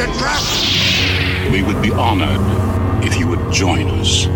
[0.00, 1.52] It's a trap!
[1.52, 2.38] We would be honored
[3.04, 4.28] if you would join us.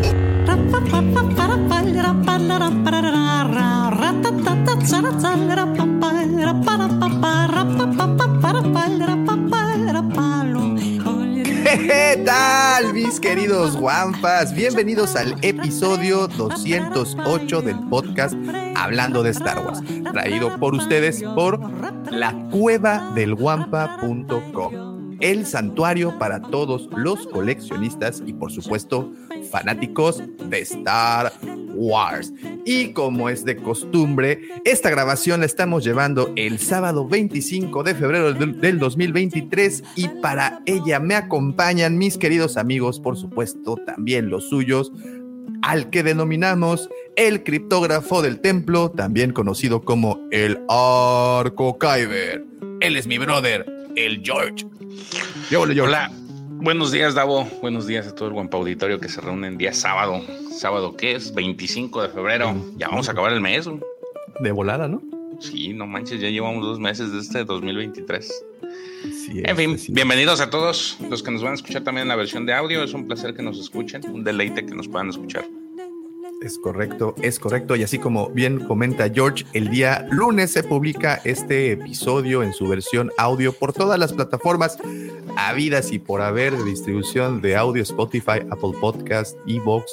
[11.64, 14.52] ¿Qué tal, mis queridos guampas?
[14.52, 18.34] Bienvenidos al episodio 208 del podcast
[18.74, 19.80] Hablando de Star Wars,
[20.12, 21.60] traído por ustedes por
[22.10, 24.81] la cueva del guampa.com,
[25.22, 29.12] el santuario para todos los coleccionistas y, por supuesto,
[29.50, 31.32] fanáticos de Star
[31.74, 32.32] Wars.
[32.64, 38.34] Y como es de costumbre, esta grabación la estamos llevando el sábado 25 de febrero
[38.34, 44.48] del, del 2023 y para ella me acompañan mis queridos amigos, por supuesto, también los
[44.48, 44.92] suyos,
[45.62, 52.44] al que denominamos el criptógrafo del templo, también conocido como el Arco Kyber.
[52.80, 54.66] Él es mi brother, el George.
[55.50, 55.84] Yo, yo.
[55.84, 56.10] Hola,
[56.50, 57.44] buenos días, Davo.
[57.60, 60.20] Buenos días a todo el guampa auditorio que se reúne en día sábado.
[60.50, 61.34] ¿Sábado qué es?
[61.34, 62.54] 25 de febrero.
[62.76, 63.68] Ya vamos a acabar el mes.
[64.40, 65.02] De volada, ¿no?
[65.40, 68.44] Sí, no manches, ya llevamos dos meses de este 2023.
[69.02, 69.92] Sí, En fin, sí.
[69.92, 72.82] bienvenidos a todos los que nos van a escuchar también en la versión de audio.
[72.84, 75.44] Es un placer que nos escuchen, un deleite que nos puedan escuchar.
[76.42, 77.76] Es correcto, es correcto.
[77.76, 82.66] Y así como bien comenta George, el día lunes se publica este episodio en su
[82.66, 84.76] versión audio por todas las plataformas
[85.36, 89.92] habidas y por haber de distribución de audio Spotify, Apple Podcast, Evox,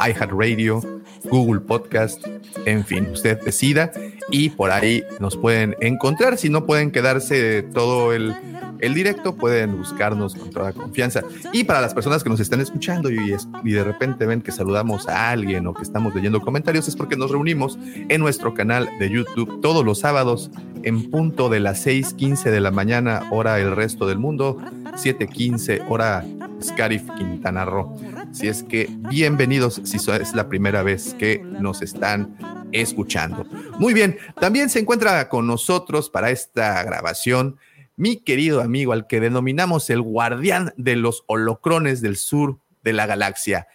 [0.00, 0.80] iHeartRadio,
[1.24, 2.24] Google Podcast,
[2.64, 3.90] en fin, usted decida
[4.30, 6.38] y por ahí nos pueden encontrar.
[6.38, 8.34] Si no pueden quedarse todo el,
[8.80, 11.22] el directo, pueden buscarnos con toda confianza.
[11.52, 15.08] Y para las personas que nos están escuchando y, y de repente ven que saludamos
[15.08, 17.78] a alguien o que estamos leyendo comentarios, es porque nos reunimos
[18.08, 20.50] en nuestro canal de YouTube todos los sábados
[20.82, 24.58] en punto de las 6:15 de la mañana, hora el resto del mundo,
[24.94, 26.24] 7:15 hora
[26.62, 27.96] Scarif Quintana Roo.
[28.36, 32.36] Si es que bienvenidos si es la primera vez que nos están
[32.70, 33.44] escuchando.
[33.78, 37.56] Muy bien, también se encuentra con nosotros para esta grabación
[37.96, 43.06] mi querido amigo al que denominamos el guardián de los holocrones del sur de la
[43.06, 43.68] galaxia.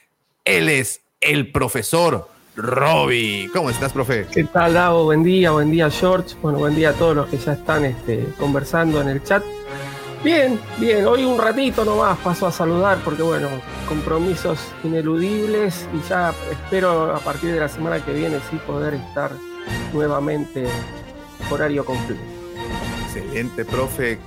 [0.45, 3.49] Él es el profesor Robbie.
[3.51, 4.27] ¿Cómo estás, profe?
[4.31, 5.05] ¿Qué tal, Davo?
[5.05, 6.35] Buen día, buen día, George.
[6.39, 9.43] Bueno, buen día a todos los que ya están este, conversando en el chat.
[10.23, 13.49] Bien, bien, hoy un ratito nomás paso a saludar porque, bueno,
[13.87, 19.31] compromisos ineludibles y ya espero a partir de la semana que viene sí poder estar
[19.93, 20.67] nuevamente
[21.49, 22.21] horario completo.
[23.05, 24.19] Excelente, profe.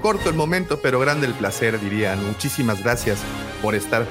[0.00, 2.24] Corto el momento, pero grande el placer, dirían.
[2.24, 3.18] Muchísimas gracias
[3.60, 4.06] por estar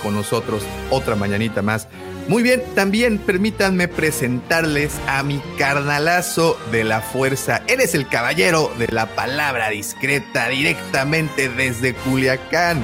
[0.00, 1.88] con nosotros otra mañanita más.
[2.28, 7.62] Muy bien, también permítanme presentarles a mi carnalazo de la fuerza.
[7.68, 12.82] Él es el caballero de la palabra discreta directamente desde Culiacán.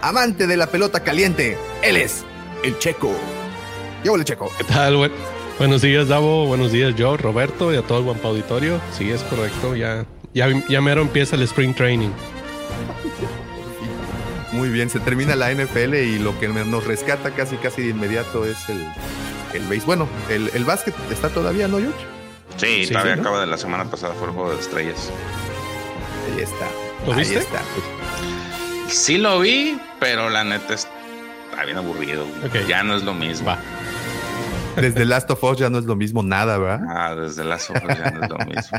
[0.00, 2.24] Amante de la pelota caliente, él es
[2.64, 3.12] el Checo.
[4.02, 4.50] Yo el Checo.
[4.56, 4.96] ¿Qué tal?
[4.96, 5.12] Buen-
[5.58, 6.46] buenos días, Davo.
[6.46, 8.80] Buenos días, yo, Roberto, y a todo el Guampa Auditorio.
[8.96, 9.76] Sí, es correcto.
[9.76, 12.08] Ya, ya, ya mero empieza el Spring Training.
[14.60, 18.44] Muy bien, se termina la NFL y lo que nos rescata casi casi de inmediato
[18.44, 18.86] es el,
[19.54, 19.86] el base.
[19.86, 21.96] Bueno, el, el básquet está todavía, ¿no, George?
[22.58, 23.22] Sí, Sí, todavía ¿no?
[23.22, 25.10] acaba de la semana pasada, fue el juego de estrellas.
[26.36, 26.68] Ahí está.
[27.06, 27.38] ¿Lo Ahí viste?
[27.38, 27.62] está.
[28.88, 30.90] Sí lo vi, pero la neta está
[31.64, 32.26] bien aburrido.
[32.68, 33.46] Ya no es lo mismo.
[33.48, 33.58] Va.
[34.76, 36.80] Desde Last of Us ya no es lo mismo nada, ¿verdad?
[36.88, 38.78] Ah, desde las ojos ya no es lo mismo.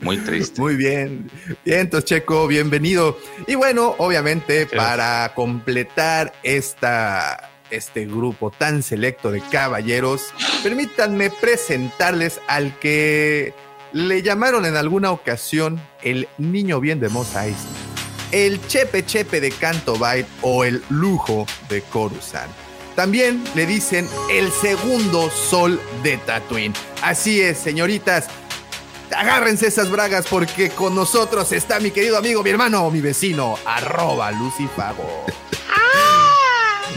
[0.00, 0.60] Muy triste.
[0.60, 1.30] Muy bien.
[1.64, 3.18] Bien, entonces, Checo, bienvenido.
[3.46, 12.78] Y bueno, obviamente, para completar esta, este grupo tan selecto de caballeros, permítanme presentarles al
[12.78, 13.54] que
[13.92, 17.34] le llamaron en alguna ocasión el niño bien de Mos
[18.32, 22.63] el Chepe Chepe de Canto Bight o el lujo de Coruscant.
[22.94, 26.74] También le dicen el segundo sol de Tatooine.
[27.02, 28.26] Así es, señoritas.
[29.14, 34.30] Agárrense esas bragas porque con nosotros está mi querido amigo, mi hermano, mi vecino, arroba
[34.32, 35.26] Lucifago.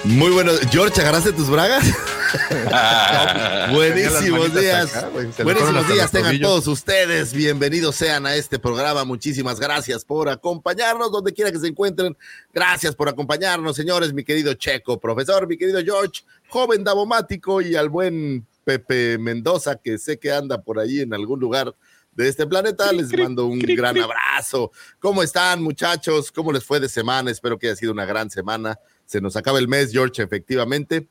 [0.04, 0.52] Muy bueno.
[0.72, 1.84] George, ¿agarraste tus bragas?
[3.72, 5.06] Buenísimos días.
[5.44, 7.34] Buenísimos días tengan todos ustedes.
[7.34, 9.04] Bienvenidos sean a este programa.
[9.06, 12.18] Muchísimas gracias por acompañarnos donde quiera que se encuentren.
[12.54, 14.14] Gracias por acompañarnos, señores.
[14.14, 19.98] Mi querido Checo, profesor, mi querido George, joven davomático y al buen Pepe Mendoza, que
[19.98, 21.74] sé que anda por ahí en algún lugar
[22.14, 22.92] de este planeta.
[22.92, 24.72] Les mando un gran abrazo.
[25.00, 26.32] ¿Cómo están, muchachos?
[26.32, 27.32] ¿Cómo les fue de semana?
[27.32, 28.78] Espero que haya sido una gran semana.
[29.06, 31.08] Se nos acaba el mes, George, efectivamente.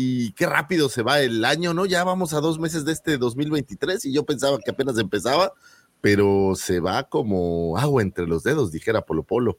[0.00, 1.84] Y qué rápido se va el año, ¿no?
[1.84, 5.52] Ya vamos a dos meses de este 2023 y yo pensaba que apenas empezaba,
[6.00, 9.58] pero se va como agua entre los dedos, dijera Polo Polo.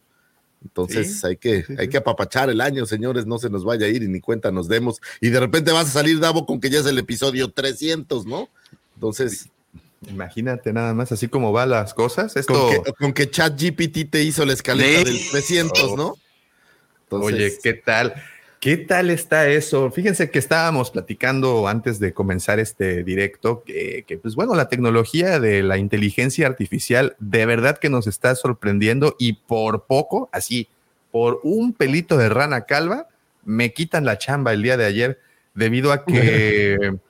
[0.63, 4.01] Entonces hay, que, hay que apapachar el año, señores, no se nos vaya a ir
[4.01, 5.01] y ni cuenta nos demos.
[5.19, 8.47] Y de repente vas a salir, Davo, con que ya es el episodio 300, ¿no?
[8.95, 9.50] Entonces,
[10.07, 12.38] Imagínate nada más, así como van las cosas.
[12.38, 12.71] Esto...
[12.97, 16.15] Con, que, ChatGPT te hizo la escaleta del 300, ¿no?
[17.09, 18.13] Oye, ¿qué tal?
[18.60, 19.90] ¿Qué tal está eso?
[19.90, 25.40] Fíjense que estábamos platicando antes de comenzar este directo que, que, pues bueno, la tecnología
[25.40, 30.68] de la inteligencia artificial de verdad que nos está sorprendiendo y por poco, así,
[31.10, 33.08] por un pelito de rana calva,
[33.46, 35.20] me quitan la chamba el día de ayer
[35.54, 36.98] debido a que...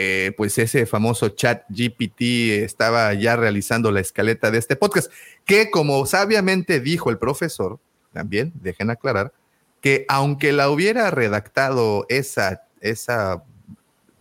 [0.00, 5.10] Eh, pues ese famoso chat GPT estaba ya realizando la escaleta de este podcast,
[5.44, 7.80] que como sabiamente dijo el profesor,
[8.12, 9.32] también dejen aclarar,
[9.80, 13.42] que aunque la hubiera redactado esa, esa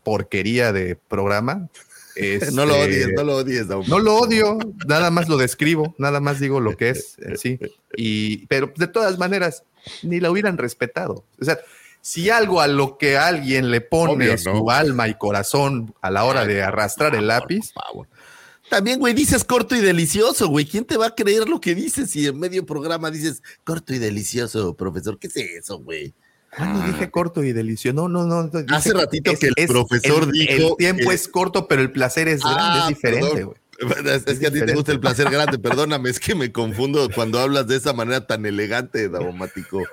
[0.04, 1.70] porquería de programa,
[2.54, 3.68] no lo este, odies, no lo odies.
[3.68, 4.58] No lo odio,
[4.88, 7.60] nada más lo describo, nada más digo lo que es, sí.
[7.96, 9.64] Y, pero de todas maneras,
[10.04, 11.24] ni la hubieran respetado.
[11.40, 11.58] O sea,
[12.02, 16.46] si algo a lo que alguien le pone su alma y corazón a la hora
[16.46, 17.74] de arrastrar el lápiz.
[18.70, 20.66] También, güey, dices corto y delicioso, güey.
[20.66, 24.00] ¿Quién te va a creer lo que dices si en medio programa dices corto y
[24.00, 25.18] delicioso, profesor?
[25.20, 26.14] ¿Qué es eso, güey?
[26.60, 27.94] no dije corto y delicioso.
[27.94, 28.52] No, no, no.
[28.70, 30.72] Hace ratito que el profesor dijo.
[30.72, 33.58] El tiempo es corto, pero el placer es grande, es ah, diferente, güey.
[33.78, 37.40] Es que a ti te gusta el placer grande, perdóname, es que me confundo cuando
[37.40, 39.84] hablas de esa manera tan elegante, Davomático.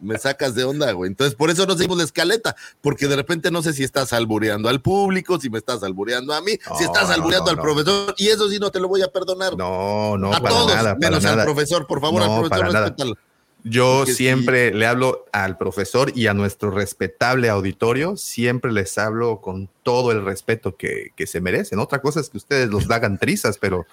[0.00, 1.08] Me, sacas de onda, güey.
[1.08, 4.68] Entonces, por eso no seguimos la escaleta, porque de repente no sé si estás albureando
[4.68, 8.48] al público, si me estás albureando a mí, si estás albureando al profesor, y eso
[8.48, 9.56] sí no te lo voy a perdonar.
[9.56, 13.16] No, no, a todos, menos al profesor, por favor, al profesor, respétalo.
[13.64, 19.68] Yo siempre le hablo al profesor y a nuestro respetable auditorio, siempre les hablo con
[19.82, 21.78] todo el respeto que, se merecen.
[21.78, 23.86] Otra cosa es que ustedes los hagan trizas, pero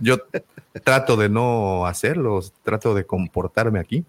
[0.00, 0.18] yo
[0.82, 4.04] trato de no hacerlos, trato de comportarme aquí.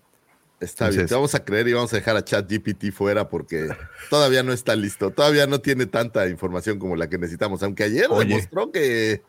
[0.59, 3.67] Está bien, vamos a creer y vamos a dejar a ChatGPT fuera porque
[4.09, 8.07] todavía no está listo, todavía no tiene tanta información como la que necesitamos, aunque ayer
[8.07, 9.21] demostró que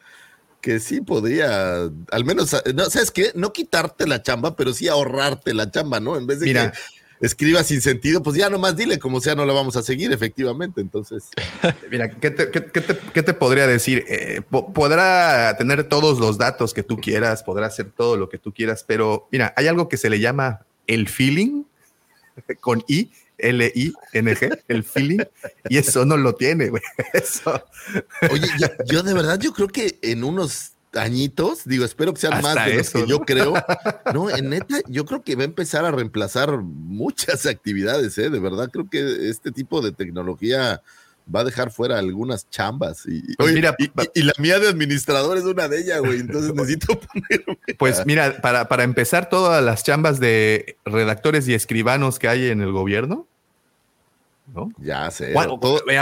[0.67, 3.31] que sí podría, al menos, no, ¿sabes qué?
[3.37, 6.17] No quitarte la chamba, pero sí ahorrarte la chamba, ¿no?
[6.17, 6.73] En vez de que
[7.21, 10.81] escriba sin sentido, pues ya nomás dile, como sea, no la vamos a seguir, efectivamente.
[10.81, 11.29] Entonces.
[11.89, 14.07] Mira, ¿qué te, qué, te, podría decir?
[14.09, 18.53] Eh, podrá tener todos los datos que tú quieras, podrá hacer todo lo que tú
[18.53, 21.63] quieras, pero mira, hay algo que se le llama el feeling
[22.61, 25.21] con I L-I-N-G, el feeling,
[25.69, 26.83] y eso no lo tiene, güey.
[27.13, 27.63] Eso.
[28.31, 28.49] Oye,
[28.87, 32.75] yo, de verdad, yo creo que en unos añitos, digo, espero que sean más de
[32.75, 33.55] los que yo creo.
[34.15, 38.31] No, en neta, yo creo que va a empezar a reemplazar muchas actividades, ¿eh?
[38.31, 40.81] De verdad, creo que este tipo de tecnología
[41.35, 43.05] va a dejar fuera algunas chambas.
[43.07, 43.75] Y, pues mira,
[44.15, 46.21] y, la mía de administrador es una de ellas, güey.
[46.21, 47.59] Entonces necesito ponerme.
[47.79, 52.61] Pues mira, para, para empezar, todas las chambas de redactores y escribanos que hay en
[52.61, 53.27] el gobierno.
[54.55, 54.71] ¿no?
[54.79, 55.35] Ya sé.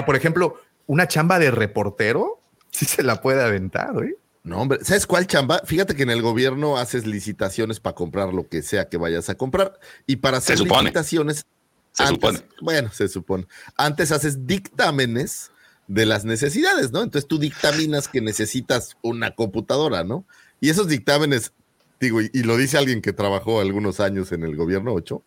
[0.07, 2.41] por ejemplo, una chamba de reportero,
[2.71, 4.15] sí se la puede aventar, güey.
[4.43, 5.63] No, hombre, ¿sabes cuál chamba?
[5.65, 9.37] Fíjate que en el gobierno haces licitaciones para comprar lo que sea que vayas a
[9.37, 9.81] comprar.
[10.07, 11.47] Y para hacer licitaciones
[11.95, 12.43] se supone.
[12.61, 13.47] Bueno, se supone.
[13.77, 15.51] Antes haces dictámenes
[15.87, 17.03] de las necesidades, ¿no?
[17.03, 20.27] Entonces tú dictaminas que necesitas una computadora, ¿no?
[20.61, 21.53] Y esos dictámenes,
[22.01, 25.23] digo, y, lo dice alguien que trabajó algunos años en el gobierno 8,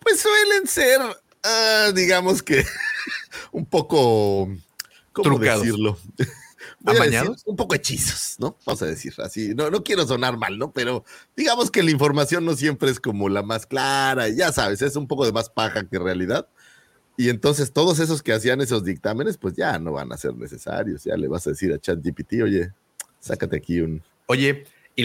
[0.00, 1.00] pues suelen ser,
[1.42, 2.64] ah, digamos que
[3.52, 4.48] un poco,
[5.12, 5.98] ¿cómo decirlo?
[7.46, 8.56] Un poco hechizos, ¿no?
[8.64, 9.54] Vamos a decir así.
[9.54, 10.72] No, no quiero sonar mal, ¿no?
[10.72, 11.04] Pero
[11.36, 15.06] digamos que la información no siempre es como la más clara, ya sabes, es un
[15.06, 16.48] poco de más paja que realidad.
[17.16, 21.02] Y entonces todos esos que hacían esos dictámenes, pues ya no van a ser necesarios.
[21.02, 22.72] Ya le vas a decir a ChatGPT, oye,
[23.18, 24.02] sácate aquí un.
[24.26, 24.64] Oye,
[24.94, 25.04] y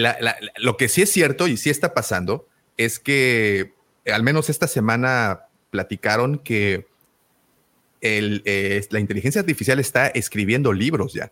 [0.57, 2.47] lo que sí es cierto y sí está pasando
[2.77, 3.73] es que
[4.05, 6.85] al menos esta semana platicaron que
[8.01, 11.31] el, eh, la inteligencia artificial está escribiendo libros ya.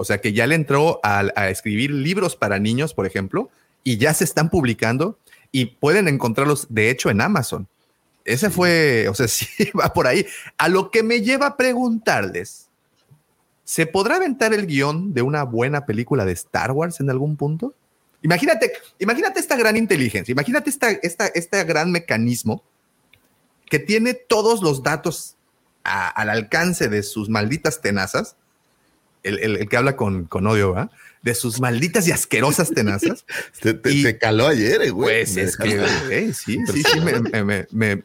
[0.00, 3.50] O sea que ya le entró a, escribir libros para niños, por ejemplo,
[3.82, 5.18] y ya se están publicando
[5.50, 7.66] y pueden encontrarlos, de hecho, en Amazon.
[8.24, 9.46] Ese fue, o sea, sí
[9.78, 10.24] va por ahí.
[10.56, 12.68] A lo que me lleva a preguntarles,
[13.64, 17.74] ¿se podrá aventar el guion de una buena película de Star Wars en algún punto?
[18.22, 22.62] Imagínate, imagínate esta gran inteligencia, imagínate esta, esta, este gran mecanismo
[23.68, 25.34] que tiene todos los datos
[25.82, 28.36] al alcance de sus malditas tenazas,
[29.22, 30.90] el, que habla con, con odio, ¿verdad?
[31.22, 33.24] de sus malditas y asquerosas tenazas.
[33.60, 35.24] te, caló ayer, eh, güey.
[35.24, 38.02] Pues es que, sí, sí, sí, me, me,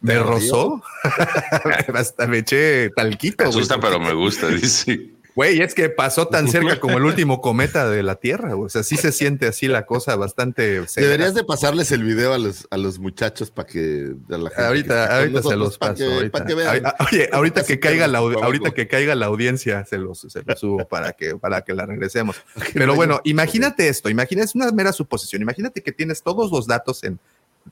[0.00, 0.82] me, rozó.
[1.94, 3.44] Hasta me eché talquito.
[3.44, 5.10] Me asusta, pero me gusta, dice.
[5.34, 8.82] Güey, es que pasó tan cerca como el último cometa de la Tierra, O sea,
[8.82, 10.84] sí se siente así la cosa bastante.
[10.96, 14.14] Deberías de pasarles el video a los, a los muchachos para que
[14.56, 16.04] ahorita, ahorita se los paso.
[17.10, 20.86] Oye, ahorita que caiga la ahorita que caiga la audiencia se los, se los subo
[20.86, 22.36] para que para que la regresemos.
[22.74, 25.42] Pero bueno, imagínate esto, imagínate es una mera suposición.
[25.42, 27.18] Imagínate que tienes todos los datos en,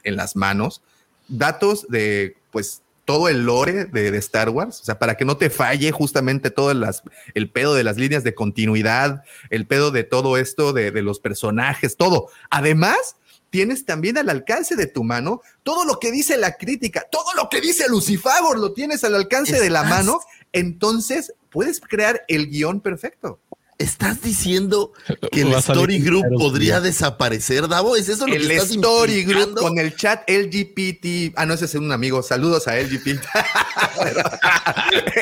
[0.02, 0.82] en las manos,
[1.28, 5.50] datos de pues todo el lore de, Star Wars, o sea, para que no te
[5.50, 7.02] falle justamente todo las,
[7.34, 11.96] el pedo de las líneas de continuidad, el pedo de todo esto, de, los personajes,
[11.96, 12.28] todo.
[12.50, 13.16] Además,
[13.50, 17.48] tienes también al alcance de tu mano todo lo que dice la crítica, todo lo
[17.48, 20.20] que dice Lucifagor, lo tienes al alcance de la mano,
[20.52, 23.40] entonces puedes crear el guion perfecto.
[23.80, 24.92] ¿Estás diciendo
[25.32, 27.96] que el Story Group podría desaparecer, Davo?
[27.96, 31.32] ¿Es eso lo el que estás Story Group con el chat LGBT.
[31.34, 32.22] Ah, no, ese es un amigo.
[32.22, 33.24] Saludos a LGBT.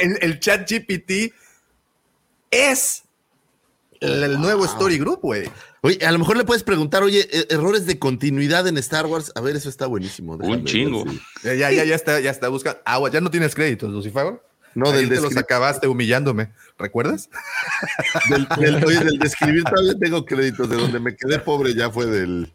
[0.21, 1.33] el, chat GPT
[2.51, 3.05] es
[4.01, 5.49] el, nuevo Story Group, güey.
[5.83, 9.31] Oye, a lo mejor le puedes preguntar, oye, e, errores de continuidad en Star Wars.
[9.37, 10.35] A ver, eso está buenísimo.
[10.35, 11.05] un chingo.
[11.45, 12.81] Ya, ya, ya, está, ya está buscando.
[12.85, 14.41] Ah, ya no tienes créditos, Lucifer.
[14.79, 17.29] No, del te los acabaste humillándome, ¿recuerdas?
[18.31, 22.53] Del, del, del describir todavía tengo créditos, de donde me quedé pobre ya fue del,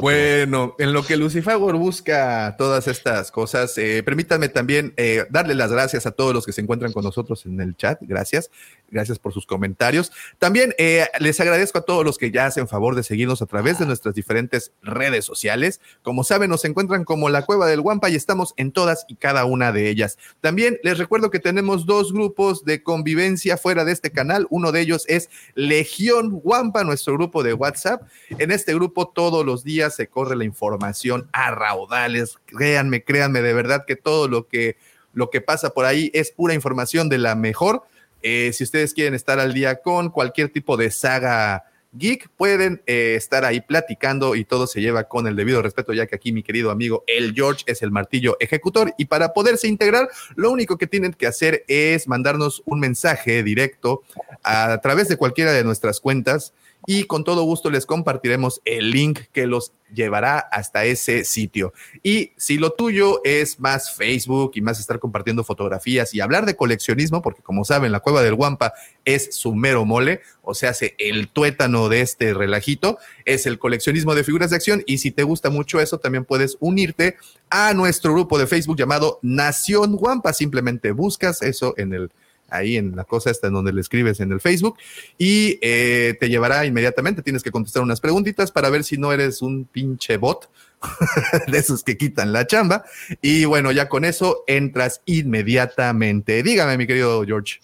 [0.00, 5.72] bueno, en lo que Lucifer busca todas estas cosas, eh, permítanme también eh, darle las
[5.72, 7.98] gracias a todos los que se encuentran con nosotros en el chat.
[8.02, 8.50] Gracias.
[8.88, 10.12] Gracias por sus comentarios.
[10.38, 13.78] También eh, les agradezco a todos los que ya hacen favor de seguirnos a través
[13.78, 15.80] de nuestras diferentes redes sociales.
[16.02, 19.44] Como saben, nos encuentran como la Cueva del Guampa y estamos en todas y cada
[19.44, 20.18] una de ellas.
[20.40, 24.46] También les recuerdo que tenemos dos grupos de convivencia fuera de este canal.
[24.50, 28.02] Uno de ellos es Legión Guampa, nuestro grupo de WhatsApp.
[28.38, 32.38] En este grupo todos los días se corre la información a raudales.
[32.46, 34.76] Créanme, créanme de verdad que todo lo que,
[35.12, 37.82] lo que pasa por ahí es pura información de la mejor.
[38.22, 43.14] Eh, si ustedes quieren estar al día con cualquier tipo de saga geek, pueden eh,
[43.16, 46.42] estar ahí platicando y todo se lleva con el debido respeto, ya que aquí mi
[46.42, 50.86] querido amigo el George es el martillo ejecutor y para poderse integrar, lo único que
[50.86, 54.02] tienen que hacer es mandarnos un mensaje directo
[54.42, 56.52] a través de cualquiera de nuestras cuentas
[56.86, 61.72] y con todo gusto les compartiremos el link que los llevará hasta ese sitio.
[62.02, 66.56] Y si lo tuyo es más Facebook y más estar compartiendo fotografías y hablar de
[66.56, 68.72] coleccionismo, porque como saben, la cueva del Guampa
[69.04, 74.14] es su mero mole, o sea, hace el tuétano de este relajito, es el coleccionismo
[74.14, 74.82] de figuras de acción.
[74.86, 77.16] Y si te gusta mucho eso, también puedes unirte
[77.50, 80.32] a nuestro grupo de Facebook llamado Nación Guampa.
[80.32, 82.10] Simplemente buscas eso en el
[82.48, 84.78] ahí en la cosa esta en donde le escribes en el Facebook
[85.18, 87.22] y eh, te llevará inmediatamente.
[87.22, 90.48] Tienes que contestar unas preguntitas para ver si no eres un pinche bot
[91.48, 92.84] de esos que quitan la chamba.
[93.20, 96.42] Y bueno, ya con eso entras inmediatamente.
[96.42, 97.60] Dígame, mi querido George.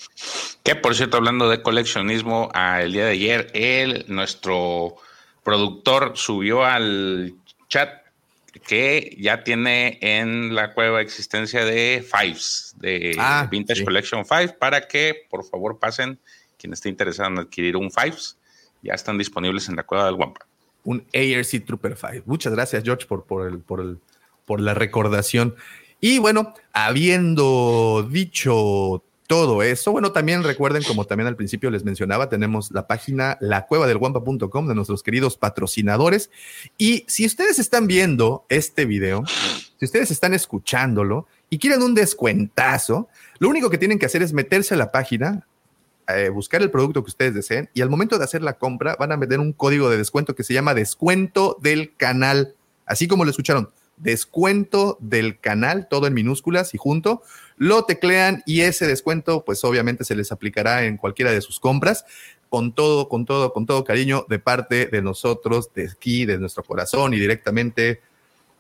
[0.62, 4.96] Que por cierto, hablando de coleccionismo, el día de ayer, él, nuestro
[5.42, 7.34] productor, subió al
[7.68, 8.02] chat
[8.66, 14.86] que ya tiene en la cueva existencia de Fives, de ah, Vintage Collection Five, para
[14.86, 16.18] que por favor pasen,
[16.58, 18.36] quien esté interesado en adquirir un Fives,
[18.82, 20.46] ya están disponibles en la cueva del Wampa.
[20.84, 22.24] Un ARC Trooper Five.
[22.26, 23.98] Muchas gracias, George, por, por, el, por, el,
[24.44, 25.54] por la recordación.
[26.00, 29.92] Y bueno, habiendo dicho todo eso.
[29.92, 35.02] Bueno, también recuerden, como también al principio les mencionaba, tenemos la página lacuevadelguampa.com de nuestros
[35.02, 36.30] queridos patrocinadores.
[36.76, 39.24] Y si ustedes están viendo este video,
[39.78, 43.08] si ustedes están escuchándolo y quieren un descuentazo,
[43.38, 45.46] lo único que tienen que hacer es meterse a la página,
[46.08, 49.12] eh, buscar el producto que ustedes deseen y al momento de hacer la compra van
[49.12, 53.30] a meter un código de descuento que se llama descuento del canal, así como lo
[53.30, 57.22] escucharon, descuento del canal, todo en minúsculas y junto,
[57.56, 62.04] lo teclean y ese descuento pues obviamente se les aplicará en cualquiera de sus compras
[62.48, 66.62] con todo, con todo, con todo cariño de parte de nosotros, de aquí, de nuestro
[66.62, 68.02] corazón y directamente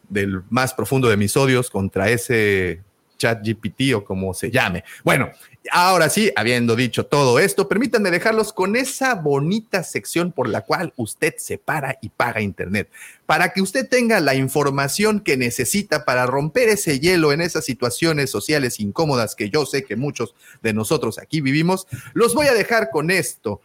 [0.08, 2.80] del más profundo de mis odios contra ese
[3.22, 4.82] ChatGPT o como se llame.
[5.04, 5.30] Bueno,
[5.70, 10.92] ahora sí, habiendo dicho todo esto, permítanme dejarlos con esa bonita sección por la cual
[10.96, 12.90] usted se para y paga Internet,
[13.24, 18.30] para que usted tenga la información que necesita para romper ese hielo en esas situaciones
[18.30, 21.86] sociales incómodas que yo sé que muchos de nosotros aquí vivimos.
[22.14, 23.60] Los voy a dejar con esto,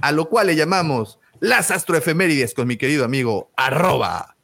[0.00, 4.37] a lo cual le llamamos las astroefemérides con mi querido amigo arroba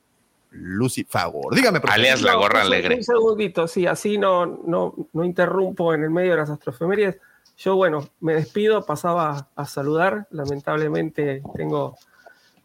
[0.55, 1.55] Lucy Favor.
[1.55, 2.01] Dígame, profesor.
[2.01, 2.97] Alias la gorra alegre.
[2.97, 7.19] Un segundito, sí, así no, no, no interrumpo en el medio de las astrofemérides.
[7.57, 10.27] Yo, bueno, me despido, pasaba a saludar.
[10.31, 11.97] Lamentablemente tengo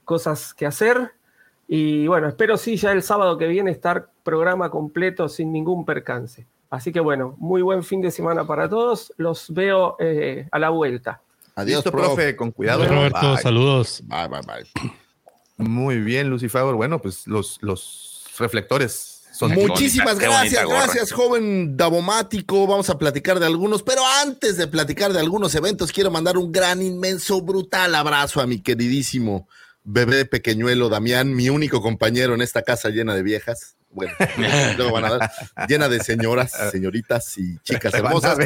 [0.04, 1.12] cosas que hacer.
[1.68, 6.48] Y bueno, espero sí ya el sábado que viene estar programa completo sin ningún percance.
[6.72, 9.14] Así que bueno, muy buen fin de semana para todos.
[9.18, 11.22] Los veo eh, a la vuelta.
[11.56, 12.36] Adiós, profe.
[12.36, 12.86] Con cuidado.
[12.86, 14.02] Roberto, saludos.
[14.06, 14.92] Bye, bye, bye.
[15.60, 16.76] Muy bien, Lucy Favor.
[16.76, 22.66] Bueno, pues los, los reflectores son Muchísimas gracias, gracias, joven Davomático.
[22.66, 26.52] Vamos a platicar de algunos, pero antes de platicar de algunos eventos, quiero mandar un
[26.52, 29.48] gran, inmenso, brutal abrazo a mi queridísimo
[29.84, 33.76] bebé pequeñuelo Damián, mi único compañero en esta casa llena de viejas.
[33.92, 34.14] Bueno,
[34.78, 35.32] luego van a dar,
[35.68, 38.38] llena de señoras, señoritas y chicas hermosas,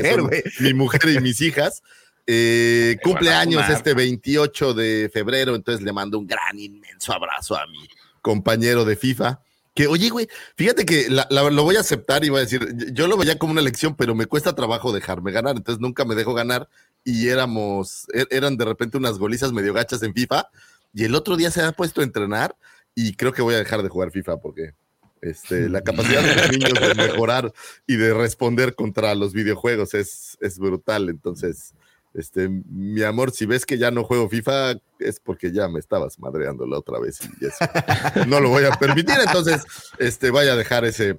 [0.60, 1.84] mi mujer y mis hijas.
[2.26, 7.88] Eh, cumpleaños este 28 de febrero, entonces le mando un gran, inmenso abrazo a mi
[8.22, 9.42] compañero de FIFA.
[9.76, 13.18] Que, oye, güey, fíjate que lo voy a aceptar y voy a decir, yo lo
[13.18, 16.70] veía como una elección, pero me cuesta trabajo dejarme ganar, entonces nunca me dejo ganar
[17.04, 20.48] y éramos, er, eran de repente unas golizas medio gachas en FIFA
[20.94, 22.56] y el otro día se ha puesto a entrenar
[22.94, 24.76] y creo que voy a dejar de jugar FIFA porque
[25.22, 27.52] este, la capacidad de los niños de mejorar
[27.88, 31.74] y de responder contra los videojuegos es, es brutal, entonces
[32.14, 36.20] este, mi amor, si ves que ya no juego FIFA, es porque ya me estabas
[36.20, 37.58] madreando la otra vez y eso
[38.28, 39.16] no lo voy a permitir.
[39.26, 39.64] Entonces,
[39.98, 41.18] este, voy a dejar ese,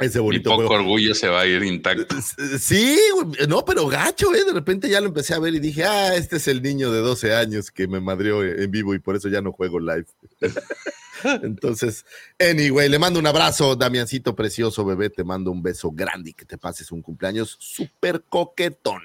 [0.00, 0.50] ese bonito.
[0.50, 2.16] Mi poco orgullo se va a ir intacto.
[2.58, 2.98] Sí,
[3.48, 4.44] no, pero gacho, ¿eh?
[4.44, 7.00] De repente ya lo empecé a ver y dije, ah, este es el niño de
[7.00, 10.06] 12 años que me madreó en vivo y por eso ya no juego live.
[11.42, 12.04] Entonces,
[12.38, 15.10] anyway, le mando un abrazo, Damiancito precioso, bebé.
[15.10, 19.02] Te mando un beso grande y que te pases un cumpleaños súper coquetón.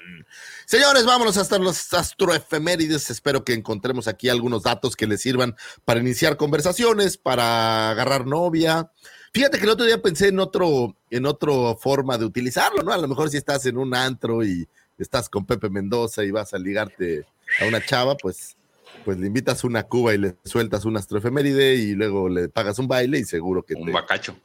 [0.66, 3.10] Señores, vámonos hasta los astroefemérides.
[3.10, 5.54] Espero que encontremos aquí algunos datos que les sirvan
[5.84, 8.90] para iniciar conversaciones, para agarrar novia.
[9.32, 12.92] Fíjate que el otro día pensé en otro, en otra forma de utilizarlo, ¿no?
[12.92, 16.52] A lo mejor si estás en un antro y estás con Pepe Mendoza y vas
[16.52, 17.26] a ligarte
[17.60, 18.56] a una chava, pues
[19.04, 22.88] pues le invitas una cuba y le sueltas una astrofeméride y luego le pagas un
[22.88, 24.36] baile y seguro que un bacacho.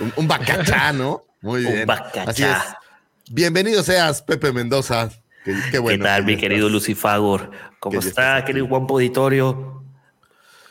[0.00, 1.22] Un, un bacachá, ¿no?
[1.40, 1.88] Muy bien.
[1.88, 2.56] Un Así es.
[3.30, 5.10] Bienvenido seas, Pepe Mendoza.
[5.70, 6.04] Qué, bueno.
[6.04, 7.50] ¿Qué tal, mi querido Lucifagor?
[7.78, 9.84] ¿Cómo está, querido Juan Auditorio?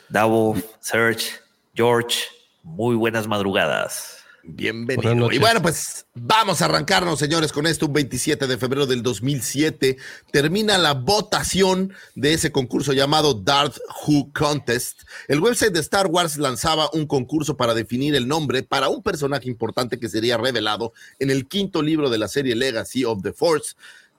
[0.10, 1.32] Davo, Serge,
[1.74, 2.26] George,
[2.64, 4.13] muy buenas madrugadas.
[4.46, 5.32] Bienvenido.
[5.32, 7.86] Y bueno, pues vamos a arrancarnos, señores, con esto.
[7.86, 9.96] Un 27 de febrero del 2007
[10.32, 15.04] termina la votación de ese concurso llamado Darth Who Contest.
[15.30, 19.48] El website de Star Wars lanzaba un concurso para definir el nombre para un personaje
[19.48, 23.76] importante que sería revelado en el quinto libro de la serie Legacy of the Force,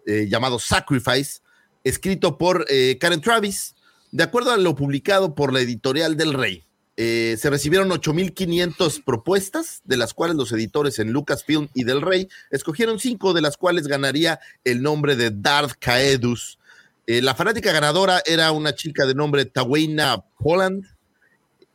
[0.06, 1.40] eh, llamado Sacrifice,
[1.84, 3.74] escrito por eh, Karen Travis,
[4.10, 6.64] de acuerdo a lo publicado por la editorial del Rey.
[6.96, 12.28] Eh, se recibieron 8.500 propuestas, de las cuales los editores en Lucasfilm y Del Rey
[12.52, 16.58] escogieron cinco, de las cuales ganaría el nombre de Darth Caedus.
[17.06, 20.84] Eh, la fanática ganadora era una chica de nombre Taweina Poland,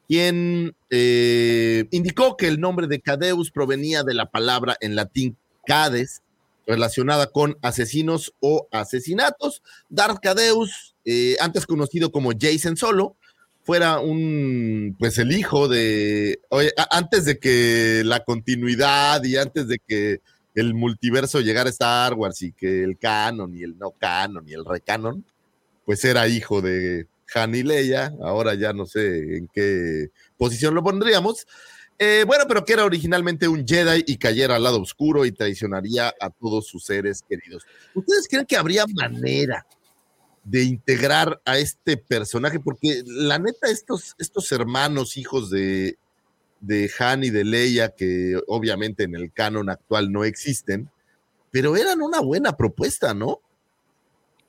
[0.08, 6.22] quien eh, indicó que el nombre de Cadeus provenía de la palabra en latín Cades,
[6.66, 9.62] relacionada con asesinos o asesinatos.
[9.90, 10.96] Darth Cadeus,
[11.40, 13.18] antes conocido como Jason Solo,
[13.70, 16.40] fuera un, pues el hijo de,
[16.90, 20.22] antes de que la continuidad y antes de que
[20.56, 24.54] el multiverso llegara a Star Wars y que el canon y el no canon y
[24.54, 25.24] el recanon,
[25.86, 27.06] pues era hijo de
[27.36, 31.46] Han y Leia, ahora ya no sé en qué posición lo pondríamos.
[32.00, 36.12] Eh, bueno, pero que era originalmente un Jedi y cayera al lado oscuro y traicionaría
[36.20, 37.68] a todos sus seres queridos.
[37.94, 39.64] ¿Ustedes creen que habría manera
[40.44, 45.98] de integrar a este personaje, porque la neta, estos, estos hermanos, hijos de,
[46.62, 50.90] de Han y de Leia, que obviamente en el canon actual no existen,
[51.52, 53.42] pero eran una buena propuesta, ¿no?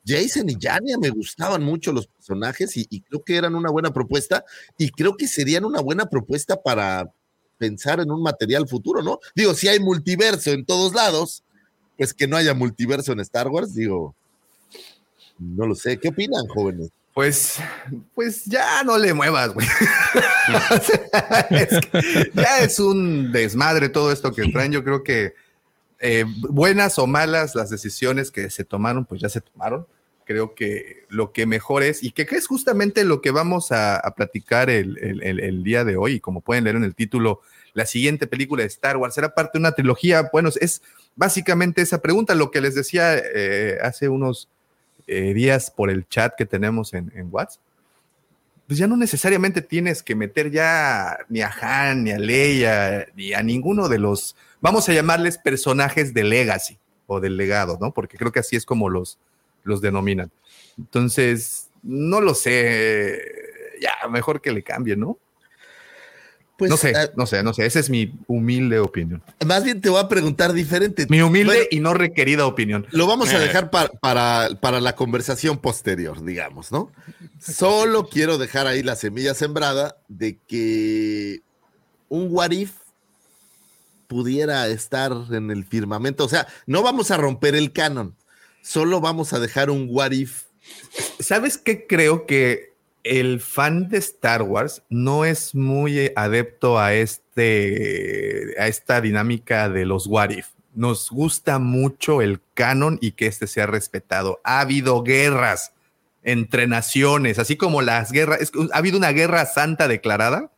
[0.05, 3.93] Jason y Jania me gustaban mucho los personajes y, y, creo que eran una buena
[3.93, 4.43] propuesta
[4.77, 7.13] y creo que serían una buena propuesta para
[7.59, 9.19] pensar en un material futuro, ¿no?
[9.35, 11.43] Digo, si hay multiverso en todos lados,
[11.95, 14.15] pues que no haya multiverso en Star Wars, digo,
[15.41, 15.97] no lo sé.
[15.99, 16.89] ¿Qué opinan, jóvenes?
[17.13, 17.59] Pues,
[18.15, 19.67] pues ya no le muevas, güey.
[22.33, 24.71] ya es un desmadre todo esto que traen.
[24.71, 25.33] Yo creo que
[25.99, 29.87] eh, buenas o malas las decisiones que se tomaron, pues ya se tomaron.
[30.25, 34.69] Creo que lo que mejor es, y que es justamente lo que vamos a, platicar
[34.69, 37.41] el, día de hoy, como pueden leer en el título,
[37.73, 40.29] la siguiente película de Star Wars será parte de una trilogía.
[40.31, 40.81] Bueno, es
[41.15, 44.47] básicamente esa pregunta, lo que les decía eh, hace unos
[45.07, 47.61] eh, días por el chat que tenemos en, en WhatsApp
[48.71, 53.33] pues ya no necesariamente tienes que meter ya ni a Han, ni a Leia, ni
[53.33, 57.93] a ninguno de los, vamos a llamarles personajes de Legacy o del legado, ¿no?
[57.93, 59.19] Porque creo que así es como los,
[59.63, 60.31] los denominan.
[60.77, 63.21] Entonces, no lo sé,
[63.81, 65.17] ya, mejor que le cambien, ¿no?
[66.61, 67.65] Pues, no sé, ah, no sé, no sé.
[67.65, 69.23] Esa es mi humilde opinión.
[69.43, 71.07] Más bien te voy a preguntar diferente.
[71.09, 72.85] Mi humilde y no requerida opinión.
[72.91, 73.39] Lo vamos a eh.
[73.39, 73.89] dejar para,
[74.59, 76.91] para, la conversación posterior, digamos, ¿no?
[77.39, 81.41] Solo quiero dejar ahí la semilla sembrada de que
[82.09, 82.51] un what
[84.05, 86.25] pudiera estar en el firmamento.
[86.25, 88.15] O sea, no vamos a romper el canon,
[88.61, 90.11] solo vamos a dejar un what
[91.19, 92.70] ¿Sabes qué creo que
[93.03, 99.85] el fan de Star Wars no es muy adepto a, este, a esta dinámica de
[99.85, 100.47] los what if.
[100.73, 104.39] Nos gusta mucho el canon y que este sea respetado.
[104.43, 105.73] Ha habido guerras
[106.23, 108.51] entre naciones, así como las guerras.
[108.71, 110.51] ha habido una guerra santa declarada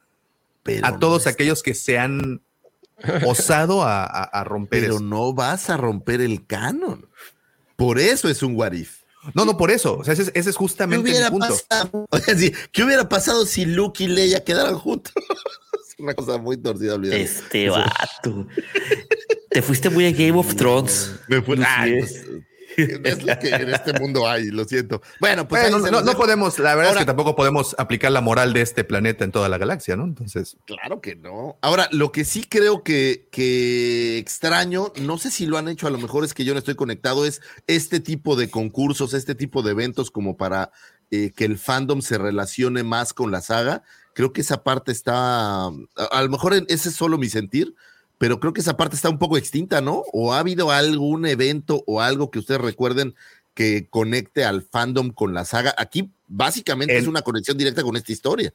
[0.83, 2.41] a todos aquellos que se han
[3.25, 4.81] osado a, romper.
[4.81, 7.09] Pero no vas a romper el canon.
[7.75, 9.02] Por eso es un what if.
[9.33, 9.97] No, no, por eso.
[9.97, 11.55] O sea, ese, es justamente el punto.
[12.71, 15.13] ¿Qué hubiera pasado si Luke y Leia quedaran juntos?
[15.87, 16.95] es una cosa muy torcida.
[16.95, 17.19] Olvidar.
[17.19, 18.47] Este vato.
[19.49, 21.11] Te fuiste muy a Game of Thrones.
[21.27, 21.57] Me fui.
[23.03, 25.01] es lo que en este mundo hay, lo siento.
[25.19, 28.83] Bueno, pues no, podemos, la verdad es que tampoco podemos aplicar la moral de este
[28.83, 30.03] planeta en toda la galaxia, ¿no?
[30.03, 30.57] Entonces.
[30.65, 31.57] Claro que no.
[31.61, 35.91] Ahora, lo que sí creo que, que extraño, no sé si lo han hecho, a
[35.91, 39.61] lo mejor es que yo no estoy conectado, es este tipo de concursos, este tipo
[39.61, 40.71] de eventos como para
[41.11, 43.83] eh, que el fandom se relacione más con la saga.
[44.15, 47.75] Creo que esa parte está, a lo mejor ese es solo mi sentir,
[48.17, 50.03] pero creo que esa parte está un poco extinta, ¿no?
[50.13, 53.15] ¿O ha habido algún evento o algo que ustedes recuerden
[53.53, 55.73] que conecte al fandom con la saga?
[55.77, 58.53] Aquí básicamente es una conexión directa con esta historia.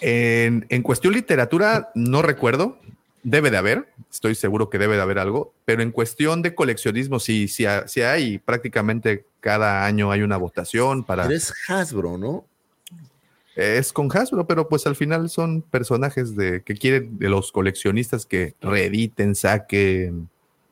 [0.00, 2.78] En, cuestión literatura, no recuerdo.
[3.22, 7.20] Debe de haber, estoy seguro que debe de haber algo, pero en cuestión de coleccionismo,
[7.20, 8.38] sí, sí, sí hay.
[8.38, 11.24] Prácticamente cada año hay una votación para.
[11.24, 12.46] Pero es Hasbro, ¿no?
[13.60, 18.24] Es con Hasbro, pero pues al final son personajes de que quieren de los coleccionistas
[18.24, 20.28] que reediten, saquen.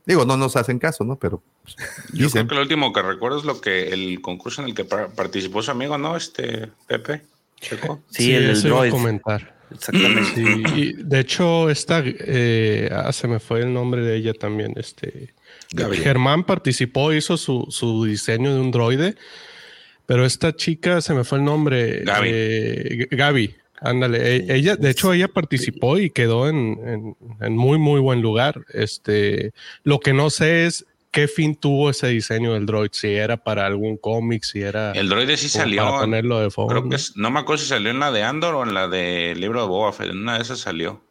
[0.06, 1.16] Digo, no nos hacen caso, ¿no?
[1.16, 1.76] Pero pues,
[2.14, 4.84] yo creo que lo último que recuerdo es lo que el concurso en el que
[4.84, 6.16] participó su amigo, ¿no?
[6.16, 7.22] Este Pepe.
[8.10, 9.58] Sí, el, el comentar.
[9.70, 10.40] Exactamente.
[10.76, 14.72] y de hecho, esta eh, ah, se me fue el nombre de ella también.
[14.76, 15.34] Este
[15.92, 19.16] Germán participó, hizo su, su diseño de un droide
[20.08, 22.00] pero esta chica, se me fue el nombre.
[22.02, 22.30] Gaby.
[22.32, 24.36] Eh, Gaby, ándale.
[24.36, 27.14] E, ella, de hecho, ella participó y quedó en,
[27.50, 28.64] muy, muy buen lugar.
[28.72, 33.36] Este, lo que no sé es qué fin tuvo ese diseño del droid, si era
[33.36, 34.92] para algún cómic, si era.
[34.92, 35.84] El droid sí salió.
[35.84, 36.72] Para ponerlo de fondo.
[36.72, 39.34] Creo que no me acuerdo si salió en la de Andor o en la de
[39.36, 40.08] libro de Boba Fett.
[40.08, 41.02] En una de esas salió.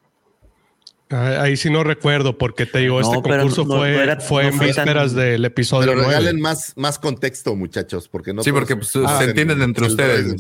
[1.10, 5.92] Ahí sí no recuerdo porque te digo, este concurso fue, fue en vísperas del episodio.
[5.92, 8.44] Pero regalen más, más contexto, muchachos, porque no.
[8.44, 10.36] Sí, porque pues, se entienden entre ustedes,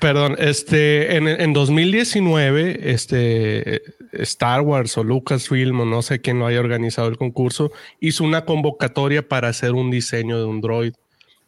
[0.00, 6.46] Perdón, este, en, en 2019, este, Star Wars o Lucasfilm o no sé quién lo
[6.46, 10.94] haya organizado el concurso, hizo una convocatoria para hacer un diseño de un droid.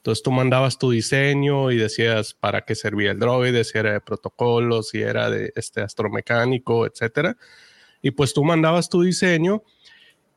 [0.03, 4.01] Entonces tú mandabas tu diseño y decías para qué servía el droide, si era de
[4.01, 7.37] protocolo, si era de este astromecánico, etcétera.
[8.03, 9.63] Y pues tú mandabas tu diseño.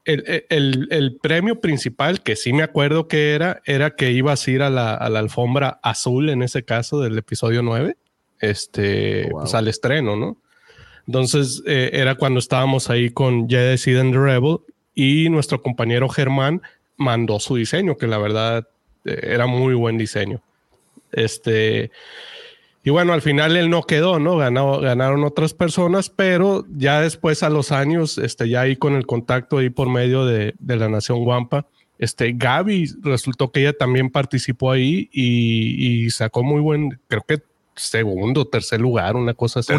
[0.04, 4.70] El, premio principal, que sí me acuerdo que era, era que ibas a ir a
[4.70, 7.98] la, alfombra azul, en ese caso del episodio 9,
[8.42, 10.38] este, oh, pues al estreno, ¿no?
[11.08, 14.60] Entonces eh, era cuando estábamos ahí con Jedi Seed and the Rebel
[14.94, 16.62] y nuestro compañero Germán
[16.98, 18.68] mandó su diseño, que la verdad
[19.06, 20.42] era muy buen diseño.
[21.12, 21.92] Este,
[22.86, 24.38] y bueno, al final él no quedó, ¿no?
[24.38, 29.08] Ganó, ganaron otras personas, pero ya después a los años, este, ya ahí con el
[29.08, 31.66] contacto ahí por medio de, la Nación Guampa,
[31.98, 37.42] este, Gaby resultó que ella también participó ahí y, sacó muy buen, creo que
[37.76, 39.74] segundo, tercer lugar, una cosa así.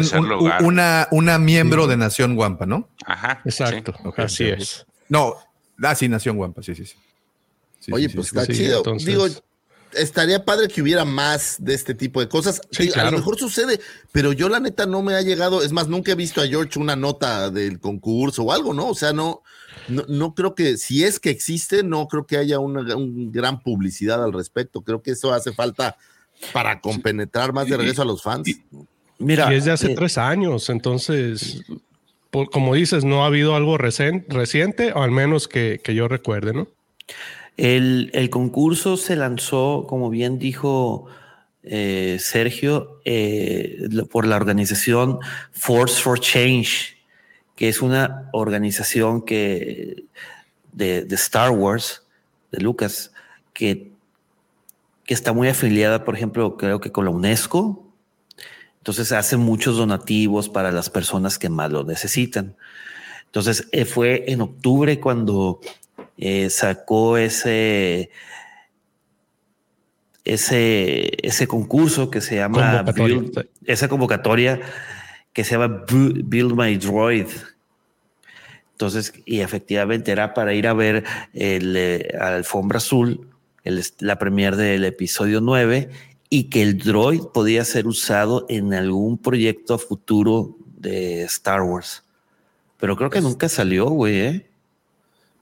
[0.59, 2.89] una, una miembro de Nación Guampa, ¿no?
[3.05, 3.41] Ajá.
[3.45, 4.85] Exacto, así es.
[5.07, 5.33] No,
[5.81, 6.97] ah, sí, Nación Guampa, sí, sí, sí.
[7.91, 8.83] Oye, pues está chido.
[8.99, 9.27] Digo,
[9.93, 12.61] estaría padre que hubiera más de este tipo de cosas.
[12.95, 13.79] A lo mejor sucede,
[14.11, 16.79] pero yo la neta no me ha llegado, es más, nunca he visto a George
[16.79, 18.89] una nota del concurso o algo, ¿no?
[18.89, 19.43] O sea, no,
[19.87, 22.83] no, creo que, si es que existe, no creo que haya una,
[23.31, 24.81] gran publicidad al respecto.
[24.81, 25.97] Creo que eso hace falta
[26.53, 28.49] para compenetrar más de regreso a los fans.
[29.19, 31.63] Mira, y es de hace eh, tres años, entonces,
[32.29, 36.67] como dices, no ha habido algo reciente, o al menos que, que yo recuerde, ¿no?
[37.57, 41.07] El, concurso se lanzó, como bien dijo
[41.63, 45.19] eh, Sergio, eh, por la organización
[45.51, 46.97] Force for Change,
[47.55, 50.05] que es una organización que,
[50.71, 52.03] de, Star Wars,
[52.51, 53.11] de Lucas,
[53.53, 53.91] que,
[55.05, 57.83] que está muy afiliada, por ejemplo, creo que con la UNESCO.
[58.77, 62.55] Entonces hace muchos donativos para las personas que más lo necesitan.
[63.25, 65.59] Entonces eh, fue en octubre cuando
[66.17, 68.09] eh, sacó ese,
[70.25, 72.83] ese, ese concurso que se llama
[73.65, 74.59] esa convocatoria
[75.33, 77.27] que se llama Build My Droid.
[78.71, 81.03] Entonces, y efectivamente era para ir a ver
[81.33, 83.27] el, eh, Alfombra Azul,
[83.99, 85.89] la premier del episodio 9,
[86.29, 92.03] y que el droid podía ser usado en algún proyecto futuro de Star Wars.
[92.79, 94.49] Pero creo que nunca salió, güey, ¿eh?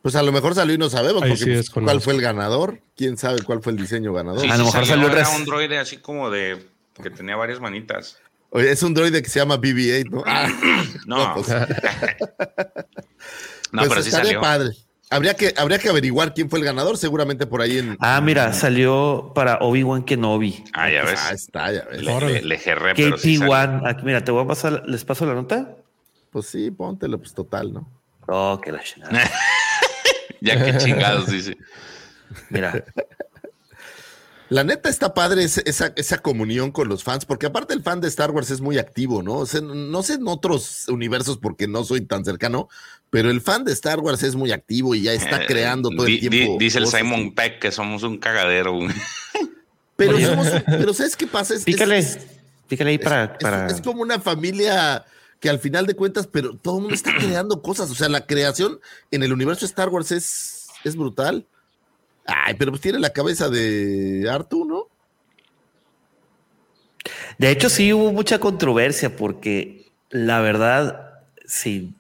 [0.06, 2.80] Pues a lo mejor salió y no sabemos pues, cuál fue el ganador.
[2.96, 4.48] ¿Quién sabe cuál fue el diseño ganador?
[4.48, 6.64] a lo mejor salió, era un droide así como de
[7.02, 8.20] que tenía varias manitas.
[8.52, 10.24] Oye, es un droide que se llama BB-8, ¿no?
[10.28, 10.48] Ah,
[11.08, 11.34] no.
[11.34, 11.48] Pues,
[13.72, 14.40] no, pero sí salió.
[14.40, 14.76] padre.
[15.10, 17.98] Habría que, habría que averiguar quién fue el ganador, seguramente por ahí en.
[18.00, 20.66] Ah, mira, salió para Obi-Wan Kenobi.
[20.74, 21.20] Ah, ya ves.
[21.20, 22.04] Ah, está, ya ves.
[22.04, 23.90] Le, le, gerré, KP-1.
[23.90, 25.78] Aquí, mira, te voy a pasar, ¿les paso la nota?
[26.30, 27.90] Pues sí, póntelo, pues total, ¿no?
[28.28, 29.32] Oh, que la chingada.
[30.46, 31.58] ya que chingados, dice.
[32.50, 32.86] Mira.
[34.50, 38.08] La neta está padre esa, esa, comunión con los fans, porque aparte el fan de
[38.08, 39.38] Star Wars es muy activo, ¿no?
[39.38, 42.70] O sea, no sé en otros universos porque no soy tan cercano,
[43.10, 46.06] pero el fan de Star Wars es muy activo y ya está eh, creando todo
[46.06, 46.58] el tiempo.
[46.60, 48.80] dice el Simon Peck que somos un cagadero.
[49.98, 51.56] Pero, somos, pero ¿sabes qué pasa?
[51.56, 52.06] Es, pícale,
[52.68, 53.68] pícale ahí para, para...
[53.68, 55.06] Es, como una familia
[55.46, 57.92] que al final de cuentas, pero todo el mundo está creando cosas.
[57.92, 58.80] O sea, la creación
[59.12, 61.46] en el universo de Star Wars es, es brutal.
[62.26, 64.88] Ay, pero pues tiene la cabeza de Artu, ¿no?
[67.38, 71.94] De hecho, sí hubo mucha controversia porque la verdad, sin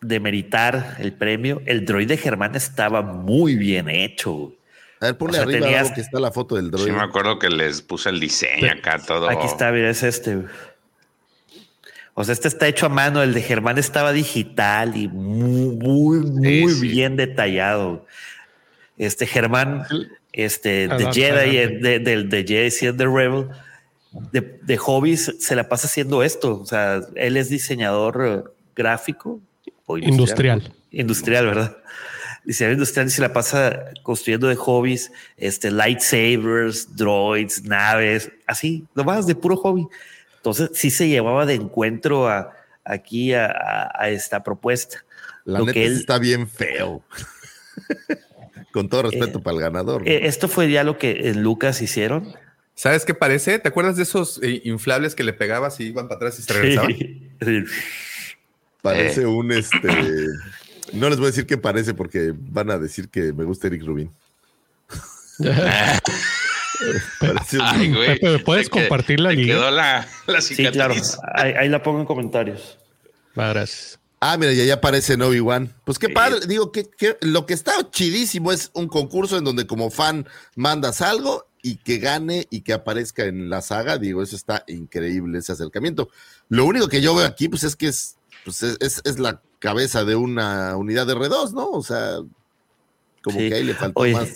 [0.00, 4.54] demeritar el premio, el droide Germán estaba muy bien hecho.
[5.02, 6.92] A ver, ponle arriba que está la foto del droide.
[6.92, 9.28] Sí, me acuerdo que les puse el diseño acá, todo.
[9.28, 10.46] Aquí está, mira, es este.
[12.14, 16.20] O sea, este está hecho a mano, el de Germán estaba digital y muy, muy,
[16.20, 18.06] muy bien detallado.
[18.96, 19.84] Este Germán,
[20.32, 23.48] este, de Jedi, de, de, Jedi and the Rebel,
[24.30, 26.60] de, de, hobbies se la pasa haciendo esto.
[26.60, 29.40] O sea, él es diseñador eh, gráfico
[29.86, 30.72] o industrial.
[30.92, 31.76] Industrial, ¿verdad?
[32.44, 39.26] Diseñador industrial y se la pasa construyendo de hobbies, este, lightsabers, droids, naves, así, nomás
[39.26, 39.88] de puro hobby.
[40.44, 42.52] Entonces sí se llevaba de encuentro a,
[42.84, 45.02] aquí a, esta propuesta.
[45.46, 47.02] La Lo que él, está bien feo.
[48.70, 50.06] Con todo respeto eh, para el ganador.
[50.06, 52.34] Eh, esto fue ya lo que en Lucas hicieron.
[52.74, 53.58] ¿Sabes qué parece?
[53.58, 56.52] ¿Te acuerdas de esos eh, inflables que le pegabas y iban para atrás y se
[56.52, 56.94] regresaban?
[58.82, 59.88] parece un este.
[60.92, 63.82] No les voy a decir qué parece porque van a decir que me gusta Eric
[63.82, 64.10] Rubin.
[68.44, 70.06] ¿puedes compartir la Quedó la,
[70.40, 70.94] Sí, claro.
[71.34, 72.78] Ahí, la pongo en comentarios.
[73.34, 73.98] gracias.
[74.20, 75.74] Ah, mira, ya, ya aparece Obi-Wan.
[75.84, 76.46] Pues qué padre.
[76.46, 76.88] Digo, que,
[77.20, 81.98] lo que está chidísimo es un concurso en donde como fan mandas algo y que
[81.98, 83.98] gane y que aparezca en la saga.
[83.98, 86.08] Digo, eso está increíble, ese acercamiento.
[86.48, 90.04] Lo único que yo veo aquí, pues es que es, pues es, es, la cabeza
[90.04, 91.68] de una unidad de R2, ¿no?
[91.68, 92.16] O sea,
[93.22, 94.30] como que ahí le faltó más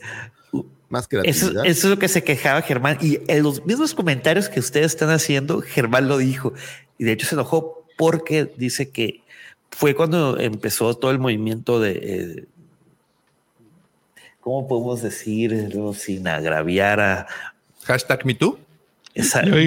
[0.89, 1.65] más creatividad.
[1.67, 2.99] Eso, es lo que se quejaba Germán.
[3.01, 6.53] Y en los mismos comentarios que ustedes están haciendo, Germán lo dijo.
[6.99, 9.23] Y de hecho se enojó porque dice que
[9.71, 11.93] fue cuando empezó todo el movimiento de.
[11.93, 12.45] Eh,
[14.41, 17.27] ¿Cómo podemos decir sin agraviar a.
[17.85, 18.59] Hashtag MeToo?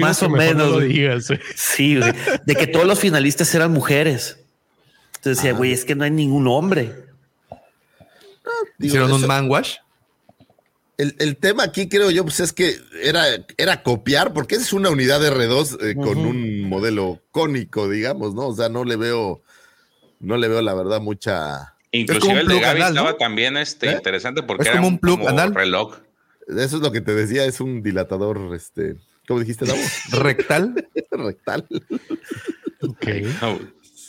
[0.00, 0.82] más o menos.
[1.54, 4.38] Sí, de que todos los finalistas eran mujeres.
[5.16, 6.92] Entonces decía, güey, es que no hay ningún hombre.
[8.78, 9.76] ¿Hicieron un man wash?
[11.18, 13.24] El, tema aquí creo yo pues es que era,
[13.56, 18.48] era copiar, porque es una unidad de R2 eh, con un modelo cónico, digamos, ¿no?
[18.48, 19.42] O sea, no le veo,
[20.20, 21.74] no le veo la verdad mucha.
[21.90, 23.92] Inclusive el de Gaby estaba también este, ¿Eh?
[23.92, 25.20] interesante porque era como un, plug
[25.54, 25.96] reloj.
[26.46, 29.80] Eso es lo que te decía, es un dilatador, este, ¿cómo dijiste, Davo?
[30.12, 30.88] ¿Rectal?
[31.10, 31.66] Rectal.
[32.80, 33.06] Ok.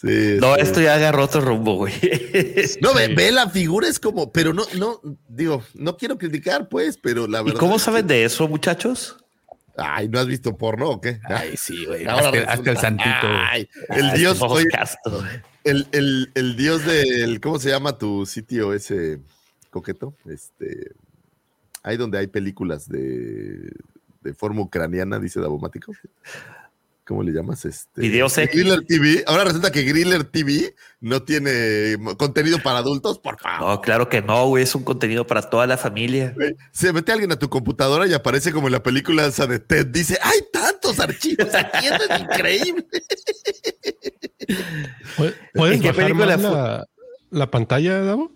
[0.04, 1.94] No, esto ya agarró otro rumbo, güey.
[2.82, 7.26] No, ve, la figura, es como, pero no, no, digo, no quiero criticar, pues, pero
[7.28, 7.56] la verdad.
[7.56, 9.18] ¿Y cómo saben de eso, muchachos?
[9.78, 11.20] Ay, ¿no has visto porno o qué?
[11.24, 12.06] Ay, sí, güey.
[12.06, 13.28] Hasta, el santito.
[13.50, 15.24] Ay, el dios, oye, castos.
[15.64, 19.20] el, el, el dios del, ¿cómo se llama tu sitio ese
[19.70, 20.16] coqueto?
[20.26, 20.92] Este,
[21.82, 23.72] ahí donde hay películas de,
[24.22, 25.94] de forma ucraniana, dice Davomático.
[27.06, 27.66] ¿Cómo le llamas?
[27.66, 28.56] Este, Videos X.
[28.58, 29.24] Griller TV.
[29.28, 33.68] Ahora resulta que Griller TV no tiene contenido para adultos, por favor.
[33.70, 34.64] No, claro que no, güey.
[34.64, 36.34] Es un contenido para toda la familia.
[36.72, 39.88] Se mete alguien a tu computadora y aparece como en la película esa de Ted.
[39.88, 42.86] Dice, hay tantos archivos aquí, esto es increíble.
[45.18, 46.88] ¿Puedes- ¿Puedes ¿En qué bajar película más la,
[47.32, 48.32] la pantalla, Davo?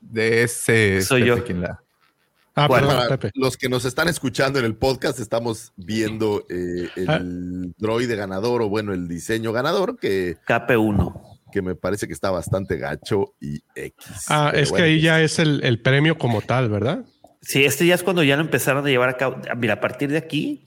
[0.00, 1.02] De ese.
[1.02, 1.44] Soy Pepe yo.
[1.44, 1.82] quien la-
[2.58, 2.80] Ah, ¿Cuál?
[2.82, 3.30] perdón, Para Pepe.
[3.34, 7.20] los que nos están escuchando en el podcast, estamos viendo eh, el Ah.
[7.78, 11.22] droide ganador, o bueno, el diseño ganador, que, KP1.
[11.52, 13.94] que me parece que está bastante gacho y X.
[14.28, 17.04] Ah, Pero es que bueno, ahí pues, ya es el, el premio como tal, ¿verdad?
[17.40, 19.38] Sí, este ya es cuando ya lo empezaron a llevar a cabo.
[19.56, 20.66] Mira, a partir de aquí,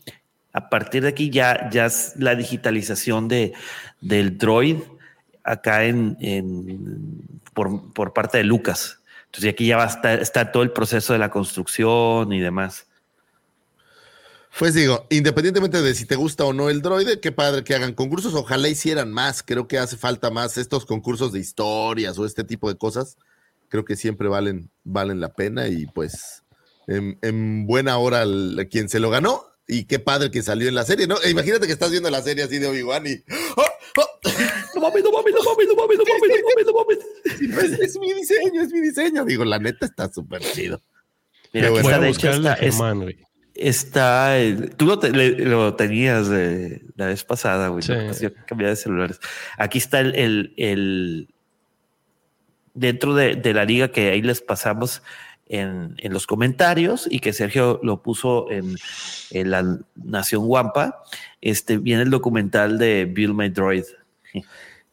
[0.54, 3.54] a partir de aquí ya, ya es la digitalización de,
[4.00, 4.78] del droid
[5.44, 9.00] acá en, en- por, por parte de Lucas.
[9.32, 12.86] Entonces aquí ya va está todo el proceso de la construcción y demás.
[14.60, 17.94] Pues digo, independientemente de si te gusta o no el droide, qué padre que hagan
[17.94, 18.34] concursos.
[18.34, 19.42] Ojalá hicieran más.
[19.42, 23.18] Creo que hace falta más estos concursos de historias o este tipo de cosas.
[23.70, 26.44] Creo que siempre valen, valen la pena y pues
[26.88, 28.26] en, en buena hora
[28.70, 29.46] quien se lo ganó.
[29.66, 31.22] Y qué padre que salió en la serie, ¿no?
[31.22, 33.24] E imagínate que estás viendo la serie así de Obi-Wan y.
[33.56, 33.64] ¡Oh!
[33.98, 34.20] ¡Oh!
[34.82, 37.00] No mames, no mames, no mames, no mames, no mames, no mames,
[37.38, 37.80] no mames.
[37.82, 39.26] Es, mi diseño, es mi diseño.
[39.26, 40.82] Digo, la neta está súper chido.
[41.54, 43.18] Mira, aquí está, Voy a de hecho, buscar el de está, es- Germán, güey.
[43.56, 47.84] está el- tú lo, te- le- lo tenías de, la vez pasada, güey.
[47.84, 47.94] Sí.
[47.94, 49.20] Pues yo cambié de celulares.
[49.58, 51.28] Aquí está el, el, el-
[52.74, 55.04] dentro de, de la liga que ahí les pasamos
[55.48, 58.78] en, en los comentarios y que Sergio lo puso en,
[59.32, 61.04] en la Nación Guampa.
[61.42, 63.84] Este viene el documental de Bill My Droid.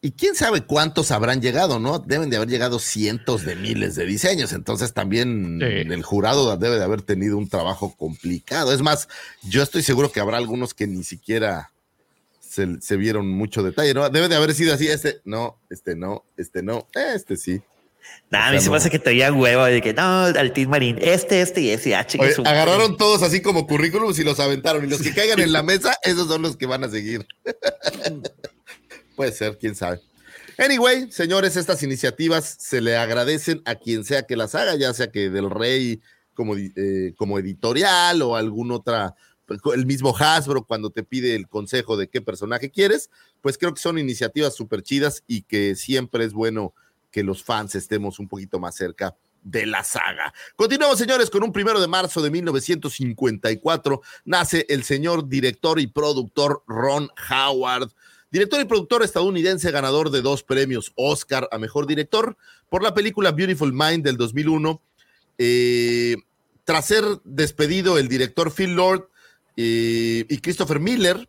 [0.01, 1.99] Y quién sabe cuántos habrán llegado, ¿no?
[1.99, 4.53] Deben de haber llegado cientos de miles de diseños.
[4.53, 5.65] Entonces también Sí.
[5.91, 8.71] el jurado debe de haber tenido un trabajo complicado.
[8.73, 9.09] Es más,
[9.43, 11.71] yo estoy seguro que habrá algunos que ni siquiera
[12.39, 14.09] se, se vieron mucho detalle, ¿no?
[14.09, 17.61] Debe de haber sido así, este no, este no, este no, este sí.
[18.31, 18.75] Nah, a O mí se me no.
[18.77, 21.93] hace que traían huevo de que no, al Team Marín, este, este y ese.
[21.93, 24.85] Ah, Oye, su- agarraron todos así como currículums y los aventaron.
[24.85, 27.27] Y los que caigan en la mesa, esos son los que van a seguir.
[29.19, 29.99] Puede ser, quién sabe.
[30.57, 35.11] Anyway, señores, estas iniciativas se le agradecen a quien sea que las haga, ya sea
[35.11, 35.99] que del Rey
[36.33, 39.15] como, eh, como editorial o algún otra,
[39.75, 43.09] el mismo Hasbro cuando te pide el consejo de qué personaje quieres,
[43.41, 46.73] pues creo que son iniciativas súper chidas y que siempre es bueno
[47.11, 50.33] que los fans estemos un poquito más cerca de la saga.
[50.55, 56.63] Continuamos, señores, con un primero de marzo de 1954 nace el señor director y productor
[56.67, 57.91] Ron Howard,
[58.31, 62.37] director y productor estadounidense ganador de dos premios Oscar a mejor director
[62.69, 64.81] por la película Beautiful Mind del 2001.
[65.37, 66.15] Eh,
[66.63, 69.09] tras ser despedido el director Phil Lord
[69.57, 71.27] eh, y Christopher Miller,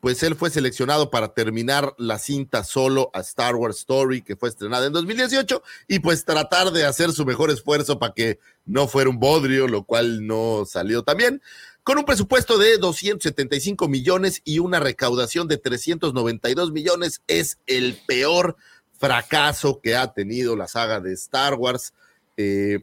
[0.00, 4.48] pues él fue seleccionado para terminar la cinta solo a Star Wars Story, que fue
[4.48, 9.10] estrenada en 2018, y pues tratar de hacer su mejor esfuerzo para que no fuera
[9.10, 11.42] un bodrio, lo cual no salió tan bien.
[11.82, 18.56] Con un presupuesto de 275 millones y una recaudación de 392 millones, es el peor
[18.98, 21.94] fracaso que ha tenido la saga de Star Wars.
[22.36, 22.80] Eh,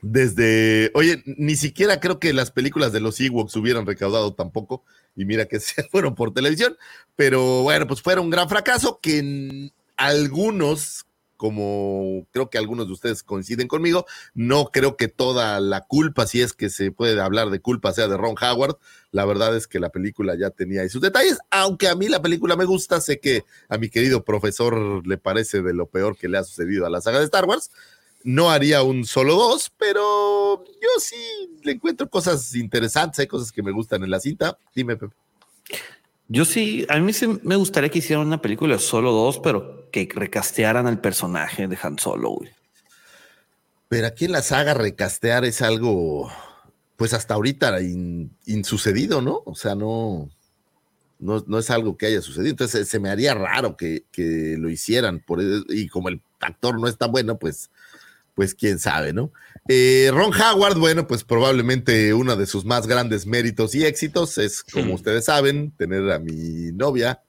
[0.00, 4.84] desde, oye, ni siquiera creo que las películas de los Ewoks hubieran recaudado tampoco,
[5.16, 6.76] y mira que se fueron por televisión,
[7.16, 11.06] pero bueno, pues fue un gran fracaso que algunos,
[11.38, 16.42] como creo que algunos de ustedes coinciden conmigo, no creo que toda la culpa, si
[16.42, 18.76] es que se puede hablar de culpa, sea de Ron Howard.
[19.12, 22.20] La verdad es que la película ya tenía ahí sus detalles, aunque a mí la
[22.20, 26.28] película me gusta, sé que a mi querido profesor le parece de lo peor que
[26.28, 27.70] le ha sucedido a la saga de Star Wars.
[28.24, 31.16] No haría un solo dos, pero yo sí
[31.62, 34.58] le encuentro cosas interesantes, hay cosas que me gustan en la cinta.
[34.74, 35.14] Dime, Pepe.
[36.28, 37.12] Yo sí, a mí
[37.42, 41.78] me gustaría que hicieran una película de solo dos, pero que recastearan al personaje de
[41.82, 42.38] Han Solo.
[43.88, 46.30] Pero aquí en la saga recastear es algo,
[46.96, 49.42] pues hasta ahorita in- insucedido, ¿no?
[49.46, 50.28] O sea, no,
[51.18, 52.50] no, es algo que haya sucedido.
[52.50, 54.04] Entonces se me haría raro que,
[54.58, 55.20] lo hicieran.
[55.20, 57.70] Por, eso- y como el actor no es tan bueno, pues,
[58.34, 59.32] pues quién sabe, ¿no?
[59.70, 64.62] Eh, Ron Howard, bueno, pues probablemente uno de sus más grandes méritos y éxitos es,
[64.62, 67.22] como ustedes saben, tener a mi novia,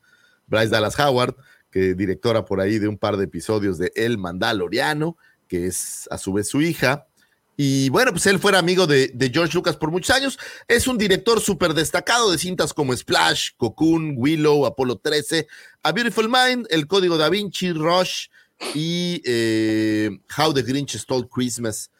[0.47, 1.35] Bryce Dallas Howard,
[1.69, 5.17] que directora por ahí de un par de episodios de El Mandaloriano,
[5.49, 7.07] que es a su vez su hija.
[7.57, 10.39] Y bueno, pues él fuera amigo de, George Lucas por muchos años.
[10.69, 15.45] Es un director súper destacado de cintas como Splash, Cocoon, Willow, Apolo 13,
[15.83, 18.27] A Beautiful Mind, El Código da Vinci, Rush
[18.73, 21.91] y eh, How the Grinch Stole Christmas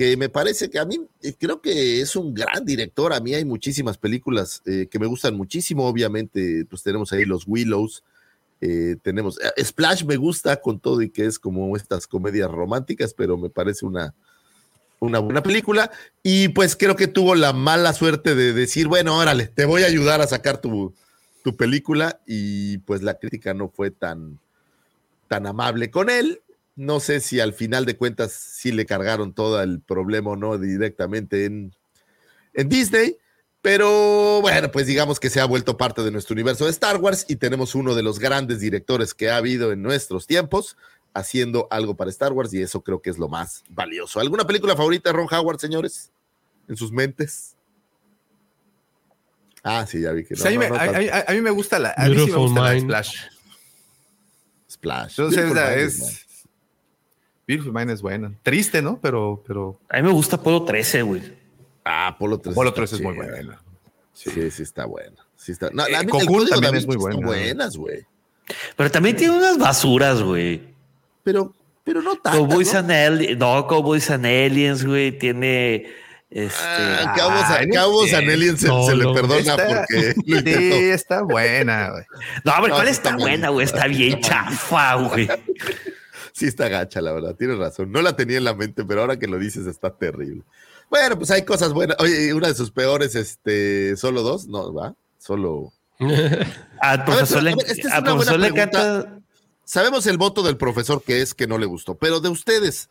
[0.00, 3.12] que me parece que a mí eh, creo que es un gran director.
[3.12, 5.86] A mí hay muchísimas películas eh, que me gustan muchísimo.
[5.86, 8.02] Obviamente, pues tenemos ahí los Willows,
[8.62, 13.36] eh, tenemos Splash me gusta con todo y que es como estas comedias románticas, pero
[13.36, 14.14] me parece una,
[15.00, 15.90] una buena película.
[16.22, 19.88] Y pues creo que tuvo la mala suerte de decir, bueno, órale, te voy a
[19.88, 20.94] ayudar a sacar tu,
[21.44, 22.22] tu película.
[22.26, 24.38] Y pues la crítica no fue tan,
[25.28, 26.40] tan amable con él.
[26.80, 30.56] No sé si al final de cuentas sí le cargaron todo el problema o no
[30.56, 31.74] directamente en,
[32.54, 33.18] en Disney.
[33.60, 37.26] Pero bueno, pues digamos que se ha vuelto parte de nuestro universo de Star Wars
[37.28, 40.78] y tenemos uno de los grandes directores que ha habido en nuestros tiempos
[41.12, 44.18] haciendo algo para Star Wars y eso creo que es lo más valioso.
[44.18, 46.10] ¿Alguna película favorita de Ron Howard, señores?
[46.66, 47.56] En sus mentes.
[49.62, 50.42] Ah, sí, ya vi que no.
[50.42, 53.16] a, mí me, gusta la, a mí sí me gusta la Splash.
[54.70, 55.20] Splash.
[55.20, 56.29] Entonces, es,
[57.50, 58.32] Beautiful Mind es buena.
[58.44, 59.00] Triste, ¿no?
[59.02, 59.80] Pero, pero.
[59.88, 61.20] A mí me gusta Apolo 13, güey.
[61.84, 62.52] Ah, Apolo 13.
[62.52, 63.60] Apolo 13 es muy buena.
[64.12, 65.16] Sí, sí, está buena.
[65.34, 65.68] Sí está.
[65.72, 67.26] No, eh, la, también es muy buena.
[67.26, 68.06] buenas, güey.
[68.76, 70.62] Pero también tiene unas basuras, güey.
[71.24, 72.38] Pero, pero no tanto.
[72.38, 72.78] Cowboys ¿no?
[72.78, 75.92] and Aliens, no, Cowboys and Aliens, güey, tiene.
[76.30, 80.14] Este, ah, Cabos, ah, Cabos and Aliens se, se, le perdona porque.
[80.24, 82.04] Sí, está buena, güey.
[82.44, 83.66] No, pero ¿cuál está, está buena, güey?
[83.66, 85.28] Está bien chafa, güey
[86.32, 87.92] sí está gacha, la verdad, tienes razón.
[87.92, 90.42] No la tenía en la mente, pero ahora que lo dices está terrible.
[90.88, 91.96] Bueno, pues hay cosas buenas.
[92.00, 95.72] Oye, una de sus peores, este, solo dos, no, va, solo.
[96.80, 97.50] al profesor, le,
[98.48, 99.20] encanta.
[99.64, 102.90] Sabemos el voto del profesor que es que no le gustó, pero de ustedes,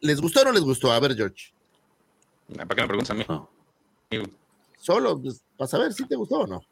[0.00, 0.90] ¿les gustó o no les gustó?
[0.92, 1.52] A ver, George.
[2.56, 3.24] ¿Para qué me preguntas a mí?
[4.80, 6.62] Solo, pues, para saber si te gustó o no.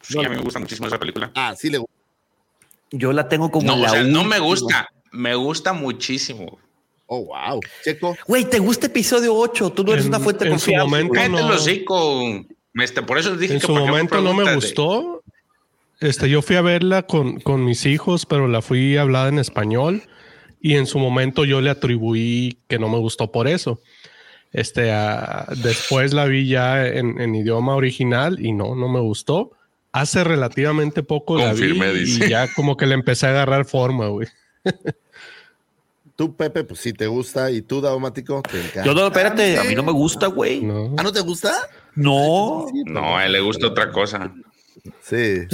[0.00, 1.30] Sí, a mí me gusta muchísimo esa película.
[1.34, 1.94] Ah, sí le gusta.
[2.90, 6.58] Yo la tengo como no, la o sea, no me gusta, me gusta muchísimo.
[7.06, 7.60] Oh, wow.
[7.84, 8.16] Checo.
[8.26, 9.70] Güey, ¿te gusta episodio 8?
[9.70, 12.44] Tú no eres una fuente en Su momento no.
[12.82, 15.22] Este, por eso dije en su momento no me gustó.
[16.00, 20.02] Este, yo fui a verla con, con mis hijos, pero la fui hablada en español
[20.60, 23.80] y en su momento yo le atribuí que no me gustó por eso.
[24.52, 24.92] Este,
[25.62, 29.52] después la vi ya en, en, idioma original y no, no me gustó.
[29.92, 34.28] Hace relativamente poco la vi y ya como que le empecé a agarrar forma, güey.
[36.18, 37.50] Tú, Pepe, pues si te gusta.
[37.50, 38.42] ¿Y tú, Daumático?
[38.42, 38.84] Te encanta.
[38.84, 40.66] Yo no, espérate, a mí no me gusta, güey.
[40.96, 41.54] ¿Ah, no te gusta?
[41.94, 42.66] No.
[42.86, 44.32] no, a él le gusta otra cosa.
[45.00, 45.46] Sí.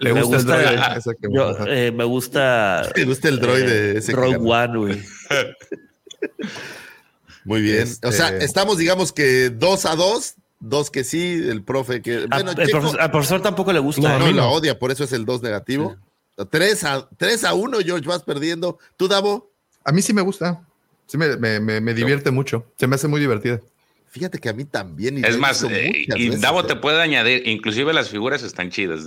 [0.00, 1.68] le, gusta, el droid.
[1.68, 2.88] eh, me gusta.
[2.96, 4.12] Me gusta el droide eh, ese.
[4.12, 5.02] Rogue One, güey.
[7.44, 7.88] Muy bien.
[8.02, 10.34] O sea, este estamos, digamos que dos a dos.
[10.58, 12.26] Dos que sí, el profe que.
[12.26, 14.18] Bueno, al, profesor, al, profesor, tampoco le gusta.
[14.18, 15.96] No, no, lo odia, por eso es el dos negativo.
[16.44, 18.78] 3 a, 3 a 1, George, vas perdiendo.
[18.96, 19.50] ¿Tú, Davo?
[19.84, 20.62] A mí sí me gusta.
[21.06, 22.66] Sí me, me, me, divierte mucho.
[22.76, 23.60] Se me hace muy divertida.
[24.08, 25.24] Fíjate que a mí también.
[25.24, 26.76] es más, eh, y Davo te ¿eh?
[26.76, 29.04] puede añadir, inclusive las figuras están chidas.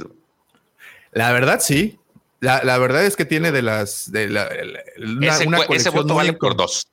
[1.12, 2.00] La verdad, sí.
[2.40, 4.12] La, la verdad es que tiene de las.
[4.12, 4.50] De la,
[4.98, 6.88] una, ese, una colección ese voto vale por dos.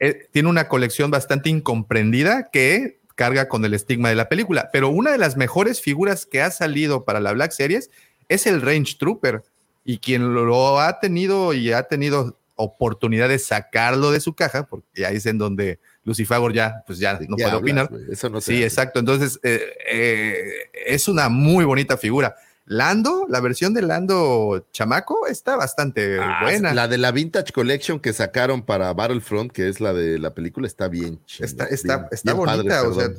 [0.00, 4.70] Eh, tiene una colección bastante incomprendida que carga con el estigma de la película.
[4.72, 7.90] Pero una de las mejores figuras que ha salido para la Black Series
[8.28, 9.42] es el Range Trooper
[9.86, 15.06] y quien lo ha tenido y ha tenido oportunidad de sacarlo de su caja, porque
[15.06, 17.88] ahí es en donde Lucifagor ya, pues ya no puede opinar.
[18.10, 18.98] Eso no sí, exacto.
[18.98, 20.44] Entonces, eh, eh,
[20.86, 22.34] es una muy bonita figura.
[22.64, 26.74] Lando, la versión de Lando Chamaco está bastante ah, buena.
[26.74, 30.66] La de la Vintage Collection que sacaron para Battlefront, que es la de la película,
[30.66, 31.20] está bien.
[31.38, 33.10] está, está, está bonita, o sea,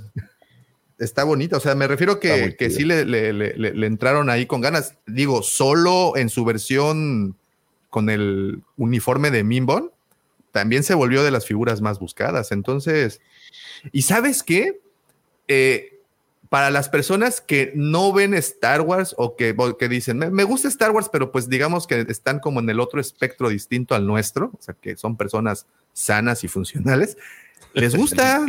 [0.99, 1.57] está bonita.
[1.57, 4.95] O sea, me refiero que, que sí le, le, le, entraron ahí con ganas.
[5.05, 7.35] Digo, solo en su versión
[7.89, 9.91] con el uniforme de Mimbon,
[10.51, 12.51] también se volvió de las figuras más buscadas.
[12.51, 13.21] Entonces,
[13.91, 14.79] ¿y sabes qué?
[15.47, 15.93] Eh,
[16.49, 20.67] para las personas que no ven Star Wars o que, que dicen, me, me, gusta
[20.67, 24.51] Star Wars, pero pues digamos que están como en el otro espectro distinto al nuestro,
[24.57, 27.17] o sea, que son personas sanas y funcionales,
[27.73, 28.45] les gusta.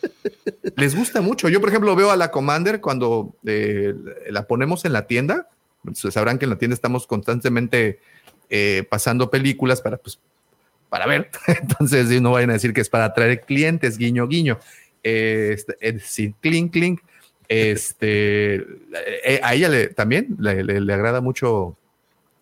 [0.76, 1.48] les gusta mucho.
[1.48, 3.94] Yo, por ejemplo, veo a la Commander cuando eh,
[4.30, 5.48] la ponemos en la tienda.
[5.94, 7.98] Sabrán que en la tienda estamos constantemente
[8.50, 10.18] eh, pasando películas para pues,
[10.88, 11.30] para ver.
[11.46, 14.58] Entonces, no vayan a decir que es para atraer clientes, guiño, guiño.
[15.02, 17.00] Este, sí, clink, clink.
[17.48, 18.54] Este,
[19.24, 21.76] eh, a ella le, también le, agrada mucho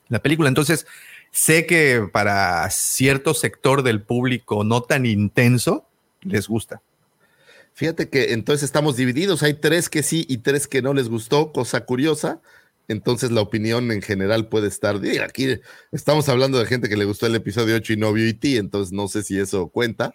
[0.08, 0.48] la película.
[0.48, 0.86] Entonces,
[1.30, 5.86] sé que para cierto sector del público no tan intenso,
[6.22, 6.82] les gusta.
[7.72, 9.42] Fíjate que entonces estamos divididos.
[9.42, 12.40] Hay tres que sí y tres que no les gustó, cosa curiosa.
[12.88, 15.00] Entonces la opinión en general puede estar.
[15.24, 15.60] Aquí
[15.92, 18.92] estamos hablando de gente que le gustó el episodio 8 y no vio IT, entonces
[18.92, 20.12] no sé si eso cuenta.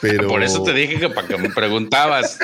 [0.00, 0.28] Pero...
[0.28, 2.38] Por eso te dije que para que me preguntabas.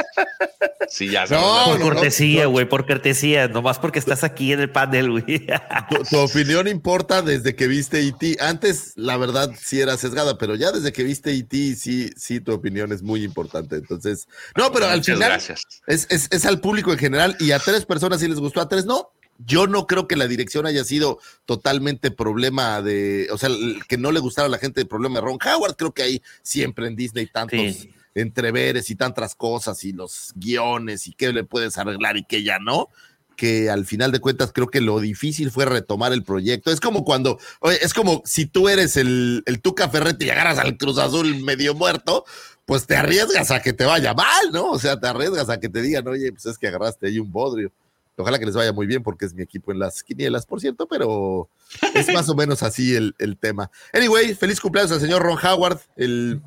[0.88, 5.10] Sí, ya no, por cortesía, güey, por cortesía, nomás porque estás aquí en el panel,
[5.10, 5.46] güey.
[6.10, 8.36] Tu, opinión importa desde que viste E.T.
[8.40, 12.52] Antes, la verdad, sí era sesgada, pero ya desde que viste E.T., sí, sí, tu
[12.52, 13.76] opinión es muy importante.
[13.76, 15.32] Entonces, no, pero al final
[15.86, 18.68] es, es, es, al público en general y a tres personas sí les gustó, a
[18.68, 19.12] tres no.
[19.38, 23.50] Yo no creo que la dirección haya sido totalmente problema de, o sea,
[23.88, 25.76] que no le gustara a la gente el problema de Ron Howard.
[25.76, 31.12] Creo que hay siempre en Disney tantos entreveres y tantas cosas y los guiones y
[31.12, 32.88] qué le puedes arreglar y qué ya no
[33.36, 36.70] que al final de cuentas creo que lo difícil fue retomar el proyecto.
[36.70, 37.38] Es como cuando,
[37.80, 41.74] es como si tú eres el, el Tuca Ferretti y agarras al Cruz Azul medio
[41.74, 42.24] muerto,
[42.64, 44.70] pues te arriesgas a que te vaya mal, ¿no?
[44.70, 47.32] O sea, te arriesgas a que te digan, oye, pues es que agarraste ahí un
[47.32, 47.72] bodrio.
[48.16, 50.86] Ojalá que les vaya muy bien porque es mi equipo en las quinielas, por cierto,
[50.86, 51.48] pero
[51.94, 53.70] es más o menos así el, tema.
[53.92, 56.42] Anyway, feliz cumpleaños al señor Ron Howard, el,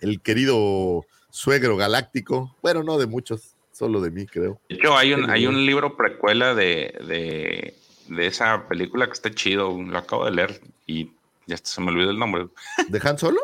[0.00, 2.54] el querido suegro galáctico.
[2.62, 4.60] Bueno, no de muchos, solo de mí, creo.
[4.68, 7.74] De hecho, hay un, hay un libro precuela de, de,
[8.08, 11.10] de, esa película que está chido, lo acabo de leer y
[11.46, 12.48] ya se me olvidó el nombre.
[12.88, 13.40] ¿De Han Solo?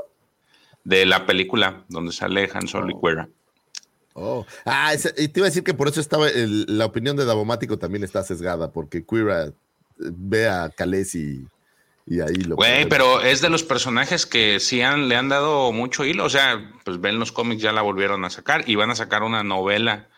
[0.84, 3.28] De la película donde sale Han Solo y Cuera.
[4.20, 7.78] Oh, ah, y te iba a decir que por eso estaba la opinión de Davomático
[7.78, 9.52] también está sesgada, porque Queera eh,
[9.96, 11.46] ve a Khaleesi
[12.04, 12.56] y, ahí lo.
[12.56, 16.24] Güey, pero es de los personajes que sí han, le han dado mucho hilo.
[16.24, 19.22] O sea, pues ven los cómics, ya la volvieron a sacar y van a sacar
[19.22, 20.08] una novela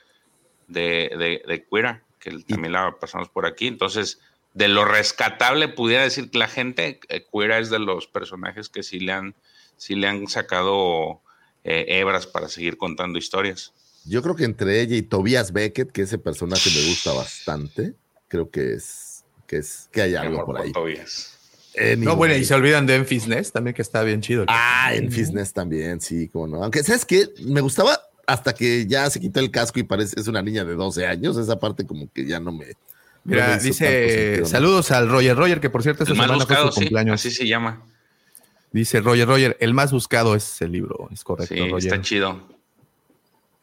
[0.66, 3.66] de, de, Queera, que también la pasamos por aquí.
[3.66, 4.18] Entonces,
[4.55, 8.82] de lo rescatable, pudiera decir que la gente, eh, Queera es de los personajes que
[8.82, 9.34] sí le han,
[9.76, 11.20] sí le han sacado
[11.64, 13.74] eh, hebras para seguir contando historias.
[14.05, 17.94] Yo creo que entre ella y Tobias Beckett, que ese personaje me gusta bastante,
[18.28, 20.72] creo que es que es que hay algo por ahí.
[21.98, 24.44] no, bueno, y se olvidan de Enfis Nest también, que está bien chido.
[24.48, 26.62] Ah, Enfis Nest también, sí, como no.
[26.62, 27.28] Aunque, ¿sabes qué?
[27.42, 30.74] Me gustaba hasta que ya se quitó el casco y parece es una niña de
[30.74, 31.36] 12 años.
[31.36, 32.66] Esa parte como que ya no me.
[33.24, 37.14] Mira, dice saludos al Roger Roger, que por cierto esta semana fue su cumpleaños.
[37.14, 37.82] Así se llama.
[38.72, 41.55] Dice Roger Roger, el más buscado es el libro, es correcto.
[41.55, 42.60] Sí, está chido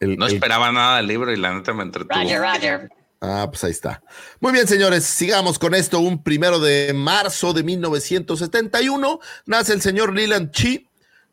[0.00, 2.20] no esperaba nada del libro y la neta me entretuvo.
[2.20, 2.88] Roger, Roger.
[3.20, 4.02] Ah, pues ahí está.
[4.40, 5.98] Muy bien, señores, sigamos con esto.
[5.98, 10.88] Un primero de marzo de 1971 nace el señor Leland Chi.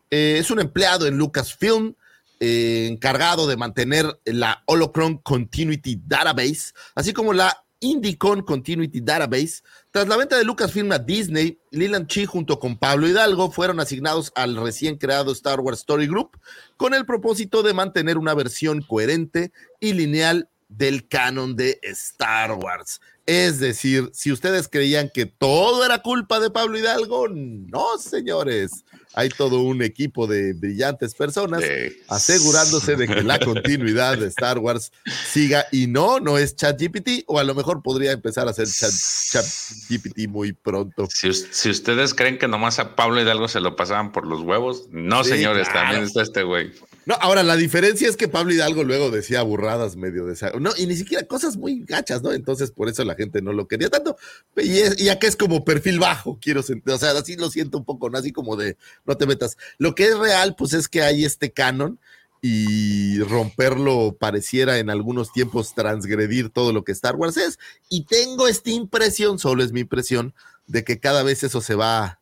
[0.09, 1.93] Eh, es un empleado en Lucasfilm,
[2.39, 9.61] eh, encargado de mantener la Holocron Continuity Database, así como la Indicon Continuity Database.
[9.91, 14.31] Tras la venta de Lucasfilm a Disney, Leland Chi junto con Pablo Hidalgo fueron asignados
[14.35, 16.39] al recién creado Star Wars Story Group
[16.77, 23.01] con el propósito de mantener una versión coherente y lineal del canon de Star Wars.
[23.27, 28.83] Es decir, si ustedes creían que todo era culpa de Pablo Hidalgo, no, señores
[29.15, 31.63] hay todo un equipo de brillantes personas
[32.09, 34.91] asegurándose de que la continuidad de Star Wars
[35.25, 40.27] siga y no, no es ChatGPT o a lo mejor podría empezar a ser ChatGPT
[40.27, 41.07] muy pronto.
[41.09, 45.23] Si, ustedes creen que nomás a Pablo Hidalgo se lo pasaban por los huevos, no
[45.23, 46.71] señores, también está este güey.
[47.05, 50.87] No, ahora la diferencia es que Pablo Hidalgo luego decía burradas medio de no, y
[50.87, 52.31] ni siquiera cosas muy gachas, ¿no?
[52.31, 54.17] Entonces por eso la gente no lo quería tanto.
[54.57, 57.77] Y, es, y acá es como perfil bajo, quiero sentir, o sea, así lo siento
[57.77, 58.17] un poco, ¿no?
[58.17, 59.57] Así como de no te metas.
[59.77, 61.99] Lo que es real, pues es que hay este canon
[62.41, 67.57] y romperlo pareciera en algunos tiempos transgredir todo lo que Star Wars es.
[67.89, 70.33] Y tengo esta impresión, solo es mi impresión,
[70.67, 72.19] de que cada vez eso se va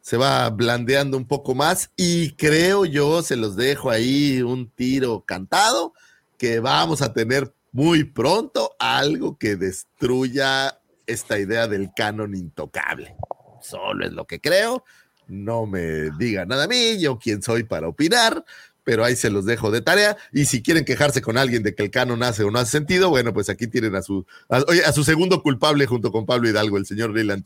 [0.00, 5.20] se va blandeando un poco más y creo yo, se los dejo ahí un tiro
[5.24, 5.94] cantado,
[6.38, 13.14] que vamos a tener muy pronto algo que destruya esta idea del canon intocable.
[13.60, 14.84] Solo es lo que creo.
[15.28, 18.44] No me diga nada a mí, yo quién soy para opinar,
[18.84, 20.16] pero ahí se los dejo de tarea.
[20.32, 23.10] Y si quieren quejarse con alguien de que el canon hace o no hace sentido,
[23.10, 26.86] bueno, pues aquí tienen a su, a, su segundo culpable junto con Pablo Hidalgo, el
[26.86, 27.44] señor Leland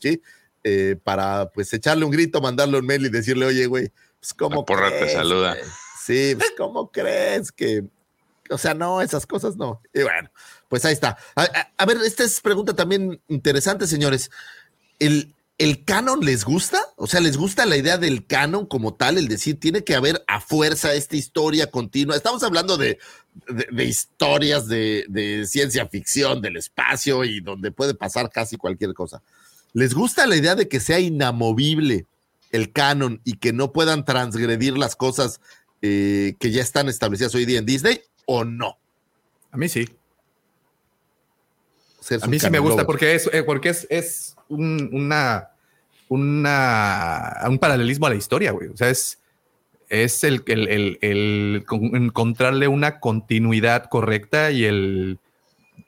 [0.63, 4.65] eh, para pues echarle un grito, mandarle un mail y decirle, oye, güey, pues cómo...
[4.65, 5.55] porra te saluda.
[6.03, 7.83] Sí, pues cómo crees que...
[8.49, 9.81] O sea, no, esas cosas no.
[9.93, 10.29] Y bueno,
[10.69, 11.17] pues ahí está.
[11.35, 14.31] A, ver, esta es pregunta también interesante, señores.
[14.99, 16.79] ¿El, ¿El canon les gusta?
[16.97, 19.17] O sea, ¿les gusta la idea del canon como tal?
[19.17, 22.15] El decir, tiene que haber a fuerza esta historia continua.
[22.15, 22.99] Estamos hablando de,
[23.79, 29.23] historias de, ciencia ficción, del espacio y donde puede pasar casi cualquier cosa.
[29.73, 32.05] ¿Les gusta la idea de que sea inamovible
[32.51, 35.41] el canon y que no puedan transgredir las cosas
[35.81, 38.77] eh, que ya están establecidas hoy día en Disney o no?
[39.51, 39.89] A mí sí.
[42.21, 45.49] a mí sí me gusta porque es, eh, porque es, una
[46.09, 48.69] una, un paralelismo a la historia, güey.
[48.69, 49.19] O sea, es,
[49.89, 55.19] es el, el, encontrarle una continuidad correcta y el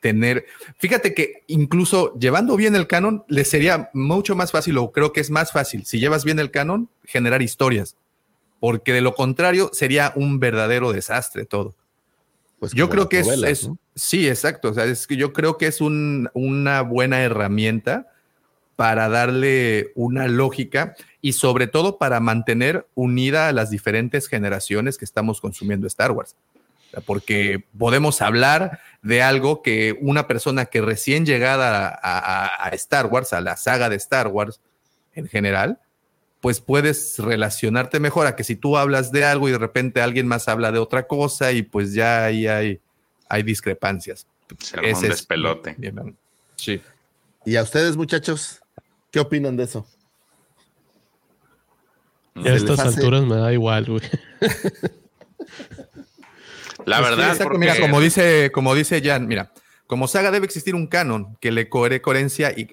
[0.01, 0.45] tener.
[0.77, 5.21] Fíjate que incluso llevando bien el canon, le sería mucho más fácil, o creo que
[5.21, 7.95] es más fácil, si llevas bien el canon, generar historias.
[8.59, 11.75] Porque de lo contrario sería un verdadero desastre todo.
[12.59, 14.71] Pues yo creo que es, sí, exacto.
[14.71, 18.07] O sea, es que yo creo que es una buena herramienta
[18.79, 25.03] para darle una lógica y sobre todo para mantener unida a las diferentes generaciones que
[25.03, 26.37] estamos consumiendo Star Wars.
[27.05, 33.41] Porque podemos hablar de algo que una persona que recién llegada a, Star Wars, a
[33.41, 34.61] la saga de Star Wars
[35.13, 35.81] en general,
[36.39, 40.25] pues puedes relacionarte mejor a que si tú hablas de algo y de repente alguien
[40.25, 42.79] más habla de otra cosa y pues ya ahí hay,
[43.27, 44.25] hay discrepancias.
[44.81, 45.75] Ese es despelote.
[46.55, 46.81] Sí.
[47.43, 48.58] ¿Y a ustedes, muchachos?
[49.11, 49.87] ¿Qué opinan de eso?
[52.35, 54.01] a estas alturas me da igual, güey.
[56.85, 59.51] La verdad, mira, como dice, como dice Jan, mira,
[59.85, 62.69] como saga debe existir un canon que le cohere coherencia y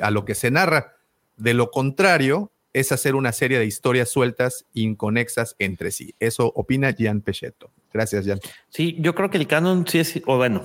[0.00, 0.94] a, lo que se narra.
[1.36, 6.14] De lo contrario, es hacer una serie de historias sueltas, inconexas entre sí.
[6.20, 7.70] Eso opina Jan Pechetto.
[7.92, 8.40] Gracias, Jan.
[8.68, 10.64] Sí, yo creo que el canon sí es, o bueno,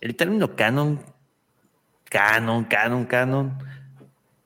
[0.00, 1.02] el término canon,
[2.04, 3.58] canon, canon, canon,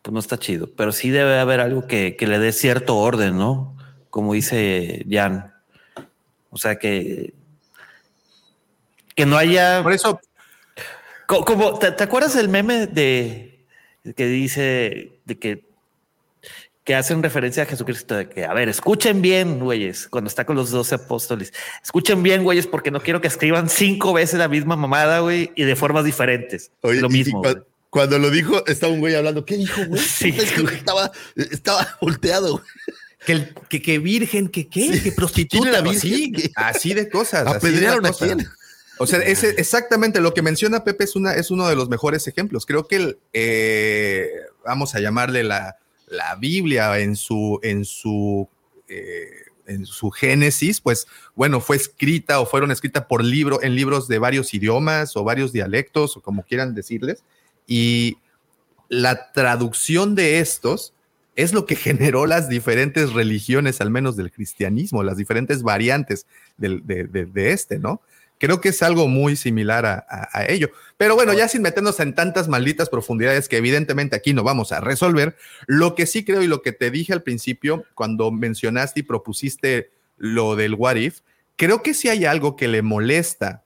[0.06, 3.76] pues no está chido, pero sí debe haber algo que, le dé cierto orden, ¿no?
[4.08, 5.52] Como dice Jan.
[6.50, 7.34] O sea, que,
[9.16, 9.82] que no haya...
[9.82, 10.20] Por eso...
[11.26, 13.66] Como, ¿te, acuerdas del meme de
[14.14, 15.64] que dice de que
[16.84, 20.54] que hacen referencia a Jesucristo de que, a ver, escuchen bien, güeyes, cuando está con
[20.54, 21.52] los doce apóstoles,
[21.82, 25.64] escuchen bien, güeyes, porque no quiero que escriban cinco veces la misma mamada, güey, y
[25.64, 26.70] de formas diferentes.
[26.80, 27.42] lo mismo.
[27.90, 29.44] Cuando lo dijo, estaba un güey hablando.
[29.44, 30.00] ¿Qué dijo, güey?
[30.06, 32.62] Sí, estaba, estaba volteado,
[33.24, 37.46] Que, que, que, virgen, que qué, que prostituta, así, así de cosas.
[37.46, 38.46] Apedrearon a quién.
[38.98, 42.26] O sea, es exactamente lo que menciona Pepe es, una, es uno de los mejores
[42.26, 42.66] ejemplos.
[42.66, 44.30] Creo que el, eh,
[44.64, 45.76] vamos a llamarle la,
[46.06, 48.48] la, Biblia en su, en su,
[48.88, 49.30] eh,
[49.66, 54.18] en su génesis, pues bueno, fue escrita o fueron escritas por libro, en libros de
[54.18, 57.24] varios idiomas o varios dialectos o como quieran decirles.
[57.66, 58.18] Y
[58.88, 60.92] la traducción de estos
[61.36, 67.50] es lo que generó las diferentes religiones, al menos del cristianismo, las diferentes variantes de,
[67.52, 68.00] este, ¿no?
[68.38, 70.68] Creo que es algo muy similar a, ello.
[70.98, 74.80] Pero bueno, ya sin meternos en tantas malditas profundidades que evidentemente aquí no vamos a
[74.80, 75.36] resolver,
[75.66, 79.90] lo que sí creo y lo que te dije al principio cuando mencionaste y propusiste
[80.18, 81.20] lo del what if,
[81.56, 83.64] creo que sí hay algo que le molesta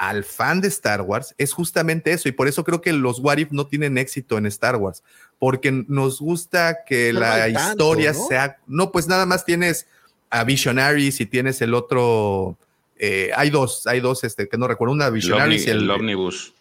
[0.00, 2.26] al fan de Star Wars es justamente eso.
[2.26, 5.04] Y por eso creo que los What If no tienen éxito en Star Wars.
[5.38, 8.56] Porque nos gusta que la historia sea.
[8.66, 9.86] No, pues nada más tienes
[10.30, 12.56] a Visionaries y tienes el otro.
[12.96, 16.54] Eh, hay dos, hay dos, este, que no recuerdo, una Visionaries y el, el Omnibus.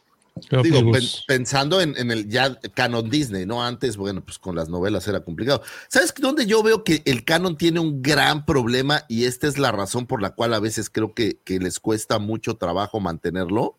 [0.64, 0.92] Digo,
[1.28, 3.64] pensando en, el ya canon Disney, ¿no?
[3.64, 5.62] Antes, bueno, pues con las novelas era complicado.
[5.88, 9.72] ¿Sabes dónde yo veo que el canon tiene un gran problema y esta es la
[9.72, 13.78] razón por la cual a veces creo que, les cuesta mucho trabajo mantenerlo?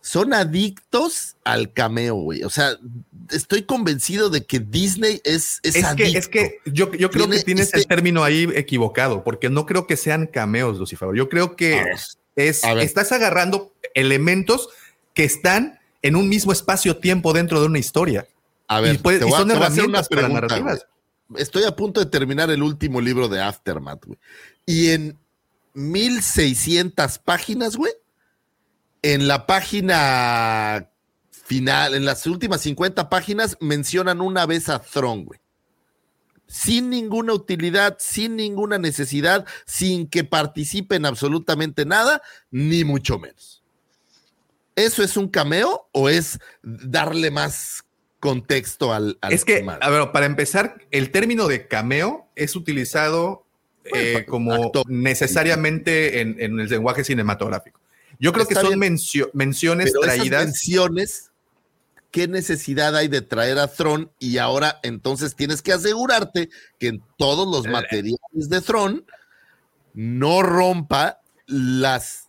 [0.00, 2.42] Son adictos al cameo, güey.
[2.44, 2.78] O sea,
[3.30, 7.42] estoy convencido de que Disney es, es, es Que, es que yo, yo creo que
[7.42, 11.08] tienes el término ahí equivocado, porque no creo que sean cameos, Lucifer.
[11.14, 11.82] Yo creo que
[12.36, 14.68] es, estás agarrando elementos
[15.14, 18.26] que están en un mismo espacio-tiempo dentro de una historia.
[18.68, 18.98] A ver, y,
[19.30, 20.86] son para narrativas.
[21.36, 24.18] Estoy a punto de terminar el último libro de Aftermath, güey.
[24.66, 25.18] Y en
[25.74, 27.92] 1600 páginas, güey,
[29.02, 30.90] en la página
[31.30, 35.40] final, en las últimas 50 páginas, mencionan una vez a Throne, güey.
[36.46, 43.63] Sin ninguna utilidad, sin ninguna necesidad, sin que participen absolutamente nada, ni mucho menos.
[44.76, 47.84] ¿Eso es un cameo o es darle más
[48.20, 49.18] contexto al...
[49.30, 53.46] es que, a ver, para empezar, el término de cameo es utilizado
[53.84, 57.80] eh, como necesariamente en, el lenguaje cinematográfico.
[58.18, 60.46] Yo creo que son menciones traídas.
[60.46, 61.30] Menciones
[62.14, 64.06] ¿qué necesidad hay de traer a Throne?
[64.20, 66.48] Y ahora entonces tienes que asegurarte
[66.78, 69.02] que en todos los materiales de Throne
[69.94, 72.23] no rompa las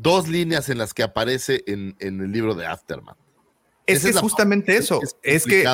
[0.00, 3.16] dos líneas en las que aparece en, el libro de Aftermath.
[3.86, 5.00] Es que es justamente eso.
[5.22, 5.64] Es, que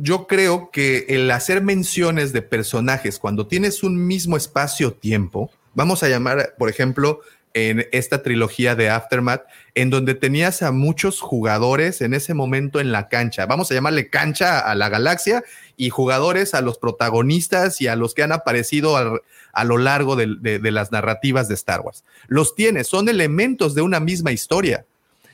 [0.00, 6.08] yo creo que el hacer menciones de personajes cuando tienes un mismo espacio-tiempo, vamos a
[6.08, 7.20] llamar, por ejemplo,
[7.52, 9.42] en esta trilogía de Aftermath,
[9.74, 13.46] en donde tenías a muchos jugadores en ese momento en la cancha.
[13.46, 15.44] Vamos a llamarle cancha a la galaxia
[15.78, 20.60] y jugadores a los protagonistas y a los que han aparecido a, lo largo de,
[20.70, 22.04] las narrativas de Star Wars.
[22.26, 24.84] Los tienes, son elementos de una misma historia.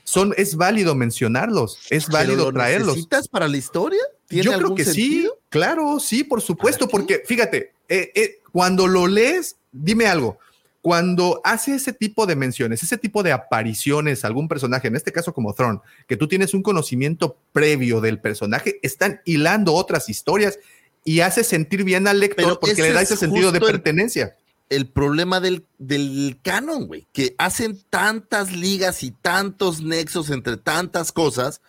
[0.03, 2.89] Son, es válido mencionarlos, es válido traerlos.
[2.89, 4.01] ¿Necesitas para la historia?
[4.29, 9.57] Yo creo que sí, claro, sí, por supuesto, porque fíjate, eh, eh, cuando lo lees,
[9.71, 10.37] dime algo
[10.85, 15.33] cuando hace ese tipo de menciones, ese tipo de apariciones, algún personaje, en este caso
[15.33, 20.59] como Thrawn, que tú tienes un conocimiento previo del personaje, están hilando otras historias
[21.03, 24.37] y hace sentir bien al lector porque le da ese sentido de pertenencia.
[24.69, 31.11] El, problema del, del canon, güey, que hacen tantas ligas y tantos nexos entre tantas
[31.11, 31.61] cosas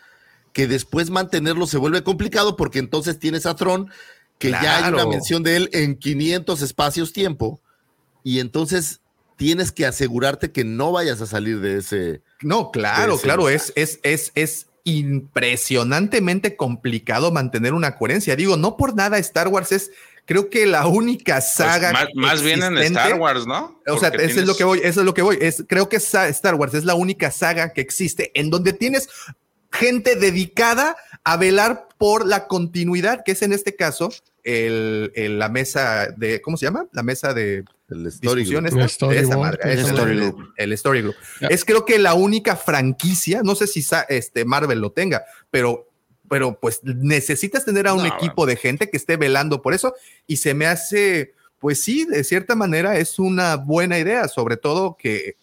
[0.52, 3.90] que después mantenerlo se vuelve complicado porque entonces tienes a Thrawn
[4.38, 7.62] que ya hay una mención de él en 500 espacios tiempo
[8.22, 9.00] y entonces
[9.36, 12.22] tienes que asegurarte que no vayas a salir de ese.
[12.42, 18.36] No, claro, claro, es, es, es, es impresionantemente complicado mantener una coherencia.
[18.36, 19.90] Digo, no por nada Star Wars es,
[20.24, 21.92] creo que la única pues saga.
[22.14, 23.80] más, bien en Star Wars, ¿no?
[23.86, 25.38] O sea, eso es lo que voy, eso es lo que voy.
[25.40, 29.08] Es, creo que Star Wars es la única saga que existe en donde tienes
[29.72, 34.10] gente dedicada a velar por la continuidad, que es en este caso
[34.44, 36.86] el, la mesa de, ¿cómo se llama?
[36.92, 38.66] La mesa de el Story Group.
[40.56, 41.16] el Story Group.
[41.48, 45.88] Es creo que la única franquicia, no sé si este Marvel lo tenga, pero,
[46.28, 49.94] pero pues necesitas tener a un equipo de gente que esté velando por eso
[50.26, 54.96] y se me hace, pues sí, de cierta manera es una buena idea, sobre todo
[54.98, 55.36] que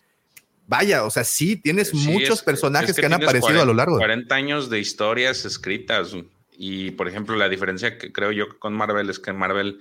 [0.68, 3.98] vaya, o sea, sí, tienes muchos personajes que, han aparecido a lo largo.
[3.98, 6.14] 40 años de historias escritas
[6.52, 9.80] y, por ejemplo, la diferencia que creo yo con Marvel es que Marvel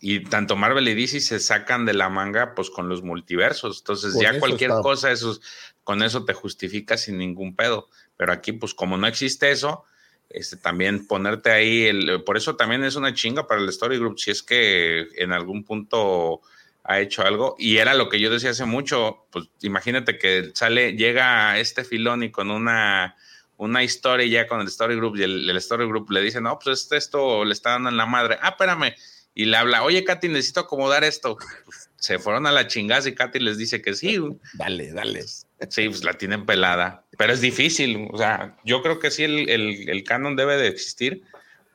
[0.00, 3.78] y tanto Marvel y DC se sacan de la manga pues con los multiversos.
[3.78, 5.38] Entonces ya cualquier cosa, eso,
[5.84, 7.88] con eso te justifica sin ningún pedo.
[8.16, 9.84] Pero aquí pues como no existe eso,
[10.30, 14.18] este, también ponerte ahí, el, por eso también es una chinga para el Story Group,
[14.18, 16.40] si es que en algún punto
[16.82, 17.54] ha hecho algo.
[17.58, 22.24] Y era lo que yo decía hace mucho, pues imagínate que sale, llega este filón
[22.24, 23.16] y con una
[23.58, 26.90] una historia ya con el Story Group y el, Story Group le dice, no, pues
[26.92, 28.38] esto le está dando en la madre.
[28.40, 28.94] Ah, espérame,
[29.38, 31.38] y le habla, oye, Katy, necesito acomodar esto.
[31.96, 34.18] se fueron a la chingada y Katy les dice que sí.
[34.54, 35.22] Dale, dale.
[35.22, 37.04] Sí, pues la tienen pelada.
[37.16, 38.08] Pero es difícil.
[38.10, 41.22] O sea, yo creo que sí, el, el, canon debe de existir,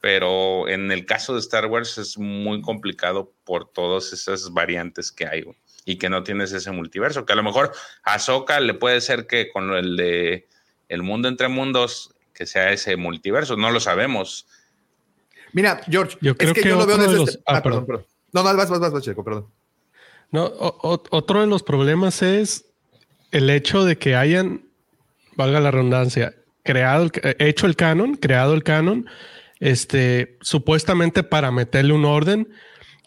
[0.02, 5.26] pero en el caso de Star Wars es muy complicado por todas esas variantes que
[5.26, 5.46] hay
[5.86, 7.26] y que no tienes ese multiverso.
[7.26, 7.72] Que a lo mejor
[8.04, 10.50] a Ahsoka le puede ser que con el de
[10.90, 14.48] El Mundo entre Mundos, que sea ese multiverso, no lo sabemos
[15.54, 17.40] Mira, George, yo creo es que, yo lo veo desde...
[17.46, 18.06] Ah, ah, perdón, perdón.
[18.34, 19.48] No, no, vas, vas, vas, Checo, perdón.
[20.32, 22.66] No, otro de los problemas es
[23.32, 24.64] el hecho de que hayan,
[25.36, 26.34] valga la redundancia,
[26.64, 29.08] creado, hecho el canon, creado el canon,
[29.60, 32.50] este, supuestamente para meterle un orden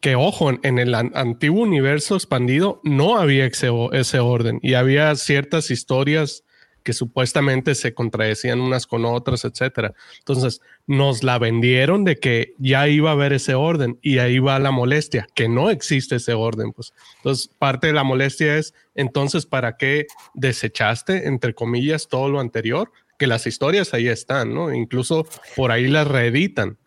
[0.01, 5.71] que, ojo, en, el antiguo universo expandido no había ese, ese, orden y había ciertas
[5.73, 6.45] historias
[6.87, 9.93] que supuestamente se contradecían unas con otras, etcétera.
[10.20, 14.61] Entonces, nos la vendieron de que ya iba a haber ese orden y ahí va
[14.61, 16.70] la molestia, que no existe ese orden.
[16.70, 16.93] Pues.
[17.16, 22.93] Entonces, parte de la molestia es, entonces, ¿para qué desechaste, entre comillas, todo lo anterior?
[23.18, 24.72] Que las historias ahí están, ¿no?
[24.72, 25.26] Incluso
[25.57, 26.78] por ahí las reeditan.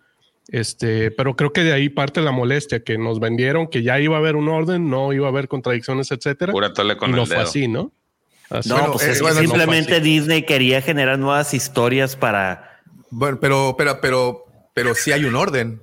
[0.48, 4.16] Este, pero creo que de ahí parte la molestia, que nos vendieron que ya iba
[4.16, 6.54] a haber un orden, no iba a haber contradicciones, etcétera.
[6.96, 7.92] con y no fue así, ¿no?
[8.66, 12.82] No, pues es, simplemente Disney quería generar nuevas historias para.
[13.12, 15.82] Bueno, pero, pero, pero, pero sí hay un orden.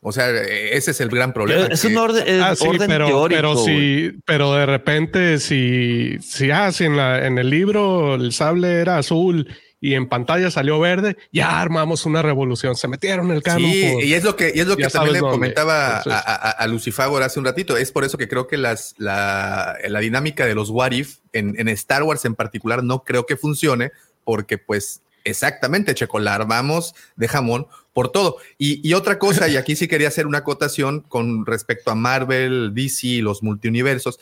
[0.00, 1.66] O sea, ese es el gran problema.
[1.66, 2.54] Es un orden, ah,
[2.86, 8.32] pero, Pero, si, pero de repente, si, si, ah, en, la, en el libro el
[8.32, 9.48] sable era azul
[9.80, 12.74] y en pantalla salió verde, ya armamos una revolución.
[12.74, 13.70] Se metieron el canon.
[13.70, 17.22] Sí, y es lo que, es lo que también le comentaba a, a, a, Lucifagor
[17.22, 17.76] hace un ratito.
[17.76, 21.54] Es por eso que creo que las, la, la dinámica de los What If en,
[21.58, 23.92] en, Star Wars en particular no creo que funcione,
[24.24, 28.38] porque pues exactamente, Checo, la armamos de jamón por todo.
[28.58, 32.72] Y, y otra cosa, y aquí sí quería hacer una acotación con respecto a Marvel,
[32.74, 34.18] DC, los multiuniversos.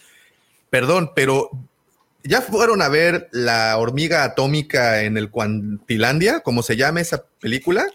[0.68, 1.50] Perdón, pero
[2.26, 6.40] ¿Ya fueron a ver La hormiga atómica en el Cuantilandia?
[6.40, 7.86] ¿Cómo se llama esa película?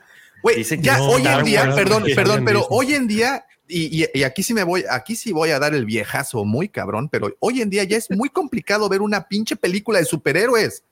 [0.41, 4.55] Güey, ya hoy en día, perdón, perdón, pero hoy en día, y, y, aquí sí
[4.55, 7.84] me voy, aquí sí voy a dar el viejazo muy cabrón, pero hoy en día
[7.84, 10.84] ya es muy complicado ver una pinche película de superhéroes.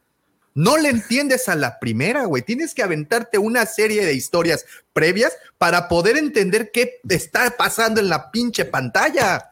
[0.54, 2.44] No le entiendes a la primera, güey.
[2.44, 8.10] Tienes que aventarte una serie de historias previas para poder entender qué está pasando en
[8.10, 9.52] la pinche pantalla.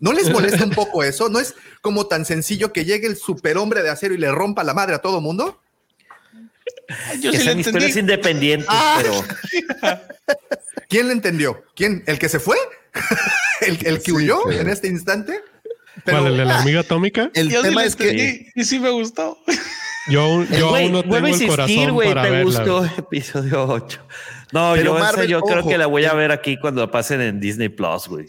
[0.00, 1.28] ¿No les molesta un poco eso?
[1.28, 4.74] ¿No es como tan sencillo que llegue el superhombre de acero y le rompa la
[4.74, 5.60] madre a todo mundo?
[7.20, 9.00] Yo sí son historias independientes, ah.
[9.02, 9.24] pero.
[10.88, 11.62] ¿Quién le entendió?
[11.74, 12.02] ¿Quién?
[12.06, 12.56] ¿El que se fue?
[13.60, 15.40] ¿El, que huyó en este instante?
[16.04, 17.30] ¿Cuál, el de la hormiga atómica?
[17.34, 18.50] El tema es que.
[18.54, 19.38] Y sí me gustó.
[20.08, 24.00] Yo, yo aún no tengo el corazón wey, para me gustó episodio 8.
[24.52, 27.68] No, yo, yo creo que la voy a ver aquí cuando la pasen en Disney
[27.68, 28.26] Plus, güey.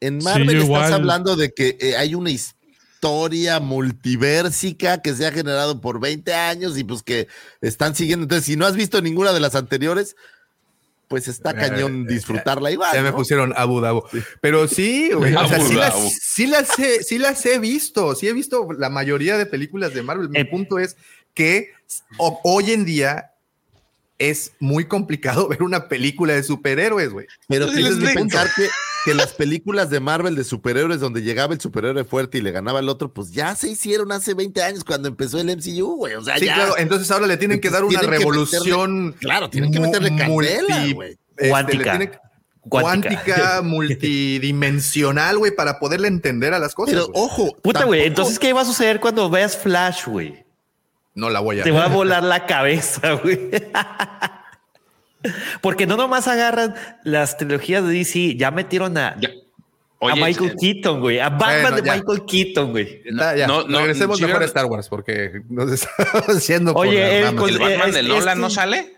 [0.00, 5.80] En Marvel estás hablando de que eh, hay una historia multiversica que se ha generado
[5.80, 7.28] por 20 años y pues que
[7.60, 8.24] están siguiendo.
[8.24, 10.16] Entonces, si no has visto ninguna de las anteriores,
[11.08, 12.94] pues está eh, cañón eh, disfrutarla igual.
[12.94, 14.00] Ya me pusieron Abu Dhabi.
[14.40, 18.14] Pero sí, o sea, sí, las, sí, las he, sí las he visto.
[18.14, 20.28] Sí he visto la mayoría de películas de Marvel.
[20.28, 20.96] Mi punto es
[21.32, 21.72] que
[22.18, 23.32] hoy en día
[24.18, 27.26] es muy complicado ver una película de superhéroes, güey.
[27.48, 28.68] Pero tienes que pensar que,
[29.06, 32.80] que, las películas de Marvel de superhéroes donde llegaba el superhéroe fuerte y le ganaba
[32.80, 36.14] al otro, pues ya se hicieron hace 20 años cuando empezó el MCU, güey.
[36.14, 36.54] O sea, sí, ya.
[36.54, 36.76] claro.
[36.76, 39.14] Entonces ahora le tienen que dar una revolución.
[39.20, 41.18] claro, tienen que meterle candela, güey.
[41.36, 42.20] Este, cuántica.
[42.60, 46.94] cuántica, multidimensional, güey, para poderle entender a las cosas.
[46.94, 47.56] Pero ojo.
[47.62, 50.44] Puta, güey, entonces, ¿qué va a suceder cuando veas Flash, güey?
[51.14, 53.50] No la voy a Te va a volar la cabeza, güey.
[55.60, 56.74] Porque no nomás agarran
[57.04, 59.16] las trilogías de DC, ya metieron a,
[60.00, 61.18] a Michael Keaton, güey.
[61.18, 63.02] A Batman de Michael Keaton, güey.
[63.10, 65.90] No, no, regresemos mejor a Star Wars porque nos está
[66.28, 66.72] haciendo.
[66.74, 68.96] Oye, el, el, Batman de Nolan no sale?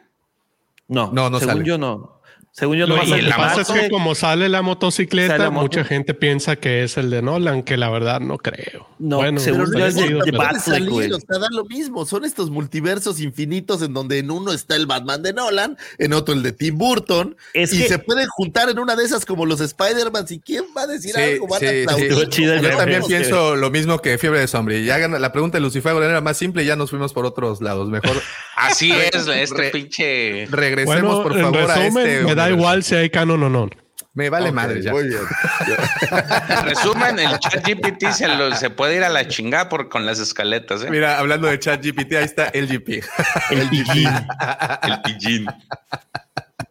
[0.89, 2.18] No, no, no según yo no.
[2.59, 6.57] Según yo, no, lo que pasa es que como sale la motocicleta, mucha gente piensa
[6.57, 8.89] que es el de Nolan, que la verdad no creo.
[8.99, 10.89] No, bueno, según yo es de, Batman.
[10.91, 12.05] O sea, dan lo mismo.
[12.05, 16.35] Son estos multiversos infinitos en donde en uno está el Batman de Nolan, en otro
[16.35, 20.27] el de Tim Burton, y se pueden juntar en una de esas como los Spider-Man.
[20.29, 21.47] ¿Y quién va a decir algo?
[21.47, 24.77] Van Yo también pienso lo mismo que Fiebre de Sombra.
[24.79, 27.89] Ya la pregunta de Lucifer era más simple y ya nos fuimos por otros lados.
[27.89, 28.21] Mejor.
[28.57, 30.47] Así es, este pinche.
[30.51, 33.71] Regresemos, por favor, a este igual si hay canon o no.
[34.19, 34.93] Me vale madre ya.
[36.65, 38.27] Resumen, el chat GPT se,
[38.57, 40.83] se, puede ir a la chingada por, con las escaletas.
[40.83, 40.89] ¿eh?
[40.91, 43.05] Mira, hablando de chat GPT, ahí está el GP.
[43.51, 44.09] El pillín.
[44.83, 45.47] el pillín.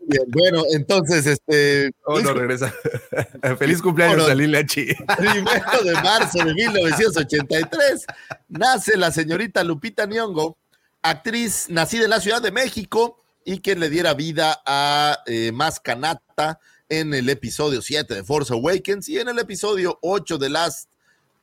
[0.10, 1.92] Bien, bueno, entonces, este.
[2.04, 2.74] Oh, no, regresa.
[3.58, 4.88] Feliz cumpleaños bueno, a Lila Chi.
[5.18, 8.06] Primero de marzo de 1983
[8.50, 10.58] nace la señorita Lupita Nyong'o,
[11.02, 16.60] actriz nacida en la Ciudad de México y quien le diera vida a eh, Mascanata
[16.90, 20.90] en el episodio 7 de Force Awakens y en el episodio 8 de Last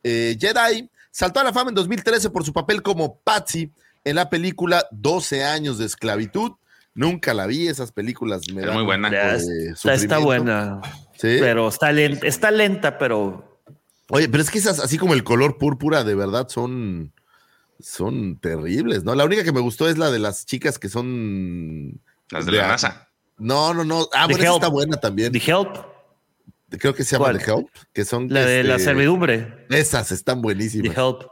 [0.03, 0.91] eh, Jedi.
[1.11, 3.73] Saltó a la fama en 2013 por su papel como Patsy
[4.05, 6.53] en la película 12 años de esclavitud.
[6.93, 9.09] Nunca la vi, esas películas me muy buena.
[9.35, 10.83] está, buena.
[11.15, 11.39] ¿Sí?
[11.41, 13.63] Pero está lenta, está lenta, pero.
[14.11, 17.15] Oye, pero es que esas, así como el color púrpura, de verdad son
[17.81, 19.15] son terribles, ¿no?
[19.15, 22.01] La única que me gustó es la de las chicas que son.
[22.31, 23.09] Las de, la NASA.
[23.39, 24.09] No, no, no.
[24.13, 25.33] Ah, bueno, está buena también.
[25.33, 25.77] The Help.
[26.79, 28.29] Creo que se llama The Help, que son.
[28.29, 29.67] La de la este, servidumbre.
[29.71, 30.95] Esas están buenísimas.
[30.95, 31.25] The Help.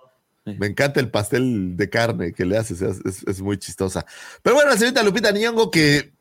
[0.45, 4.05] Me encanta el pastel de carne que le haces, es, muy chistosa.
[4.43, 6.13] Pero bueno, la señorita Lupita Nyong'o que,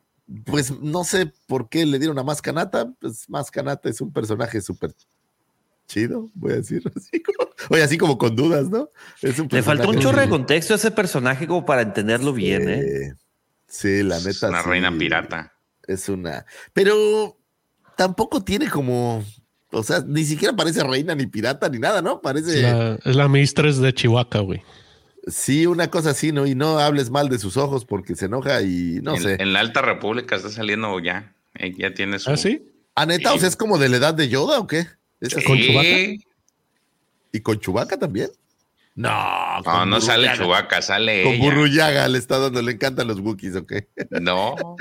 [0.44, 4.94] pues no sé por qué le dieron a Mascanata, pues Mascanata es un personaje súper
[5.86, 8.90] chido, voy a decir así como, oye, así como con dudas, ¿no?
[9.20, 13.14] Le faltó un chorro de contexto a ese personaje como para entenderlo bien, ¿eh?
[13.66, 14.30] Sí, la neta.
[14.30, 15.54] Es una reina pirata.
[15.86, 16.44] Es una.
[16.74, 17.38] Pero
[17.96, 19.24] tampoco tiene como.
[19.70, 22.20] O sea, ni siquiera parece reina ni pirata ni nada, ¿no?
[22.20, 22.98] Parece.
[23.04, 24.62] es la mistress de Chihuahua, güey.
[25.26, 26.46] Sí, una cosa así, ¿no?
[26.46, 29.36] Y no hables mal de sus ojos porque se enoja y no sé.
[29.40, 31.34] En la Alta República está saliendo ya.
[31.54, 32.30] Eh, ya tiene su.
[32.30, 32.70] ¿Ah, sí?
[32.94, 33.32] ¿A neta?
[33.32, 34.86] O sea, es como de la edad de Yoda o qué?
[35.46, 35.88] ¿Con Chubaca?
[37.32, 38.30] ¿Y con Chubaca también?
[38.94, 41.22] No, no, no sale Chubaca, sale.
[41.24, 43.72] Con Burruyaga le está dando, le encantan los Wookiees, ¿ok?
[44.10, 44.54] No.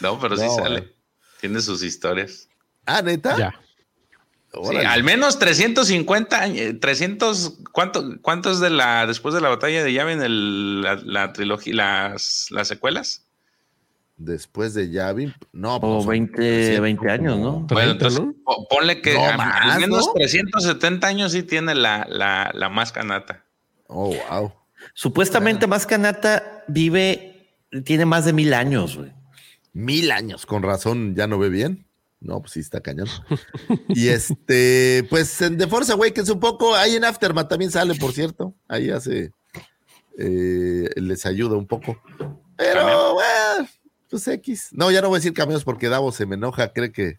[0.00, 0.94] No, pero sí sale.
[1.40, 2.48] Tiene sus historias.
[2.86, 3.36] Ah, neta.
[3.36, 3.60] Ya.
[4.52, 10.12] Sí, al menos 350, 300, ¿cuánto, ¿cuántos de la, después de la batalla de llave
[10.12, 13.26] en la, la, trilogía, las, las secuelas?
[14.20, 15.80] Después de Yavin, no.
[15.80, 17.60] Pues, 20, 20 años, ¿no?
[17.70, 18.20] Bueno, entonces
[18.68, 23.44] ponle que al menos 370 años sí tiene la, la, la más canata.
[23.86, 24.52] Oh, wow.
[24.94, 29.12] Supuestamente más Mascanata vive, tiene más de mil años, güey.
[29.72, 31.86] Mil años, con razón, ya no ve bien.
[32.20, 33.08] No, pues sí está cañón.
[33.88, 38.12] y este, pues en The Force Awakens un poco, ahí en Aftermath también sale, por
[38.12, 38.54] cierto.
[38.68, 39.32] Ahí hace,
[40.18, 42.02] eh, les ayuda un poco.
[42.56, 43.68] Pero, bueno,
[44.10, 44.68] pues X.
[44.72, 47.18] No, ya no voy a decir cameos porque Davo se me enoja, cree que,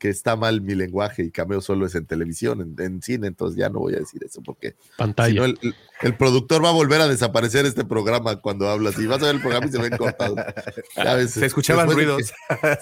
[0.00, 3.68] que está mal mi lenguaje y cameo solo es en televisión, en, cine, entonces ya
[3.68, 5.44] no voy a decir eso porque pantalla.
[5.44, 9.34] el, productor va a volver a desaparecer este programa cuando hablas y vas a ver
[9.34, 10.38] el programa y se ven cortados.
[11.28, 12.32] se escuchaban ruidos.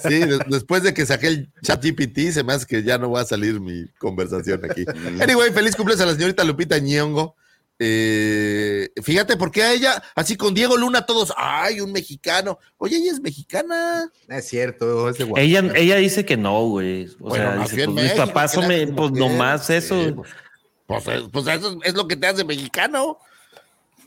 [0.09, 3.23] sí, después de que saqué el chat GPT, se me hace que ya no va
[3.23, 4.85] a salir mi conversación aquí.
[5.21, 7.35] anyway, feliz cumpleaños a la señorita Lupita Ñongo.
[7.81, 12.59] Eh, fíjate, porque a ella, así con Diego Luna, todos, ay, un mexicano.
[12.77, 14.11] Oye, ella es mexicana.
[14.29, 17.09] Es cierto, es de ella, ella dice que no, güey.
[17.21, 18.67] O sea, dice, pues, mis papás son,
[18.97, 20.25] pues nomás eso.
[20.87, 23.19] Pues, pues, eso es lo que te hace mexicano.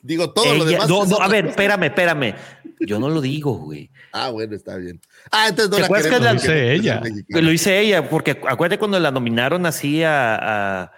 [0.02, 0.90] Digo, todo lo demás.
[0.90, 2.36] No, no, a ver, espérame, espérame.
[2.80, 3.90] Yo no lo digo, güey.
[4.12, 5.00] Ah, bueno, está bien.
[5.32, 7.02] Ah, entonces no la queremos, que lo hice ella.
[7.30, 10.36] Lo hice ella, porque acuérdate cuando la nominaron así a,
[10.84, 10.92] a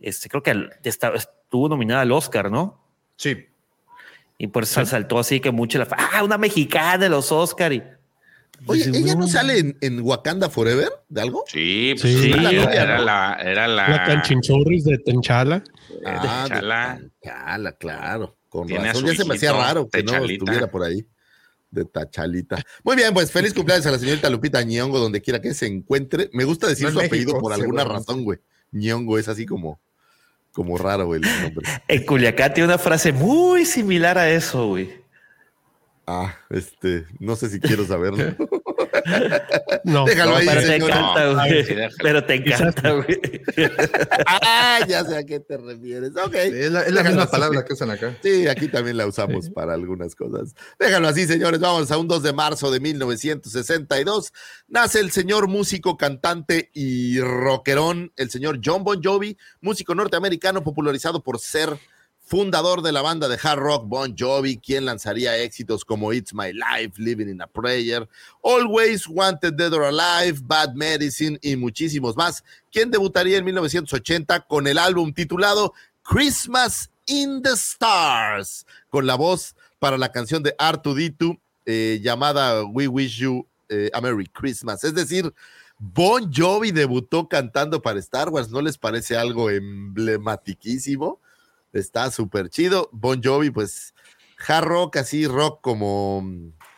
[0.00, 1.16] este, creo que estaba
[1.50, 2.80] estuvo nominada al Oscar, ¿no?
[3.16, 3.48] Sí.
[4.38, 7.82] Y por eso saltó así que mucho la ah, una mexicana de los Oscar y
[8.66, 11.44] Oye, ¿ella no sale en, Wakanda Forever de algo?
[11.48, 13.88] Sí, pues sí, era, la, era la.
[13.88, 15.64] La canchinchorris de Tenchala.
[16.04, 18.36] Ah, de Tenchala, claro.
[18.48, 21.04] Con razón, ya se me hacía raro que no estuviera por ahí.
[21.70, 22.62] De Tachalita.
[22.84, 26.28] Muy bien, pues feliz cumpleaños a la señorita Lupita Ñongo, donde quiera que se encuentre.
[26.32, 28.38] Me gusta decir su apellido por alguna razón, güey.
[28.72, 29.80] Ñongo es así como
[30.52, 31.20] como raro, güey.
[31.88, 35.00] En Culiacán tiene una frase muy similar a eso, güey.
[36.06, 38.34] Ah, este, no sé si quiero saberlo.
[39.84, 41.64] no, Déjalo ahí, pero te encanta, güey.
[42.02, 43.20] pero te encanta, güey.
[44.26, 46.12] ah, ya sé a qué te refieres.
[46.16, 46.34] Ok.
[46.34, 48.16] es la, misma palabra que usan acá.
[48.22, 50.54] Sí, aquí también la usamos para algunas cosas.
[50.78, 51.60] Déjalo así, señores.
[51.60, 54.32] Vamos a un 2 de marzo de 1962.
[54.68, 61.22] Nace el señor músico, cantante y rockerón, el señor John Bon Jovi, músico norteamericano popularizado
[61.22, 61.78] por ser
[62.30, 66.52] fundador de la banda de hard rock Bon Jovi, quien lanzaría éxitos como It's My
[66.52, 68.08] Life, Living in a Prayer,
[68.44, 74.68] Always Wanted Dead or Alive, Bad Medicine y muchísimos más, quien debutaría en 1980 con
[74.68, 75.74] el álbum titulado
[76.04, 82.86] Christmas in the Stars, con la voz para la canción de Artuditu eh, llamada We
[82.86, 84.84] Wish You eh, a Merry Christmas.
[84.84, 85.34] Es decir,
[85.78, 91.18] Bon Jovi debutó cantando para Star Wars, ¿no les parece algo emblematiquísimo?
[91.72, 92.88] Está súper chido.
[92.92, 93.94] Bon Jovi, pues,
[94.46, 96.24] hard rock, así, rock como,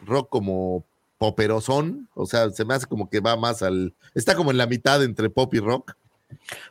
[0.01, 0.85] rock como
[1.19, 2.09] poperosón.
[2.15, 3.95] O sea, se me hace como que va más al.
[4.15, 5.95] Está como en la mitad entre pop y rock.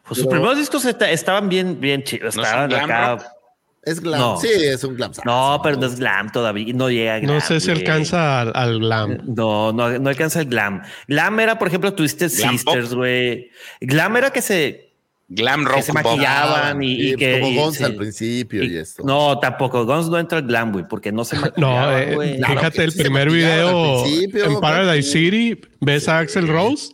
[0.07, 2.35] Pues sus primeros discos estaban bien, bien chidos.
[2.35, 3.35] Estaban acá.
[3.83, 4.37] Es glam.
[4.37, 5.11] Sí, es un glam.
[5.25, 6.71] No, pero no es glam todavía.
[6.73, 9.17] No llega glam, No sé si alcanza al, glam.
[9.25, 10.83] No, no, no alcanza el glam.
[11.07, 13.49] Glam era, por ejemplo, Twisted Sisters, güey.
[13.79, 14.90] Glam era que se
[15.33, 15.77] Glam rock.
[15.77, 17.39] Que se maquillaban y, que.
[17.39, 19.01] Como Guns al principio y, esto.
[19.05, 19.85] No, tampoco.
[19.85, 22.11] Guns no entra al glam, güey, porque no se maquillaban.
[22.11, 26.91] no, eh, fíjate el primer video en Paradise City, ves a Axel Rose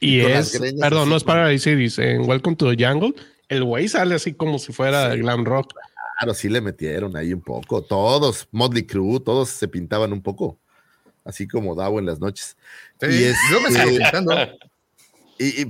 [0.00, 0.60] y, es.
[0.78, 3.14] Perdón, no es Paradise City, en Welcome to the Jungle.
[3.48, 5.72] El güey sale así como si fuera glam rock.
[6.18, 7.80] Claro, sí le metieron ahí un poco.
[7.80, 10.58] Todos, Motley Crue, todos se pintaban un poco.
[11.24, 12.56] Así como Dawo en las noches.
[13.00, 14.34] y es, yo me estoy pintando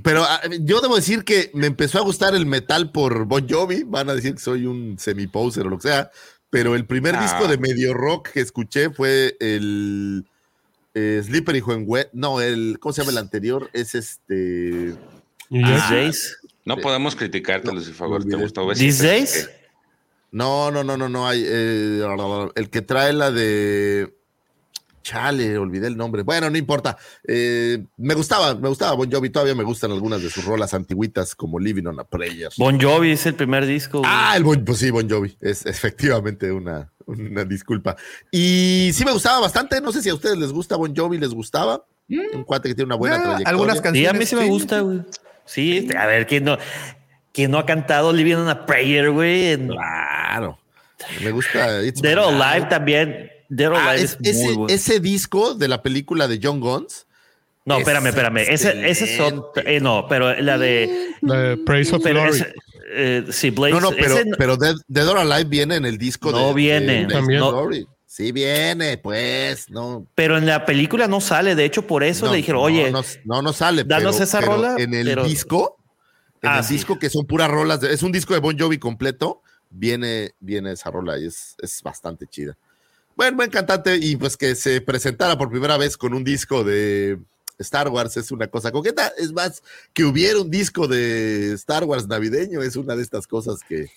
[0.03, 3.83] pero ah, yo debo decir que me empezó a gustar el metal por Bon Jovi.
[3.83, 6.11] Van a decir que soy un semi-poser o lo que sea.
[6.49, 7.21] Pero el primer ah.
[7.21, 10.25] disco de medio rock que escuché fue el
[10.93, 12.09] eh, Slippery When Wet.
[12.13, 13.69] No, el, ¿cómo se llama el anterior?
[13.73, 14.95] Es este.
[15.63, 16.11] Ah,
[16.65, 18.71] no podemos criticarte, no, favor, ¿te gustó?
[18.73, 19.49] ¿These Days?
[20.31, 21.27] No, no, no, no, no.
[21.27, 22.03] Hay, eh,
[22.55, 24.18] el que trae la de
[25.09, 26.21] Chale, olvidé el nombre.
[26.21, 26.95] Bueno, no importa.
[27.27, 29.31] Eh, me gustaba, me gustaba Bon Jovi.
[29.31, 32.49] Todavía me gustan algunas de sus rolas antiguitas como Living on a Prayer.
[32.59, 34.03] Bon Jovi es el primer disco.
[34.05, 35.35] Ah, el bon, pues sí, Bon Jovi.
[35.41, 37.95] Es efectivamente una, una disculpa.
[38.31, 39.81] Y sí me gustaba bastante.
[39.81, 41.83] No sé si a ustedes les gusta Bon Jovi, les gustaba.
[42.07, 42.35] Mm.
[42.37, 43.49] Un cuate que tiene una buena ah, trayectoria.
[43.49, 44.11] Algunas canciones.
[44.11, 44.99] Sí, a mí sí me gusta, güey.
[45.45, 46.59] Sí, a ver, ¿quién no,
[47.33, 49.57] quién no ha cantado Living on a Prayer, güey?
[49.57, 50.59] Claro.
[51.23, 51.81] Me gusta.
[51.81, 53.38] Dead or Alive también.
[53.75, 57.07] Ah, ese, disco de la película de John Guns.
[57.65, 58.37] No, espérame, espérame.
[58.37, 61.15] Ese, ese es otro, eh, no, pero la de.
[61.65, 62.43] Praise of Glory.
[62.91, 63.73] Eh, sí, Blaze.
[63.73, 66.53] No, no, pero, pero Dead, Dead, or Alive viene en el disco no de.
[66.53, 67.07] Viene.
[67.07, 67.87] no viene.
[68.05, 70.07] Sí viene, pues, no.
[70.15, 71.53] Pero en la película no sale.
[71.53, 72.91] De hecho, por eso le dijeron, oye.
[73.23, 73.83] No, no, sale.
[73.83, 74.75] Danos esa rola.
[74.77, 75.77] En el disco,
[76.41, 77.83] en el ah, disco que son puras rolas.
[77.83, 82.27] es un disco de Bon Jovi completo viene, viene esa rola y es, es bastante
[82.27, 82.57] chida.
[83.19, 87.19] Bueno, buen cantante y pues que se presentara por primera vez con un disco de
[87.57, 89.11] Star Wars es una cosa coqueta.
[89.17, 89.61] Es más,
[89.91, 93.91] que hubiera un disco de Star Wars navideño es una de estas cosas que,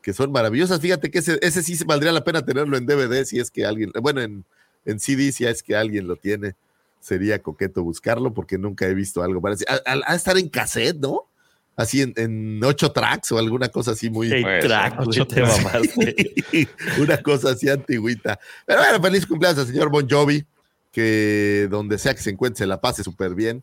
[0.00, 0.80] que son maravillosas.
[0.80, 3.90] Fíjate que ese, ese sí valdría la pena tenerlo en DVD si es que alguien,
[4.00, 4.44] bueno, en,
[4.84, 6.54] en CD si es que alguien lo tiene.
[7.00, 9.66] Sería coqueto buscarlo porque nunca he visto algo parecido.
[9.84, 11.24] A, estar en cassette, ¿no?
[11.80, 14.30] Así en, ocho tracks o alguna cosa así muy.
[16.98, 18.38] Una cosa así antigüita.
[18.66, 20.44] Pero bueno, feliz cumpleaños al señor Bon Jovi,
[20.92, 23.62] que donde sea que se encuentre se la pase súper bien.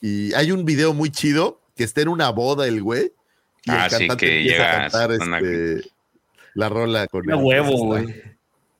[0.00, 3.06] Y hay un video muy chido que está en una boda el güey
[3.64, 5.90] y ah, sí, que llega a cantar este,
[6.54, 8.36] la rola con el huevo, güey.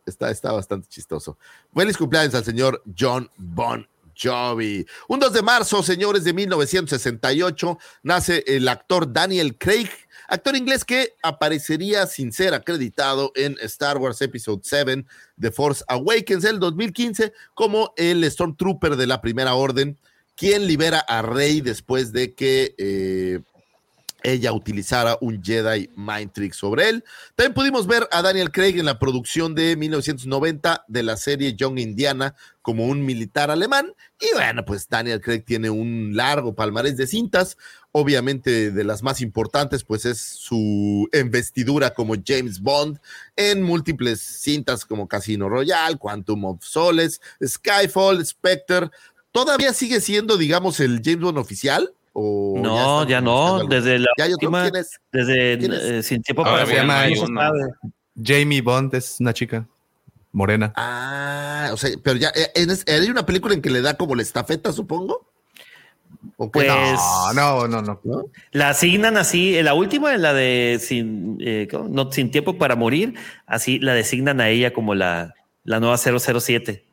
[0.07, 1.37] Está, está, bastante chistoso.
[1.75, 3.85] Feliz cumpleaños al señor John Bon
[4.21, 4.87] Jovi.
[5.09, 9.91] Un 2 de marzo, señores, de 1968, nace el actor Daniel Craig,
[10.29, 15.05] actor inglés que aparecería sin ser acreditado en Star Wars Episode 7
[15.39, 19.99] The Force Awakens el 2015 como el Stormtrooper de la Primera Orden,
[20.35, 23.41] quien libera a Rey después de que eh,
[24.27, 27.05] ella utilizara un Jedi Mind Trick sobre él.
[27.37, 31.79] También pudimos ver a Daniel Craig en la producción de 1990 de la serie Young
[31.79, 33.95] Indiana como un militar alemán.
[34.21, 37.57] Y bueno, pues Daniel Craig tiene un largo palmarés de cintas.
[37.93, 42.99] Obviamente de las más importantes, pues es su investidura como James Bond
[43.37, 48.91] en múltiples cintas como Casino Royale, Quantum of Solace, Skyfall, Spectre.
[49.31, 53.65] Todavía sigue siendo, digamos, el James Bond oficial no, ya, no.
[53.67, 54.71] Desde la última,
[55.13, 57.05] desde eh, Sin Tiempo para se llama
[58.23, 59.67] Jamie Bond es una chica
[60.33, 60.73] morena.
[60.77, 64.23] Ah, o sea, pero ya eh, hay una película en que le da como la
[64.23, 65.27] estafeta, supongo.
[66.53, 66.69] pues
[67.35, 68.01] no, no, no,
[68.53, 73.15] La asignan así, la última, la de sin, eh, no, sin tiempo para morir,
[73.47, 76.86] así la designan a ella como la, la nueva 007.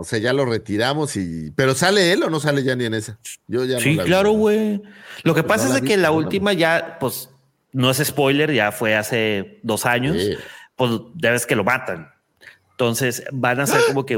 [0.00, 1.50] O sea, ya lo retiramos y.
[1.56, 3.18] Pero sale él o no sale ya ni en esa.
[3.48, 4.80] Yo ya sí, claro, güey.
[5.24, 7.30] Lo que pues pasa es que la última ya, pues,
[7.72, 10.16] no es spoiler, ya fue hace dos años.
[10.76, 12.12] Pues ya ves que lo matan.
[12.70, 14.16] Entonces van a ser como que.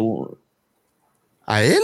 [1.46, 1.80] ¿A él?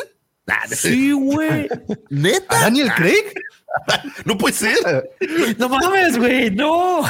[0.77, 1.67] sí, güey.
[2.11, 2.59] ¿Neta?
[2.59, 3.33] ¿A Daniel Craig?
[4.27, 5.11] no puede ser.
[5.59, 7.03] no mames, güey, no.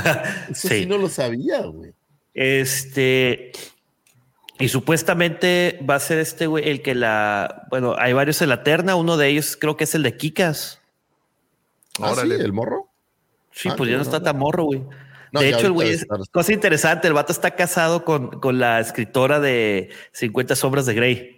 [0.50, 1.92] Eso sí no lo sabía, güey.
[2.32, 3.50] Este.
[4.58, 7.66] Y supuestamente va a ser este güey el que la.
[7.70, 8.94] Bueno, hay varios en la terna.
[8.96, 10.80] Uno de ellos creo que es el de Kikas.
[12.00, 12.28] ¿Ah, sí?
[12.30, 12.88] ¿El morro?
[13.52, 14.82] Sí, pues ya no está tan morro, güey.
[15.32, 17.08] de hecho, el güey es cosa interesante.
[17.08, 21.36] El vato está casado con, con la escritora de 50 Sombras de Grey.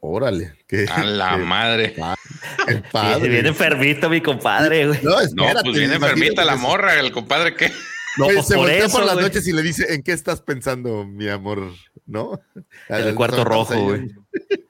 [0.00, 0.52] Órale.
[0.90, 1.94] a la madre.
[2.68, 3.28] El padre.
[3.28, 5.00] viene enfermito, mi compadre, güey.
[5.02, 7.72] No, no, pues viene enfermita la morra, el compadre que.
[8.16, 11.28] No, pues se voltea por las noches y le dice, ¿en qué estás pensando, mi
[11.28, 11.72] amor?
[12.06, 12.40] ¿No?
[12.88, 14.10] En el cuarto rojo, güey.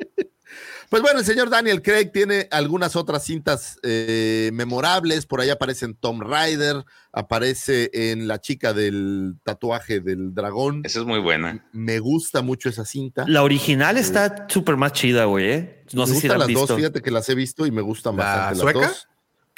[0.89, 5.27] Pues bueno, el señor Daniel Craig tiene algunas otras cintas eh, memorables.
[5.27, 10.83] Por ahí aparece en Tom Rider, aparece en La chica del tatuaje del dragón.
[10.85, 11.67] Esa es muy buena.
[11.73, 13.25] Me gusta mucho esa cinta.
[13.27, 15.51] La original está súper más chida, güey.
[15.51, 15.85] ¿eh?
[15.93, 16.67] No sé si la las visto.
[16.67, 18.81] dos, fíjate que las he visto y me gustan ¿La bastante sueca?
[18.81, 19.09] las dos.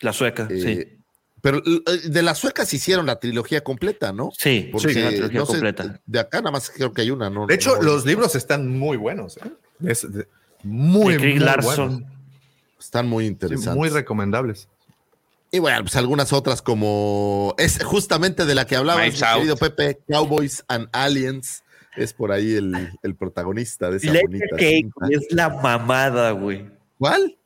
[0.01, 0.98] La sueca, sí.
[1.39, 4.31] Eh, pero eh, de las suecas hicieron la trilogía completa, ¿no?
[4.37, 6.01] Sí, Porque, sí, la trilogía completa.
[6.07, 7.47] De acá nada más creo que hay una, ¿no?
[7.47, 9.37] De hecho, no, los libros están muy buenos.
[9.39, 9.53] ¿eh?
[9.87, 10.27] Es de,
[10.63, 11.89] muy, de muy Larson.
[11.89, 12.13] buenos.
[12.79, 13.73] Están muy interesantes.
[13.73, 14.69] Sí, muy recomendables.
[15.51, 19.99] Y bueno, pues algunas otras como es justamente de la que hablaba mi querido Pepe,
[20.09, 21.65] Cowboys and Aliens.
[21.97, 26.71] Es por ahí el, el protagonista de esa bonita Cake es la mamada, güey.
[26.99, 27.37] ¿Cuál?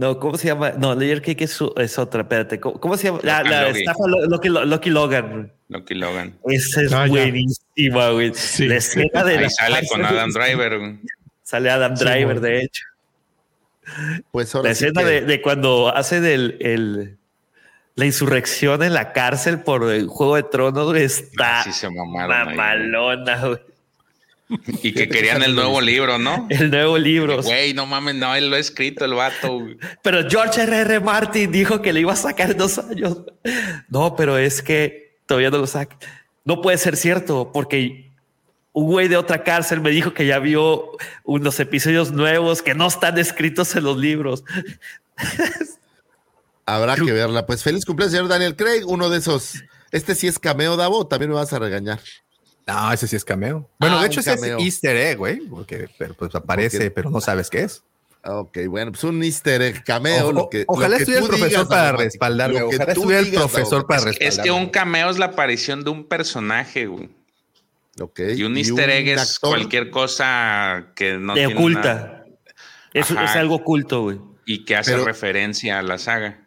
[0.00, 0.70] No, ¿cómo se llama?
[0.78, 2.58] No, Layer Cake es, su- es otra, espérate.
[2.58, 3.18] ¿Cómo, cómo se llama?
[3.22, 3.76] La, Logan la Logan.
[3.76, 5.52] estafa Lo- Loki, Loki Logan.
[5.68, 6.38] Lucky Logan.
[6.46, 8.32] Esa es Ah, buenísima, güey.
[8.34, 8.66] Sí.
[8.66, 10.78] La escena de Ahí la sale con Adam Driver.
[10.78, 10.98] güey.
[11.42, 12.50] Sale Adam Sí, Driver, güey.
[12.52, 12.84] de hecho.
[14.32, 17.18] Pues ahora La sí escena que- de, de cuando hace del, el,
[17.94, 22.32] la insurrección en la cárcel por el Juego de Tronos güey, está Sí se mamaron
[22.32, 22.56] ahí, güey.
[22.56, 23.58] mamalona, güey.
[24.82, 26.46] Y que querían el nuevo libro, ¿no?
[26.50, 27.42] El nuevo libro.
[27.42, 29.60] Güey, no mames, no, él lo ha escrito el vato.
[30.02, 30.76] Pero George R.
[30.76, 31.00] R.
[31.00, 33.18] Martin dijo que le iba a sacar en dos años.
[33.88, 35.96] No, pero es que todavía no lo saca.
[36.44, 38.10] No puede ser cierto, porque
[38.72, 40.90] un güey de otra cárcel me dijo que ya vio
[41.24, 44.44] unos episodios nuevos que no están escritos en los libros.
[46.66, 47.46] Habrá que verla.
[47.46, 49.62] Pues feliz cumpleaños, señor Daniel Craig, uno de esos.
[49.90, 52.00] Este sí es cameo, Davo, también me vas a regañar.
[52.66, 53.68] No, ese sí es cameo.
[53.78, 54.58] Bueno, Ah, de hecho, ese cameo.
[54.58, 57.82] es Easter egg, güey, porque pero, pues, aparece, Porque- pero no sabes qué es.
[58.22, 60.30] Ok, bueno, pues un easter egg cameo.
[60.30, 62.68] lo que, ojalá estuviera el profesor para respaldarlo.
[62.68, 64.42] Ojalá estuviera el profesor para respaldarlo.
[64.42, 67.08] Es que un cameo es la aparición de un personaje, güey.
[67.98, 68.38] Okay.
[68.38, 72.24] Y un easter egg es cualquier cosa que no de oculta.
[72.92, 74.20] Es, es, algo oculto, güey.
[74.44, 76.39] Y que hace referencia a la saga.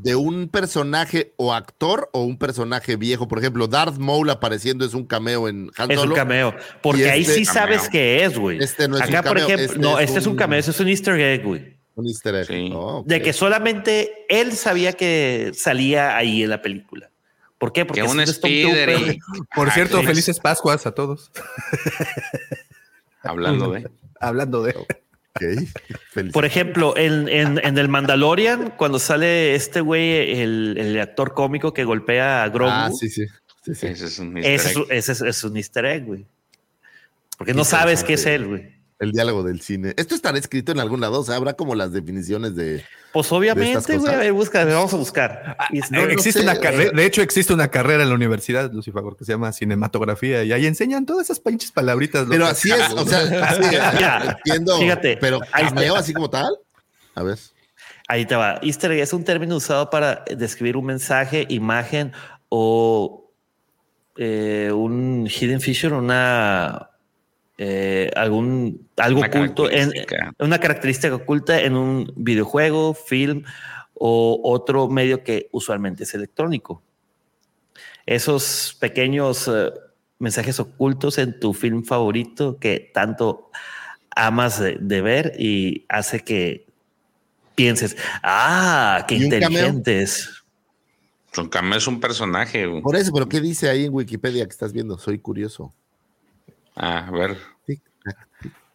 [0.00, 3.26] De un personaje o actor o un personaje viejo.
[3.26, 6.02] Por ejemplo, Darth Maul apareciendo es un cameo en Han Solo.
[6.02, 6.54] Es un cameo.
[6.82, 8.58] Porque ahí este sí sabes que es, güey.
[8.58, 10.70] Este no es Acá, un cameo, por ejemplo, este no, este es un, cameo, este
[10.70, 11.76] es un easter egg, güey.
[11.94, 12.46] Un easter egg.
[12.46, 12.70] Sí.
[12.72, 17.10] Oh, de que solamente él sabía que salía ahí en la película.
[17.58, 17.84] ¿Por qué?
[17.84, 19.18] Porque es un speeder.
[19.54, 21.30] Por cierto, felices Pascuas a todos.
[23.22, 23.90] Hablando de.
[24.20, 24.74] Hablando de.
[26.32, 32.42] Por ejemplo, en, en, el Mandalorian, cuando sale este güey, el, actor cómico que golpea
[32.42, 32.70] a Grogu.
[32.72, 33.24] Ah, sí, sí.
[33.66, 34.86] Ese es un easter egg.
[34.90, 36.26] Ese es, un easter egg, güey.
[37.36, 38.77] Porque no sabes qué es él, güey.
[39.00, 39.94] El diálogo del cine.
[39.96, 42.84] Esto estará escrito en algún lado, o sea, habrá como las definiciones de.
[43.12, 45.56] Pues obviamente, güey, a ver, busca, vamos a buscar.
[45.58, 45.68] Ah,
[46.10, 49.52] existe una carrera, de hecho, existe una carrera en la universidad, Lucifer, que se llama
[49.52, 52.26] cinematografía, y ahí enseñan todas esas pinches palabritas.
[52.28, 54.78] Pero así es, o sea, así es, entiendo.
[54.78, 56.58] Fíjate, pero cameo así como tal.
[57.14, 57.38] A ver.
[58.08, 58.58] Ahí te va.
[58.62, 62.12] Easter egg es un término usado para describir un mensaje, imagen
[62.48, 63.30] o
[64.16, 66.90] eh, un hidden feature, una
[67.60, 69.92] eh, algún algo oculto, en,
[70.38, 73.42] una característica oculta en un videojuego, film
[73.94, 76.82] o otro medio que usualmente es electrónico.
[78.06, 79.72] Esos pequeños eh,
[80.20, 83.50] mensajes ocultos en tu film favorito que tanto
[84.14, 86.66] amas de, ver y hace que
[87.56, 90.44] pienses, ah, qué inteligentes.
[91.32, 92.66] Son es un personaje.
[92.82, 94.96] Por eso, pero ¿qué dice ahí en Wikipedia que estás viendo?
[94.96, 95.74] Soy curioso.
[96.78, 97.36] A ver.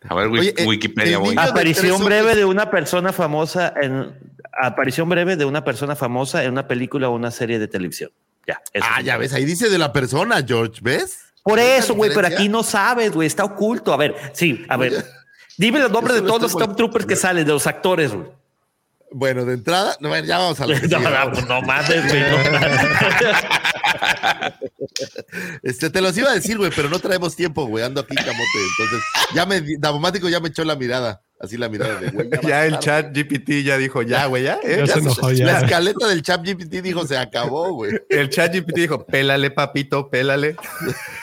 [0.09, 1.19] A ver, Wikipedia.
[1.37, 4.13] Aparición breve de una persona famosa en
[4.51, 8.11] aparición breve de una persona famosa en una película o una serie de televisión.
[8.45, 8.61] Ya.
[8.81, 11.19] Ah, ya ves, ahí dice de la persona, George, ¿ves?
[11.43, 13.93] Por eso, güey, pero aquí no sabes, güey, está oculto.
[13.93, 15.05] A ver, sí, a ver.
[15.57, 18.27] Dime los nombres de todos los top troopers que salen, de los actores, güey.
[19.13, 20.79] Bueno, de entrada, no, ya vamos a la.
[20.89, 22.23] no, no, no mames, güey.
[25.63, 27.83] este, te los iba a decir, güey, pero no traemos tiempo, güey.
[27.83, 28.41] Ando aquí camote.
[28.71, 29.03] Entonces,
[29.35, 31.21] ya me, Davomático ya me echó la mirada.
[31.39, 32.29] Así la mirada de güey.
[32.41, 34.59] Ya, el chat GPT ya dijo, ya, güey, ya.
[34.63, 34.85] ¿eh?
[35.39, 37.91] La escaleta del chat GPT dijo, se acabó, güey.
[38.09, 40.55] El chat GPT dijo, pélale, papito, pélale.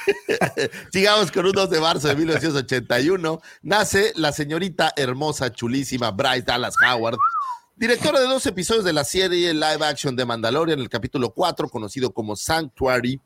[0.93, 3.41] Sigamos con un 2 de marzo de 1981.
[3.63, 7.17] Nace la señorita hermosa, chulísima Bryce Dallas Howard
[7.81, 12.13] Directora de dos episodios de la serie live action de Mandalorian, el capítulo 4, conocido
[12.13, 13.19] como Sanctuary,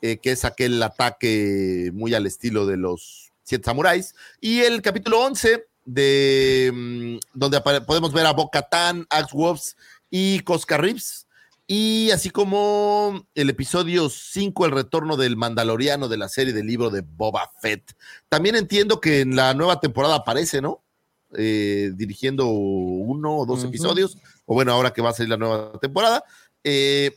[0.00, 5.18] eh, que es aquel ataque muy al estilo de los Siete Samuráis, y el capítulo
[5.22, 9.76] 11, de, mm, donde podemos ver a Bo-Katan, Axe Wolves
[10.08, 11.26] y Cosca Reeves,
[11.66, 16.90] y así como el episodio 5, el retorno del Mandaloriano de la serie del libro
[16.90, 17.96] de Boba Fett.
[18.28, 20.85] También entiendo que en la nueva temporada aparece, ¿no?
[21.34, 25.78] Eh, dirigiendo uno o dos episodios, o bueno, ahora que va a salir la nueva
[25.80, 26.24] temporada.
[26.62, 27.16] Eh,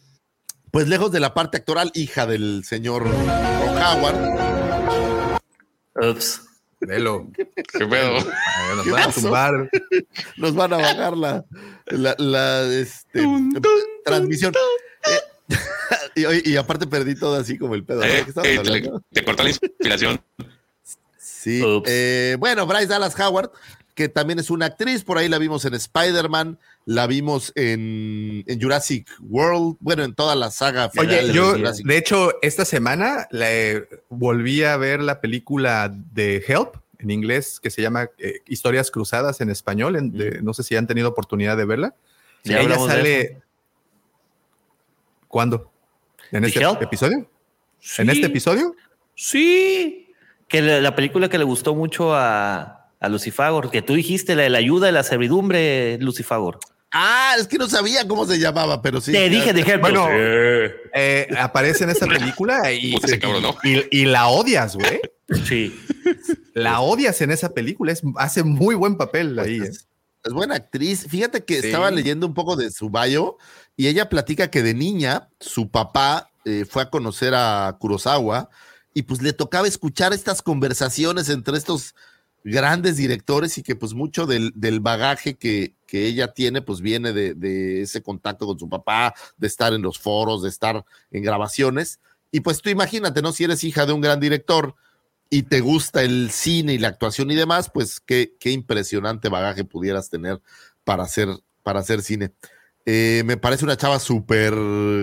[0.71, 3.29] pues lejos de la parte actoral, hija del señor Ron
[3.77, 5.39] Howard.
[6.01, 6.41] Ups.
[6.81, 7.27] Velo.
[7.33, 8.13] ¿Qué pedo?
[8.75, 9.69] Nos van a tumbar.
[10.37, 11.45] Nos van a bajar la,
[12.17, 13.23] la, este,
[14.05, 14.53] transmisión.
[16.15, 18.01] Eh, y, aparte perdí todo así como el pedo.
[18.01, 20.21] te, corta la inspiración.
[21.17, 21.61] Sí.
[22.37, 23.51] bueno, Bryce Dallas Howard
[23.99, 29.09] que también es una actriz, por ahí la vimos en Spider-Man, la vimos en, Jurassic
[29.19, 30.89] World, bueno, en toda la saga.
[30.97, 33.27] Oye, yo, de, hecho, esta semana
[34.07, 39.41] volví a ver la película de Help en inglés, que se llama eh, Historias Cruzadas
[39.41, 40.13] en español,
[40.43, 41.93] no sé si han tenido oportunidad de verla.
[42.45, 43.41] Y ella sale...
[45.27, 45.69] ¿Cuándo?
[46.31, 47.29] ¿En este episodio?
[47.97, 48.77] ¿En este episodio?
[49.13, 50.13] Sí.
[50.47, 54.57] Que la película que le gustó mucho a, a Lucifagor, que tú dijiste la, la
[54.57, 56.59] ayuda de la servidumbre, Lucifagor.
[56.91, 59.11] Ah, es que no sabía cómo se llamaba, pero sí.
[59.11, 62.95] Te dije, dije, bueno, eh, aparece en esa película y,
[63.91, 64.99] y, la odias, güey.
[65.47, 65.79] Sí.
[66.55, 69.59] La odias en esa película, es, hace muy buen papel pues ahí.
[69.59, 69.69] ¿eh?
[70.23, 71.05] Es, buena actriz.
[71.07, 73.37] Fíjate que estaba leyendo un poco de su bio
[73.77, 78.49] y ella platica que de niña su papá eh, fue a conocer a Kurosawa
[78.93, 81.95] y pues le tocaba escuchar estas conversaciones entre estos
[82.43, 88.01] grandes directores y que pues mucho del, bagaje que, ella tiene pues viene de, ese
[88.01, 91.99] contacto con su papá, de estar en los foros, de estar en grabaciones.
[92.31, 93.31] Y pues tú imagínate, ¿no?
[93.31, 94.75] Si eres hija de un gran director
[95.29, 99.63] y te gusta el cine y la actuación y demás, pues qué, qué impresionante bagaje
[99.63, 100.41] pudieras tener
[100.83, 101.29] para hacer,
[101.63, 102.31] para hacer cine.
[102.85, 104.55] Eh, me parece una chava súper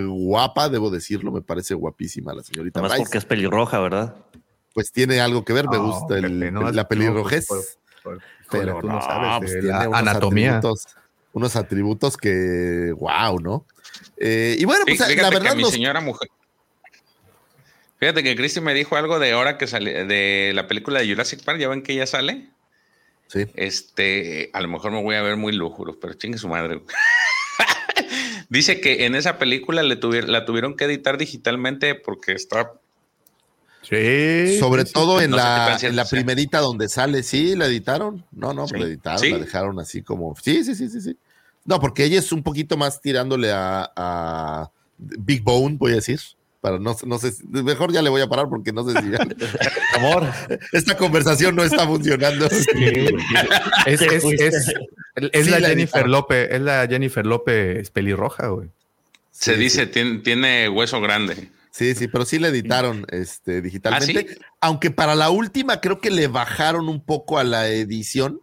[0.07, 2.79] guapa, debo decirlo, me parece guapísima la señorita.
[2.79, 4.15] Además porque es pelirroja, ¿verdad?
[4.77, 7.47] Pues tiene algo que ver, me gusta la pelirrojez.
[8.51, 10.61] pero tú no sabes pues la anatomía.
[11.33, 13.65] unos atributos que, wow, ¿no?
[14.17, 15.55] Eh, y bueno, pues la verdad.
[15.55, 16.29] mi señora mujer.
[17.99, 21.43] Fíjate que Cristi me dijo algo de ahora que sale de la película de Jurassic
[21.43, 22.47] Park, ya ven que ya sale.
[23.29, 23.47] Sí.
[23.55, 26.83] Este, a lo mejor me voy a ver muy lújuro, pero chingue su madre.
[28.49, 29.95] Dice que en esa película le
[30.27, 32.73] la tuvieron que editar digitalmente porque está.
[33.81, 34.57] Sí.
[34.59, 38.25] Sobre todo en, la, en la primerita donde sale, sí, la editaron.
[38.31, 40.35] No, no, la editaron, la dejaron así como.
[40.41, 41.17] Sí, sí, sí, sí, sí.
[41.65, 46.19] No, porque ella es un poquito más tirándole a, a Big Bone, voy a decir
[46.79, 49.07] no, no sé, mejor ya le voy a parar porque no sé si
[49.95, 50.27] Amor.
[50.73, 52.47] Esta conversación no está funcionando.
[55.31, 58.69] Es, la, Jennifer López, es la Jennifer López pelirroja, güey.
[59.31, 61.49] Se dice, tiene, hueso grande.
[61.71, 64.37] Sí, sí, pero sí le editaron este, digitalmente.
[64.39, 68.41] ¿Ah, Aunque para la última creo que le bajaron un poco a la edición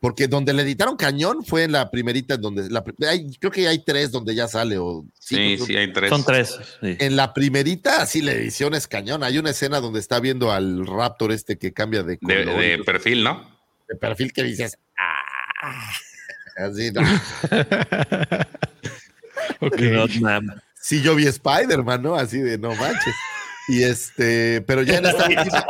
[0.00, 4.12] porque donde le editaron cañón fue en la primerita, donde la, creo que hay tres
[4.12, 4.78] donde ya sale.
[4.78, 6.10] O, sí, sí, hay tres.
[6.10, 6.58] Son tres.
[6.82, 9.24] En la primerita, sí, la edición es cañón.
[9.24, 13.50] Hay una escena donde está viendo al Raptor este que cambia de De, perfil, ¿no?
[13.88, 15.92] De perfil que dices, ah".
[16.68, 17.02] Así, ¿no?
[20.86, 22.14] Sí, yo vi Spider-Man, ¿no?
[22.14, 23.14] Así de no manches.
[23.66, 25.66] Y este, pero ya en esta última,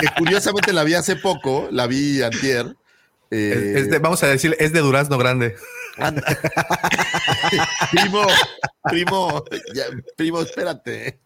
[0.00, 2.74] que curiosamente la vi hace poco, la vi antier,
[3.30, 5.54] eh, vamos a decir, es de Durazno Grande.
[7.92, 8.26] primo,
[8.90, 9.44] primo,
[10.16, 11.20] primo, espérate.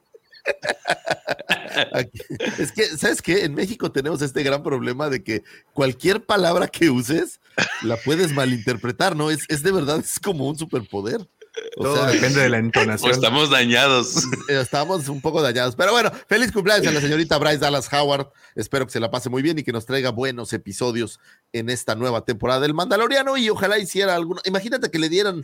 [2.59, 3.45] es que, ¿sabes qué?
[3.45, 7.41] En México tenemos este gran problema de que cualquier palabra que uses
[7.81, 9.31] la puedes malinterpretar, ¿no?
[9.31, 11.27] Es, es de verdad, es como un superpoder.
[11.75, 13.11] Todo depende de la entonación.
[13.11, 14.25] estamos dañados.
[14.49, 15.75] Estamos un poco dañados.
[15.77, 18.29] Pero bueno, feliz cumpleaños a la señorita Bryce Dallas Howard.
[18.55, 21.19] Espero que se la pase muy bien y que nos traiga buenos episodios
[21.53, 23.37] en esta nueva temporada del Mandaloriano.
[23.37, 24.41] Y ojalá hiciera alguno.
[24.45, 25.43] Imagínate que le dieran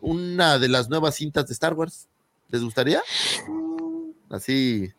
[0.00, 2.08] una de las nuevas cintas de Star Wars.
[2.50, 3.02] ¿Les gustaría?
[4.30, 4.92] Así.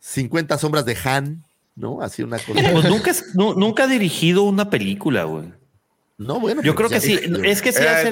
[0.00, 1.44] 50 sombras de Han,
[1.76, 2.00] ¿no?
[2.00, 2.60] Así una cosa.
[2.72, 5.52] Pues nunca, nunca ha dirigido una película, güey.
[6.18, 6.62] No, bueno.
[6.62, 7.18] Yo creo que sí.
[7.44, 8.08] Es que sí, hace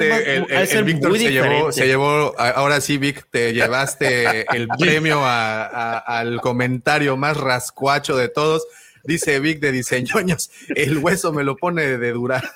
[0.79, 7.17] el, Víctor se llevó, se llevó, ahora sí, Vic, te llevaste el premio al comentario
[7.17, 8.65] más rascuacho de todos.
[9.03, 12.49] Dice Vic de Diseñoños, el hueso me lo pone de durar.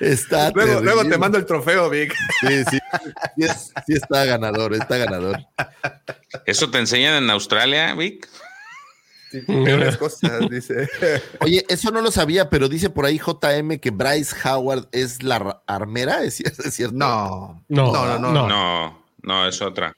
[0.00, 2.14] Está luego, luego, te mando el trofeo, Vic.
[2.40, 2.78] Sí, sí,
[3.86, 5.38] sí, está ganador, está ganador.
[6.46, 8.28] ¿Eso te enseñan en Australia, Vic?
[9.98, 10.88] Cosas, dice.
[11.40, 15.62] Oye, eso no lo sabía, pero dice por ahí JM que Bryce Howard es la
[15.66, 16.96] armera, ¿es cierto?
[16.96, 18.48] No, no, no, no.
[18.48, 19.94] No, no, es otra.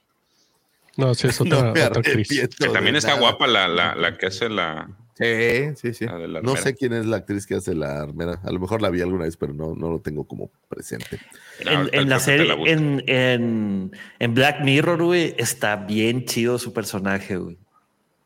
[0.97, 2.29] No, sí, es otra, actriz.
[2.29, 4.89] Que también está guapa la, la, la, que hace la.
[5.15, 6.05] Sí, sí, sí.
[6.41, 8.39] No sé quién es la actriz que hace la armera.
[8.43, 11.19] A lo mejor la vi alguna vez, pero no, no lo tengo como presente.
[11.59, 17.57] En, la serie, en, en, en Black Mirror, güey, está bien chido su personaje, güey.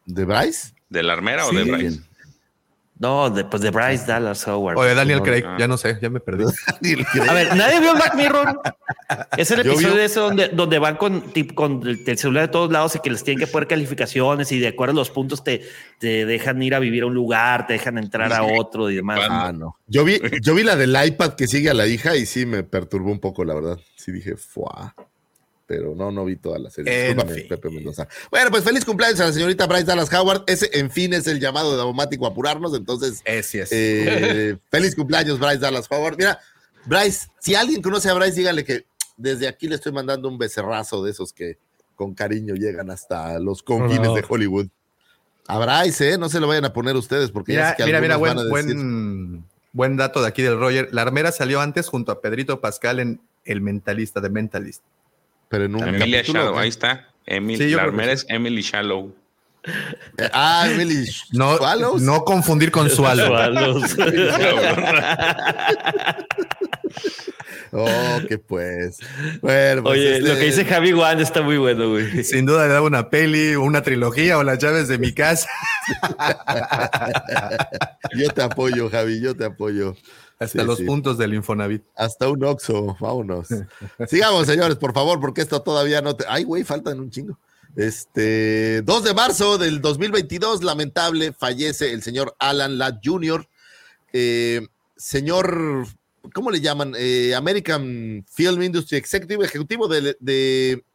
[0.05, 0.74] ¿De Bryce?
[0.95, 1.99] ¿De la armera o de Bryce?
[2.97, 4.77] No, de, pues de Bryce Dallas Howard.
[4.77, 6.45] O de Daniel Craig, ya no sé, ya me perdí.
[7.29, 8.61] a ver, nadie vio Black Mirror.
[9.35, 11.21] Es el episodio ese donde, donde van con,
[11.53, 14.69] con el celular de todos lados y que les tienen que poner calificaciones y de
[14.69, 15.67] acuerdo a los puntos te,
[15.99, 19.19] te dejan ir a vivir a un lugar, te dejan entrar a otro y demás.
[19.29, 19.77] Ah, no.
[19.87, 22.63] Yo vi, yo vi la del iPad que sigue a la hija y sí me
[22.63, 23.77] perturbó un poco, la verdad.
[23.97, 24.95] Sí dije, fuá
[25.65, 27.15] pero no, no vi toda la serie.
[27.47, 28.07] Pepe Mendoza.
[28.29, 30.43] Bueno, pues feliz cumpleaños a la señorita Bryce Dallas Howard.
[30.47, 32.75] Ese, en fin, es el llamado de Daumático a apurarnos.
[32.75, 33.71] Entonces, es.
[33.71, 36.17] Eh, feliz cumpleaños, Bryce Dallas Howard.
[36.17, 36.39] Mira,
[36.85, 38.85] Bryce, si alguien conoce a Bryce, dígale que
[39.17, 41.57] desde aquí le estoy mandando un becerrazo de esos que
[41.95, 44.67] con cariño llegan hasta los confines de Hollywood.
[45.47, 46.17] A Bryce, ¿eh?
[46.17, 49.45] No se lo vayan a poner ustedes porque mira, ya que mira, mira, buen, buen,
[49.71, 50.89] buen dato de aquí del Roger.
[50.91, 54.83] La armera salió antes junto a Pedrito Pascal en El Mentalista, de Mentalist.
[55.49, 57.09] Pero en un Emilia Shallow, ahí está.
[57.27, 59.15] La armera es Emily Shallow.
[60.31, 61.57] Ah, Emily no,
[61.99, 63.31] No confundir con Swallows.
[67.71, 68.99] oh, que pues.
[69.41, 72.23] Bueno, pues Oye, lo que este dice Javi Wan está muy bueno, güey.
[72.23, 75.49] Sin duda le da una peli, una trilogía o las llaves de mi casa.
[78.15, 79.95] yo te apoyo, Javi, yo te apoyo.
[80.39, 81.83] Hasta los puntos del Infonavit.
[81.95, 83.47] Hasta un Oxo, vámonos.
[84.07, 86.25] Sigamos, señores, por favor, porque esto todavía no te.
[86.27, 87.39] Ay, güey, faltan un chingo.
[87.75, 93.47] Este 2 de marzo del 2022, lamentable, fallece el señor Alan Ladd Jr.,
[94.13, 95.87] eh, señor,
[96.33, 96.93] ¿cómo le llaman?
[96.97, 100.85] Eh, American Film Industry Executive, ejecutivo de, de,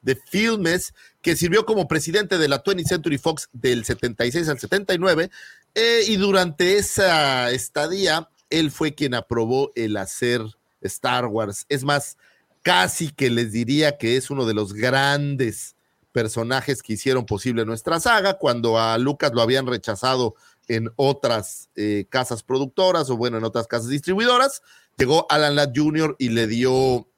[0.00, 5.28] de, filmes, que sirvió como presidente de la 20th Century Fox del 76 al 79,
[5.74, 10.42] eh, y durante esa estadía, él fue quien aprobó el hacer
[10.80, 11.66] Star Wars.
[11.68, 12.16] Es más,
[12.62, 15.76] casi que les diría que es uno de los grandes
[16.12, 20.34] personajes que hicieron posible nuestra saga, cuando a Lucas lo habían rechazado
[20.66, 24.62] en otras eh, casas productoras o bueno, en otras casas distribuidoras.
[24.96, 26.16] Llegó Alan Ladd Jr.
[26.18, 27.08] y le dio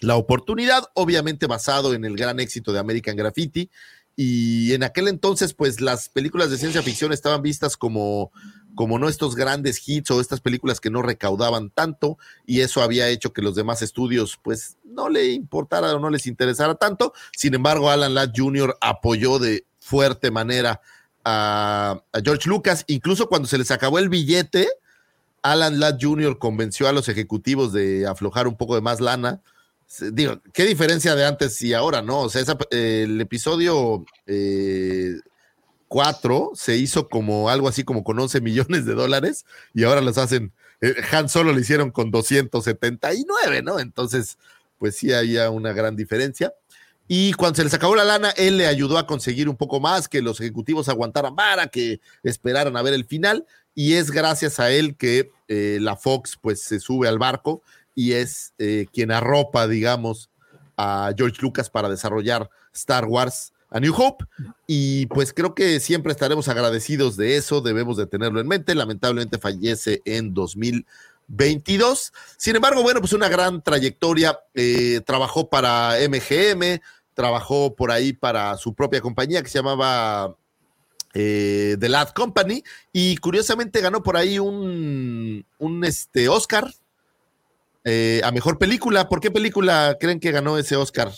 [0.00, 3.70] la oportunidad, obviamente basado en el gran éxito de American Graffiti.
[4.16, 8.30] Y en aquel entonces, pues las películas de ciencia ficción estaban vistas como,
[8.74, 13.08] como no estos grandes hits o estas películas que no recaudaban tanto, y eso había
[13.08, 17.12] hecho que los demás estudios, pues no le importara o no les interesara tanto.
[17.36, 18.76] Sin embargo, Alan Ladd Jr.
[18.80, 20.80] apoyó de fuerte manera
[21.24, 22.84] a, George Lucas.
[22.86, 24.68] Incluso cuando se les acabó el billete,
[25.42, 26.38] Alan Ladd Jr.
[26.38, 29.40] convenció a los ejecutivos de aflojar un poco de más lana.
[30.12, 32.20] Digo, qué diferencia de antes y ahora, ¿no?
[32.20, 34.04] O sea, el episodio
[35.88, 39.44] 4 eh, se hizo como algo así como con 11 millones de dólares
[39.74, 43.78] y ahora los hacen, eh, Han solo lo hicieron con 279, ¿no?
[43.78, 44.38] Entonces,
[44.78, 46.54] pues sí había una gran diferencia.
[47.08, 50.08] Y cuando se les acabó la lana, él le ayudó a conseguir un poco más,
[50.08, 53.44] que los ejecutivos aguantaran para que esperaran a ver el final.
[53.74, 57.62] Y es gracias a él que eh, la Fox pues se sube al barco
[57.94, 60.30] y es eh, quien arropa, digamos,
[60.76, 64.24] a George Lucas para desarrollar Star Wars a New Hope.
[64.66, 68.74] Y pues creo que siempre estaremos agradecidos de eso, debemos de tenerlo en mente.
[68.74, 72.12] Lamentablemente fallece en 2022.
[72.36, 74.38] Sin embargo, bueno, pues una gran trayectoria.
[74.54, 76.80] Eh, trabajó para MGM,
[77.14, 80.36] trabajó por ahí para su propia compañía que se llamaba
[81.14, 82.62] eh, The Lad Company
[82.92, 86.72] y curiosamente ganó por ahí un, un este, Oscar
[87.84, 89.08] eh, a mejor película.
[89.08, 91.10] ¿Por qué película creen que ganó ese Oscar?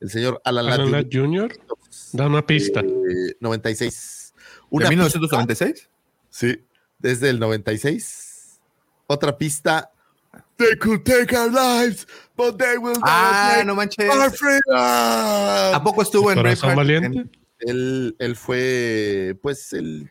[0.00, 1.52] El señor Alan, Ladd Jr.
[2.12, 2.82] Da una pista.
[2.82, 4.34] 96.
[4.70, 5.88] ¿De 1996?
[6.28, 6.64] Sí,
[6.98, 8.60] desde el 96.
[9.06, 9.90] Otra pista.
[10.56, 14.08] They could take our lives, but they will ah, no manches.
[14.72, 17.24] ¿A poco estuvo en Corazón Valiente?
[17.60, 20.10] Él, él, fue, pues, el,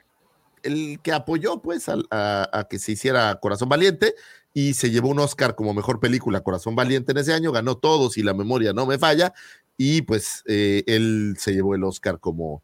[0.64, 4.16] el que apoyó, pues, a, a, que se hiciera Corazón Valiente
[4.54, 8.18] y se llevó un Oscar como mejor película Corazón Valiente en ese año, ganó todos
[8.18, 9.34] y la memoria no me falla,
[9.78, 12.64] y pues eh, él se llevó el Oscar como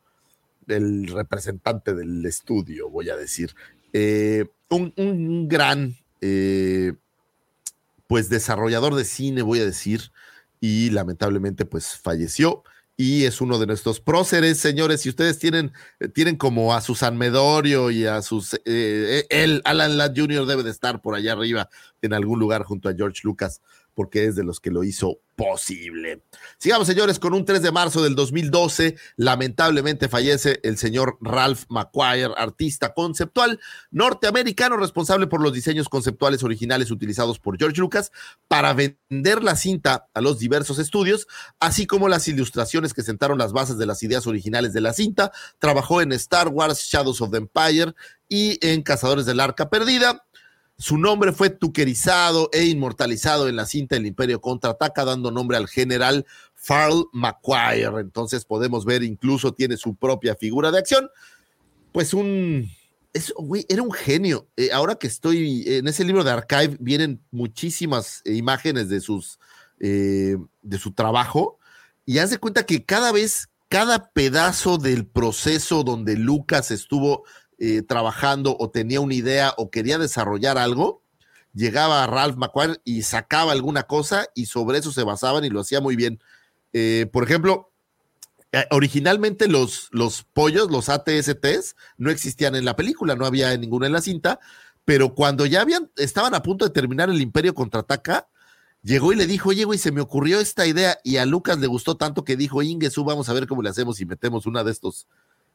[0.68, 3.56] el representante del estudio, voy a decir.
[3.94, 6.94] Eh, un, un, gran, eh,
[8.08, 10.12] pues, desarrollador de cine, voy a decir,
[10.62, 12.64] y lamentablemente, pues, falleció
[13.00, 15.00] y es uno de nuestros próceres, señores.
[15.00, 15.72] Si ustedes tienen,
[16.02, 20.46] eh, tienen como a Susan Medorio y a sus, eh, eh, él, Alan Ladd Jr.
[20.46, 21.70] debe de estar por allá arriba
[22.02, 23.62] en algún lugar junto a George Lucas,
[23.94, 26.26] porque es de los que lo hizo posible.
[26.58, 28.98] Sigamos, señores, con un 3 de marzo del 2012.
[29.16, 36.92] Lamentablemente fallece el señor Ralph McQuire, artista conceptual norteamericano responsable por los diseños conceptuales originales
[36.92, 38.12] utilizados por George Lucas
[38.50, 41.26] para vender la cinta a los diversos estudios,
[41.62, 45.32] así como las ilustraciones que sentaron las bases de las ideas originales de la cinta.
[45.58, 47.94] Trabajó en Star Wars, Shadows of the Empire
[48.28, 50.26] y en Cazadores del Arca Perdida
[50.80, 55.68] su nombre fue tuquerizado e inmortalizado en la cinta El Imperio Contraataca, dando nombre al
[55.68, 56.26] general
[56.56, 58.00] Farl McQuire.
[58.00, 61.10] Entonces podemos ver, incluso tiene su propia figura de acción.
[61.92, 62.72] Pues un...
[63.12, 63.34] Es,
[63.68, 64.48] era un genio.
[64.56, 69.38] Eh, ahora que estoy en ese libro de Archive, vienen muchísimas imágenes de, sus,
[69.82, 71.60] eh, de su trabajo
[72.06, 77.26] y haz de cuenta que cada vez, cada pedazo del proceso donde Lucas estuvo
[77.60, 81.04] eh, trabajando o tenía una idea o quería desarrollar algo,
[81.54, 85.60] llegaba a Ralph McQuarrie y sacaba alguna cosa y sobre eso se basaban y lo
[85.60, 86.20] hacía muy bien.
[86.72, 87.72] Eh, por ejemplo,
[88.54, 93.88] eh, originalmente los, los pollos, los ATSTs, no existían en la película, no había ninguna
[93.88, 94.40] en la cinta,
[94.86, 98.30] pero cuando ya habían, estaban a punto de terminar el Imperio contraataca,
[98.82, 101.68] llegó y le dijo, oye, güey, se me ocurrió esta idea y a Lucas le
[101.68, 104.72] gustó tanto que dijo, Ingesu, vamos a ver cómo le hacemos y metemos una de
[104.72, 105.08] estos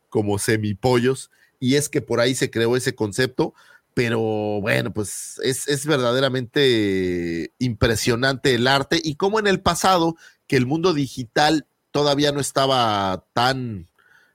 [0.08, 3.54] como semipollos y es que por ahí se creó ese concepto,
[3.94, 4.20] pero
[4.60, 10.16] bueno, pues es, verdaderamente impresionante el arte y como en el pasado,
[10.46, 13.88] que el mundo digital todavía no estaba tan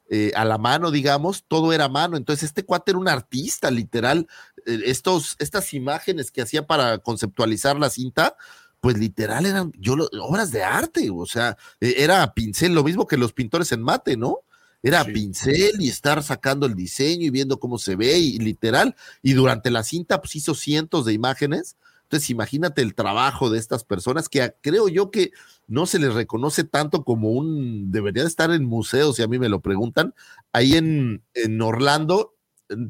[0.10, 2.18] eh, a la mano, digamos, todo era a mano.
[2.18, 4.28] Entonces, este cuate era un artista, literal.
[4.66, 8.36] Eh, estos, estas imágenes que hacía para conceptualizar la cinta,
[8.82, 13.18] pues literal eran yo obras de arte, o sea, e, era pincel, lo mismo que
[13.18, 14.40] los pintores en mate, ¿no?
[14.82, 19.34] Era pincel y estar sacando el diseño y viendo cómo se ve y literal, y
[19.34, 21.76] durante la cinta pues hizo cientos de imágenes.
[22.04, 25.32] Entonces, imagínate el trabajo de estas personas que creo yo que
[25.68, 29.38] no se les reconoce tanto como un, debería de estar en museos, si a mí
[29.38, 30.16] me lo preguntan.
[30.52, 32.34] Ahí en, en Orlando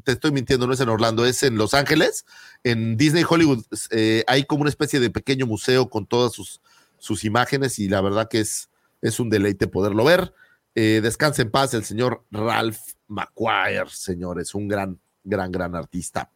[0.04, 2.26] te estoy mintiendo, no es en Orlando, es en Los Ángeles.
[2.64, 6.60] En Disney Hollywood eh, hay como una especie de pequeño museo con todas sus,
[6.98, 8.68] sus imágenes y la verdad que es,
[9.00, 10.34] es un deleite poderlo ver.
[10.74, 12.78] Eh, descanse en paz el señor Ralph
[13.08, 16.30] McQuire, señores, un gran, gran, gran artista.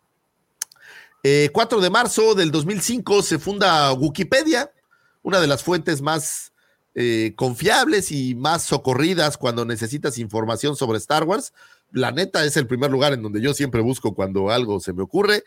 [1.22, 4.70] 4 eh, de marzo del 2005 se funda Wikipedia,
[5.22, 6.50] una de las fuentes más
[7.34, 11.52] confiables y más socorridas cuando necesitas información sobre Star Wars
[11.94, 15.02] la neta es el primer lugar en donde yo siempre busco cuando algo se me
[15.02, 15.44] ocurre.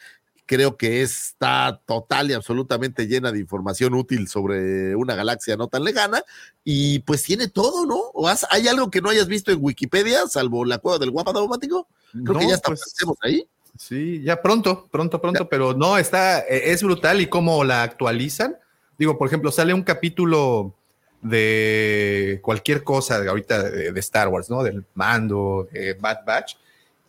[0.48, 5.84] Creo que está total y absolutamente llena de información útil sobre una galaxia no tan
[5.84, 6.24] lejana
[6.64, 7.98] y pues tiene todo, ¿no?
[8.14, 11.88] ¿O ¿Hay algo que no hayas visto en Wikipedia, salvo la cueva del guapa automático?
[12.11, 13.48] Creo que ya estamos pues, ahí.
[13.78, 18.57] Sí, ya pronto, pronto, pronto, pero no, está, e, es brutal y cómo la actualizan.
[18.98, 20.74] Digo, por ejemplo, sale un capítulo
[21.22, 24.64] de cualquier cosa de ahorita de, Star Wars, ¿no?
[24.64, 26.56] Del mando, de Bad Batch.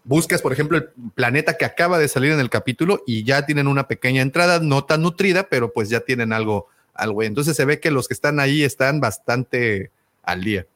[0.04, 3.66] Buscas, por ejemplo, el planeta que acaba de salir en el capítulo y ya tienen
[3.66, 7.22] una pequeña entrada, no tan nutrida, pero pues ya tienen algo, algo.
[7.22, 9.90] Entonces se ve que los que están ahí están bastante
[10.22, 10.66] al día.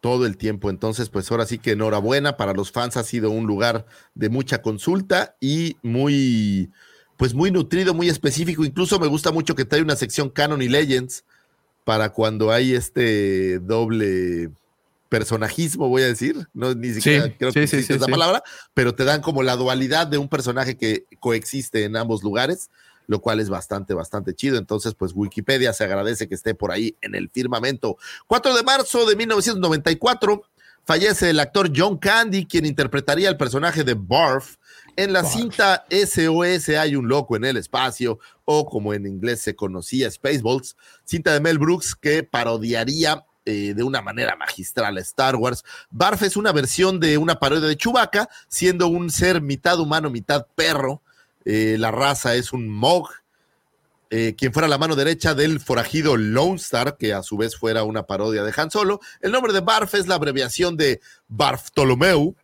[0.00, 0.70] Todo el tiempo.
[0.70, 2.96] Entonces, pues ahora sí que enhorabuena para los fans.
[2.96, 3.84] Ha sido un lugar
[4.14, 6.70] de mucha consulta y muy,
[7.16, 8.64] pues muy nutrido, muy específico.
[8.64, 11.24] Incluso me gusta mucho que trae una sección Canon y Legends
[11.84, 14.50] para cuando hay este doble
[15.08, 18.42] personajismo, voy a decir, no ni siquiera creo que existe esa palabra,
[18.74, 22.70] pero te dan como la dualidad de un personaje que coexiste en ambos lugares,
[23.06, 24.58] lo cual es bastante, bastante chido.
[24.58, 27.96] Entonces, pues Wikipedia se agradece que esté por ahí en el firmamento.
[28.26, 30.42] 4 de marzo de 1994
[30.84, 34.56] fallece el actor John Candy, quien interpretaría el personaje de Barf
[34.98, 39.54] en la cinta SOS hay un loco en el espacio, o como en inglés se
[39.54, 45.36] conocía, Spaceballs, cinta de Mel Brooks que parodiaría eh, de una manera magistral a Star
[45.36, 45.64] Wars.
[45.90, 50.46] Barf es una versión de una parodia de Chewbacca, siendo un ser mitad humano, mitad
[50.54, 51.02] perro.
[51.44, 53.08] Eh, la raza es un Mog,
[54.10, 57.84] eh, quien fuera la mano derecha del forajido Lone Star, que a su vez fuera
[57.84, 59.00] una parodia de Han Solo.
[59.20, 62.34] El nombre de Barf es la abreviación de Barftolomeu,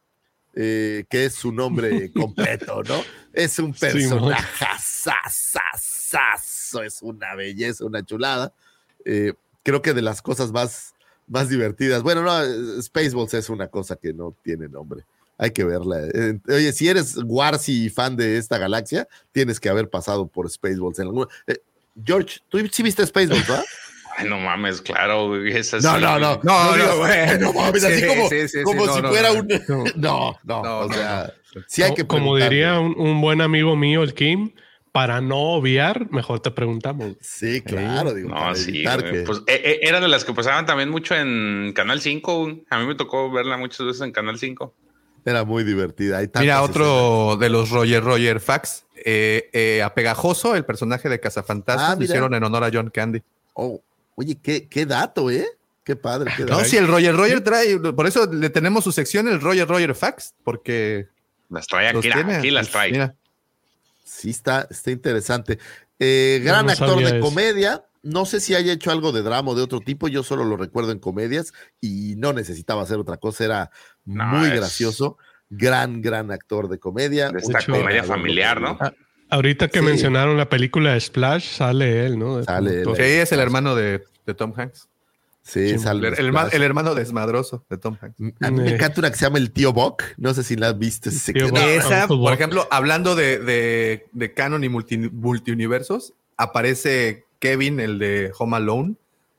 [0.54, 3.02] eh, que es su nombre completo, ¿no?
[3.32, 4.66] Es un personaje
[6.84, 8.52] es una belleza, una chulada.
[9.04, 10.93] Eh, creo que de las cosas más,
[11.26, 12.02] más divertidas.
[12.02, 15.04] Bueno, no, Spaceballs es una cosa que no tiene nombre.
[15.36, 16.00] Hay que verla.
[16.14, 20.98] Eh, oye, si eres Warsi fan de esta galaxia, tienes que haber pasado por Spaceballs.
[20.98, 21.10] En
[22.04, 23.64] George, tú sí viste Spaceballs, ¿verdad?
[24.16, 25.56] Ay, no mames, claro, güey.
[25.56, 25.84] Es así.
[25.84, 26.40] No, no, no.
[26.42, 27.38] No, no, güey.
[27.38, 28.28] No mames, así como,
[28.64, 29.48] como si fuera un.
[29.96, 30.60] No, no.
[30.80, 31.32] o sea,
[31.66, 34.52] sí hay que Como diría un, buen amigo mío, el Kim,
[34.94, 37.16] para no obviar, mejor te preguntamos.
[37.20, 38.14] Sí, claro.
[38.14, 38.84] Digo, no, sí.
[39.26, 42.60] Pues eh, eh, era de las que pasaban también mucho en Canal 5.
[42.70, 44.72] A mí me tocó verla muchas veces en Canal 5.
[45.24, 46.20] Era muy divertida.
[46.38, 48.86] Mira, otro de los Roger Roger Facts.
[48.94, 53.20] Eh, a Pegajoso, el personaje de Cazafantasmas, ah, lo hicieron en honor a John Candy.
[53.54, 53.82] Oh,
[54.14, 55.44] Oye, qué, qué dato, ¿eh?
[55.82, 56.32] Qué padre.
[56.36, 59.66] Qué no, si el Roger Roger trae, por eso le tenemos su sección, el Roger
[59.66, 61.08] Roger Facts, porque.
[61.50, 63.12] Las trae aquí, aquí las trae.
[64.04, 65.58] Sí, está, está interesante.
[65.98, 67.84] Eh, gran actor de comedia.
[68.02, 70.08] No sé si haya hecho algo de drama o de otro tipo.
[70.08, 73.44] Yo solo lo recuerdo en comedias y no necesitaba hacer otra cosa.
[73.44, 73.70] Era
[74.04, 75.16] muy gracioso.
[75.48, 77.30] Gran, gran actor de comedia.
[77.30, 78.76] De esta comedia familiar, ¿no?
[78.80, 78.92] Ah,
[79.30, 82.42] Ahorita que mencionaron la película Splash, sale él, ¿no?
[82.44, 82.88] Sale él.
[82.94, 84.04] Sí, es el hermano de,
[84.36, 84.88] Tom Hanks.
[85.44, 85.76] Sí.
[85.76, 88.16] El, hermano desmadroso de Tom Hanks.
[88.40, 90.02] A mí me encanta una que se llama el tío Buck.
[90.16, 91.10] No sé si la viste.
[91.10, 98.94] Esa, por ejemplo, hablando de, canon y multi, multiuniversos, aparece Kevin, el de Home Alone.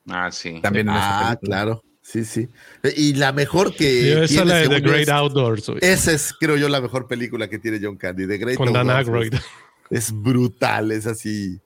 [0.08, 0.60] Ah, sí.
[0.62, 1.84] También en esa Ah, claro.
[2.04, 2.50] Sí, sí.
[2.96, 4.24] Y la mejor que.
[4.26, 5.72] esa es la de The Great Outdoors.
[5.82, 8.28] Esa es, creo yo, la mejor película que tiene John Candy.
[8.28, 9.34] The Great Con Dan Aykroyd
[9.90, 11.60] es brutal, es así.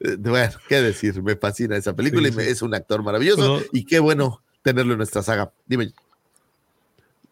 [0.00, 4.00] Eh, bueno, qué decir, me fascina esa película y es un actor maravilloso y qué
[4.00, 5.52] bueno tenerlo en nuestra saga.
[5.66, 5.92] Dime.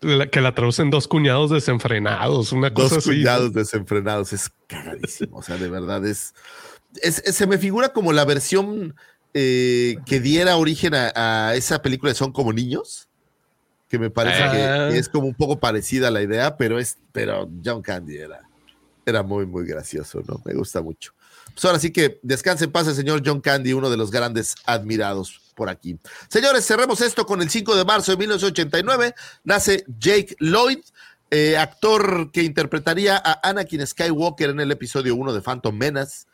[0.01, 5.57] que la traducen dos cuñados desenfrenados, una cosa dos cuñados desenfrenados, es carísimo, o sea,
[5.57, 6.35] de verdad es,
[7.03, 8.95] se me figura como la versión
[9.35, 13.09] eh, que diera origen a, esa película de Son como niños,
[13.89, 14.89] que me parece que ah.
[14.91, 18.49] es como un poco parecida a la idea, pero es, pero John Candy era
[19.09, 20.41] era muy, muy gracioso, ¿no?
[20.45, 21.13] Me gusta mucho.
[21.59, 24.55] Pues ahora sí que descanse en paz el señor John Candy, uno de los grandes
[24.65, 25.99] admirados por aquí.
[26.29, 29.13] Señores, cerremos esto con el 5 de marzo de 1989.
[29.43, 30.79] Nace Jake Lloyd,
[31.33, 36.29] eh, actor que interpretaría a Anakin Skywalker en el episodio 1 de Phantom Menace,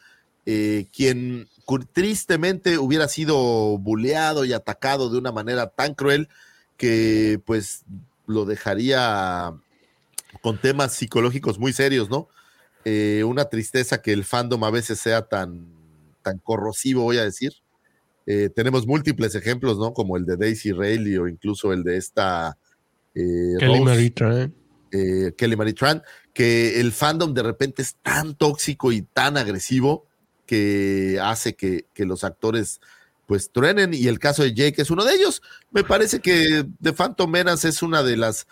[0.44, 1.48] eh, quien
[1.94, 6.28] tristemente hubiera sido buleado y atacado de una manera tan cruel
[6.76, 7.84] que pues
[8.26, 9.54] lo dejaría
[10.42, 12.28] con temas psicológicos muy serios, ¿no?
[12.84, 15.66] Eh, una tristeza que el fandom a veces sea tan,
[16.22, 17.52] tan corrosivo, voy a decir.
[18.26, 19.92] Eh, tenemos múltiples ejemplos, ¿no?
[19.92, 22.56] Como el de Daisy Rayleigh o incluso el de esta
[23.14, 24.54] eh, Kelly Marie Tran.
[25.36, 26.02] Kelly Marie Tran,
[26.32, 30.06] que el fandom de repente es tan tóxico y tan agresivo
[30.46, 32.80] que hace que, que los actores
[33.26, 35.42] pues truenen y el caso de Jake es uno de ellos.
[35.70, 38.46] Me parece que The Phantom Menace es una de las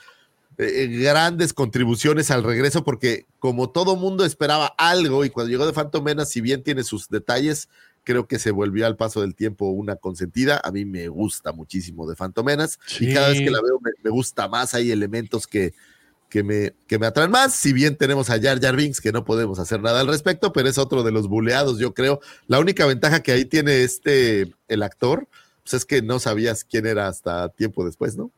[0.59, 5.73] eh, grandes contribuciones al regreso porque como todo mundo esperaba algo y cuando llegó The
[5.73, 7.69] Phantom Menace, si bien tiene sus detalles,
[8.05, 10.61] creo que se volvió al paso del tiempo una consentida.
[10.63, 14.11] A mí me gusta muchísimo The Phantom Menace y cada vez que la veo me
[14.11, 14.75] gusta más.
[14.75, 15.75] Hay elementos que,
[16.33, 17.55] que me, que me atraen más.
[17.55, 20.67] Si bien tenemos a Jar Jar Binks, que no podemos hacer nada al respecto, pero
[20.67, 22.21] es otro de los buleados, yo creo.
[22.47, 25.29] La única ventaja que ahí tiene este, el actor,
[25.63, 28.31] pues es que no sabías quién era hasta tiempo después, ¿no?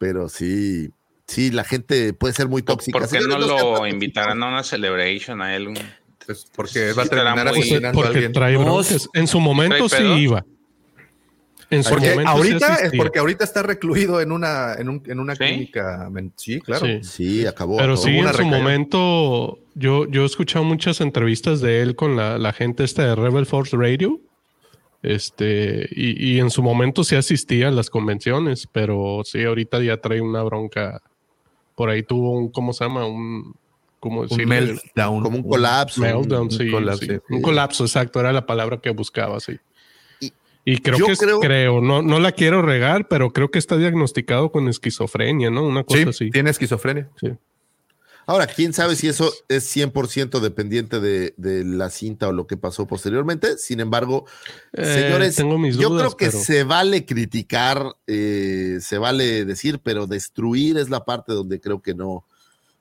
[0.00, 0.92] Pero sí,
[1.28, 2.98] sí, la gente puede ser muy tóxica.
[2.98, 5.68] ¿Por qué no lo invitarán a una celebration a él?
[6.26, 7.80] Pues porque va a terminar muy...
[7.92, 8.58] Porque trae
[9.14, 10.44] En su momento sí iba.
[11.70, 16.10] En porque ahorita es porque ahorita está recluido en una en, un, en una clínica.
[16.36, 16.86] Sí, claro.
[17.02, 17.76] Sí, acabó.
[17.76, 22.38] Pero sí, en su momento yo, yo he escuchado muchas entrevistas de él con la,
[22.38, 24.18] la gente esta de Rebel Force Radio.
[25.02, 29.98] Este, y, y, en su momento sí asistía a las convenciones, pero sí, ahorita ya
[29.98, 31.02] trae una bronca.
[31.78, 33.06] Por ahí tuvo un, ¿cómo se llama?
[33.06, 33.54] Un,
[34.00, 35.22] como un meltdown.
[35.22, 36.00] Como un colapso.
[36.00, 36.68] Meltdown, sí,
[37.30, 39.60] un colapso, exacto, era la palabra que buscaba, sí.
[40.64, 44.66] Y creo que creo, no, no la quiero regar, pero creo que está diagnosticado con
[44.66, 45.62] esquizofrenia, ¿no?
[45.62, 46.30] Una cosa así.
[46.30, 47.08] Tiene esquizofrenia.
[47.20, 47.28] Sí.
[48.28, 52.58] Ahora, quién sabe si eso es 100% dependiente de, de, la cinta o lo que
[52.58, 53.56] pasó posteriormente.
[53.56, 54.26] Sin embargo,
[54.74, 55.36] eh, señores,
[55.78, 61.32] yo creo que se vale criticar, eh, se vale decir, pero destruir es la parte
[61.32, 62.26] donde creo que no,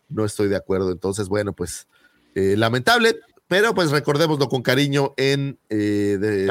[0.10, 0.92] no estoy de acuerdo.
[0.92, 1.88] Entonces, bueno, pues
[2.36, 3.16] eh, lamentable.
[3.48, 6.48] Pero pues recordémoslo con cariño en eh, de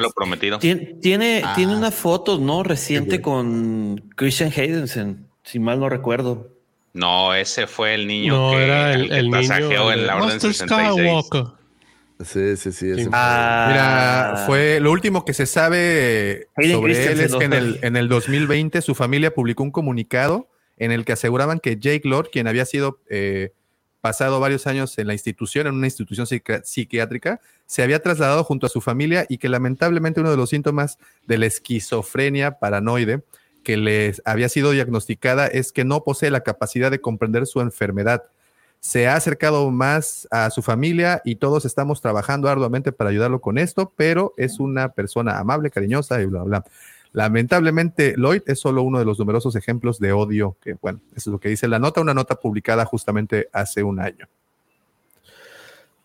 [0.00, 0.58] Lo prometido.
[0.58, 1.52] Tiene, tiene, ah.
[1.54, 2.64] tiene, una foto, ¿no?
[2.64, 6.55] Reciente con Christian Haydensen, si mal no recuerdo.
[6.96, 11.22] No, ese fue el niño que, era el, el, niño en la Orden 66.
[12.24, 13.08] Sí, sí, sí.
[13.12, 13.66] Ah.
[13.68, 18.08] Mira, fue lo último que se sabe sobre él es que en el, en el
[18.08, 20.48] 2020 su familia publicó un comunicado
[20.78, 23.52] en el que aseguraban que Jake Lord, quien había sido eh,
[24.00, 28.70] pasado varios años en la institución, en una institución psiquiátrica, se había trasladado junto a
[28.70, 30.96] su familia y que lamentablemente uno de los síntomas
[31.26, 33.22] de la esquizofrenia paranoide
[33.66, 38.22] que les había sido diagnosticada es que no posee la capacidad de comprender su enfermedad.
[38.78, 43.58] Se ha acercado más a su familia y todos estamos trabajando arduamente para ayudarlo con
[43.58, 46.64] esto, pero es una persona amable, cariñosa y bla, bla.
[47.12, 51.32] Lamentablemente, Lloyd es solo uno de los numerosos ejemplos de odio que, bueno, eso es
[51.32, 54.28] lo que dice la nota, una nota publicada justamente hace un año.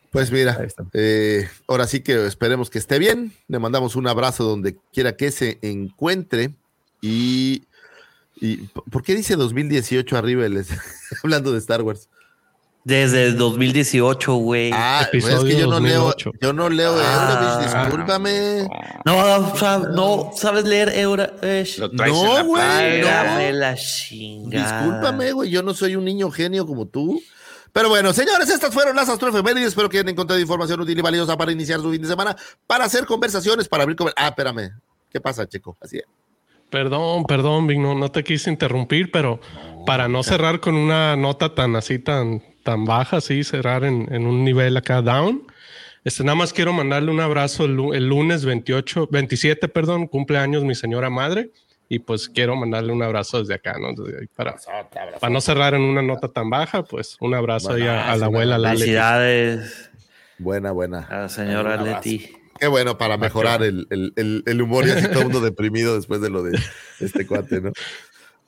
[0.10, 0.60] Pues mira,
[0.94, 3.34] eh, ahora sí que esperemos que esté bien.
[3.48, 6.56] Le mandamos un abrazo donde quiera que se encuentre.
[7.02, 7.64] Y,
[8.40, 10.46] y ¿por qué dice 2018 arriba?
[11.24, 12.08] hablando de Star Wars.
[12.84, 14.72] Desde 2018, güey.
[14.74, 18.68] Ah, pues es que yo no leo, yo no leo ah, discúlpame.
[19.06, 19.54] No,
[19.90, 21.80] no, sabes leer Eurovish.
[21.80, 23.02] No, güey.
[23.02, 23.52] No.
[23.52, 24.82] la chingada.
[24.82, 27.22] Discúlpame, güey, yo no soy un niño genio como tú.
[27.72, 29.70] Pero bueno, señores, estas fueron las astroefemérides.
[29.70, 32.86] Espero que hayan encontrado información útil y valiosa para iniciar su fin de semana, para
[32.86, 34.72] hacer conversaciones, para abrir Ah, espérame.
[35.10, 35.78] ¿Qué pasa, Checo?
[35.80, 36.06] Así es.
[36.72, 39.42] Perdón, perdón, Vic, no, no te quise interrumpir, pero
[39.86, 44.26] para no cerrar con una nota tan así, tan, tan baja, así, cerrar en, en,
[44.26, 45.44] un nivel acá down.
[46.06, 51.10] Este, nada más quiero mandarle un abrazo el, lunes 28, 27, perdón, cumpleaños mi señora
[51.10, 51.52] madre.
[51.90, 53.90] Y pues quiero mandarle un abrazo desde acá, ¿no?
[54.34, 54.56] para,
[55.20, 58.58] para no cerrar en una nota tan baja, pues un abrazo ahí a, la abuela
[58.58, 58.78] Leti.
[58.78, 59.92] Felicidades.
[60.38, 61.06] Buena, buena.
[61.10, 62.41] A la señora Leti.
[62.62, 66.22] Qué bueno para mejorar el, el, el, humor y así todo el mundo deprimido después
[66.22, 66.60] de lo de
[67.00, 67.72] este cuate, ¿no?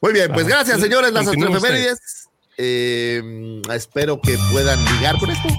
[0.01, 2.29] Muy bien, pues gracias, señores, las astroefemérides.
[2.55, 5.49] Eh, espero que puedan ligar con esto.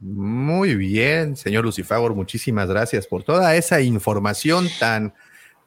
[0.00, 5.14] Muy bien, señor Lucifagor, muchísimas gracias por toda esa información tan,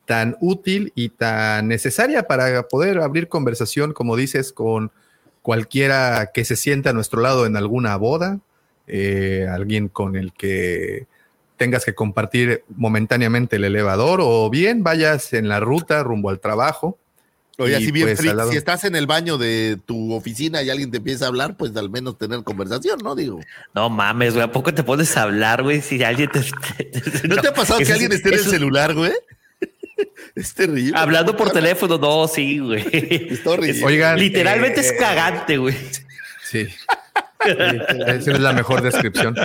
[0.05, 4.93] tan útil y tan necesaria para poder abrir conversación, como dices, con
[5.43, 8.39] cualquiera que se sienta a nuestro lado en alguna boda,
[8.87, 11.05] eh, alguien con el que
[11.57, 16.97] tengas que compartir momentáneamente el elevador o bien vayas en la ruta rumbo al trabajo.
[17.59, 20.97] Oye, si bien pues, si estás en el baño de tu oficina y alguien te
[20.97, 23.13] empieza a hablar, pues al menos tener conversación, ¿no?
[23.13, 23.39] Digo.
[23.75, 25.81] No mames, güey, ¿a poco te pones a hablar, güey?
[25.81, 26.39] Si alguien te.
[27.27, 29.13] ¿No, te ha pasado que alguien esté en el celular, güey?
[30.35, 30.93] Es terrible.
[30.95, 32.85] Hablando por teléfono, no, sí, güey.
[32.91, 33.83] Es horrible.
[33.83, 35.75] Oigan, literalmente es eh, cagante, güey.
[36.43, 36.67] Sí.
[37.45, 39.35] Esa es la mejor descripción.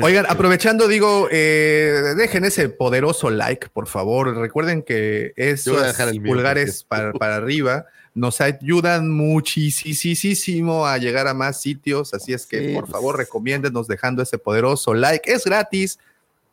[0.00, 4.36] Oigan, aprovechando, digo, eh, dejen ese poderoso like, por favor.
[4.36, 12.14] Recuerden que esos pulgares para, para, arriba nos ayudan muchísimo a llegar a más sitios.
[12.14, 15.32] Así es que, por favor, recomiéndenos dejando ese poderoso like.
[15.32, 15.98] Es gratis.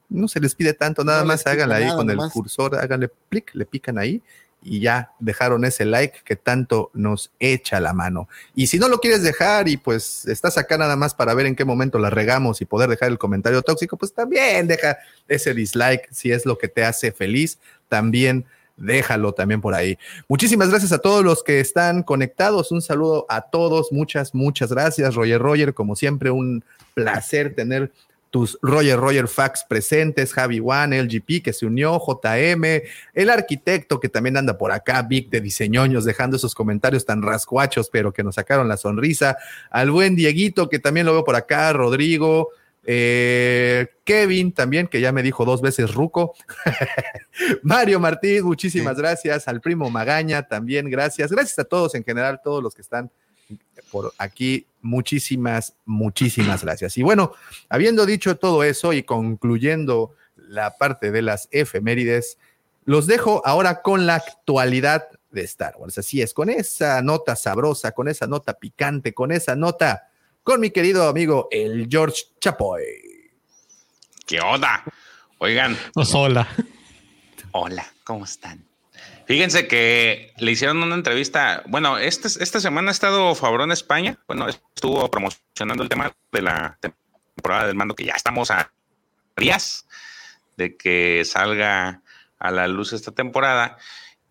[0.10, 3.66] No se les pide tanto, nada más háganle ahí con el cursor, háganle clic, le
[3.66, 4.22] pican ahí
[4.66, 8.28] y ya dejaron ese like que tanto nos echa la mano.
[8.56, 11.56] Y si no lo quieres dejar y pues estás acá nada más para ver en
[11.56, 16.08] qué momento la regamos y poder dejar el comentario tóxico, pues también deja ese dislike
[16.12, 17.60] si es lo que te hace feliz,
[17.90, 18.46] también
[18.76, 19.98] déjalo también por ahí.
[20.28, 22.72] Muchísimas gracias a todos los que están conectados.
[22.72, 23.92] Un saludo a todos.
[23.92, 25.16] Muchas, muchas gracias.
[25.16, 26.64] Roger Roger, como siempre, un
[26.94, 27.92] placer tener
[28.36, 32.82] tus Roger Roger Fax presentes, Javi One, LGP que se unió, JM,
[33.14, 37.90] el arquitecto que también anda por acá, Vic de Diseñoños, dejando esos comentarios tan rascuachos,
[37.90, 39.38] pero que nos sacaron la sonrisa,
[39.70, 42.50] al buen Dieguito que también lo veo por acá, Rodrigo,
[42.84, 46.34] eh, Kevin también, que ya me dijo dos veces Ruco.
[47.64, 49.48] Mario Martín, muchísimas gracias.
[49.48, 51.32] Al primo Magaña también, gracias.
[51.32, 53.10] Gracias a todos en general, todos los que están
[53.96, 54.68] por aquí.
[54.82, 56.98] Muchísimas, muchísimas gracias.
[56.98, 57.32] Y bueno,
[57.70, 62.38] habiendo dicho todo eso y concluyendo la parte de las efemérides,
[62.84, 65.98] los dejo ahora con la actualidad de Star Wars.
[65.98, 70.10] Así es, con esa nota sabrosa, con esa nota picante, con esa nota,
[70.44, 73.32] con mi querido amigo el George Chapoy.
[74.28, 74.84] ¿Qué onda?
[75.38, 75.78] Oigan.
[76.14, 76.46] hola.
[77.54, 78.62] Hola, ¿cómo están?
[79.28, 81.64] Fíjense que le hicieron una entrevista.
[81.68, 84.20] Bueno, este, esta semana ha estado Favor en España.
[84.28, 88.72] Bueno, estuvo promocionando el tema de la temporada del mando, que ya estamos a
[89.36, 89.88] días
[90.58, 92.02] de que salga
[92.38, 93.78] a la luz esta temporada.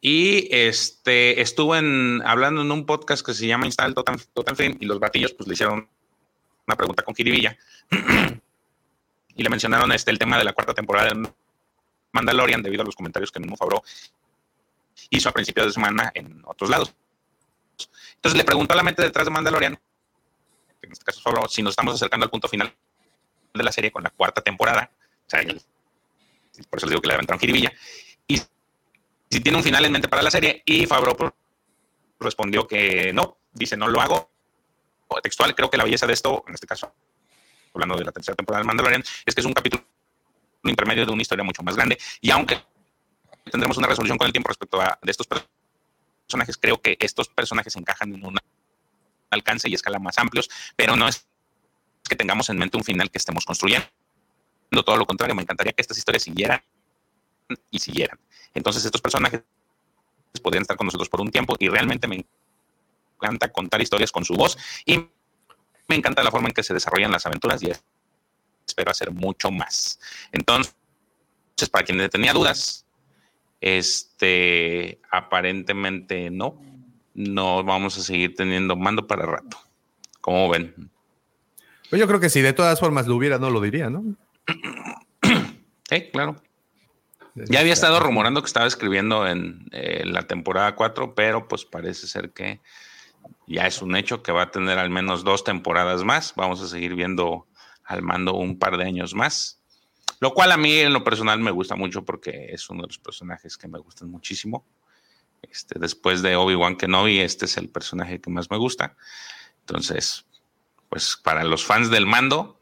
[0.01, 4.77] Y este estuvo en, hablando en un podcast que se llama Install Total, Total Film
[4.79, 5.89] y los batillos pues le hicieron
[6.67, 7.57] una pregunta con Kiribilla
[9.35, 11.29] y le mencionaron este el tema de la cuarta temporada de
[12.13, 13.83] Mandalorian debido a los comentarios que mismo Favreau
[15.11, 16.95] hizo a principios de semana en otros lados.
[18.17, 19.79] Entonces le preguntó a la mente detrás de Mandalorian,
[20.83, 22.75] en este caso solo si nos estamos acercando al punto final
[23.53, 24.91] de la serie con la cuarta temporada,
[25.27, 27.73] o sea, por eso les digo que le levantaron jiribilla,
[28.27, 28.39] y
[29.31, 31.17] si tiene un final en mente para la serie, y Favreau
[32.19, 34.31] respondió que no, dice no lo hago,
[35.23, 36.93] textual, creo que la belleza de esto, en este caso,
[37.73, 39.85] hablando de la tercera temporada de Mandalorian, es que es un capítulo
[40.65, 42.61] intermedio de una historia mucho más grande, y aunque
[43.51, 46.57] tendremos una resolución con el tiempo respecto a de estos personajes.
[46.59, 48.37] Creo que estos personajes encajan en un
[49.31, 51.27] alcance y escala más amplios, pero no es
[52.09, 53.87] que tengamos en mente un final que estemos construyendo.
[54.85, 56.63] Todo lo contrario, me encantaría que estas historias siguieran
[57.71, 58.19] y siguieran.
[58.55, 59.43] Entonces estos personajes
[60.43, 62.27] podrían estar con nosotros por un tiempo y realmente me
[63.17, 64.99] encanta contar historias con su voz y
[65.87, 67.71] me encanta la forma en que se desarrollan las aventuras y
[68.67, 70.01] espero hacer mucho más.
[70.33, 70.75] Entonces,
[71.71, 72.84] para quien tenía dudas,
[73.65, 76.61] este, aparentemente no.
[77.15, 79.57] No vamos a seguir teniendo mando para rato.
[80.21, 80.91] ¿Cómo ven?
[81.89, 84.05] Pues yo creo que si de todas formas lo hubiera, no lo diría, ¿no?
[85.91, 86.37] Sí, claro.
[87.35, 92.07] Ya había estado rumorando que estaba escribiendo en eh, la temporada 4, pero pues parece
[92.07, 92.61] ser que
[93.47, 96.33] ya es un hecho que va a tener al menos dos temporadas más.
[96.37, 97.47] Vamos a seguir viendo
[97.85, 99.61] al mando un par de años más.
[100.25, 102.97] Lo cual a mí en lo personal me gusta mucho porque es uno de los
[102.97, 104.65] personajes que me gustan muchísimo.
[105.43, 108.97] Este, después de Obi-Wan Kenobi, este es el personaje que más me gusta.
[109.61, 110.25] Entonces,
[110.89, 112.59] pues para los fans del mando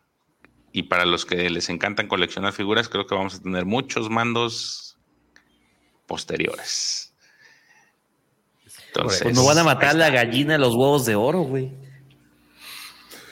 [0.72, 4.98] y para los que les encantan coleccionar figuras, creo que vamos a tener muchos mandos
[6.08, 7.14] posteriores.
[8.88, 11.70] Entonces, pues no van a matar la gallina de los huevos de oro, güey.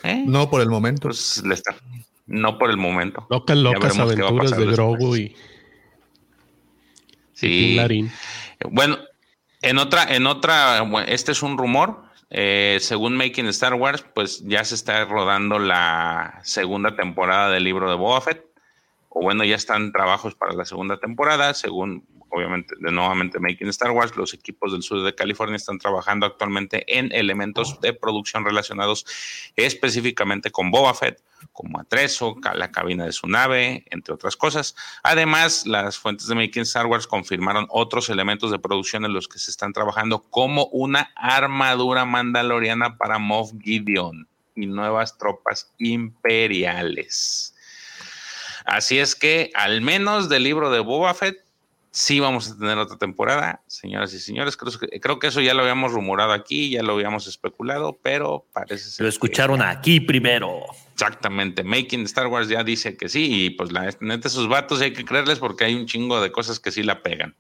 [0.05, 0.23] ¿Eh?
[0.25, 1.09] No por el momento.
[1.09, 1.75] Pues le está,
[2.31, 3.27] no por el momento.
[3.29, 5.37] Locas, locas aventuras de Grogu y.
[7.33, 7.79] Sí.
[8.71, 8.99] bueno,
[9.63, 12.05] en otra, en otra, este es un rumor.
[12.29, 17.91] Eh, según Making Star Wars, pues ya se está rodando la segunda temporada del libro
[17.91, 18.45] de Boba Fett.
[19.09, 21.53] O bueno, ya están trabajos para la segunda temporada.
[21.55, 26.27] Según obviamente, de nuevamente Making Star Wars, los equipos del sur de California están trabajando
[26.27, 29.05] actualmente en elementos de producción relacionados
[29.57, 34.75] específicamente con Boba Fett, como Atrezo, la cabina de su nave, entre otras cosas.
[35.03, 39.39] Además, las fuentes de Making Star Wars confirmaron otros elementos de producción en los que
[39.39, 47.55] se están trabajando, como una armadura mandaloriana para Moff Gideon y nuevas tropas imperiales.
[48.65, 51.45] Así es que, al menos del libro de Boba Fett,
[51.91, 54.57] sí vamos a tener otra temporada, señoras y señores.
[54.57, 58.47] Creo que, creo que eso ya lo habíamos rumorado aquí, ya lo habíamos especulado, pero
[58.53, 59.05] parece ser.
[59.05, 60.63] Lo escucharon aquí primero.
[60.93, 61.65] Exactamente.
[61.65, 65.05] Making Star Wars ya dice que sí, y pues la neta, esos vatos hay que
[65.05, 67.35] creerles porque hay un chingo de cosas que sí la pegan.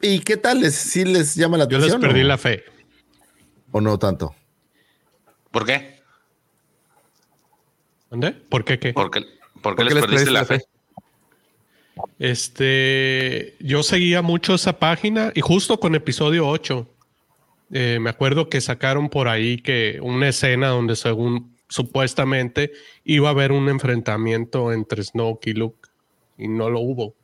[0.00, 0.60] ¿Y qué tal?
[0.60, 1.90] ¿Les, ¿Sí les llama la atención?
[1.90, 2.64] Yo les perdí la fe.
[3.72, 4.34] ¿O no tanto?
[5.50, 6.00] ¿Por qué?
[8.10, 8.32] ¿Dónde?
[8.32, 8.92] ¿Por qué qué?
[8.92, 9.24] Porque,
[9.62, 10.62] porque, les, perdiste la fe?
[12.18, 16.86] Este, yo seguía mucho esa página y justo con episodio 8,
[17.72, 22.72] eh, me acuerdo que sacaron por ahí que una escena donde según supuestamente
[23.04, 25.88] iba a haber un enfrentamiento entre Snoke y Luke
[26.38, 27.14] y no lo hubo.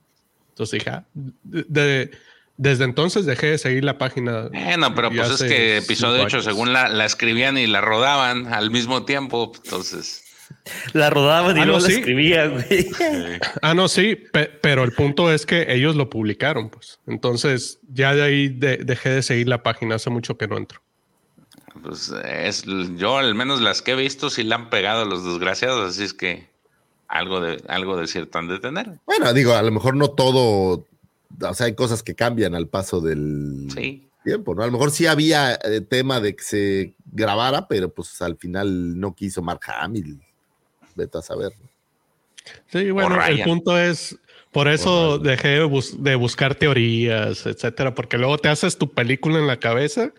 [0.50, 1.04] Entonces dije, ah,
[1.44, 4.48] desde entonces dejé de seguir la página.
[4.48, 8.70] Bueno, pero pues es que episodio 8 según la, la escribían y la rodaban al
[8.70, 10.21] mismo tiempo, entonces...
[10.92, 12.88] La rodaban y ah, no, la escribían, güey.
[13.62, 14.16] Ah, no, sí,
[14.60, 17.00] pero el punto es que ellos lo publicaron, pues.
[17.06, 20.80] Entonces, ya de ahí dejé de seguir la página, hace mucho que no entro.
[21.82, 22.64] Pues es,
[22.96, 26.12] yo al menos las que he visto sí la han pegado los desgraciados, así es
[26.12, 26.48] que
[27.08, 29.00] algo de, algo de cierto han de tener.
[29.06, 30.86] Bueno, digo, a lo mejor no todo,
[31.40, 33.68] o sea, hay cosas que cambian al paso del
[34.22, 34.62] tiempo, ¿no?
[34.62, 39.00] A lo mejor sí había eh, tema de que se grabara, pero pues al final
[39.00, 40.20] no quiso Mark Hamill
[40.94, 41.52] vete a saber.
[42.66, 44.18] Sí, bueno, el punto es,
[44.50, 45.60] por eso dejé
[45.98, 50.12] de, buscar teorías, etcétera, porque luego te haces tu película en la cabeza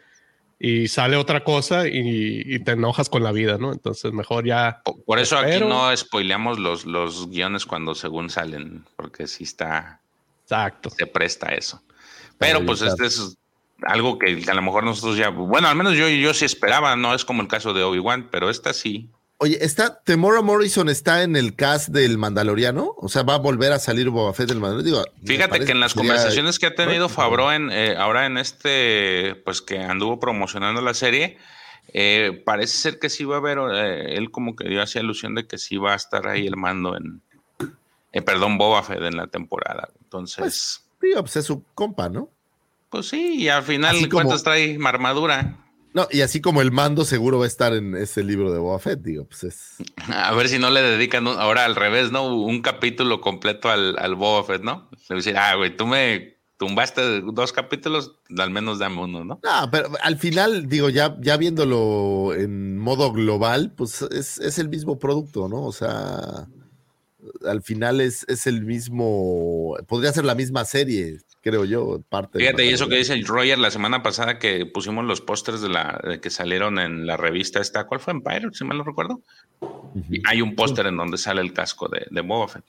[0.59, 3.73] y sale otra cosa y, te enojas con la vida, ¿no?
[3.73, 4.81] Entonces mejor ya.
[5.05, 9.99] Por, eso aquí no spoileamos los, los guiones cuando según salen, porque sí está.
[10.43, 10.89] Exacto.
[10.89, 11.81] Se presta eso.
[12.37, 13.37] Pero pues este es
[13.83, 17.13] algo que a lo mejor nosotros ya, bueno, al menos yo, yo sí esperaba, no
[17.13, 21.35] es como el caso de Obi-Wan, pero esta sí, Oye, ¿está Temora Morrison está en
[21.35, 22.95] el cast del Mandaloriano?
[22.97, 25.03] O sea, ¿va a volver a salir Boba Fett del Mandaloriano?
[25.25, 29.61] Fíjate que en las conversaciones que ha tenido Fabro en, eh, ahora en este, pues
[29.61, 31.37] que anduvo promocionando la serie,
[31.93, 35.35] eh, parece ser que sí va a haber, eh, él como que dio así alusión
[35.35, 37.21] de que sí va a estar ahí el mando en,
[38.23, 39.89] perdón, Boba Fett en la temporada.
[40.03, 40.37] Entonces...
[40.37, 42.29] Pues, pues es su compa, ¿no?
[42.89, 45.62] Pues sí, y al final, ¿cuántos trae armadura?
[45.93, 48.79] No, y así como el mando seguro va a estar en ese libro de Boba
[48.79, 49.75] Fett, digo, pues es.
[50.07, 52.35] A ver si no le dedican ahora al revés, ¿no?
[52.35, 54.89] Un capítulo completo al, al Boba Fett, ¿no?
[55.09, 59.39] Le decir, ah, güey, tú me tumbaste dos capítulos, al menos dame uno, ¿no?
[59.43, 64.69] No, pero al final, digo, ya, ya viéndolo en modo global, pues es, es el
[64.69, 65.63] mismo producto, ¿no?
[65.63, 66.47] O sea,
[67.45, 72.39] al final es, es el mismo, podría ser la misma serie, creo yo, parte.
[72.39, 75.69] Fíjate, y eso que dice el Roger la semana pasada que pusimos los pósters de
[75.69, 78.13] la que salieron en la revista esta, ¿cuál fue?
[78.13, 79.21] Empire, si mal no recuerdo.
[80.25, 82.63] Hay un póster en donde sale el casco de, de Boba Fett.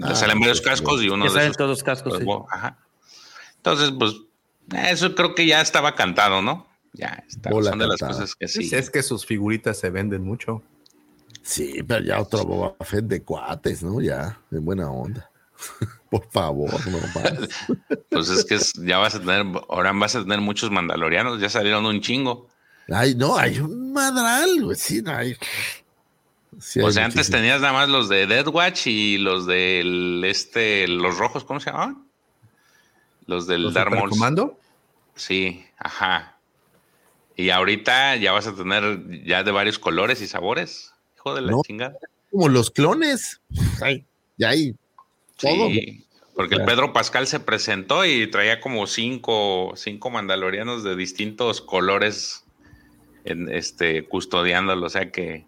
[0.00, 1.56] Ah, salen varios cascos y uno de esos.
[1.56, 2.24] todos los cascos, sí.
[2.50, 2.78] Ajá.
[3.56, 4.14] Entonces, pues,
[4.88, 6.68] eso creo que ya estaba cantado, ¿no?
[6.92, 7.50] Ya está.
[7.50, 8.70] son de las cosas que sí.
[8.72, 10.62] Es que sus figuritas se venden mucho.
[11.42, 14.00] Sí, pero ya otro Boba Fett de cuates, ¿no?
[14.00, 15.30] Ya, de buena onda.
[16.10, 17.66] Por favor, no más.
[18.10, 21.86] pues es que ya vas a tener, ahora vas a tener muchos mandalorianos, ya salieron
[21.86, 22.48] un chingo.
[22.88, 25.36] Ay, no, hay un madral, güey, sí, no hay.
[26.82, 31.18] o sea, antes tenías nada más los de Dead Watch y los del este, los
[31.18, 32.06] rojos, ¿cómo se llamaban?
[33.26, 34.58] Los del Dark comando?
[35.16, 36.38] Sí, ajá.
[37.34, 40.94] Y ahorita ya vas a tener ya de varios colores y sabores.
[41.16, 41.96] Hijo de la chingada.
[42.30, 43.40] Como los clones.
[43.82, 44.06] Ay,
[44.38, 44.74] ya hay
[45.38, 51.62] Sí, porque el Pedro Pascal se presentó y traía como cinco, cinco mandalorianos de distintos
[51.62, 52.44] colores
[53.24, 54.86] en este, custodiándolo.
[54.86, 55.46] O sea que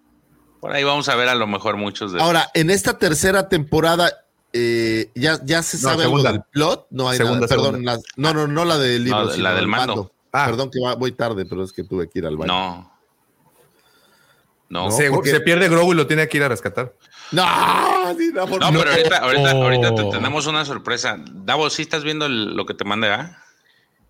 [0.61, 4.11] por ahí vamos a ver a lo mejor muchos de Ahora, en esta tercera temporada,
[4.53, 6.87] eh, ya, ya se sabe algo del plot.
[6.91, 10.11] No hay segunda, perdón, no, no, no la del libro, la del mando.
[10.33, 10.47] Ah.
[10.47, 12.53] Perdón que voy tarde, pero es que tuve que ir al baño.
[12.53, 12.88] No.
[14.69, 16.93] No, se, se pierde Grogu y lo tiene que ir a rescatar.
[17.33, 17.45] No,
[18.13, 21.19] no, pero ahorita, ahorita, ahorita tenemos una sorpresa.
[21.19, 23.43] Davo, ¿sí estás viendo lo que te mandé, ah?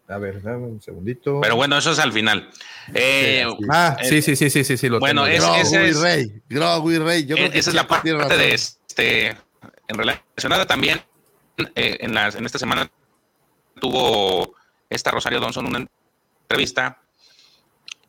[0.09, 1.41] A ver, dame un segundito.
[1.41, 2.49] Pero bueno, eso es al final.
[2.95, 6.93] Eh, ah, sí, sí, sí, sí, sí, sí, lo Bueno, es, ese es, Rey, Grogu
[6.93, 7.27] y Rey.
[7.27, 11.01] Yo creo que esa es la parte de este, en relacionada también
[11.75, 12.91] eh, en, las, en esta semana
[13.81, 14.55] tuvo
[14.89, 15.87] esta Rosario Dawson una
[16.43, 17.03] entrevista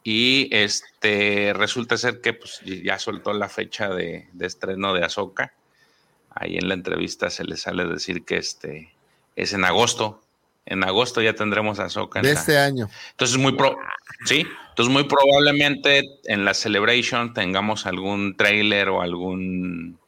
[0.04, 5.54] y este resulta ser que pues, ya soltó la fecha de, estreno de Azoka.
[6.30, 8.94] Ahí en la entrevista se le sale decir que este
[9.36, 10.24] es en agosto.
[10.66, 12.22] En agosto ya tendremos Azoka.
[12.22, 12.90] De este año.
[13.12, 13.78] Entonces muy pro
[14.26, 20.00] sí, entonces muy probablemente en la celebration tengamos algún trailer o algún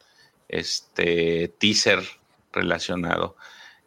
[0.48, 2.00] este teaser
[2.54, 3.36] relacionado.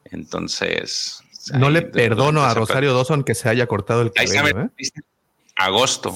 [0.05, 1.20] Entonces.
[1.52, 4.60] No le perdono a Rosario Dawson que se haya cortado el cabello.
[4.62, 4.70] ¿eh?
[5.56, 6.14] Agosto.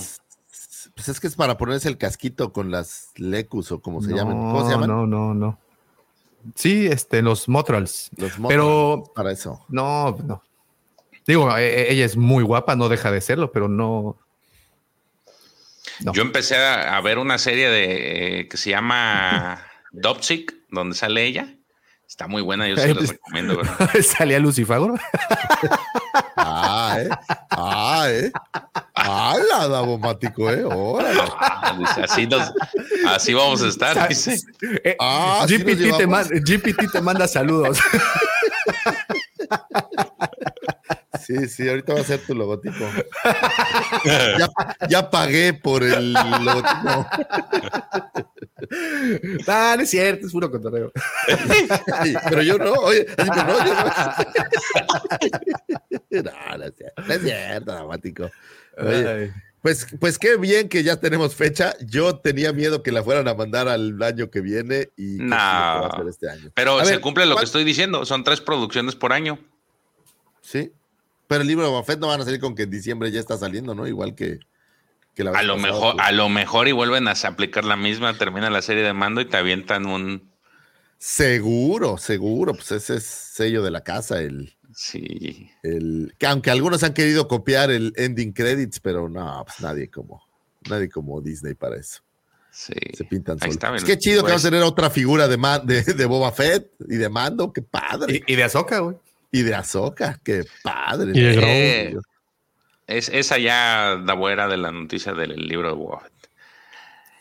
[0.95, 4.35] Pues es que es para ponerse el casquito con las lecus o como se llaman.
[4.35, 4.89] ¿Cómo se llaman?
[4.89, 5.59] No, no, no.
[6.55, 8.11] Sí, este, los Motrals.
[8.17, 9.65] Los pero para eso.
[9.69, 10.43] No, no.
[11.27, 14.19] Digo, e, e, ella es muy guapa, no deja de serlo, pero no.
[16.01, 21.55] Yo empecé a, ver una serie de eh, que se llama Dopsic, donde sale ella.
[22.09, 23.61] Está muy buena, yo se los recomiendo.
[24.03, 24.95] ¿Salía Lucifago?
[27.51, 28.31] ah, ¿eh?
[28.95, 29.53] Ah, ¿eh?
[29.53, 30.65] ¡Hala, Davomático, eh!
[30.65, 31.23] ¡Órale!
[32.03, 32.53] Así, nos,
[33.07, 34.41] así vamos a estar, dice.
[34.85, 37.79] Eh, ah, GPT, te manda, GPT te manda saludos.
[41.25, 42.79] Sí, sí, ahorita va a ser tu logotipo.
[44.05, 44.49] ya,
[44.89, 47.07] ya, pagué por el logotipo.
[49.47, 50.93] Ah, no es cierto, es puro cotorreo.
[52.29, 53.85] pero yo no, oye, así que no, yo no.
[56.23, 58.31] no, no es cierto, no es cierto, dramático.
[59.63, 61.75] pues, pues qué bien que ya tenemos fecha.
[61.81, 66.29] Yo tenía miedo que la fueran a mandar al año que viene y no, este
[66.29, 66.51] año.
[66.55, 69.39] Pero se cumple lo que estoy diciendo, son tres producciones por año.
[70.49, 70.73] Sí,
[71.27, 73.37] pero el libro de Buffett no van a salir con que en diciembre ya está
[73.37, 73.87] saliendo, ¿no?
[73.87, 74.41] Igual que,
[75.15, 76.07] la a lo mejor, pues.
[76.07, 79.27] a lo mejor y vuelven a aplicar la misma, termina la serie de mando y
[79.27, 80.31] te avientan un.
[80.97, 84.57] Seguro, seguro, pues ese es sello de la casa, el.
[84.75, 85.51] Sí.
[85.63, 90.23] El, que aunque algunos han querido copiar el ending credits, pero no, pues nadie como,
[90.71, 92.01] nadie como Disney para eso.
[92.51, 92.73] Sí.
[92.95, 93.59] Se pintan solos.
[93.77, 96.97] Es que chido que va a tener otra figura de, de, de, Boba Fett y
[96.97, 98.23] de Mando, qué padre.
[98.27, 98.97] Y, y de Azoka, güey.
[99.31, 101.13] Y de Azoka, qué padre.
[101.15, 101.99] Y de
[102.87, 106.13] es, esa ya da buena de la noticia del libro de Buffett.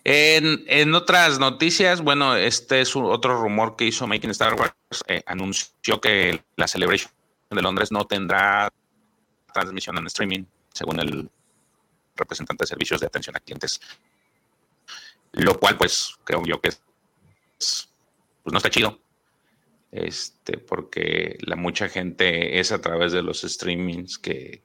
[0.06, 4.74] En, otras noticias, bueno, este es otro rumor que hizo Making Star Wars.
[5.08, 7.12] Eh, anunció que la Celebration
[7.50, 8.72] de Londres no tendrá
[9.54, 11.30] transmisión en streaming, según el
[12.16, 13.82] representante de servicios de atención a clientes.
[15.34, 16.82] Lo cual, pues, creo yo que es,
[17.58, 19.02] pues no está chido
[19.92, 24.64] este, porque la mucha gente es a través de los streamings que,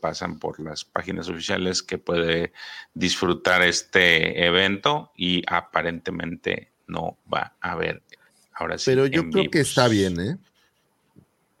[0.00, 2.52] pasan por las páginas oficiales que puede
[2.94, 8.02] disfrutar este evento y aparentemente no va a haber
[8.52, 8.84] ahora sí.
[8.86, 10.36] Pero yo creo que está bien, ¿eh?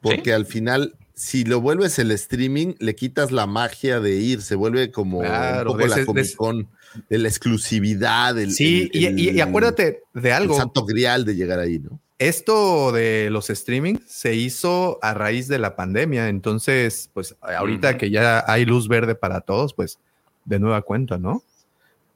[0.00, 4.54] Porque al final, si lo vuelves el streaming, le quitas la magia de ir, se
[4.54, 6.68] vuelve como un poco la Comic Con,
[7.08, 8.36] de, la exclusividad.
[8.48, 10.54] sí, y, acuérdate de algo.
[10.54, 12.00] El santo grial de llegar ahí, ¿no?
[12.18, 18.10] Esto de los streaming se hizo a raíz de la pandemia, entonces, pues ahorita que
[18.10, 20.00] ya hay luz verde para todos, pues
[20.44, 21.44] de nueva cuenta, ¿no?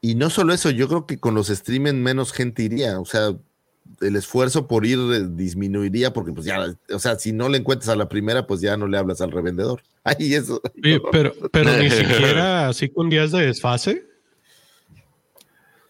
[0.01, 3.37] Y no solo eso, yo creo que con los streaming menos gente iría, o sea,
[4.01, 7.89] el esfuerzo por ir eh, disminuiría porque pues ya, o sea, si no le encuentras
[7.89, 9.83] a la primera, pues ya no le hablas al revendedor.
[10.05, 10.61] Ay, eso.
[11.12, 14.07] pero, pero ni siquiera así con días de desfase.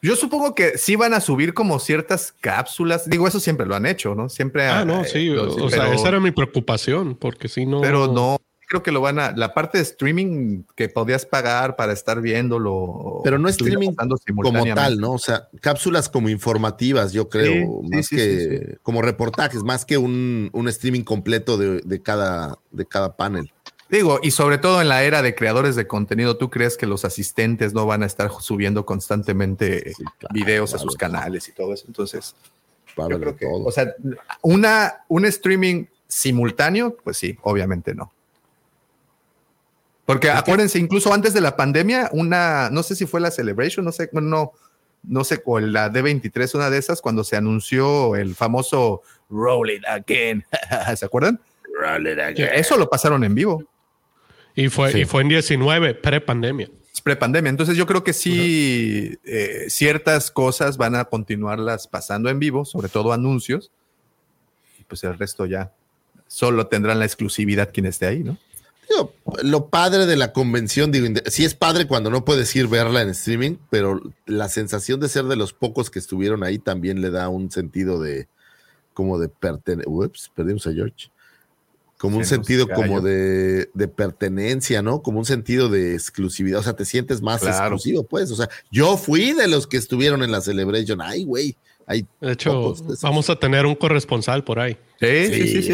[0.02, 3.08] Yo supongo que sí van a subir como ciertas cápsulas.
[3.08, 4.28] Digo, eso siempre lo han hecho, ¿no?
[4.28, 4.66] Siempre.
[4.66, 5.30] Ah, no, sí.
[5.30, 7.80] o, sea, esa era mi preocupación, porque si no.
[7.80, 9.30] Pero no, creo que lo van a.
[9.30, 13.20] La parte de streaming que podías pagar para estar viéndolo.
[13.22, 13.94] Pero no streaming
[14.42, 15.12] como tal, ¿no?
[15.12, 20.68] O sea, cápsulas como informativas, yo creo, más que como reportajes, más que un, un
[20.68, 23.52] streaming completo de, de, cada, de cada panel.
[23.93, 27.05] Digo, y sobre todo en la era de creadores de contenido, ¿tú crees que los
[27.05, 29.93] asistentes no van a estar subiendo constantemente
[30.32, 31.85] videos a sus canales y todo eso?
[31.89, 32.35] Entonces,
[32.97, 33.94] yo creo que, o sea,
[34.40, 38.10] una, un streaming simultáneo, pues sí, obviamente no.
[40.06, 43.93] Porque acuérdense, incluso antes de la pandemia, una, no sé si fue la Celebration, no
[43.93, 44.52] sé, no,
[45.02, 49.85] no sé, o la D23, una de esas, cuando se anunció el famoso Roll It
[49.86, 50.47] Again,
[50.97, 51.39] ¿se acuerdan?
[51.78, 52.48] Roll It Again.
[52.55, 53.62] Eso lo pasaron en vivo.
[54.54, 56.70] Y fue, y fue en 19, pre-pandemia.
[57.02, 57.50] Pre-pandemia.
[57.50, 62.88] Entonces yo creo que sí, eh, ciertas cosas van a continuarlas pasando en vivo, sobre
[62.88, 63.70] todo anuncios.
[64.78, 65.72] Y pues el resto ya
[66.26, 68.38] solo tendrán la exclusividad quien esté ahí, ¿no?
[69.42, 73.10] lo padre de la convención, digo, sí es padre cuando no puedes ir verla en
[73.10, 77.28] streaming, pero la sensación de ser de los pocos que estuvieron ahí también le da
[77.28, 78.28] un sentido de
[78.92, 79.88] como de pertenecer.
[79.88, 81.10] Ups, perdimos a George
[82.02, 85.02] como un sentido como de, pertenencia, ¿no?
[85.02, 88.96] Como un sentido de exclusividad, o sea, te sientes más exclusivo, pues, o sea, yo
[88.96, 91.56] fui de los que estuvieron en la Celebration, ay, güey.
[91.86, 94.76] de hecho, vamos a tener un corresponsal por ahí.
[94.98, 95.72] Sí, sí, sí, sí.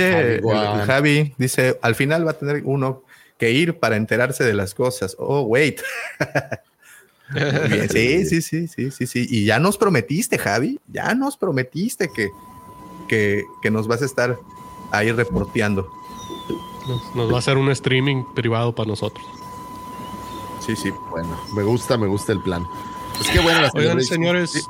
[0.85, 3.05] Javi, dice, al final va a tener uno
[3.39, 5.17] que ir para enterarse de las cosas.
[5.19, 5.81] Oh, wait.
[7.91, 9.27] Sí, sí, sí, sí, sí, sí.
[9.29, 12.31] Y ya nos prometiste, Javi, ya nos prometiste que,
[13.07, 14.39] que, que nos vas a estar
[14.93, 15.98] ahí reporteando.
[17.15, 19.25] Nos, va a hacer un streaming privado para nosotros.
[20.61, 22.67] Sí, sí, bueno, me gusta, me gusta el plan.
[23.17, 24.69] Pues qué bueno Oigan, señores,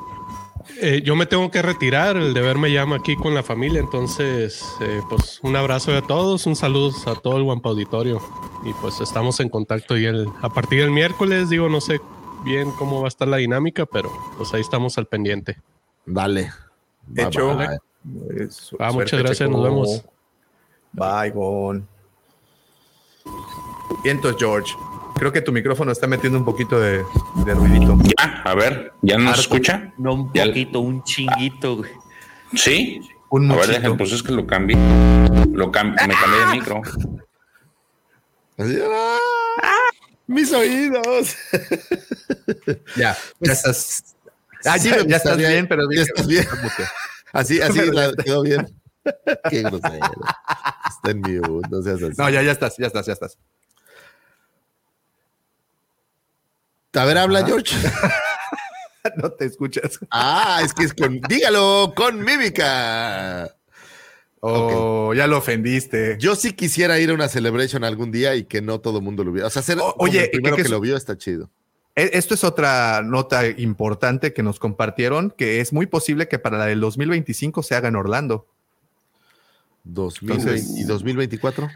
[0.81, 4.65] eh, yo me tengo que retirar, el deber me llama aquí con la familia, entonces,
[4.81, 8.21] eh, pues un abrazo a todos, un saludo a todo el Guampa Auditorio
[8.65, 12.01] y pues estamos en contacto y el, a partir del miércoles, digo, no sé
[12.45, 15.59] bien cómo va a estar la dinámica, pero pues ahí estamos al pendiente.
[16.07, 16.53] Dale.
[17.07, 17.59] De hecho,
[18.79, 20.05] ah, muchas gracias, nos vemos.
[20.93, 21.87] Bye, Gon.
[24.03, 24.75] Vientos, George.
[25.15, 27.03] Creo que tu micrófono está metiendo un poquito de,
[27.35, 27.99] ruidito.
[28.17, 29.93] Ya, a ver, ¿ya nos escucha?
[29.99, 31.83] No, un poquito, un chinguito,
[32.55, 33.01] ¿Sí?
[33.31, 34.77] Un a ver, pues es que lo cambié.
[35.53, 36.83] Lo cambié, me cambié de micro.
[38.59, 39.19] ¡Ah!
[40.27, 41.37] mis oídos.
[42.97, 44.17] ya, ya estás.
[44.65, 46.47] Ah, ya, estás bien, pero ya estás bien.
[47.33, 47.81] Así, así
[48.25, 48.67] quedó bien.
[49.51, 50.11] Qué grosero.
[50.89, 52.15] Está en mute, no seas así.
[52.17, 53.39] No, ya, ya estás, ya estás, ya estás.
[56.95, 57.77] A ver, habla, George.
[59.17, 59.99] no te escuchas.
[60.11, 61.21] Ah, es que es con.
[61.29, 63.55] Dígalo, con mímica.
[64.41, 66.17] Oh, ya lo ofendiste.
[66.19, 69.25] Yo sí quisiera ir a una celebration algún día y que no todo el mundo
[69.25, 69.49] lo viera.
[69.49, 71.51] O sea, ser oye, el primero que, lo vio está chido.
[71.97, 76.59] E, esto es otra nota importante que nos compartieron, que es muy posible que para
[76.59, 78.47] la del 2025 se haga en Orlando.
[79.85, 81.69] 2020, ¿Y 2024?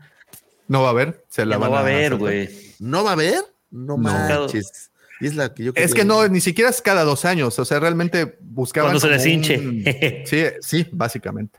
[0.69, 1.25] No va a haber.
[1.29, 2.49] Se la no va a haber, güey.
[2.79, 3.43] ¿No va a haber?
[3.71, 4.91] No, manches.
[5.21, 7.59] es la que yo Es que no, ni siquiera es cada dos años.
[7.59, 8.91] O sea, realmente buscaban.
[8.91, 10.25] Cuando se les hinche.
[10.27, 11.59] sí, sí, básicamente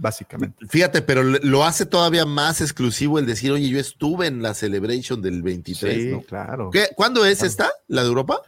[0.00, 0.66] básicamente.
[0.66, 5.20] Fíjate, pero lo hace todavía más exclusivo el decir, oye, yo estuve en la Celebration
[5.20, 5.94] del 23.
[5.94, 6.70] Sí, claro.
[6.96, 8.40] ¿Cuándo es esta, la de Europa?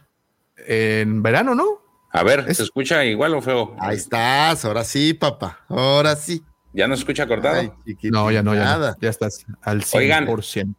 [0.57, 1.81] En verano, ¿no?
[2.11, 3.75] A ver, ¿se escucha igual o feo?
[3.79, 6.43] Ahí estás, ahora sí, papá, ahora sí.
[6.73, 7.75] ¿Ya no escucha cortado?
[8.11, 8.97] no, ya no, ya nada.
[8.99, 9.95] Ya estás al 100%.
[9.95, 10.75] Oigan,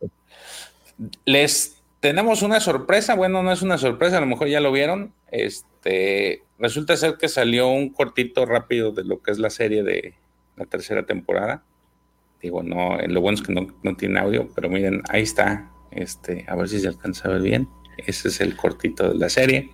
[1.24, 5.14] les tenemos una sorpresa, bueno, no es una sorpresa, a lo mejor ya lo vieron.
[5.30, 10.14] Este, resulta ser que salió un cortito rápido de lo que es la serie de
[10.56, 11.62] la tercera temporada.
[12.42, 15.70] Digo, no, lo bueno es que no, tiene audio, pero miren, ahí está.
[15.92, 17.68] Este, a ver si se alcanza a ver bien.
[17.96, 19.70] Ese es el cortito de la serie.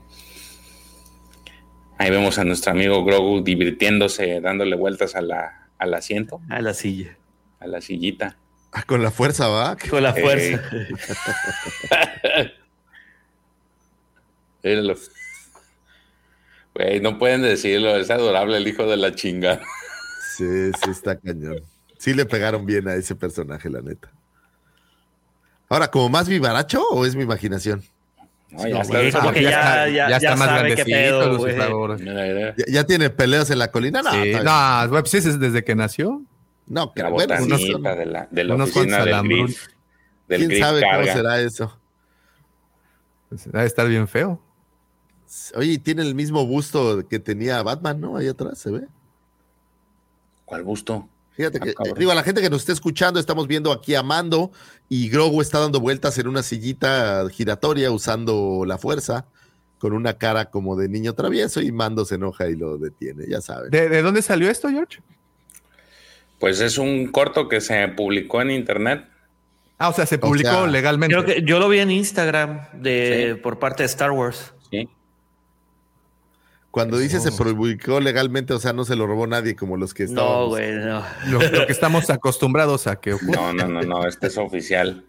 [1.98, 6.40] Ahí vemos a nuestro amigo Grogu divirtiéndose, dándole vueltas a la, al asiento.
[6.48, 7.16] A la silla.
[7.59, 8.36] A la sillita.
[8.73, 9.77] Ah, con la fuerza, va.
[9.77, 10.62] Con la fuerza.
[17.02, 19.61] no pueden decirlo, es adorable el hijo de la chinga.
[20.36, 21.65] Sí, sí, está cañón.
[21.98, 24.12] Sí le pegaron bien a ese personaje, la neta.
[25.69, 27.82] Ahora, ¿como más vivaracho o es mi imaginación?
[28.59, 31.97] Ya, está, ya, está, más grandecito,
[32.68, 34.02] ya, tiene peleas en la colina.
[34.02, 36.22] No, sí, no pues es desde que nació.
[36.66, 39.66] No, que bueno, unos, de la, de la oficina del Griff,
[40.28, 41.77] ¿Quién sabe cómo será eso?
[43.28, 44.40] Pues, debe estar bien feo.
[45.55, 48.16] Oye, tiene el mismo busto que tenía Batman, ¿no?
[48.16, 48.86] Ahí atrás se ve.
[50.44, 51.09] ¿Cuál busto?
[51.40, 54.02] Fíjate que, ah, digo, a la gente que nos está escuchando, estamos viendo aquí a
[54.02, 54.52] Mando
[54.90, 59.24] y Grogu está dando vueltas en una sillita giratoria usando la fuerza
[59.78, 63.40] con una cara como de niño travieso y Mando se enoja y lo detiene, ya
[63.40, 63.70] saben.
[63.70, 64.98] ¿De, dónde salió esto, George?
[66.38, 69.06] Pues es un corto que se publicó en internet.
[69.78, 71.14] Ah, o sea, se publicó legalmente.
[71.14, 74.52] Creo que yo lo vi en Instagram de, por parte de Star Wars.
[76.70, 80.05] Cuando dice se publicó legalmente, o sea, no se lo robó nadie como los que
[80.05, 80.30] estaban.
[80.30, 81.05] No, güey, no.
[81.26, 83.32] Lo, que estamos acostumbrados a que ocurra.
[83.32, 85.05] No, no, no, no, este es oficial.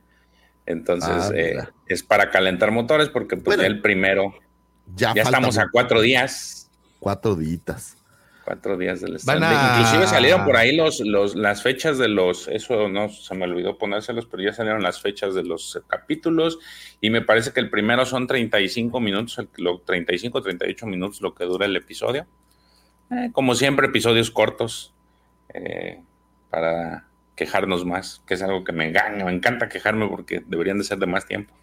[0.66, 1.58] Entonces, ah, eh,
[1.88, 4.34] es para calentar motores porque pues el primero.
[4.96, 6.70] Ya, ya estamos a cuatro días.
[7.00, 7.98] Cuatro días
[8.52, 9.44] cuatro días del stand.
[9.80, 13.78] Inclusive salieron por ahí los, los, las fechas de los, eso no se me olvidó
[13.78, 16.60] ponérselos, pero ya salieron las fechas de los capítulos
[17.00, 19.48] y me parece que el primero son 35 minutos, el,
[19.86, 22.28] 35, 38 minutos lo que dura el episodio.
[23.10, 24.94] Eh, como siempre, episodios cortos
[25.54, 26.02] eh,
[26.50, 30.84] para quejarnos más, que es algo que me engaña, me encanta quejarme porque deberían de
[30.84, 31.54] ser de más tiempo.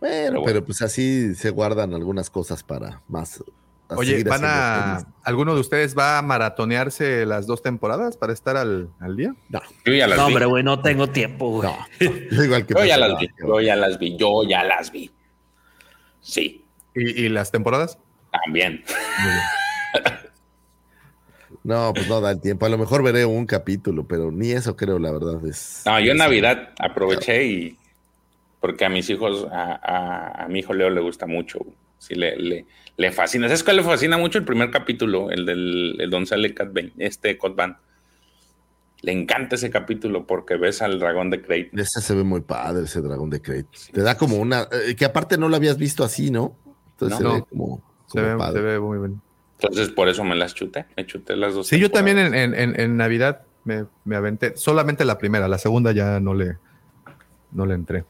[0.00, 3.42] Bueno, pero, pero pues así se guardan algunas cosas para más
[3.90, 5.06] Oye, ¿van a.
[5.22, 9.34] ¿Alguno de ustedes va a maratonearse las dos temporadas para estar al, día?
[9.48, 9.60] No.
[9.84, 11.70] Yo ya las no, hombre, güey, no tengo tiempo, güey.
[12.00, 13.28] yo, igual que yo ya las vi.
[13.38, 14.16] Yo ya las vi.
[14.16, 15.10] Yo ya las vi.
[16.20, 16.64] Sí.
[16.94, 17.98] ¿Y, las temporadas?
[18.30, 18.82] También.
[21.62, 22.64] No, pues no da el tiempo.
[22.64, 25.44] A lo mejor veré un capítulo, pero ni eso creo, la verdad.
[25.44, 27.78] Es, no, yo en Navidad aproveché y.
[28.60, 31.58] Porque a mis hijos, a, a, mi hijo Leo le gusta mucho.
[31.98, 32.66] Sí, le, le,
[32.96, 33.46] le fascina.
[33.48, 34.38] ¿Sabes cuál le fascina mucho?
[34.38, 37.78] El primer capítulo, el del el Don Sale Cat este Cotban.
[39.02, 41.70] Le encanta ese capítulo porque ves al dragón de Crate.
[41.74, 43.68] Ese se ve muy padre, ese dragón de Crate.
[43.92, 44.68] Te da como una.
[44.72, 46.56] Eh, que aparte no lo habías visto así, ¿no?
[46.92, 47.82] Entonces se ve como.
[48.06, 49.20] se, ve, muy bien.
[49.60, 50.86] Entonces por eso me las chuté.
[50.96, 51.66] Me chuté las dos.
[51.66, 54.56] Sí, yo también en, en, en Navidad me, me, aventé.
[54.56, 56.56] Solamente la primera, la segunda ya no le,
[57.52, 58.04] no le entré.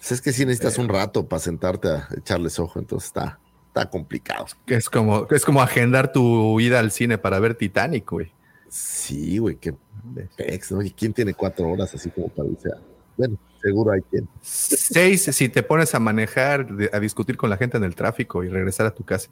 [0.00, 4.46] Es que si necesitas un rato para sentarte a echarles ojo, entonces está, está complicado.
[4.66, 8.32] Es como, es como agendar tu ida al cine para ver Titanic, güey.
[8.68, 9.74] Sí, güey, qué
[10.36, 10.82] pex, ¿no?
[10.82, 12.70] ¿Y quién tiene cuatro horas así como para irse
[13.16, 14.28] Bueno, seguro hay quien.
[14.42, 18.48] Seis, si te pones a manejar, a discutir con la gente en el tráfico y
[18.48, 19.28] regresar a tu casa.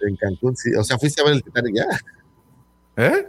[0.00, 0.74] En Cancún, sí.
[0.74, 1.86] O sea, fuiste a ver el Titanic ya.
[2.96, 3.28] ¿Eh?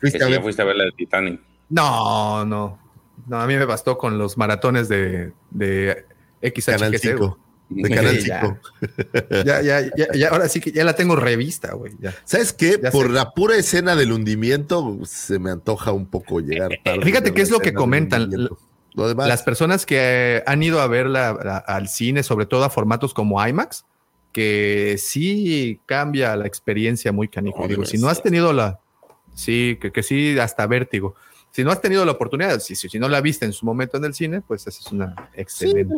[0.00, 0.42] ¿Fuiste, a ver?
[0.42, 1.40] fuiste a ver el Titanic.
[1.68, 2.78] No, no.
[3.26, 6.06] No, a mí me bastó con los maratones de, de
[6.42, 7.18] XHGC.
[7.68, 8.58] De Canal 5.
[9.46, 9.80] Ya, ya,
[10.14, 11.92] ya, ahora sí que ya la tengo revista, güey.
[12.24, 12.78] ¿Sabes qué?
[12.78, 17.04] Por la pura escena del hundimiento se me antoja un poco llegar tarde.
[17.04, 18.30] Fíjate qué es lo que comentan.
[18.94, 21.30] Las personas que han ido a verla
[21.66, 23.86] al cine, sobre todo a formatos como IMAX,
[24.32, 27.66] que sí cambia la experiencia muy canijo.
[27.68, 28.80] Digo, si no has tenido la.
[29.34, 31.14] Sí, que, que sí, hasta vértigo
[31.52, 34.04] si no has tenido la oportunidad, si, si, no la viste en su momento en
[34.06, 35.94] el cine, pues esa es una excelente.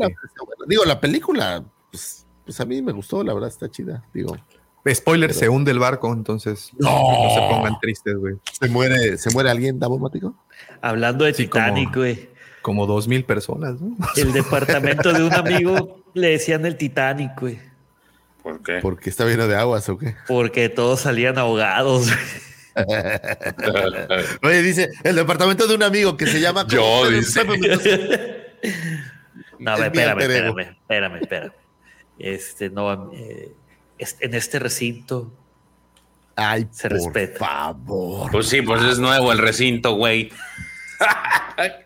[0.66, 4.04] digo, la película, pues, pues, a mí me gustó, la verdad está chida.
[4.12, 4.36] Digo.
[4.92, 6.90] Spoiler, se hunde el barco, entonces no,
[7.34, 8.34] se pongan tristes, güey.
[8.52, 10.34] ¿Se muere, ¿Se muere alguien, Mático?
[10.82, 12.28] Hablando de Titanic, güey.
[12.60, 13.96] Como, dos mil personas, ¿no?
[14.16, 17.58] El departamento de un amigo le decían el Titanic, güey.
[18.42, 18.80] ¿Por qué?
[18.82, 20.16] ¿Porque está lleno de aguas o qué?
[20.26, 22.08] Porque todos salían ahogados.
[24.42, 26.66] Oye, dice, el departamento de un amigo que se llama...
[26.68, 27.44] Yo, dice.
[29.58, 31.52] no, espérame, espérame, espérame, espérame.
[32.18, 33.52] Este, no, eh,
[33.98, 35.32] en este recinto
[36.36, 37.38] Ay, se por respeta.
[37.38, 38.30] favor.
[38.30, 40.32] Pues sí, pues es nuevo el recinto, güey.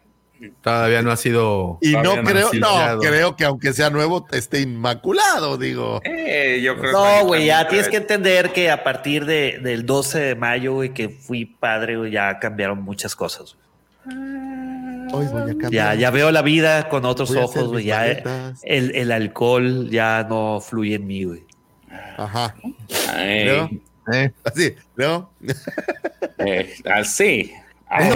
[0.63, 1.79] Todavía no ha sido.
[1.81, 6.01] Y no creo, no, creo que aunque sea nuevo, esté inmaculado, digo.
[6.05, 10.19] Eh, yo creo no, güey, ya tienes que entender que a partir de, del 12
[10.21, 13.57] de mayo, güey, que fui padre, ya cambiaron muchas cosas.
[14.07, 17.85] Hoy voy a ya, ya veo la vida con otros ojos, güey.
[17.85, 21.45] Ya el, el, alcohol ya no fluye en mí, güey.
[22.17, 22.55] Ajá.
[22.63, 23.71] ¿No?
[24.13, 24.33] ¿Eh?
[24.45, 25.31] Así, ¿no?
[26.39, 27.53] Eh, así.
[27.91, 28.11] Ah,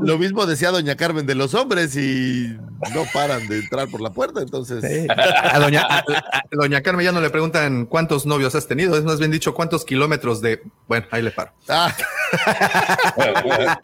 [0.00, 2.58] lo, mismo decía doña Carmen de los hombres y
[2.94, 5.08] no paran de entrar por la puerta, entonces.
[5.08, 9.54] A, doña, Carmen ya no le preguntan cuántos novios has tenido, es más bien dicho
[9.54, 10.62] cuántos kilómetros de.
[10.86, 11.52] Bueno, ahí le paro.
[11.68, 11.90] Ah.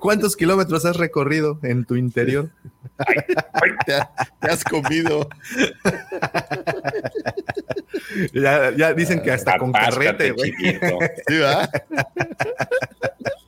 [0.00, 2.50] ¿Cuántos kilómetros has recorrido en tu interior?
[3.86, 5.28] te, has comido.
[8.32, 10.52] ya, dicen que hasta con carrete, güey.
[11.28, 11.40] ¿Sí?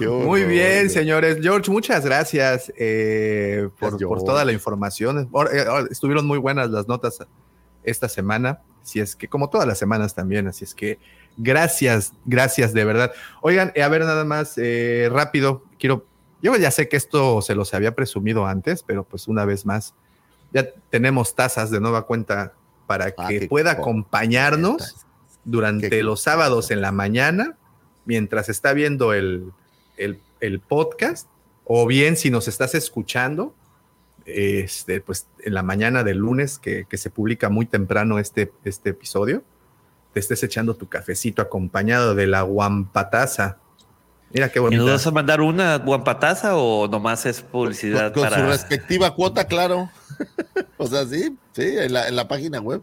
[0.00, 1.38] Muy bien, señores.
[1.40, 5.30] George, muchas gracias eh, por, toda la información.
[5.52, 7.18] Eh, estuvieron muy buenas las notas
[7.82, 8.60] esta semana.
[8.82, 10.98] Así es que, como todas las semanas también, así es que
[11.36, 13.12] gracias, gracias de verdad.
[13.42, 14.56] Oigan, eh, a ver, nada más
[15.10, 16.06] rápido, quiero.
[16.42, 19.94] Yo ya sé que esto se los había presumido antes, pero pues una vez más,
[20.52, 22.54] ya tenemos tazas de nueva cuenta
[22.88, 25.06] para ah, que pueda acompañarnos
[25.44, 27.56] durante los sábados en la mañana
[28.04, 29.52] mientras está viendo el,
[30.68, 31.28] podcast,
[31.64, 33.54] o bien si nos estás escuchando,
[34.24, 39.42] este, pues en la mañana del lunes que, se publica muy temprano este, este episodio,
[40.12, 43.58] te estés echando tu cafecito acompañado de la guampataza.
[44.30, 44.82] Mira qué bonito.
[44.82, 49.46] ¿Y nos vas a mandar una guampataza o nomás es publicidad con, su respectiva cuota,
[49.46, 49.90] claro.
[50.78, 52.82] o sea, sí, sí, en la, en la página web.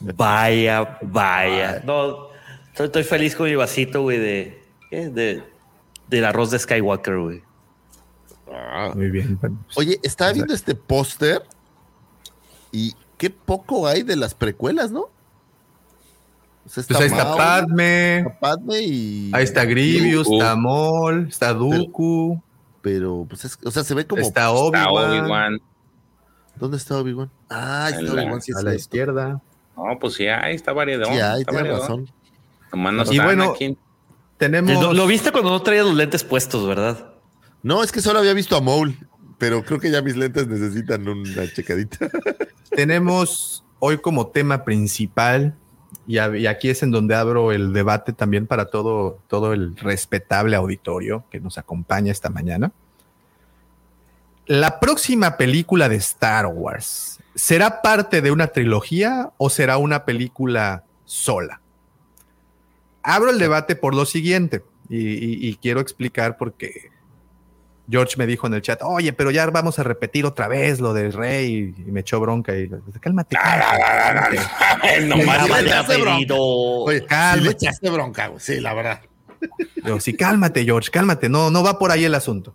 [0.00, 1.82] vaya, vaya.
[1.84, 2.31] No,
[2.74, 5.42] Estoy, feliz con mi vasito, güey, de, de,
[6.08, 7.42] del arroz de Skywalker, güey.
[8.50, 8.92] Ah.
[8.94, 9.38] Muy bien.
[9.76, 11.42] Oye, estaba viendo este póster
[12.70, 15.10] y qué poco hay de las precuelas, ¿no?
[16.64, 18.24] pues ahí está Padme.
[18.40, 19.30] Padme y.
[19.32, 22.40] Ahí está Grievous, está Maul, está Dooku.
[22.80, 24.22] Pero, pues, es, o sea, se ve como.
[24.22, 25.60] Está Obi-Wan.
[26.56, 27.30] ¿Dónde está Obi-Wan?
[27.48, 29.40] Ah, está Obi-Wan a la izquierda.
[29.76, 31.06] No, pues sí, ahí está variedad.
[31.06, 32.10] Sí, ahí tiene razón.
[33.10, 33.54] Y bueno,
[34.36, 34.94] tenemos...
[34.94, 37.12] Lo, viste cuando no traía los lentes puestos, ¿verdad?
[37.62, 38.96] No, es que solo había visto a Maul,
[39.38, 42.10] pero creo que ya mis lentes necesitan una checadita.
[42.70, 45.54] tenemos hoy como tema principal
[46.06, 51.24] y, aquí es en donde abro el debate también para todo, todo el respetable auditorio
[51.30, 52.72] que nos acompaña esta mañana.
[54.46, 60.84] La próxima película de Star Wars, ¿será parte de una trilogía o será una película
[61.04, 61.61] sola?
[63.02, 66.90] Abro el debate por lo siguiente y, quiero explicar por qué.
[67.90, 70.94] George me dijo en el chat, oye, pero ya vamos a repetir otra vez lo
[70.94, 72.70] del rey y me echó bronca y
[73.00, 73.36] cálmate.
[75.06, 75.48] No más
[77.42, 79.00] le echaste bronca, sí, la verdad.
[79.84, 82.54] Yo, sí, cálmate, George, cálmate, no, no va por ahí el asunto.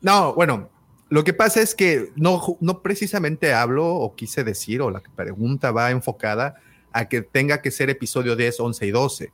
[0.00, 0.70] No, bueno,
[1.08, 5.70] lo que pasa es que no, no precisamente hablo o quise decir, o la pregunta
[5.70, 6.54] va enfocada
[6.92, 9.32] a que tenga que ser episodio 10, 11 y 12.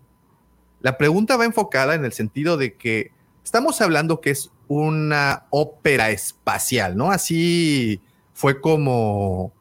[0.81, 3.11] La pregunta va enfocada en el sentido de que
[3.45, 7.11] estamos hablando que es una ópera espacial, ¿no?
[7.11, 8.01] Así
[8.35, 9.53] fue como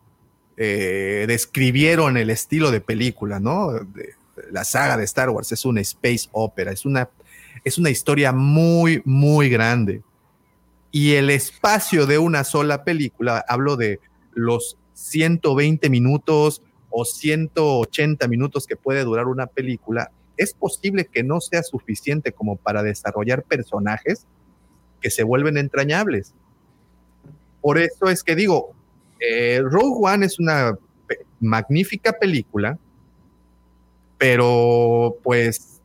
[0.57, 3.71] eh, describieron el estilo de película, ¿no?
[4.51, 7.09] la saga de Star Wars es una space opera, es una,
[7.63, 10.03] es una historia muy, muy grande.
[10.91, 13.99] Y el espacio de una sola película, hablo de
[14.33, 21.41] los 120 minutos o 180 minutos que puede durar una película, es posible que no
[21.41, 24.25] sea suficiente como para desarrollar personajes
[25.01, 26.33] que se vuelven entrañables.
[27.61, 28.73] Por eso es que digo,
[29.19, 30.77] eh, Rogue One es una
[31.39, 32.77] magnífica película,
[34.17, 35.81] pero pues...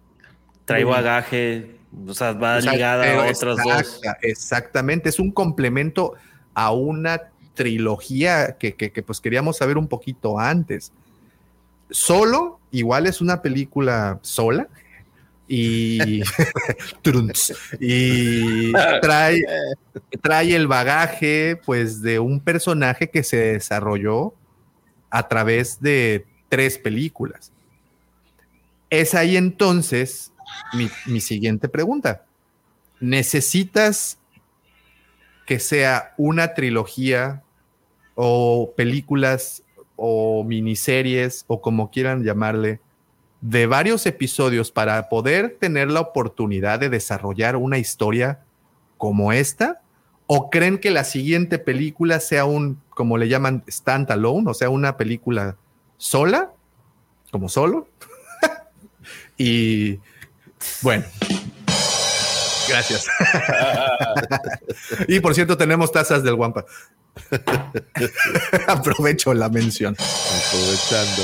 [0.65, 1.77] Trae bagaje,
[2.07, 4.01] o sea, va ligada a otras dos.
[4.23, 6.15] Exactamente, es un complemento
[6.55, 10.93] a una trilogía que, que, pues queríamos saber un poquito antes.
[11.93, 14.69] Solo, igual es una película sola,
[15.47, 16.23] y,
[17.81, 19.43] y trae,
[20.23, 24.35] trae el bagaje pues de un personaje que se desarrolló
[25.10, 27.52] a través de tres películas.
[28.89, 30.32] Es ahí entonces
[30.73, 32.24] mi, mi siguiente pregunta.
[33.01, 34.19] ¿Necesitas
[35.44, 37.43] que sea una trilogía
[38.14, 39.62] o películas
[39.97, 42.81] o miniseries o como quieran llamarle
[43.43, 48.40] de varios episodios para poder tener la oportunidad de desarrollar una historia
[48.97, 49.82] como esta?
[50.27, 54.97] ¿O creen que la siguiente película sea un, como le llaman, standalone, o sea, una
[54.97, 55.56] película
[55.98, 56.52] sola,
[57.31, 57.89] como solo?
[59.36, 59.98] y
[60.81, 61.05] bueno,
[62.69, 63.09] gracias.
[65.09, 66.64] y por cierto, tenemos tazas del Wampa.
[68.67, 69.95] Aprovecho la mención.
[69.95, 71.23] Aprovechando.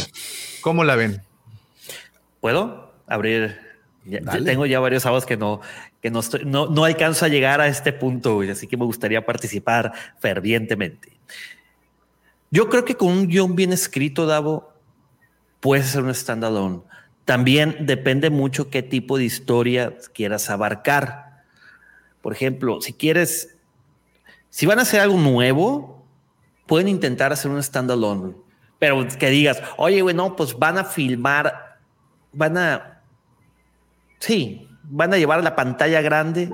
[0.61, 1.23] ¿Cómo la ven?
[2.41, 3.69] ¿Puedo abrir?
[4.45, 5.61] tengo ya varios sábados que no,
[6.01, 9.25] que no, estoy, no, no alcanzo a llegar a este punto, así que me gustaría
[9.25, 11.13] participar fervientemente.
[12.51, 14.73] Yo creo que con un guion bien escrito, Davo,
[15.61, 16.81] puede ser un standalone.
[17.25, 21.43] También depende mucho qué tipo de historia quieras abarcar.
[22.23, 23.58] Por ejemplo, si quieres,
[24.59, 26.05] si van a hacer algo nuevo,
[26.67, 28.35] pueden intentar hacer un standalone,
[28.81, 31.79] pero que digas, oye, bueno, pues van a filmar
[32.33, 33.03] van a,
[34.19, 36.51] sí, van a llevar la pantalla grande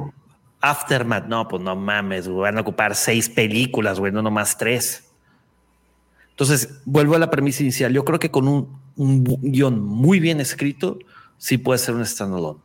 [0.60, 1.24] Aftermath.
[1.28, 5.10] No, pues no mames, van a ocupar seis películas, güey, no nomás tres.
[6.28, 7.90] Entonces, vuelvo a la premisa inicial.
[7.90, 10.98] Yo creo que con un, un guion muy bien escrito,
[11.38, 12.60] sí puede ser un standalone.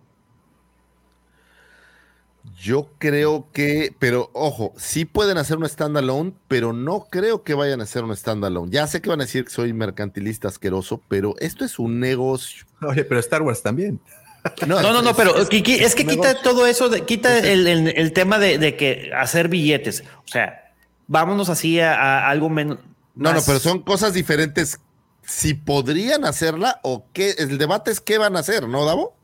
[2.60, 7.80] Yo creo que, pero ojo, sí pueden hacer un standalone, pero no creo que vayan
[7.80, 8.70] a hacer un standalone.
[8.70, 12.66] Ya sé que van a decir que soy mercantilista asqueroso, pero esto es un negocio.
[12.82, 14.02] Oye, pero Star Wars también.
[14.68, 19.48] No, no, no, pero es, que quita todo eso, quita el, tema de, que hacer
[19.48, 20.04] billetes.
[20.26, 20.74] O sea,
[21.08, 22.80] vámonos así a, algo menos.
[23.16, 24.80] No, no, pero son cosas diferentes.
[25.24, 29.16] Si podrían hacerla o qué, el debate es qué van a hacer, ¿no, Davo?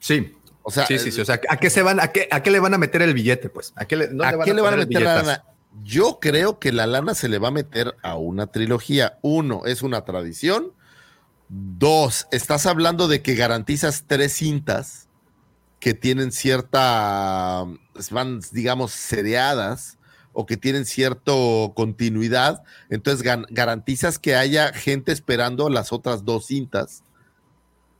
[0.00, 1.20] Sí, o sea, sí, sí, sí.
[1.20, 3.14] O sea, ¿a qué se van, a qué, a qué le van a meter el
[3.14, 3.48] billete?
[3.48, 5.44] Pues, ¿a qué le, van, a, meter la lana?
[5.82, 9.18] Yo creo que la lana se le va a meter a una trilogía.
[9.22, 10.72] Uno, es una tradición.
[11.48, 15.08] Dos, estás hablando de que garantizas tres cintas
[15.80, 17.66] que tienen cierta,
[18.10, 19.98] van, digamos, seriadas
[20.32, 21.32] o que tienen cierta
[21.74, 22.62] continuidad.
[22.88, 27.02] Entonces garantizas que haya gente esperando las otras dos cintas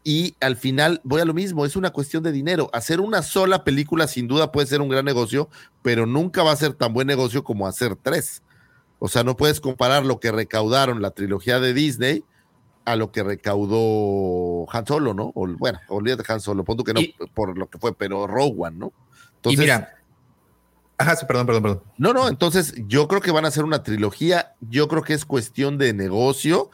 [0.05, 2.71] y al final voy a lo mismo, es una cuestión de dinero.
[2.73, 5.49] Hacer una sola película sin duda puede ser un gran negocio,
[5.83, 8.43] pero nunca va a ser tan buen negocio como hacer tres.
[8.99, 12.25] O sea, no puedes comparar lo que recaudaron la trilogía de Disney
[12.85, 15.33] a lo que recaudó Han Solo, ¿no?
[15.35, 17.01] O, bueno, olvídate de Han Solo, punto que no
[17.35, 18.93] por lo que fue, pero Rogue One, ¿no?
[19.37, 20.03] Entonces, y mira,
[20.99, 21.83] Ajá, sí, perdón, perdón, perdón.
[21.99, 24.55] No, no, entonces yo creo que van a hacer una trilogía.
[24.61, 26.71] Yo creo que es cuestión de negocio.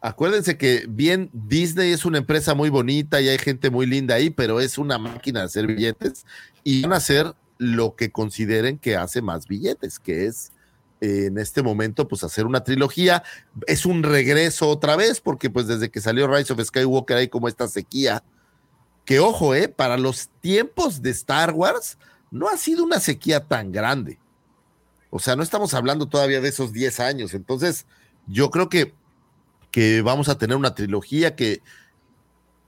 [0.00, 4.30] Acuérdense que bien, Disney es una empresa muy bonita y hay gente muy linda ahí,
[4.30, 6.24] pero es una máquina de hacer billetes
[6.64, 10.52] y van a hacer lo que consideren que hace más billetes, que es
[11.00, 13.22] en este momento, pues hacer una trilogía.
[13.66, 17.48] Es un regreso otra vez, porque pues desde que salió Rise of Skywalker hay como
[17.48, 18.22] esta sequía.
[19.04, 21.98] Que ojo, eh, para los tiempos de Star Wars,
[22.30, 24.18] no ha sido una sequía tan grande.
[25.10, 27.34] O sea, no estamos hablando todavía de esos 10 años.
[27.34, 27.86] Entonces,
[28.26, 28.94] yo creo que,
[29.70, 31.62] que vamos a tener una trilogía que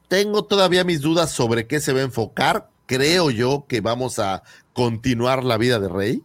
[0.09, 2.69] tengo todavía mis dudas sobre qué se va a enfocar.
[2.87, 4.43] Creo yo que vamos a
[4.73, 6.23] continuar la vida de Rey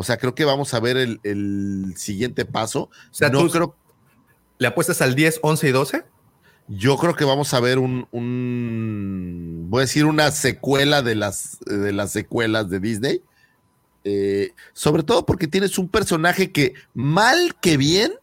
[0.00, 2.84] o sea, creo que vamos a ver el, siguiente paso.
[2.84, 3.76] O sea, no creo.
[4.56, 6.04] ¿Le apuestas al 10, 11 y 12?
[6.68, 8.06] Yo creo que vamos a ver un,
[9.68, 13.22] voy a decir, una secuela de las, de las secuelas de Disney.
[14.04, 18.14] Eh, sobre todo porque tienes un personaje que, mal que bien,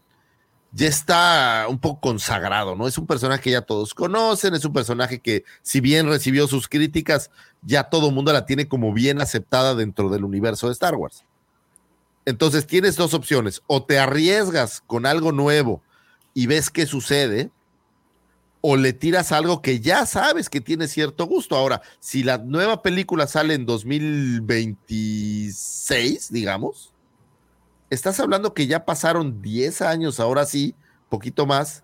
[0.77, 2.87] ya está un poco consagrado, ¿no?
[2.87, 6.67] Es un personaje que ya todos conocen, es un personaje que, si bien recibió sus
[6.67, 7.31] críticas,
[7.63, 11.25] ya todo el mundo la tiene como bien aceptada dentro del universo de Star Wars.
[12.25, 15.81] Entonces tienes dos opciones, o te arriesgas con algo nuevo
[16.35, 17.49] y ves qué sucede,
[18.61, 21.55] o le tiras algo que ya sabes que tiene cierto gusto.
[21.55, 26.93] Ahora, si la nueva película sale en 2026, digamos,
[27.89, 30.75] estás hablando que ya pasaron 10 años, ahora sí,
[31.09, 31.83] poquito más,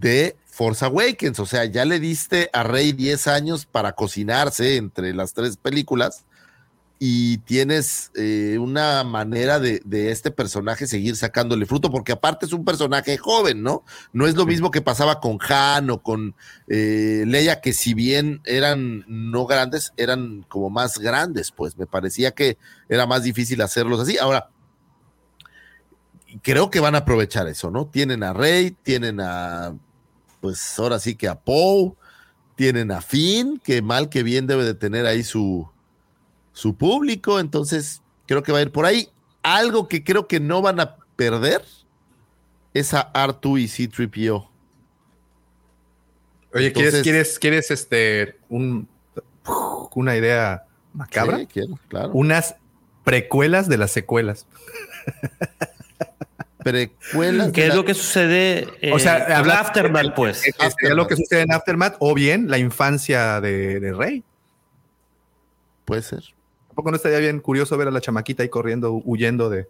[0.00, 1.38] de Force Awakens.
[1.38, 6.24] O sea, ya le diste a Rey 10 años para cocinarse entre las tres películas
[7.04, 12.64] y tienes eh, una manera de, este personaje seguir sacándole fruto, porque aparte es un
[12.64, 13.82] personaje joven, ¿no?
[14.12, 16.36] No es lo mismo que pasaba con Han o con
[16.68, 22.30] eh, Leia, que si bien eran no grandes, eran como más grandes, pues me parecía
[22.30, 22.56] que
[22.88, 24.16] era más difícil hacerlos así.
[24.18, 24.50] Ahora,
[26.42, 27.86] creo que van a aprovechar eso, ¿no?
[27.86, 29.76] Tienen a Rey, tienen a,
[30.40, 31.92] pues ahora sí que a Poe,
[32.54, 35.68] tienen a Finn, que mal que bien debe de tener ahí su
[36.52, 39.08] su público, entonces creo que va a ir por ahí.
[39.42, 41.64] Algo que creo que no van a perder
[42.74, 44.48] es a R2 y C3PO.
[46.54, 48.88] Oye, ¿quieres, ¿quieres, ¿quieres este un,
[49.94, 51.38] una idea macabra?
[51.38, 52.10] Sí, quiero, claro.
[52.12, 52.56] Unas
[53.04, 54.46] precuelas de las secuelas.
[56.62, 57.52] precuelas.
[57.52, 60.42] ¿Qué es lo que sucede en o sea, Aftermath, pues?
[60.46, 60.54] Es,
[60.94, 64.24] lo que sucede en Aftermath o bien la infancia de, de Rey.
[65.84, 66.22] Puede ser.
[66.68, 69.68] Tampoco no estaría bien curioso ver a la chamaquita ahí corriendo, huyendo de,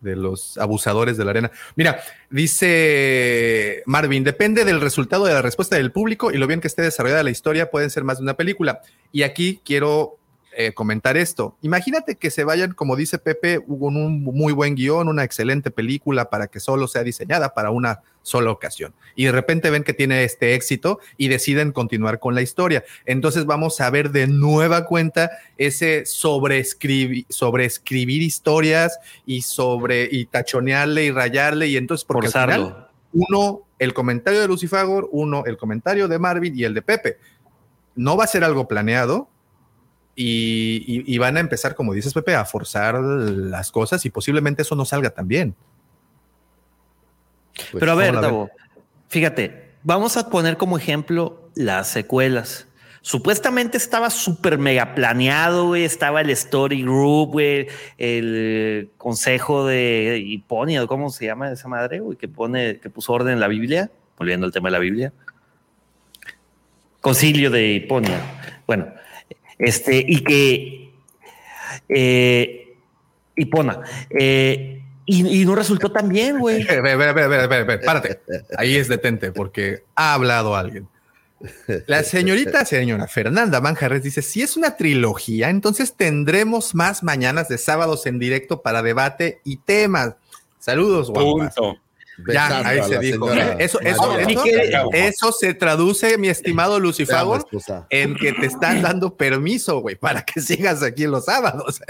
[0.00, 1.50] de los abusadores de la arena.
[1.76, 2.00] Mira,
[2.30, 6.82] dice Marvin, depende del resultado de la respuesta del público y lo bien que esté
[6.82, 8.80] desarrollada la historia, pueden ser más de una película.
[9.12, 10.18] Y aquí quiero
[10.56, 11.56] eh, comentar esto.
[11.62, 16.30] Imagínate que se vayan, como dice Pepe, hubo un muy buen guion, una excelente película
[16.30, 18.94] para que solo sea diseñada para una sola ocasión.
[19.16, 22.84] Y de repente ven que tiene este éxito y deciden continuar con la historia.
[23.04, 31.04] Entonces vamos a ver de nueva cuenta ese sobreescribir, sobreescribir historias y sobre y tachonearle
[31.04, 31.68] y rayarle.
[31.68, 36.58] Y entonces, porque al final, uno, el comentario de Lucifagor, uno, el comentario de Marvin
[36.58, 37.18] y el de Pepe.
[37.94, 39.28] No va a ser algo planeado,
[40.14, 44.84] y, van a empezar, como dices Pepe, a forzar las cosas y posiblemente eso no
[44.84, 45.54] salga tan bien.
[47.54, 48.14] Pues, Pero a ver,
[49.08, 52.66] fíjate, vamos a poner como ejemplo las secuelas.
[53.04, 57.66] Supuestamente estaba súper mega planeado, Estaba el Story Group,
[57.98, 63.40] el consejo de Hiponia, ¿cómo se llama esa madre, Que pone, que puso orden en
[63.40, 65.12] la Biblia, volviendo al tema de la Biblia.
[67.00, 68.20] Concilio de Hiponia.
[68.68, 68.86] Bueno,
[69.62, 70.92] este, y que
[71.88, 72.76] eh,
[73.36, 73.80] Hipona.
[74.10, 76.66] Eh, y, no resultó tan bien, güey.
[77.84, 78.20] Párate.
[78.56, 80.88] Ahí es detente, porque ha hablado alguien.
[81.86, 87.58] La señorita, señora Fernanda Manjarres dice: Si es una trilogía, entonces tendremos más mañanas de
[87.58, 90.14] sábados en directo para debate y temas.
[90.58, 91.54] Saludos, guapas.
[92.26, 93.32] Ya, ahí se dijo.
[93.32, 94.18] Eso, eso,
[94.92, 97.46] eso, se traduce, mi estimado Lucifago,
[97.90, 101.80] en que te están dando permiso, güey, para que sigas aquí los sábados.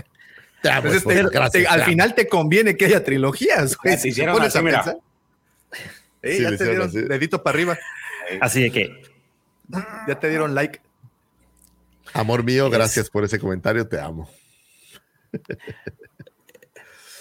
[0.63, 3.99] al final te conviene que haya trilogías, güey.
[3.99, 4.33] Si ya
[6.57, 7.79] te dieron dedito para arriba.
[8.41, 9.03] Así de que.
[10.07, 10.81] Ya te dieron like.
[12.13, 14.29] Amor mío, gracias por ese comentario, te amo.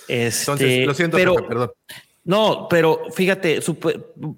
[0.08, 1.72] Este, lo siento, pero, perdón.
[2.24, 3.60] No, pero fíjate,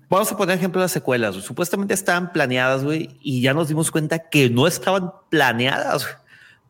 [0.09, 1.35] vamos a poner ejemplo de las secuelas.
[1.35, 6.07] Supuestamente estaban planeadas, güey, y ya nos dimos cuenta que no estaban planeadas.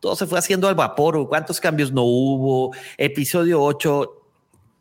[0.00, 1.28] Todo se fue haciendo al vapor.
[1.28, 2.74] ¿Cuántos cambios no hubo?
[2.98, 4.22] Episodio 8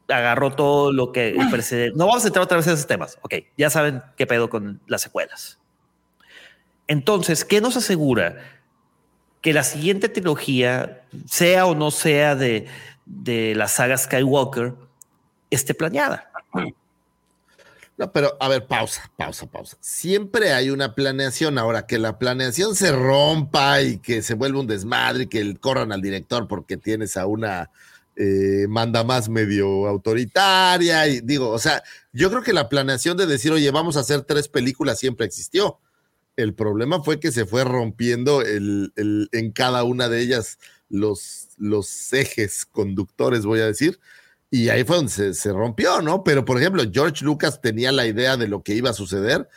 [0.10, 1.92] agarró todo lo que precede.
[1.96, 3.18] No vamos a entrar otra vez en esos temas.
[3.22, 5.60] Ok, ya saben qué pedo con las secuelas.
[6.88, 8.38] Entonces, ¿qué nos asegura
[9.42, 12.66] que la siguiente trilogía, sea o no sea de,
[13.06, 14.74] de la saga Skywalker,
[15.54, 16.30] esté planeada.
[17.96, 19.78] No, pero a ver, pausa, pausa, pausa.
[19.80, 21.58] Siempre hay una planeación.
[21.58, 25.92] Ahora, que la planeación se rompa y que se vuelva un desmadre y que corran
[25.92, 27.70] al director porque tienes a una
[28.16, 31.08] eh, manda más medio autoritaria.
[31.08, 34.24] Y digo, o sea, yo creo que la planeación de decir, oye, vamos a hacer
[34.24, 35.80] tres películas siempre existió.
[36.36, 38.92] El problema fue que se fue rompiendo el,
[39.32, 40.58] en cada una de ellas
[40.90, 44.00] los, los ejes conductores, voy a decir
[44.54, 46.24] y ahí fue donde se, rompió, ¿no?
[46.24, 49.50] Pero, por ejemplo, George Lucas tenía la idea de lo que iba a suceder,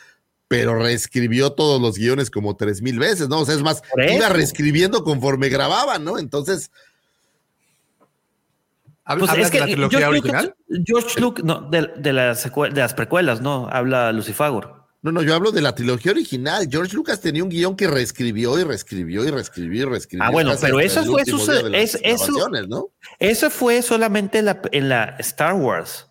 [0.47, 3.41] pero reescribió todos los guiones como tres mil veces, ¿no?
[3.41, 6.17] O sea, es más, iba reescribiendo conforme grababan, ¿no?
[6.17, 6.71] Entonces.
[9.03, 10.55] ¿Hablas pues de la trilogía original?
[10.83, 13.69] George Lucas, no, de, de, las de las precuelas, ¿no?
[13.69, 14.76] Habla Lucifagor.
[15.03, 16.67] No, no, yo hablo de la trilogía original.
[16.69, 20.25] George Lucas tenía un guion que reescribió y reescribió y reescribió y reescribió.
[20.25, 21.37] Ah, bueno, pero eso fue su,
[21.73, 22.89] es, eso, ¿no?
[23.19, 26.07] eso fue solamente la, en la Star Wars.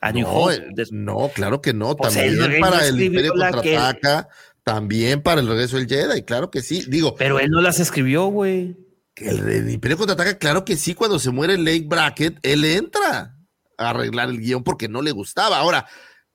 [0.00, 0.74] A New no, Hope.
[0.90, 1.94] no, claro que no.
[1.94, 4.28] También para el Imperio contraataca,
[4.64, 6.84] también para el regreso del Jedi, claro que sí.
[6.88, 7.14] Digo.
[7.14, 8.76] Pero él no las escribió, güey.
[9.14, 10.94] El, el Imperio contraataca, claro que sí.
[10.96, 13.38] Cuando se muere Lake Brackett, él entra
[13.78, 15.58] a arreglar el guion porque no le gustaba.
[15.58, 15.86] Ahora,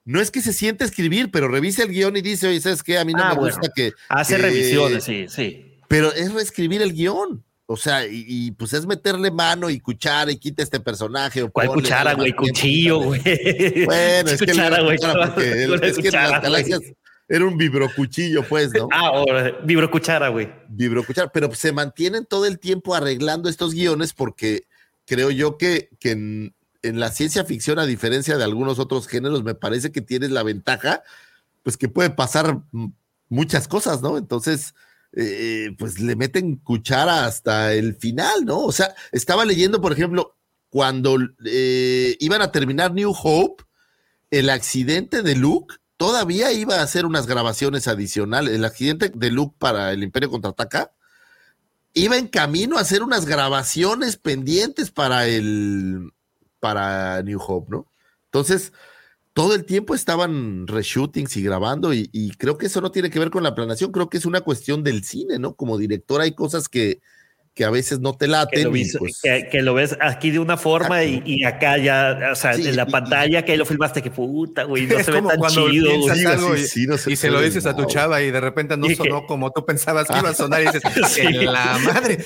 [0.08, 2.98] no es que se siente escribir, pero revisa el guion y dice, oye, ¿sabes qué?
[2.98, 3.92] A mí no ah, me gusta que...
[4.08, 5.78] Hace revisiones, sí, sí.
[5.90, 7.44] Pero es reescribir el guion.
[7.66, 11.44] O sea, y, pues es meterle mano y cuchara y quita este personaje.
[11.44, 12.32] O ¿Cuál cuchara, güey?
[12.32, 13.22] Cuchillo, güey.
[13.86, 14.98] Bueno, es cuchara, güey.
[15.82, 16.80] Es que las galaxias
[17.28, 18.88] era un vibrocuchillo, pues, ¿no?
[18.94, 19.26] Ah,
[19.66, 20.50] vibrocuchara, güey.
[20.70, 24.64] Vibrocuchara, pero se mantienen todo el tiempo arreglando estos guiones porque
[25.06, 29.56] creo yo que, que en la ciencia ficción, a diferencia de algunos otros géneros, me
[29.56, 31.04] parece que tienes la ventaja,
[31.64, 32.62] pues que puede pasar
[33.30, 34.18] muchas cosas, ¿no?
[34.18, 34.74] Entonces,
[35.14, 38.60] eh, pues le meten cuchara hasta el final, ¿no?
[38.60, 40.38] O sea, estaba leyendo, por ejemplo,
[40.70, 43.64] cuando eh, iban a terminar New Hope,
[44.32, 48.54] el accidente de Luke todavía iba a hacer unas grabaciones adicionales.
[48.54, 50.92] El accidente de Luke para el Imperio contraataca
[51.98, 56.12] iba en camino a hacer unas grabaciones pendientes para el
[56.60, 57.92] para New Hope, ¿no?
[58.26, 58.74] Entonces,
[59.34, 63.20] todo el tiempo estaban reshootings y grabando y, y, creo que eso no tiene que
[63.20, 65.56] ver con la planeación, creo que es una cuestión del cine, ¿no?
[65.56, 67.02] Como director hay cosas que,
[67.58, 68.70] que a veces no te laten.
[68.70, 72.86] Pues que lo, ves aquí de una forma y, acá ya, o sea, en la
[72.86, 76.56] pantalla que lo filmaste, que puta, güey, no se ve tan chido.
[76.56, 80.08] y, se lo dices a tu chava y de repente no sonó como tú pensabas
[80.08, 80.84] que iba a sonar y dices,
[81.18, 82.24] en la madre.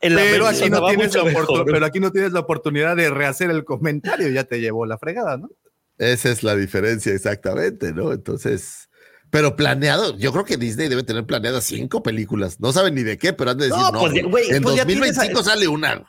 [0.00, 1.24] pero, aquí no tienes la
[1.64, 5.38] pero aquí no tienes la oportunidad de rehacer el comentario, ya te llevó la fregada,
[5.38, 5.48] ¿no?
[5.96, 8.12] Esa es la diferencia, exactamente, ¿no?
[8.12, 8.90] Entonces,
[9.32, 12.60] pero planeado, yo creo que Disney debe tener planeadas cinco películas.
[12.60, 15.66] No saben ni de qué, pero han de decir, no, pues, en 2025 pues sale
[15.66, 16.04] una.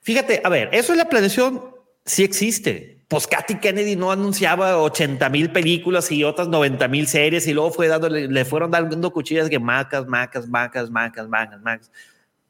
[0.00, 1.62] Fíjate, a ver, eso es la planeación,
[2.04, 2.98] sí existe.
[3.06, 7.70] Pues Katy Kennedy no anunciaba 80 mil películas y otras 90 mil series y luego
[7.70, 11.92] fue dándole, le fueron dando cuchillas que macas, macas, macas, macas, macas, macas.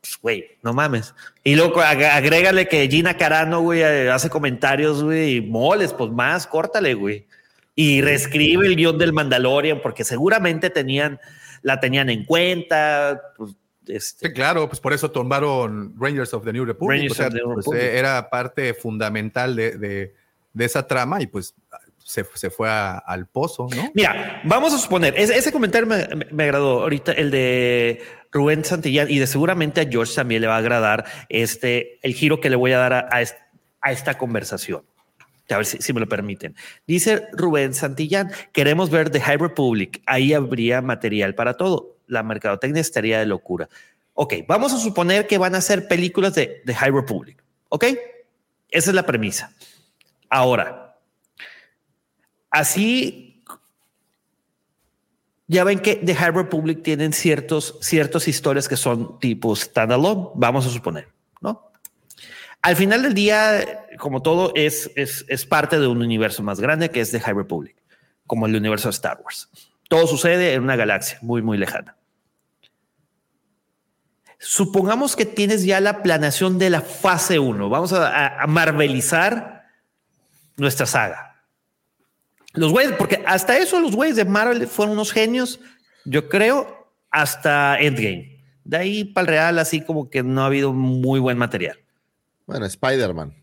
[0.01, 1.15] Pues, güey, no mames.
[1.45, 6.95] Y luego agrégale que Gina Carano, güey, hace comentarios, güey, y moles, pues más, córtale,
[6.95, 7.27] güey
[7.75, 11.21] y reescribe el guion del Mandalorian porque seguramente tenían,
[11.63, 13.21] la tenían en cuenta.
[13.37, 17.13] Pues, este claro, pues por eso tomaron Rangers of the New Republic.
[17.55, 20.15] Pues, eh, era parte fundamental de, de,
[20.65, 21.55] esa trama y pues
[21.99, 23.91] se, se fue al pozo, ¿no?
[23.95, 29.19] Mira, vamos a suponer, ese, comentario me, me, agradó ahorita, el de Rubén Santillán, y
[29.19, 32.73] de seguramente a George también le va a agradar este, el giro que le voy
[32.73, 33.09] a dar a,
[33.81, 34.85] a esta conversación
[35.53, 36.55] a ver si, me lo permiten.
[36.87, 41.97] Dice Rubén Santillán, queremos ver The High Republic, ahí habría material para todo.
[42.07, 43.69] La mercadotecnia estaría de locura.
[44.15, 47.43] Ok, vamos a suponer que van a ser películas de The High Republic.
[47.69, 47.85] Ok,
[48.69, 49.53] esa es la premisa.
[50.29, 50.97] Ahora,
[52.51, 53.33] así
[55.47, 60.67] ya ven que The High Republic tienen ciertos, ciertas historias que son tipo standalone, vamos
[60.67, 61.09] a suponer,
[61.41, 61.72] ¿no?
[62.63, 67.01] Al final del día, como todo, es, es, parte de un universo más grande que
[67.01, 67.77] es The High Republic,
[68.25, 69.51] como el universo de Star Wars.
[69.89, 71.97] Todo sucede en una galaxia muy, muy lejana.
[74.39, 77.69] Supongamos que tienes ya la planeación de la fase 1.
[77.69, 79.65] Vamos a, a marvelizar
[80.57, 81.45] nuestra saga.
[82.53, 85.59] Los güeyes, porque hasta eso los güeyes de Marvel fueron unos genios,
[86.05, 88.41] yo creo, hasta Endgame.
[88.63, 91.82] De ahí para el real, así como que no ha habido muy buen material.
[92.53, 93.35] Bueno, Spider-Man.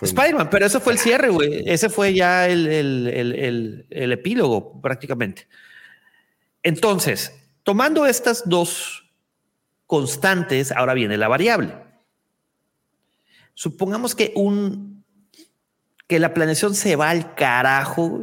[0.00, 1.68] Spider-Man, pero ese fue el cierre, güey.
[1.68, 5.48] Ese fue ya el, el, el, epílogo, prácticamente.
[6.62, 7.34] Entonces,
[7.64, 9.10] tomando estas dos
[9.86, 11.74] constantes, ahora viene la variable.
[13.54, 15.04] Supongamos que un
[16.06, 18.20] que la planeación se va al carajo,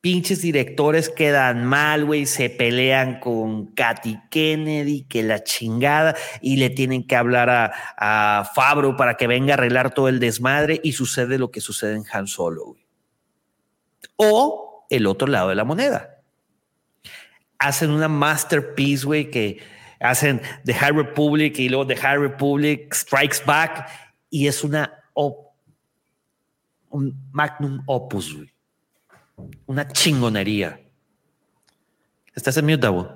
[0.00, 6.70] pinches directores quedan mal, güey, se pelean con Katy Kennedy, que la chingada, y le
[6.70, 10.92] tienen que hablar a, a, Fabro para que venga a arreglar todo el desmadre y
[10.92, 12.86] sucede lo que sucede en Han Solo, güey.
[14.16, 16.22] O el otro lado de la moneda.
[17.58, 19.60] Hacen una masterpiece, güey, que
[20.00, 23.88] hacen The High Republic y luego The High Republic Strikes Back
[24.30, 24.94] y es una
[26.90, 28.57] un magnum opus, güey
[29.66, 30.80] una chingonería.
[32.34, 33.12] Estás en mute, Davo.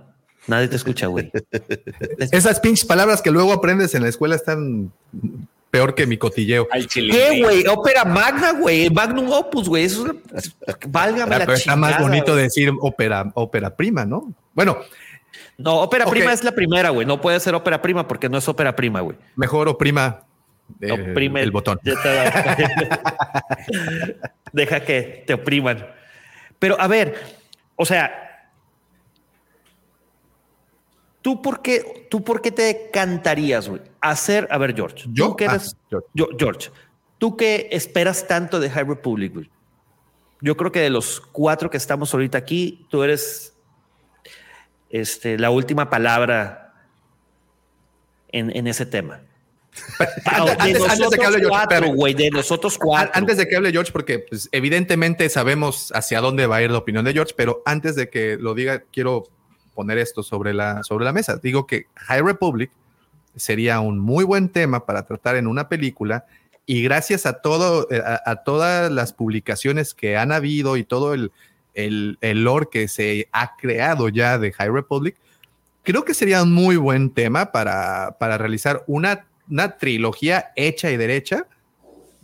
[0.47, 1.31] Nadie te escucha, güey.
[2.19, 4.93] Esas pinches palabras que luego aprendes en la escuela están
[5.70, 6.69] peor que mi cotilleo.
[6.93, 7.66] ¿Qué, güey?
[7.66, 8.90] Ópera magna, güey.
[8.90, 9.85] Magnum opus, güey.
[9.85, 10.55] Eso es,
[10.89, 14.35] válgame la Está más bonito decir ópera, ópera prima, ¿no?
[14.53, 14.78] Bueno.
[15.57, 17.07] No, ópera prima es la primera, güey.
[17.07, 19.16] No puede ser ópera prima porque no es ópera prima, güey.
[19.36, 20.24] Mejor o prima
[20.81, 21.78] el botón.
[24.53, 25.86] Deja que te opriman.
[26.63, 27.21] Pero a ver,
[27.75, 28.49] o sea,
[31.21, 33.83] ¿tú por qué, tú por qué te cantarías, güey?
[34.01, 35.31] Hacer, a ver, George, ¿Yo?
[35.31, 35.99] ¿tú qué eres, ah,
[36.39, 36.71] George.
[37.19, 39.51] ¿tú qué esperas tanto de High Republic, güey?
[40.41, 43.57] Yo creo que de los cuatro que estamos ahorita aquí, tú eres
[44.89, 46.75] este, la última palabra
[48.29, 49.21] en, en ese tema
[50.27, 51.59] antes, de que hable George,
[53.15, 56.78] Antes de que hable George, porque pues, evidentemente sabemos hacia dónde va a ir la
[56.78, 59.24] opinión de George, pero antes de que lo diga, quiero
[59.74, 61.36] poner esto sobre la, sobre la mesa.
[61.36, 62.70] Digo que High Republic
[63.36, 66.27] sería un muy buen tema para tratar en una película
[66.66, 71.32] y gracias a todo eh, a, todas las publicaciones que han habido y todo el,
[71.74, 75.16] el, el lore que se ha creado ya de High Republic,
[75.82, 80.97] creo que sería un muy buen tema para, para realizar una una trilogía hecha y
[80.97, 81.47] derecha.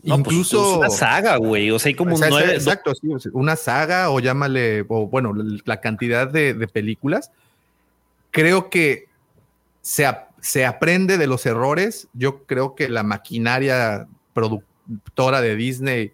[0.02, 1.70] Pues, incluso una saga, güey.
[1.70, 2.54] O sea, hay como nueve.
[2.54, 5.32] Exacto, sí, una saga o llámale, o bueno,
[5.64, 7.30] la cantidad de, películas.
[8.30, 9.08] Creo que
[9.82, 10.06] se,
[10.40, 12.08] se, aprende de los errores.
[12.12, 16.12] Yo creo que la maquinaria productora de Disney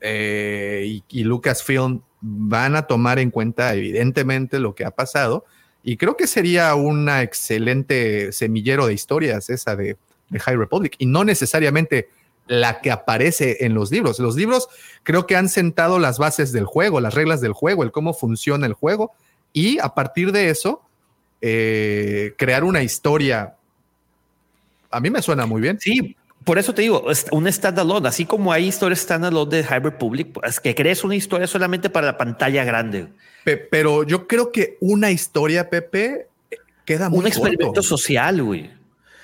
[0.00, 5.44] eh, y, y, Lucasfilm van a tomar en cuenta, evidentemente, lo que ha pasado.
[5.82, 9.96] Y creo que sería una excelente semillero de historias esa de,
[10.30, 12.08] de High Republic y no necesariamente
[12.46, 14.18] la que aparece en los libros.
[14.18, 14.68] Los libros
[15.02, 18.66] creo que han sentado las bases del juego, las reglas del juego, el cómo funciona
[18.66, 19.12] el juego
[19.52, 20.82] y a partir de eso
[21.40, 23.54] eh, crear una historia.
[24.90, 25.78] A mí me suena muy bien.
[25.78, 30.38] Sí, por eso te digo, un standalone, así como hay historias standalone de High Republic,
[30.44, 33.08] es que crees una historia solamente para la pantalla grande.
[33.70, 36.28] pero yo creo que una historia, Pepe,
[36.86, 38.77] queda muy Un experimento social, güey.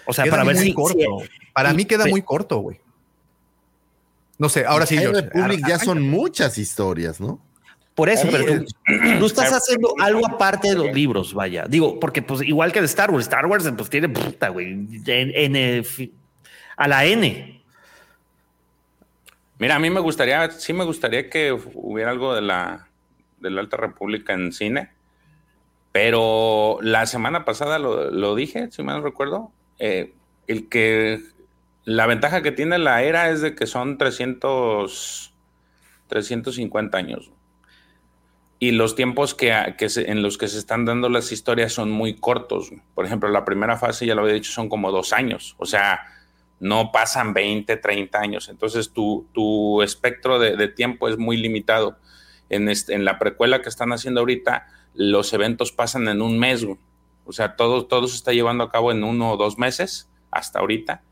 [0.07, 0.73] O sea, para ver si.
[0.73, 0.99] Corto.
[1.53, 2.81] para mí queda muy corto, güey.
[4.39, 4.99] No sé, ahora sí.
[4.99, 7.41] Republic ya son muchas historias, ¿no?
[7.95, 8.65] Por eso, pero
[9.21, 11.65] tú, estás haciendo algo aparte de los libros, vaya.
[11.69, 14.89] Digo, porque pues igual que de Star Wars, Star Wars pues tiene puta, güey,
[16.77, 17.63] a la N.
[19.61, 22.89] Mira, a mí me gustaría, sí me gustaría que hubiera algo de la,
[23.39, 24.91] de la Alta República en cine,
[25.93, 30.15] pero la semana pasada lo, lo dije, si mal no recuerdo, eh,
[30.47, 31.21] el que
[31.85, 35.35] la ventaja que tiene la era es de que son 300,
[36.09, 37.31] 350 años.
[38.59, 42.73] Y los tiempos que, en los que se están dando las historias son muy cortos.
[42.95, 45.55] Por ejemplo, la primera fase, ya lo había dicho, son como dos años.
[45.59, 46.07] O sea,
[46.61, 48.49] no pasan 20, 30 años.
[48.49, 51.99] Entonces, tu, tu espectro de, tiempo es muy limitado.
[52.49, 56.67] En, este, en la precuela que están haciendo ahorita, los eventos pasan en un mes.
[57.25, 60.59] O sea, todo, todo se está llevando a cabo en uno o dos meses hasta
[60.59, 61.03] ahorita.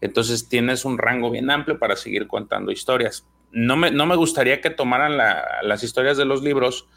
[0.00, 3.24] Entonces tienes un rango bien amplio para seguir contando historias.
[3.52, 6.88] No me, no me gustaría que tomaran las historias de los libros,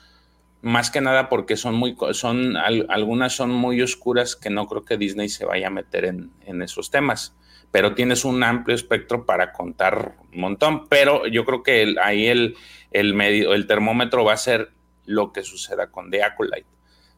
[0.62, 4.98] más que nada porque son muy, son, algunas son muy oscuras que no creo que
[4.98, 7.36] Disney se vaya a meter en, esos temas.
[7.72, 10.88] Pero tienes un amplio espectro para contar un montón.
[10.88, 12.56] Pero yo creo que ahí el,
[12.92, 14.72] el, medio, el termómetro va a ser
[15.06, 16.75] lo que suceda con The Acolyte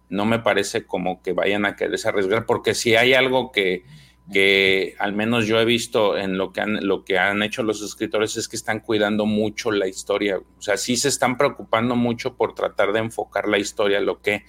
[0.10, 3.84] no me parece como que vayan a quererse arriesgar, porque si hay algo que,
[4.32, 7.82] que al menos yo he visto en lo que, han, lo que han hecho los
[7.82, 10.38] escritores es que están cuidando mucho la historia.
[10.38, 14.34] O sea, sí se están preocupando mucho por tratar de enfocar la historia, lo que
[14.36, 14.44] eh,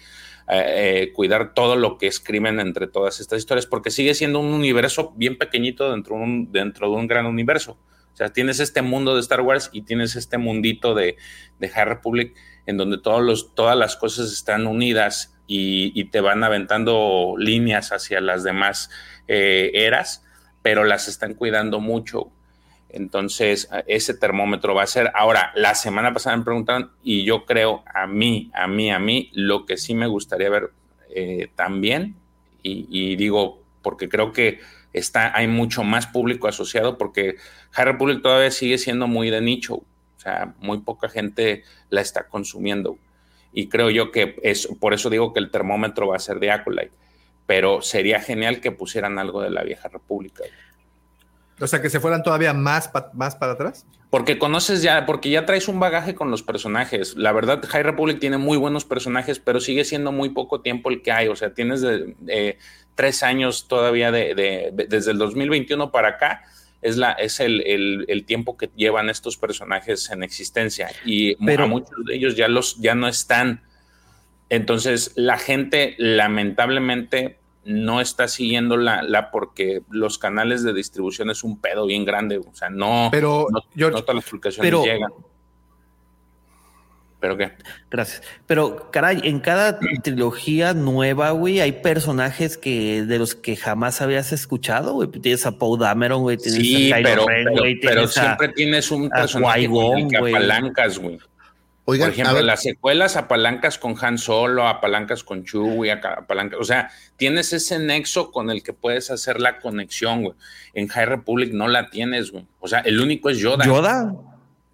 [0.49, 5.13] eh, cuidar todo lo que escriben entre todas estas historias, porque sigue siendo un universo
[5.17, 7.79] bien pequeñito dentro, un, dentro de un gran universo.
[8.13, 11.17] O sea, tienes este mundo de Star Wars y tienes este mundito de,
[11.61, 12.35] de High Republic
[12.67, 18.21] en donde todos los, todas las cosas están unidas y, te van aventando líneas hacia
[18.21, 18.91] las demás
[19.27, 20.25] eh, eras,
[20.63, 22.31] pero las están cuidando mucho.
[22.91, 25.11] Entonces, ese termómetro va a ser.
[25.15, 29.31] Ahora, la semana pasada me preguntaron, y yo creo a mí, a mí, a mí,
[29.33, 30.71] lo que sí me gustaría ver
[31.15, 32.17] eh, también,
[32.63, 34.61] y, digo, porque creo que
[34.93, 37.37] está, hay mucho más público asociado, porque
[37.71, 39.77] High Republic todavía sigue siendo muy de nicho.
[39.77, 42.99] O sea, muy poca gente la está consumiendo.
[43.53, 46.51] Y creo yo que es, por eso digo que el termómetro va a ser de
[46.51, 46.93] Acolyte.
[47.47, 50.45] Pero sería genial que pusieran algo de la vieja república.
[51.61, 53.87] O sea, que se fueran todavía más, más para atrás.
[54.11, 57.17] Porque conoces ya, porque ya traes un bagaje con los personajes.
[57.17, 61.03] La verdad, High Republic tiene muy buenos personajes, pero sigue siendo muy poco tiempo el
[61.03, 61.29] que hay.
[61.29, 62.59] O sea, tienes de,
[62.95, 66.43] tres años todavía de, desde el 2021 para acá.
[66.81, 70.91] Es, la, es el, el, tiempo que llevan estos personajes en existencia.
[71.05, 73.63] Y pero, muchos de ellos ya, los, ya no están.
[74.49, 81.45] Entonces, la gente lamentablemente no está siguiendo la, la, porque los canales de distribución es
[81.45, 82.39] un pedo bien grande.
[82.39, 85.11] O sea, no, pero, no, todas las publicaciones llegan.
[87.21, 87.53] ¿Pero qué?
[87.91, 88.23] Gracias.
[88.47, 94.33] Pero, caray, en cada trilogía nueva, güey, hay personajes que de los que jamás habías
[94.33, 95.09] escuchado, güey.
[95.09, 96.39] Tienes a Paul Dameron, güey.
[96.39, 97.27] sí, pero,
[97.83, 99.69] pero, siempre tienes un personaje
[100.09, 101.19] que apalancas, güey.
[101.91, 106.91] Oigan, Por ejemplo, las secuelas apalancas con Han Solo, apalancas con Chewie, apalancas, o sea,
[107.17, 110.35] tienes ese nexo con el que puedes hacer la conexión, güey.
[110.75, 112.47] En High Republic no la tienes, güey.
[112.61, 113.65] O sea, el único es Yoda.
[113.65, 114.15] ¿Yoda?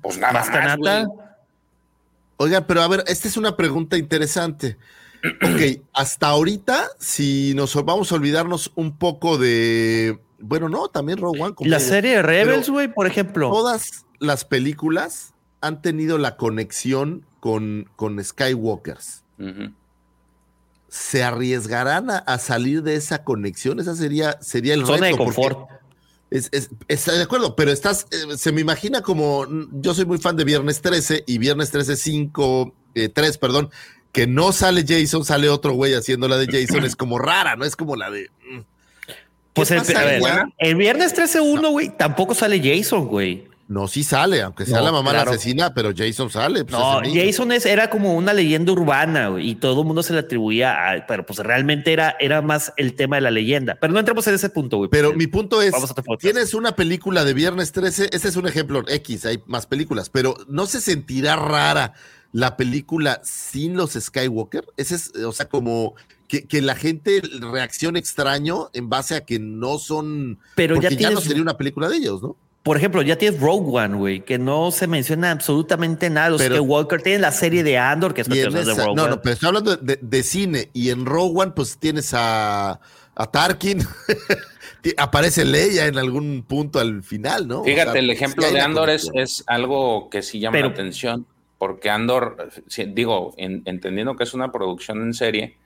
[0.02, 1.04] Pues nada más, güey.
[2.36, 4.76] Oigan, pero a ver, esta es una pregunta interesante.
[5.42, 11.40] ok, hasta ahorita, si nos vamos a olvidarnos un poco de, bueno, no, también Rogue
[11.40, 11.54] One.
[11.60, 13.50] La serie Rebels, güey, por ejemplo.
[13.50, 19.22] Todas las películas han tenido la conexión con, con Skywalkers.
[20.88, 23.80] ¿Se arriesgarán a, salir de esa conexión?
[23.80, 25.68] Esa sería, sería el Zona de confort.
[26.34, 30.42] Es, de acuerdo, pero estás, eh, se me imagina como, yo soy muy fan de
[30.42, 32.74] Viernes 13 y Viernes 13 5,
[33.14, 33.70] 3, perdón,
[34.10, 37.64] que no sale Jason, sale otro güey haciendo la de Jason, es como rara, ¿no?
[37.64, 38.30] Es como la de...
[38.50, 38.60] Mm.
[39.52, 39.82] Pues el,
[40.58, 43.44] el, Viernes 13 1, güey, tampoco sale Jason, güey.
[43.66, 46.64] No, sí sale, aunque sea la mamá la asesina, pero Jason sale.
[46.64, 50.18] Pues, no, Jason es, era como una leyenda urbana y todo el mundo se le
[50.18, 53.78] atribuía, a, pero pues realmente era, era más el tema de la leyenda.
[53.80, 54.90] Pero no entramos en ese punto, güey.
[54.90, 55.72] Pero mi punto es,
[56.18, 60.36] tienes una película de Viernes 13, ese es un ejemplo X, hay más películas, pero
[60.46, 61.94] ¿no se sentirá rara
[62.32, 64.66] la película sin los Skywalker?
[64.76, 65.94] Ese es, o sea, como
[66.28, 70.38] que, que, la gente reaccione extraño en base a que no son.
[70.54, 72.36] Pero ya, ya no sería una película de ellos, ¿no?
[72.64, 76.30] Por ejemplo, ya tienes Rogue One, güey, que no se menciona absolutamente nada.
[76.30, 79.34] Los que Walker tiene la serie de Andor, que es de Rogue no, No, pero
[79.34, 80.70] estoy hablando de, cine.
[80.72, 82.80] Y en Rogue One, pues tienes a,
[83.14, 83.82] a Tarkin.
[84.96, 87.64] Aparece Leia en algún punto al final, ¿no?
[87.64, 91.26] Fíjate, el ejemplo de Andor es, es, algo que sí llama la atención.
[91.58, 92.48] Porque Andor,
[92.94, 95.58] digo, entendiendo que es una producción en serie,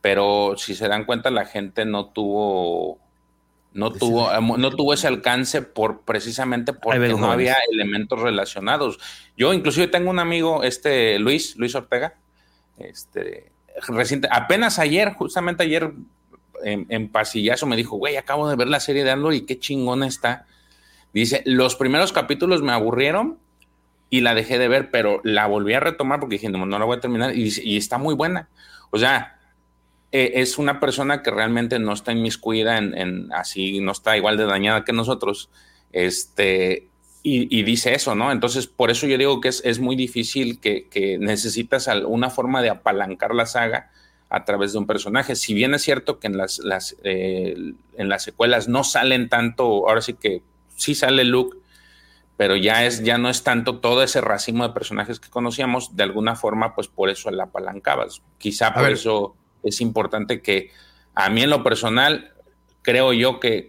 [0.00, 3.00] pero si se dan cuenta, la gente no tuvo
[3.72, 8.98] no tuvo, no tuvo ese alcance por precisamente porque no había elementos relacionados.
[9.36, 12.14] Yo inclusive tengo un amigo, este Luis, Luis Ortega,
[12.78, 13.52] este,
[13.86, 15.92] reciente, apenas ayer, justamente ayer
[16.64, 19.58] en, en pasillazo me dijo, güey, acabo de ver la serie de Andor y qué
[19.58, 20.46] chingona está.
[21.12, 23.38] Dice, los primeros capítulos me aburrieron
[24.10, 26.84] y la dejé de ver, pero la volví a retomar porque dije, no, no la
[26.84, 28.48] voy a terminar y, y está muy buena.
[28.90, 29.37] O sea,
[30.12, 34.36] eh, es una persona que realmente no está inmiscuida en, en, así, no está igual
[34.36, 35.50] de dañada que nosotros,
[35.92, 36.88] este,
[37.22, 38.32] y, dice eso, ¿no?
[38.32, 42.62] Entonces, por eso yo digo que es, es muy difícil que, que, necesitas una forma
[42.62, 43.90] de apalancar la saga
[44.30, 45.36] a través de un personaje.
[45.36, 49.88] Si bien es cierto que en las, las eh, en las secuelas no salen tanto,
[49.88, 50.42] ahora sí que
[50.76, 51.58] sí sale Luke,
[52.38, 56.04] pero ya, es, ya no es tanto todo ese racimo de personajes que conocíamos, de
[56.04, 58.22] alguna forma, pues por eso la apalancabas.
[58.38, 60.70] Quizá por eso es importante que
[61.14, 62.32] a mí en lo personal,
[62.82, 63.68] creo yo que,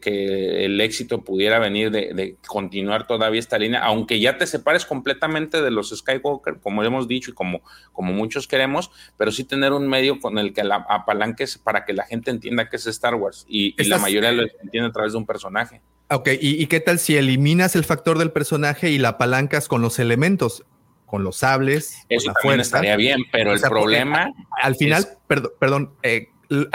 [0.66, 5.72] el éxito pudiera venir de, continuar todavía esta línea, aunque ya te separes completamente de
[5.72, 7.62] los Skywalker, como hemos dicho y como,
[7.92, 11.94] como muchos queremos, pero sí tener un medio con el que la apalanques para que
[11.94, 15.18] la gente entienda que es Star Wars y, la mayoría lo entiende a través de
[15.18, 15.82] un personaje.
[16.12, 20.00] Ok, ¿Y, qué tal si eliminas el factor del personaje y la apalancas con los
[20.00, 20.64] elementos?
[21.10, 22.06] Con los sables.
[22.08, 24.32] Eso también estaría bien, pero el problema.
[24.62, 26.28] Al final, perdón, perdón eh,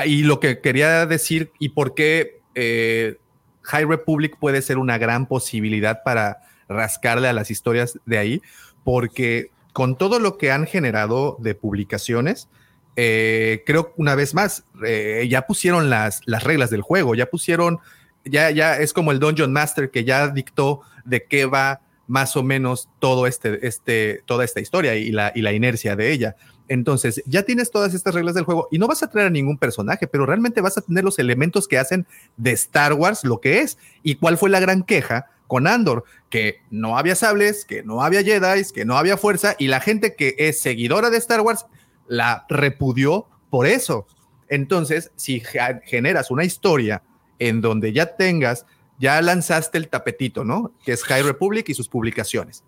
[0.04, 3.18] y lo que quería decir y por qué eh,
[3.62, 6.38] High Republic puede ser una gran posibilidad para
[6.68, 8.42] rascarle a las historias de ahí,
[8.84, 12.48] porque con todo lo que han generado de publicaciones,
[12.96, 17.80] eh, creo una vez más, eh, ya pusieron las, las reglas del juego, ya pusieron,
[18.24, 22.42] ya, ya es como el Dungeon Master que ya dictó de qué va más o
[22.42, 26.36] menos todo este, este, toda esta historia y la, y la inercia de ella.
[26.68, 29.58] Entonces, ya tienes todas estas reglas del juego y no vas a traer a ningún
[29.58, 33.60] personaje, pero realmente vas a tener los elementos que hacen de Star Wars lo que
[33.60, 33.78] es.
[34.02, 36.04] ¿Y cuál fue la gran queja con Andor?
[36.30, 40.14] Que no había sables, que no había Jedi, que no había fuerza y la gente
[40.14, 41.66] que es seguidora de Star Wars
[42.08, 44.06] la repudió por eso.
[44.48, 45.42] Entonces, si
[45.84, 47.02] generas una historia
[47.38, 48.66] en donde ya tengas,
[48.98, 50.72] ya lanzaste el tapetito, ¿no?
[50.84, 52.64] Que es High Republic y sus publicaciones.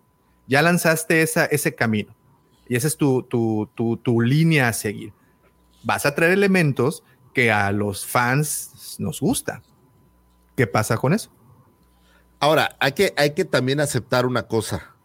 [0.47, 2.15] Ya lanzaste esa, ese camino
[2.67, 5.13] y esa es tu, tu, línea a seguir.
[5.83, 9.61] Vas a traer elementos que a los fans nos gusta.
[10.55, 11.31] ¿Qué pasa con eso?
[12.39, 14.95] Ahora, hay que, hay que también aceptar una cosa.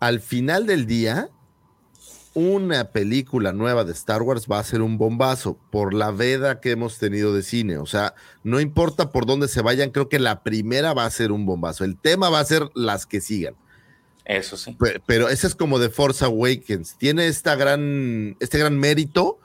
[0.00, 1.30] Al final del día,
[2.36, 6.70] una película nueva de Star Wars va a ser un bombazo por la veda que
[6.70, 7.78] hemos tenido de cine.
[7.78, 11.32] O sea, no importa por dónde se vayan, creo que la primera va a ser
[11.32, 11.82] un bombazo.
[11.84, 13.54] El tema va a ser las que sigan.
[14.26, 14.76] Eso sí.
[15.06, 16.98] Pero, ese es como de Force Awakens.
[16.98, 19.38] Tiene esta gran, este gran mérito,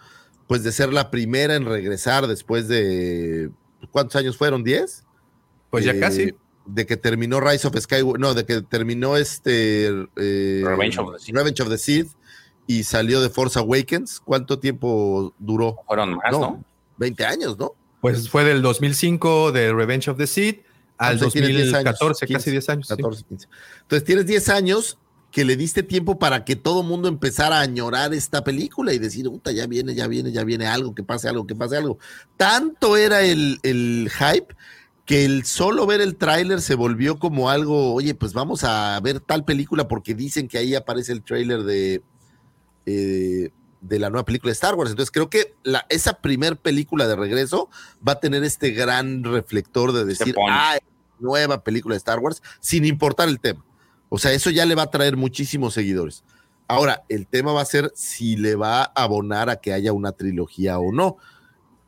[0.48, 3.52] pues de ser la primera en regresar después de.
[3.92, 4.66] ¿Cuántos años fueron?
[4.66, 5.04] ¿10?
[5.70, 6.36] Pues ya casi.
[6.66, 8.20] De que terminó Rise of Skywalker.
[8.20, 9.88] No, de que terminó este.
[10.18, 12.12] Eh, Revenge, of the Revenge of the Sith
[12.68, 14.20] y salió de Force Awakens.
[14.20, 15.78] ¿Cuánto tiempo duró?
[15.88, 16.64] Fueron más, ¿no?
[16.98, 17.74] 20 años, ¿no?
[18.00, 20.62] Pues fue del 2005 de Revenge of the Sith
[20.98, 22.88] al 2014, casi 10 años.
[22.88, 23.48] 14, 15.
[23.82, 24.98] Entonces tienes 10 años
[25.32, 29.00] que le diste tiempo para que todo el mundo empezara a añorar esta película y
[29.00, 31.98] decir, puta, ya viene, ya viene, ya viene algo, que pase algo, que pase algo.
[32.38, 34.56] Tanto era el, hype
[35.06, 39.22] que el solo ver el tráiler se volvió como algo, oye, pues vamos a ver
[39.22, 42.04] tal película porque dicen que ahí aparece el tráiler de,
[42.86, 43.52] eh,
[43.82, 44.92] de la nueva película de Star Wars.
[44.92, 47.70] Entonces creo que la, esa primer película de regreso
[48.08, 50.78] va a tener este gran reflector de decir, ah,
[51.20, 53.66] nueva película de Star Wars, sin importar el tema.
[54.10, 56.24] O sea, eso ya le va a traer muchísimos seguidores.
[56.68, 60.14] Ahora, el tema va a ser si le va a abonar a que haya una
[60.14, 61.18] trilogía o no.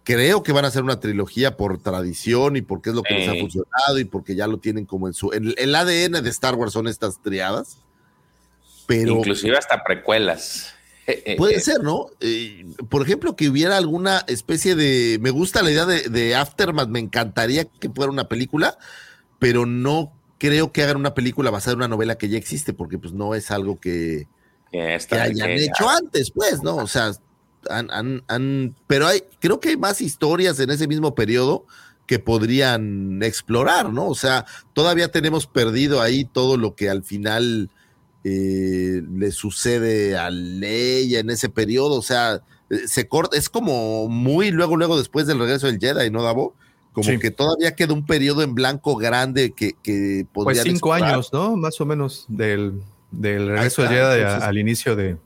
[0.04, 3.30] Creo que van a ser una trilogía por tradición y porque es lo que les
[3.30, 5.32] ha funcionado y porque ya lo tienen como en su...
[5.32, 7.78] el ADN de Star Wars son estas triadas.
[8.86, 9.14] Pero...
[9.14, 10.73] Inclusive hasta precuelas.
[11.38, 12.08] Puede ser, ¿no?
[12.20, 15.18] Eh, por ejemplo, que hubiera alguna especie de...
[15.22, 18.78] Me gusta la idea de, de Aftermath, me encantaría que fuera una película,
[19.40, 22.98] pero no creo que hagan una película basada en una novela que ya existe, porque
[22.98, 24.28] pues no es algo que,
[25.12, 26.76] hayan hecho antes, pues, ¿no?
[26.76, 27.12] O sea,
[27.70, 31.66] han, pero hay, creo que hay más historias en ese mismo periodo
[32.08, 34.08] que podrían explorar, ¿no?
[34.08, 37.70] O sea, todavía tenemos perdido ahí todo lo que al final
[38.24, 44.08] eh, le sucede a Leia en ese periodo, o sea, eh, se corta, es como
[44.08, 46.56] muy luego, luego después del regreso del Jedi, ¿no, Davo?
[46.94, 51.56] Como que todavía queda un periodo en blanco grande que, que Pues cinco años, ¿no?
[51.58, 55.18] Más o menos del, del regreso de Jedi al inicio de,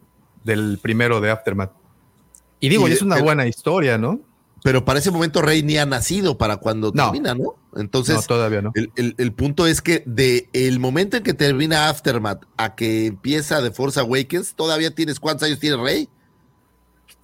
[0.45, 1.73] del primero de Aftermath.
[2.61, 4.21] Y digo, es una buena historia, ¿no?
[4.63, 7.55] Pero para ese momento Rey ni ha nacido para cuando termina, ¿no?
[7.75, 8.71] Entonces, no, todavía no.
[8.73, 13.61] El, el, punto es que de el momento en que termina Aftermath a que empieza
[13.61, 16.09] The Force Awakens, todavía tienes, ¿cuántos años tiene Rey?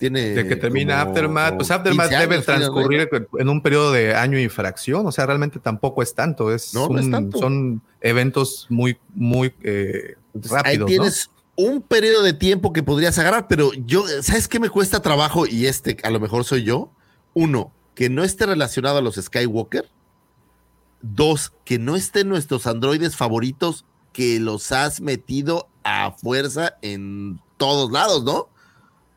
[0.10, 5.06] de que termina Aftermath, pues Aftermath debe transcurrir en un periodo de año y fracción,
[5.06, 10.66] o sea, realmente tampoco es tanto, es, son eventos muy, muy eh, rápidos.
[10.66, 15.02] Ahí tienes un periodo de tiempo que podrías agarrar, pero yo, ¿sabes qué me cuesta
[15.02, 15.46] trabajo?
[15.48, 16.92] Y este a lo mejor soy yo.
[17.34, 19.90] Uno, que no esté relacionado a los Skywalker.
[21.02, 27.92] Dos, que no estén nuestros androides favoritos que los has metido a fuerza en todos
[27.92, 28.48] lados, ¿no?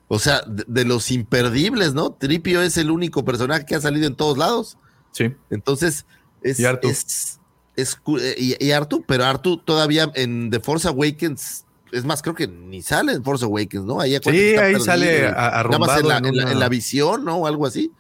[0.09, 2.13] O sea, de, los imperdibles, ¿no?
[2.13, 4.79] Tripio es el único personaje que ha salido en todos lados.
[5.13, 5.35] Sí.
[5.51, 6.07] Entonces,
[6.43, 6.61] es.
[6.61, 6.89] Y Artu.
[6.89, 7.41] Es,
[7.77, 11.65] eh, y, Artu, pero Artu todavía en The Force Awakens.
[11.93, 14.01] Es más, creo que ni sale en Force Awakens, ¿no?
[14.01, 17.37] Ahí sí, ahí sale arrumbado en la, en, la, visión, ¿no?
[17.37, 17.93] O algo así.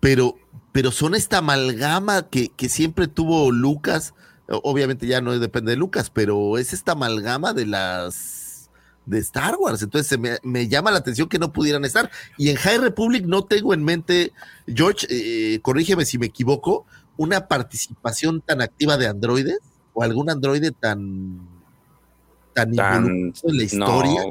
[0.00, 0.36] Pero,
[0.72, 4.14] pero son esta amalgama que, que siempre tuvo Lucas.
[4.48, 8.70] Obviamente ya no depende de Lucas, pero es esta amalgama de las
[9.06, 9.82] de Star Wars.
[9.82, 12.10] Entonces me, me, llama la atención que no pudieran estar.
[12.36, 14.32] Y en High Republic no tengo en mente,
[14.66, 19.58] George, eh, corrígeme si me equivoco, una participación tan activa de androides
[19.94, 21.40] o algún androide tan
[22.52, 22.74] tan,
[23.42, 24.22] en la historia.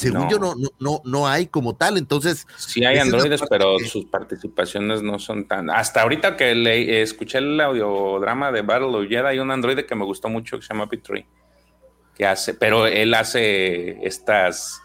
[0.00, 2.46] Según yo no, no, no hay como tal, entonces...
[2.56, 5.70] Sí hay androides, pero sus participaciones no son tan...
[5.70, 9.94] Hasta ahorita que le escuché el audiodrama de Battle of Jedi, hay un androide que
[9.94, 11.26] me gustó mucho que se llama P3,
[12.14, 14.80] que hace, pero él hace estas...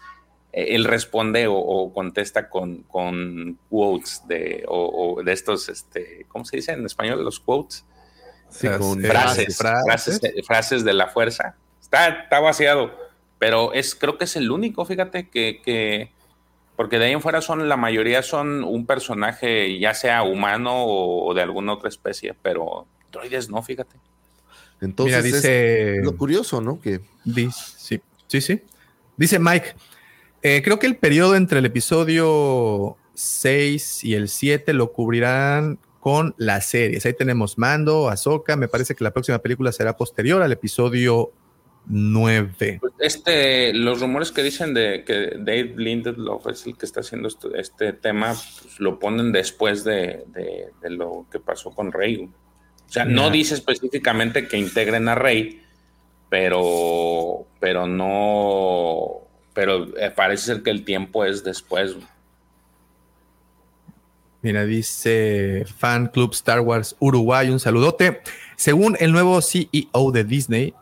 [0.52, 6.72] Él responde o, contesta con, con, quotes de, o, de estos, este, ¿cómo se dice
[6.72, 7.22] en español?
[7.22, 7.84] Los quotes.
[8.78, 12.90] con frases, frases, frases de la fuerza Está, está vaciado,
[13.38, 16.10] pero es, creo que es el único, fíjate, que,
[16.76, 21.34] porque de ahí en fuera son, la mayoría son un personaje, ya sea humano o,
[21.34, 23.96] de alguna otra especie, pero droides no, fíjate.
[24.80, 26.80] Entonces, dice, lo curioso, ¿no?
[26.80, 28.62] Que dice, sí, sí, sí.
[29.16, 29.74] Dice Mike,
[30.42, 36.34] eh, creo que el periodo entre el episodio 6 y el 7 lo cubrirán con
[36.36, 37.04] las series.
[37.06, 38.54] Ahí tenemos Mando, Ahsoka.
[38.56, 41.32] Me parece que la próxima película será posterior al episodio
[41.88, 42.78] 9.
[42.80, 47.28] Pues, este, los rumores que dicen de que Dave Lindelof es el que está haciendo
[47.54, 50.24] este, tema, pues, lo ponen después de,
[50.82, 52.16] lo que pasó con Rey.
[52.18, 55.62] O sea, no dice específicamente que integren a Rey,
[56.28, 61.96] pero, pero no, pero eh, parece ser que el tiempo es después.
[64.42, 68.20] Mira, dice Fan Club Star Wars Uruguay, un saludote.
[68.56, 70.74] Según el nuevo CEO de Disney,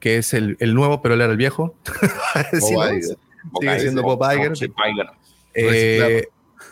[0.00, 1.74] que es el, nuevo, pero él era el viejo.
[2.60, 4.52] Sigue siendo Bob Iger.
[5.54, 6.28] Eh,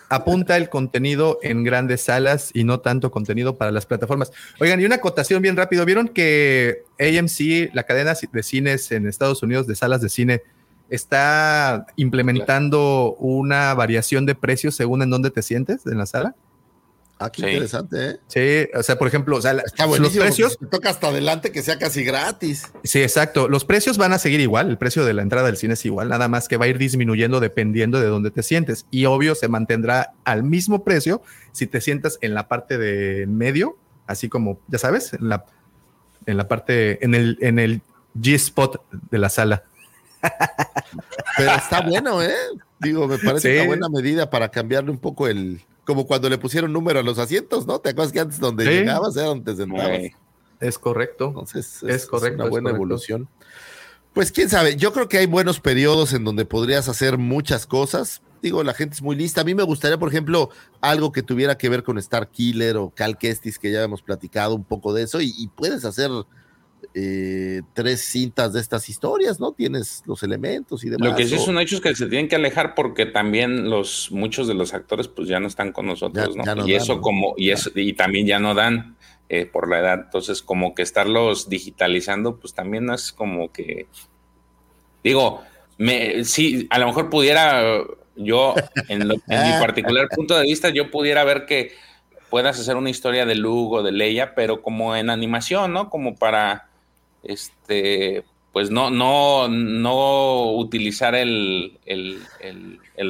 [0.09, 4.33] apunta el contenido en grandes salas y no tanto contenido para las plataformas.
[4.61, 5.85] Oigan, y una acotación bien rápido.
[5.85, 10.43] ¿Vieron que AMC, la cadena de cines en Estados Unidos, de salas de cine,
[10.89, 16.35] está implementando una variación de precios según en dónde te sientes en la sala?
[17.19, 18.21] Ah, qué interesante, ¿eh?
[18.27, 20.59] Sí, o sea, por ejemplo, o sea, los precios.
[20.71, 22.71] toca hasta adelante que sea casi gratis.
[22.85, 23.49] Sí, exacto.
[23.49, 24.69] Los precios van a seguir igual.
[24.69, 26.77] El precio de la entrada del cine es igual, nada más que va a ir
[26.77, 28.85] disminuyendo dependiendo de dónde te sientes.
[28.91, 31.23] Y obvio, se mantendrá al mismo precio
[31.53, 35.47] si te sientas en la parte de medio, así como, ya sabes, en la,
[36.27, 37.81] en la parte, en el, en el
[38.15, 39.65] G-spot de la sala.
[41.39, 42.35] Pero está bueno, ¿eh?
[42.81, 46.73] Digo, me parece una buena medida para cambiarle un poco el como cuando le pusieron
[46.73, 47.79] número a los asientos, ¿no?
[47.79, 50.01] ¿Te acuerdas que antes donde llegabas era donde te sentabas?
[50.59, 51.29] Es correcto.
[51.29, 52.43] Entonces, es, correcto.
[52.43, 53.29] una buena evolución.
[54.13, 58.23] Pues quién sabe, yo creo que hay buenos periodos en donde podrías hacer muchas cosas.
[58.43, 59.43] Digo, la gente es muy lista.
[59.43, 62.91] A mí me gustaría, por ejemplo, algo que tuviera que ver con Star Killer o
[62.91, 66.11] Cal Kestis, que ya hemos platicado un poco de eso, y puedes hacer
[66.99, 69.53] eh, tres cintas de estas historias, ¿no?
[69.53, 71.11] Tienes los elementos y demás.
[71.11, 74.11] Lo que sí es un hecho es que se tienen que alejar porque también los
[74.13, 76.67] muchos de los actores pues ya no están con nosotros, ¿no?
[76.67, 78.97] y eso como y eso y también ya no dan
[79.29, 83.89] eh, por la edad, entonces como que estarlos digitalizando pues también es como que
[85.05, 85.43] digo,
[85.77, 87.83] me sí, a lo mejor pudiera
[88.15, 88.55] yo
[88.89, 91.73] en, mi particular punto de vista yo pudiera ver que
[92.31, 95.91] puedas hacer una historia de Lugo, de Leia, pero como en animación, ¿no?
[95.91, 96.71] Como para
[97.29, 102.23] este, pues no, no, no utilizar el, el,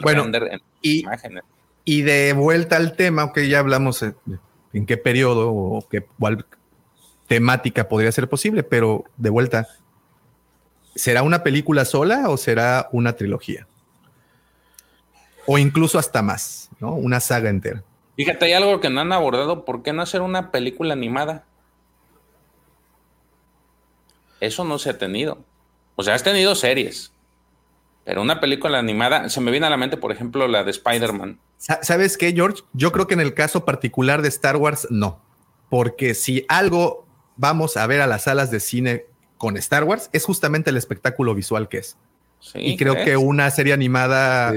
[0.02, 1.44] render en y, imágenes.
[1.84, 6.44] Y de vuelta al tema, que ya hablamos en, qué periodo o qué, cuál
[7.26, 9.68] temática podría ser posible, pero de vuelta,
[10.94, 13.66] ¿será una película sola o será una trilogía?
[15.46, 16.94] O incluso hasta más, ¿no?
[16.94, 17.84] Una saga entera.
[18.16, 21.44] Fíjate, hay algo que no han abordado, ¿por qué no hacer una película animada?
[24.40, 25.38] Eso no se ha tenido.
[25.94, 27.12] O sea, has tenido series.
[28.04, 31.40] Pero una película animada, se me viene a la mente, por ejemplo, la de Spider-Man.
[31.58, 32.62] ¿Sabes qué, George?
[32.72, 35.20] Yo creo que en el caso particular de Star Wars, no.
[35.70, 37.06] Porque si algo
[37.36, 39.06] vamos a ver a las salas de cine
[39.38, 41.96] con Star Wars, es justamente el espectáculo visual que es.
[42.54, 44.54] y creo que una serie animada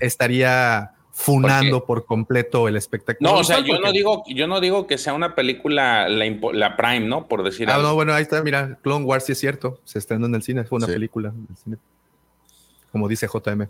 [0.00, 3.30] estaría funando por completo el espectáculo.
[3.30, 7.00] No, o sea, yo no digo, yo no digo que sea una película la, Prime,
[7.00, 7.28] ¿no?
[7.28, 10.26] Por decir ah, no, bueno, ahí está, mira, Clone Wars sí es cierto, se estrenó
[10.26, 11.32] en el cine, fue una película
[12.90, 13.68] como dice JM.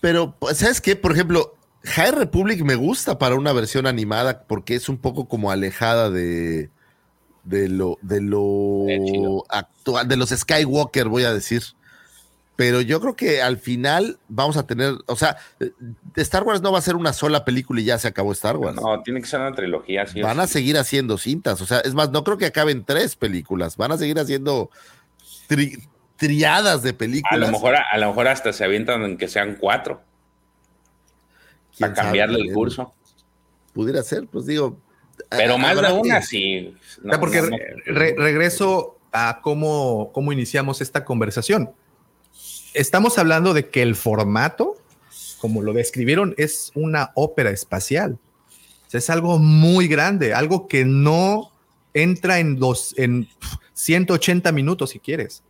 [0.00, 0.96] Pero, pues, ¿sabes qué?
[0.96, 5.50] Por ejemplo, High Republic me gusta para una versión animada porque es un poco como
[5.50, 6.70] alejada de,
[7.44, 11.62] de lo, de lo actual, de los Skywalker, voy a decir.
[12.58, 15.36] Pero yo creo que al final vamos a tener, o sea,
[16.16, 18.74] Star Wars no va a ser una sola película y ya se acabó Star Wars.
[18.74, 20.04] No, tiene que ser una trilogía.
[20.24, 23.76] Van a seguir haciendo cintas, o sea, es más, no creo que acaben tres películas,
[23.76, 24.70] van a seguir haciendo
[26.16, 27.32] triadas de películas.
[27.32, 30.02] A lo mejor, a, lo mejor hasta se avientan en que sean cuatro.
[31.78, 32.92] Para cambiarle el curso.
[33.72, 34.80] Pudiera ser, pues digo.
[35.30, 36.74] Pero más de una, sí.
[37.20, 37.40] porque
[37.86, 41.70] regreso a cómo, cómo iniciamos esta conversación
[42.78, 44.76] estamos hablando de que el formato,
[45.40, 48.18] como lo describieron, es una ópera espacial.
[48.92, 51.50] es algo muy grande, algo que no
[51.92, 53.28] entra en, dos, en
[53.74, 55.42] 180 minutos si quieres.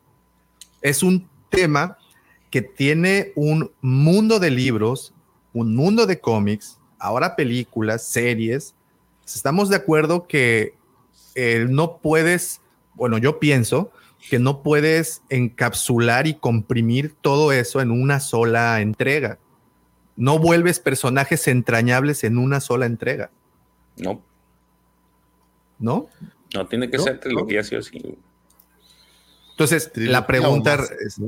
[0.81, 1.99] Es un tema
[2.51, 5.13] que tiene un mundo de libros,
[5.53, 8.75] un mundo de cómics, ahora películas, series.
[9.27, 10.75] Estamos de acuerdo que
[11.35, 12.63] eh, no puedes,
[12.95, 13.93] bueno, yo pienso
[14.29, 19.39] que no puedes encapsular y comprimir todo eso en una sola entrega.
[20.17, 23.31] No vuelves personajes entrañables en una sola entrega.
[23.97, 24.23] No.
[25.79, 26.09] ¿No?
[26.55, 28.19] No, tiene que ser trilogía sí o sí.
[29.51, 31.21] Entonces, la pregunta, es,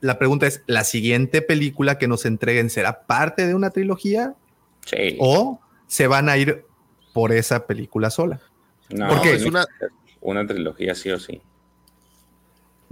[0.00, 4.34] la pregunta es, ¿la siguiente película que nos entreguen será parte de una trilogía?
[4.86, 5.16] Sí.
[5.20, 6.64] ¿O se van a ir
[7.12, 8.40] por esa película sola?
[8.90, 9.66] No, Porque es una,
[10.20, 11.40] una trilogía sí o sí.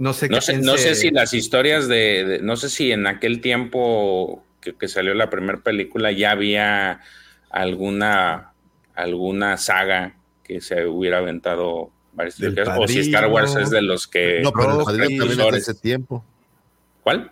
[0.01, 4.87] No sé, no sé, si las historias de, no sé si en aquel tiempo que,
[4.87, 7.01] salió la primera película ya había
[7.51, 8.53] alguna,
[8.95, 14.41] alguna saga que se hubiera aventado varias o si Star Wars es de los que...
[14.41, 16.25] No, pero el padrino también es de ese tiempo.
[17.03, 17.31] ¿Cuál?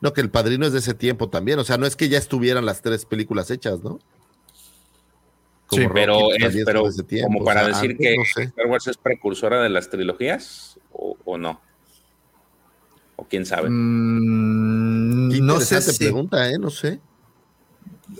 [0.00, 2.18] No, que el padrino es de ese tiempo también, o sea, no es que ya
[2.18, 3.98] estuvieran las tres películas hechas, ¿no?
[5.72, 6.84] sí, pero, es, pero
[7.24, 11.60] como para decir que Star Wars es precursora de las trilogías o no
[13.18, 13.68] o quién sabe.
[13.68, 16.58] Mm, no sé si pregunta, ¿eh?
[16.58, 17.00] No sé.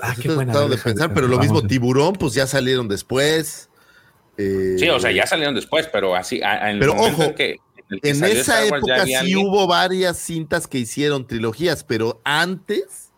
[0.02, 3.70] Ah, qué buena de pensar, pero lo mismo Tiburón, pues ya salieron después.
[4.36, 6.40] sí, o sea, ya salieron después, pero así.
[6.42, 7.58] En pero ojo, que,
[7.90, 13.12] en, esa época sí hubo varias cintas que hicieron trilogías, pero antes,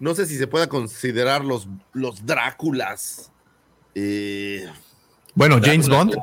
[0.00, 3.30] no sé si se pueda considerar los, los Dráculas.
[3.94, 4.68] Eh,
[5.34, 6.16] bueno, James Bond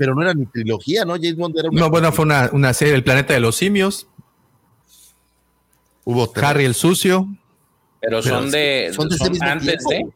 [0.00, 1.12] pero no era ni trilogía, ¿no?
[1.12, 1.78] James Bond era una.
[1.78, 4.08] No, bueno, fue una, serie, El planeta de los simios.
[6.04, 7.28] Hubo Harry el sucio.
[8.00, 8.90] Pero son de.
[8.94, 9.10] Son,
[9.42, 10.08] antes de.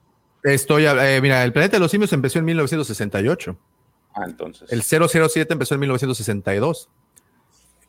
[0.42, 3.58] Estoy, eh, mira, El planeta de los simios empezó en 1968.
[4.14, 4.72] Ah, entonces.
[4.72, 6.88] El 007 empezó en 1962.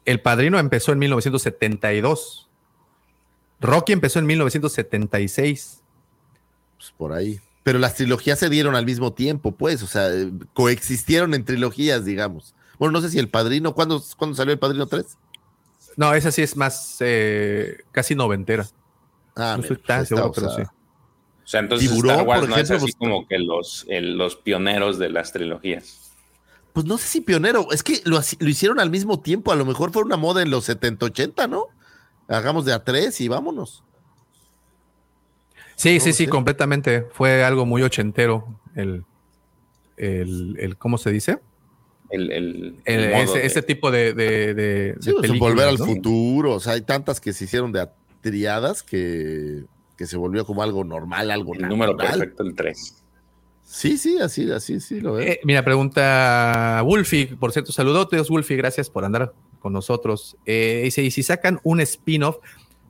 [0.03, 2.49] El Padrino empezó en 1972.
[3.61, 5.81] Rocky empezó en 1976.
[6.75, 10.11] Pues por ahí pero las trilogías se dieron al mismo tiempo, pues, o sea,
[10.53, 12.53] coexistieron en trilogías, digamos.
[12.77, 15.17] Bueno, no sé si El Padrino, ¿cuándo, salió El Padrino 3?
[15.97, 18.67] No, esa sí es más eh, casi noventera.
[19.35, 20.61] Ah, no estoy tan seguro, pero sí.
[20.61, 25.09] O sea, entonces Star Wars no es así pues, como que los, los pioneros de
[25.09, 26.11] las trilogías.
[26.71, 29.65] Pues no sé si pionero, es que lo, lo, hicieron al mismo tiempo, a lo
[29.65, 31.65] mejor fue una moda en los 70, 80, ¿no?
[32.27, 33.83] Hagamos de a tres y vámonos.
[35.75, 37.07] Sí, sí, sí, completamente.
[37.11, 39.05] Fue algo muy ochentero el,
[39.97, 41.39] el, ¿cómo se dice?
[42.09, 46.53] El, el, ese, tipo de, de, pues, volver al futuro.
[46.53, 47.87] O sea, hay tantas que se hicieron de
[48.21, 49.63] triadas que,
[49.97, 53.03] que se volvió como algo normal, algo El número perfecto, el 3.
[53.63, 55.27] Sí, sí, así, así, sí lo veo.
[55.27, 60.37] Eh, mira, pregunta Wolfie, por cierto, saludotes, Wolfie, gracias por andar con nosotros.
[60.45, 62.37] Eh, dice, y si sacan un spin-off,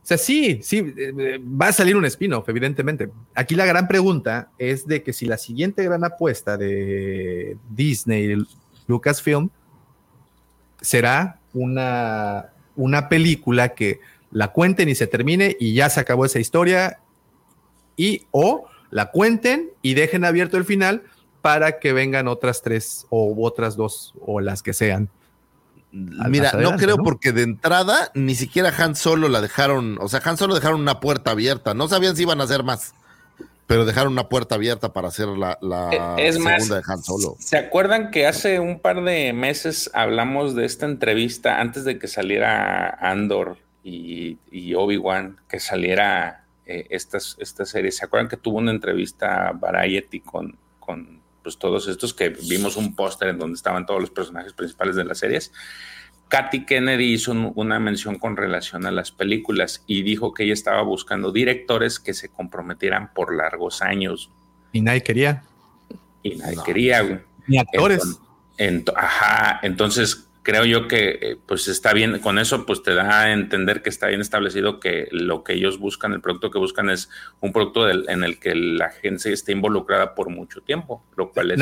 [0.06, 3.10] o sea, sí, sí, eh, va a salir un spin-off, evidentemente.
[3.34, 8.36] Aquí la gran pregunta es de que si la siguiente gran apuesta de Disney,
[8.86, 9.50] Lucasfilm,
[10.80, 16.38] será una, una película que la cuenten y se termine y ya se acabó esa
[16.38, 17.00] historia,
[17.98, 21.02] y o la cuenten y dejen abierto el final
[21.42, 25.10] para que vengan otras tres o otras dos o las que sean.
[25.96, 30.38] Mira, no creo porque de entrada ni siquiera Han Solo la dejaron, o sea, Han
[30.38, 32.94] Solo dejaron una puerta abierta, no sabían si iban a hacer más,
[33.66, 35.58] pero dejaron una puerta abierta para hacer la,
[36.18, 37.38] eh, segunda de Han Solo.
[37.40, 42.10] ¿Se acuerdan que hace un par de meses hablamos de esta entrevista antes de que
[42.10, 44.38] saliera Andor y,
[44.76, 47.20] Obi-Wan, que saliera eh, esta,
[47.66, 47.94] serie?
[47.94, 52.96] ¿Se acuerdan que tuvo una entrevista Variety con, con pues todos estos que vimos un
[52.96, 55.54] póster en donde estaban todos los personajes principales de las series.
[56.28, 60.82] Katy Kennedy hizo una mención con relación a las películas y dijo que ella estaba
[60.82, 64.32] buscando directores que se comprometieran por largos años.
[64.72, 65.44] Y nadie quería.
[66.24, 68.02] Y nadie quería, Ni actores.
[68.96, 73.34] ajá, entonces creo yo que eh, pues está bien, con eso pues te da a
[73.34, 77.10] entender que está bien establecido que lo que ellos buscan, el producto que buscan es
[77.42, 81.60] un producto en el que la gente esté involucrada por mucho tiempo, lo cual es...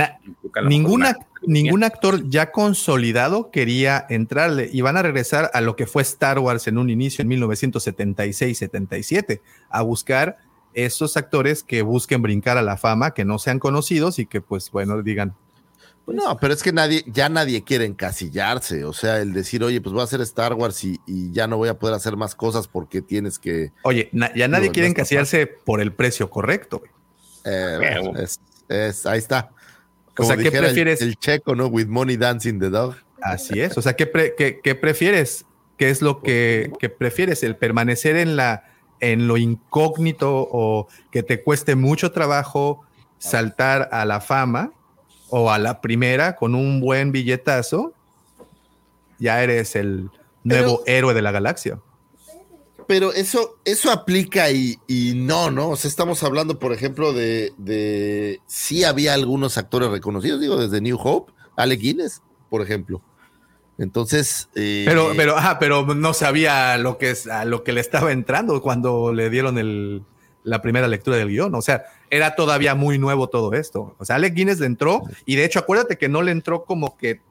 [0.65, 6.01] ninguna, ningún actor ya consolidado quería entrarle y van a regresar a lo que fue
[6.01, 9.39] Star Wars en un inicio en 1976-77,
[9.69, 10.39] a buscar
[10.73, 14.71] esos actores que busquen brincar a la fama, que no sean conocidos y que pues
[14.71, 15.35] bueno digan,
[16.05, 18.83] no, pero es que nadie, ya nadie quiere encasillarse.
[18.83, 20.99] O sea, el decir, oye, pues voy a hacer Star Wars y,
[21.31, 23.71] ya no voy a poder hacer más cosas porque tienes que.
[23.83, 26.83] Oye, ya nadie quiere encasillarse por el precio correcto.
[27.45, 28.25] Eh,
[28.67, 29.51] es, ahí está.
[30.17, 31.01] o sea, ¿qué prefieres?
[31.01, 31.67] El, checo, ¿no?
[31.67, 32.95] With money dancing the dog.
[33.21, 33.77] Así es.
[33.77, 35.45] O sea, ¿qué, prefieres?
[35.77, 37.43] ¿Qué es lo que, que, prefieres?
[37.43, 38.65] ¿El permanecer en, la,
[38.99, 42.85] en lo incógnito o que te cueste mucho trabajo
[43.19, 44.73] saltar a la fama?
[45.35, 47.91] O a la primera con un buen billetazo,
[49.17, 50.11] ya eres el
[50.43, 51.79] nuevo héroe de la galaxia.
[52.87, 54.77] Pero eso, eso aplica y,
[55.15, 55.69] no, ¿no?
[55.69, 60.81] O sea, estamos hablando, por ejemplo, de, de sí había algunos actores reconocidos, digo, desde
[60.81, 62.21] New Hope, Alec Guinness,
[62.51, 63.01] por ejemplo.
[63.79, 64.49] Entonces.
[64.53, 68.11] Eh, pero, pero, ajá, pero no sabía lo que es a lo que le estaba
[68.11, 70.03] entrando cuando le dieron el,
[70.43, 71.53] la primera lectura del guion.
[71.55, 73.95] O sea, era todavía muy nuevo todo esto.
[73.97, 76.97] O sea, Alec Guinness le entró y de hecho acuérdate que no le entró como
[76.97, 77.21] que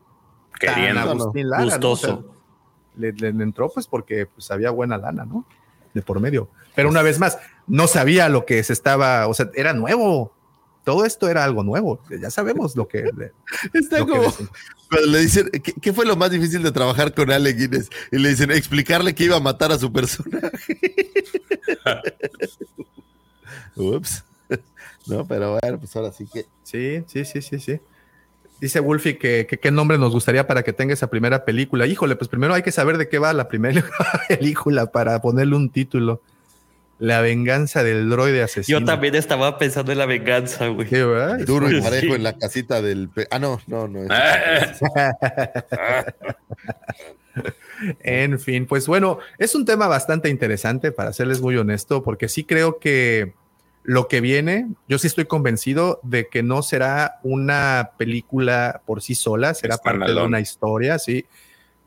[0.59, 1.31] queriendo,
[1.63, 2.25] gustoso.
[2.97, 5.45] le, entró pues porque pues había buena lana, ¿no?
[5.95, 6.49] De por medio.
[6.75, 10.33] Pero una vez más, no sabía lo que se estaba, o sea, era nuevo.
[10.85, 12.01] Todo esto era algo nuevo.
[12.21, 13.05] Ya sabemos lo que.
[13.73, 14.33] Está como.
[14.91, 17.89] Cuando le dicen, ¿qué, fue lo más difícil de trabajar con Alec Guinness?
[18.11, 20.79] Y le dicen, explicarle que iba a matar a su personaje.
[23.77, 24.25] Ups.
[25.07, 26.47] No, pero bueno, pues ahora sí que.
[26.63, 27.81] Sí, sí, sí, sí, sí.
[28.61, 31.87] Dice Wolfie que, qué nombre nos gustaría para que tenga esa primera película.
[31.87, 33.85] Híjole, pues primero hay que saber de qué va la primera
[34.29, 36.23] película para ponerle un título.
[37.03, 38.79] La venganza del droide asesino.
[38.79, 40.89] Yo también estaba pensando en la venganza, güey.
[40.89, 43.11] Duro y parejo en la casita del.
[43.33, 44.03] Ah, no, no, no.
[48.05, 52.45] en fin, pues bueno, es un tema bastante interesante, para serles muy honesto, porque sí
[52.45, 53.33] creo que
[53.83, 59.17] lo que viene, yo sí estoy convencido de que no será una película por sí
[59.17, 61.27] sola, será parte de una historia, sí.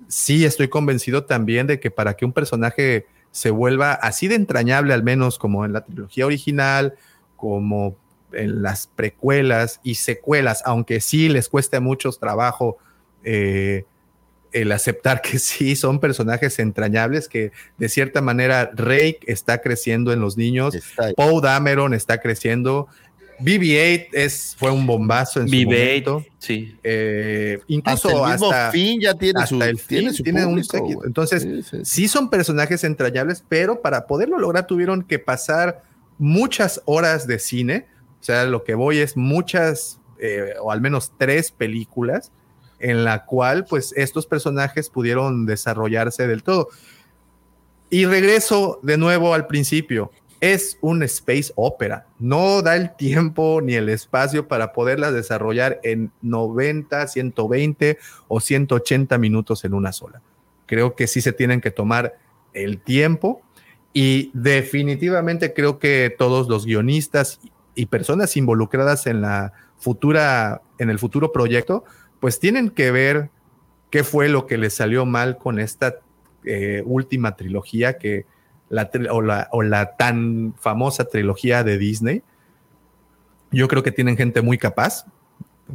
[0.09, 4.93] Sí, estoy convencido también de que para que un personaje se vuelva así de entrañable,
[4.93, 6.95] al menos como en la trilogía original,
[7.35, 7.97] como
[8.31, 12.77] en las precuelas y secuelas, aunque sí les cueste mucho trabajo
[13.25, 13.83] eh,
[14.53, 20.21] el aceptar que sí son personajes entrañables, que de cierta manera Rake está creciendo en
[20.21, 20.73] los niños,
[21.17, 22.87] Paul Dameron está creciendo,
[23.39, 26.25] BB-8 es, fue un bombazo en su momento.
[26.39, 26.77] Sí.
[26.83, 30.61] Eh, incluso hasta, el fin ya tiene su, el fin, tiene, un
[31.05, 31.47] Entonces,
[31.83, 35.83] sí, son personajes entrañables, pero para poderlo lograr tuvieron que pasar
[36.17, 37.87] muchas horas de cine.
[38.21, 42.31] O sea, lo que voy es muchas, eh, o al menos tres películas
[42.79, 46.69] en la cual pues estos personajes pudieron desarrollarse del todo.
[47.89, 50.11] Y regreso de nuevo al principio.
[50.41, 52.07] Es un space opera.
[52.25, 59.15] No da el tiempo ni el espacio para poderla desarrollar en 90, 120 o 180
[59.19, 60.23] minutos en una sola.
[60.65, 62.17] Creo que sí se tienen que tomar
[62.53, 63.43] el tiempo
[63.93, 67.39] y definitivamente creo que todos los guionistas
[67.75, 71.83] y personas involucradas en la futura en el futuro proyecto
[72.19, 73.29] pues tienen que ver
[73.91, 75.97] qué fue lo que les salió mal con esta
[76.43, 78.25] eh, última trilogía que
[78.69, 78.89] la,
[79.51, 82.23] o, la, tan famosa trilogía de Disney.
[83.51, 85.05] Yo creo que tienen gente muy capaz.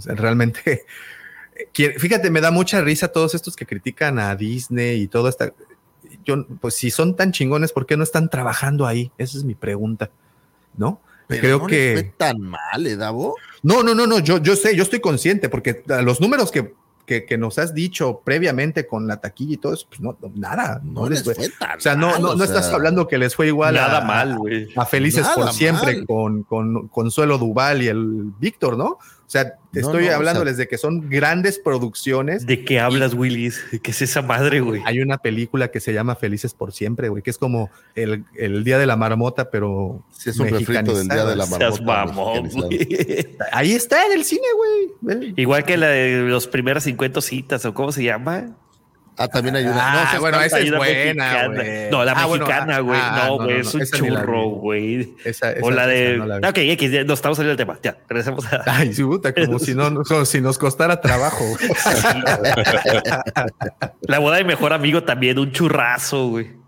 [0.05, 0.85] realmente,
[1.73, 5.53] fíjate, me da mucha risa todos estos que critican a Disney y todo esta.
[6.25, 9.13] Yo, pues si son tan chingones, ¿por qué no están trabajando ahí?
[9.19, 10.11] Esa es mi pregunta,
[10.77, 11.01] ¿no?
[11.39, 11.93] creo que.
[11.95, 13.37] fue tan mal, ¿eh, Davo?
[13.63, 16.75] No, no, no, no, yo, yo sé, yo estoy consciente, porque los números que,
[17.11, 20.81] que, nos has dicho previamente con la taquilla y todo eso, pues no, nada.
[20.85, 21.35] No, les fue.
[21.35, 24.69] o sea, no, no, no estás hablando que les fue igual nada mal, güey.
[24.77, 28.99] A Felices por siempre con, con Consuelo Duval y el Víctor, ¿no?
[29.31, 32.47] O sea, te estoy hablándoles de que son grandes producciones.
[32.47, 33.63] ¿De qué hablas, Willis?
[33.81, 34.83] ¿Qué es esa madre, güey?
[34.85, 38.25] Hay una película que se llama Felices por Siempre, güey, que es como el,
[38.65, 40.03] Día de la Marmota, pero.
[40.11, 42.03] Sí, es un refrito del Día de la Marmota.
[43.53, 45.33] Ahí está en el cine, güey.
[45.37, 48.57] Igual que la de los primeras 50 citas, o cómo se llama.
[49.23, 49.77] Ah, también hay una.
[50.03, 51.49] Ah, no, bueno, esa es buena.
[51.91, 52.99] No, la Ah, mexicana, güey.
[53.03, 55.15] ah, no, güey, no, es un churro, güey.
[55.25, 56.15] Esa- O esa- la de.
[56.15, 57.79] esa no la ok, X, ya nos estamos saliendo del tema.
[57.83, 58.63] Ya, regresemos a.
[58.67, 61.45] Ay, sí, puta, como si no, como si nos costara trabajo.
[64.03, 66.59] La boda de mejor amigo también, un churrazo, güey.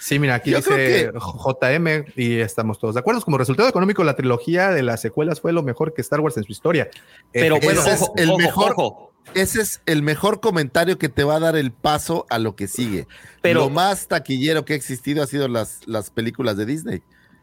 [0.00, 3.20] Sí, mira, aquí Yo dice JM y estamos todos de acuerdo.
[3.22, 6.44] Como resultado económico, la trilogía de las secuelas fue lo mejor que Star Wars en
[6.44, 6.88] su historia.
[7.32, 9.07] Pero Eh, bueno, ese es el ojo, mejor- ojo.
[9.34, 12.66] Ese es el mejor comentario que te va a dar el paso a lo que
[12.68, 13.06] sigue.
[13.42, 17.02] Pero- lo más taquillero que ha existido ha sido las, las películas de Disney.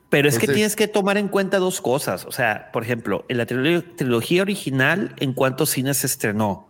[0.10, 2.26] Pero es que tienes que tomar en cuenta dos cosas.
[2.26, 6.68] O sea, por ejemplo, en la trilogía, trilogía original, ¿en cuántos cines se estrenó?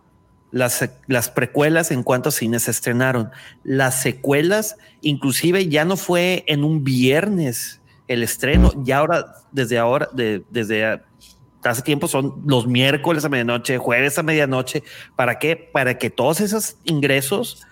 [0.52, 3.30] Las, las precuelas, ¿en cuántos cines se estrenaron?
[3.62, 8.72] Las secuelas, inclusive ya no fue en un viernes el estreno.
[8.84, 11.02] Ya ahora, desde ahora, de- desde
[11.66, 14.82] hace tiempo son los miércoles a medianoche, jueves a medianoche.
[15.14, 15.56] ¿Para qué?
[15.56, 17.66] Para que todos esos ingresos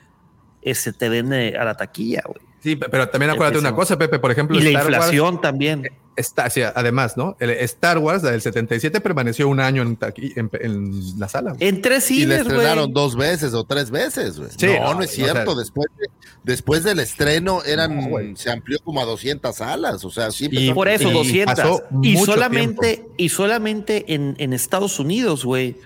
[0.73, 2.41] se te den eh, a la taquilla, güey.
[2.61, 4.19] Sí, pero también acuérdate una cosa, Pepe.
[4.19, 5.91] Por ejemplo, Y la Star Wars inflación también.
[6.17, 7.37] Está, sí, además, ¿no?
[7.41, 9.99] El Star Wars la del 77 permaneció un año en,
[10.37, 11.53] en, en la sala.
[11.53, 11.69] güey.
[11.69, 12.57] En tres Y le cines, güey.
[12.59, 14.39] estrenaron dos veces o tres veces.
[14.39, 14.51] güey.
[14.57, 15.53] Sí, no, no, no, es o cierto.
[15.53, 16.07] sea- después, de-
[16.45, 20.05] después del estreno eran, No, se amplió como a 200 salas.
[20.05, 20.49] O sea, sí.
[20.51, 21.55] Y- Por eso, Y 200.
[21.55, 25.77] pasó Y mucho solamente, y solamente en, en Estados Unidos, güey.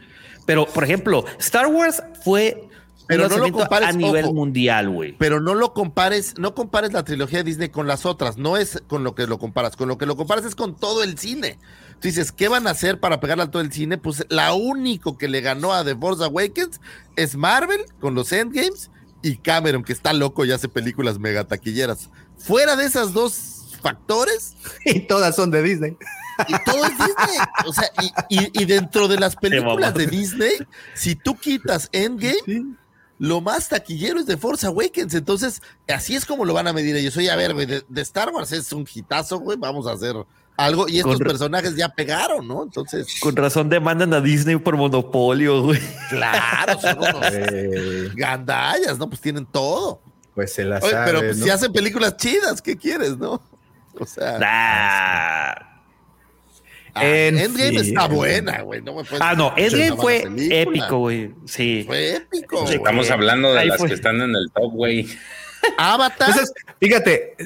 [0.47, 2.68] Pero, por ejemplo, Star Wars fue
[3.09, 4.35] Pero no lo compares, a nivel ojo.
[4.35, 5.17] mundial, güey.
[5.19, 8.83] Pero no lo compares, no compares la trilogía de Disney con las otras, no es
[8.87, 11.59] con lo que lo comparas, con lo que lo comparas es con todo el cine.
[12.01, 13.99] Tú dices, ¿qué van a hacer para pegarle a todo el cine?
[13.99, 16.81] Pues la único que le ganó a The Force Awakens
[17.17, 18.91] es Marvel con los Endgames
[19.23, 22.11] y Cameron, que está loco y hace películas mega taquilleras.
[22.37, 24.55] Fuera de esos dos factores,
[24.85, 25.97] Y todas son de Disney.
[26.47, 27.39] y todo es Disney.
[27.67, 27.89] O sea,
[28.29, 30.53] y, y- y dentro de las películas de Disney,
[30.95, 32.77] si tú quitas Endgame,
[33.19, 35.15] lo más taquillero es de Force Awakens.
[35.15, 37.17] Entonces, así es como lo van a medir ellos.
[37.17, 39.59] Oye, a ver, güey, de, de Star Wars es un hitazo, güey.
[39.59, 40.15] Vamos a hacer
[40.57, 40.89] algo.
[40.89, 42.63] Y estos personajes ya pegaron, ¿no?
[42.65, 45.81] Entonces, Con razón demandan a Disney por monopolio, güey.
[46.09, 49.09] claro, son unos Eh, gandallas, ¿no?
[49.09, 50.01] Pues tienen todo.
[50.35, 51.45] pues se la Oye, sabe, pero pues, ¿no?
[51.45, 53.41] si hacen películas chidas, ¿qué quieres, no?
[54.01, 55.68] O sea, Ah,
[56.99, 57.79] ah, en Endgame fin.
[57.81, 58.83] está buena, güey.
[58.83, 60.57] No me puedes Ah, no, Endgame fue película.
[60.57, 61.35] épico, güey.
[61.47, 61.85] Sí.
[61.87, 62.67] Fue épico.
[62.67, 63.89] Sí, Estamos hablando de Ahí las fue.
[63.89, 65.07] que están en el top, güey.
[65.77, 66.29] Avatar.
[66.31, 67.37] Entonces, fíjate,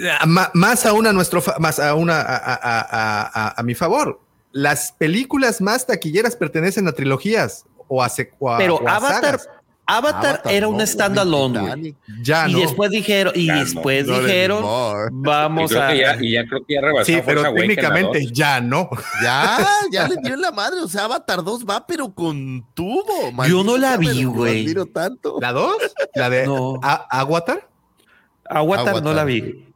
[0.54, 4.20] más aún a nuestro, más aún a, a- a- a- a- a mi favor,
[4.52, 8.96] las películas más taquilleras pertenecen a trilogías o a, sec- o a- Pero o a
[8.96, 9.48] Avatar, sagas.
[9.84, 11.94] Avatar, Avatar, era no, un standalone.
[12.22, 12.60] Ya, Y ¿no?
[12.60, 15.10] después dijeron, y Ya después No dijeron, anymore.
[15.12, 15.94] Y vamos creo a.
[15.94, 18.88] ya, y ya creo que ya rebasó sí, pero técnicamente ya no.
[19.22, 19.58] Ya,
[19.90, 20.80] ya le dio en la madre.
[20.80, 23.02] O sea, Avatar 2 va, pero con tubo.
[23.46, 24.74] Yo no maldito la vi, güey.
[25.40, 25.76] ¿La dos?
[26.14, 26.78] ¿La de No.
[26.82, 27.68] A- Avatar?
[28.44, 29.71] Avatar no la vi.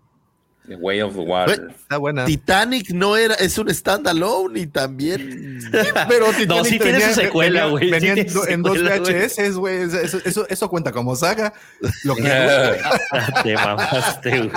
[0.68, 1.68] The Way of the Water.
[1.70, 2.24] Está buena.
[2.24, 5.60] Titanic no era, es un standalone y también.
[6.08, 7.84] Pero No, sí tiene su secuela, güey.
[7.84, 9.26] Sí Venía tiene en, do- en dos secuela.
[9.26, 9.82] VHS, güey.
[9.82, 11.52] Eso, eso, eso cuenta como saga.
[12.04, 12.22] Lo que
[13.42, 14.50] Te mamaste, güey.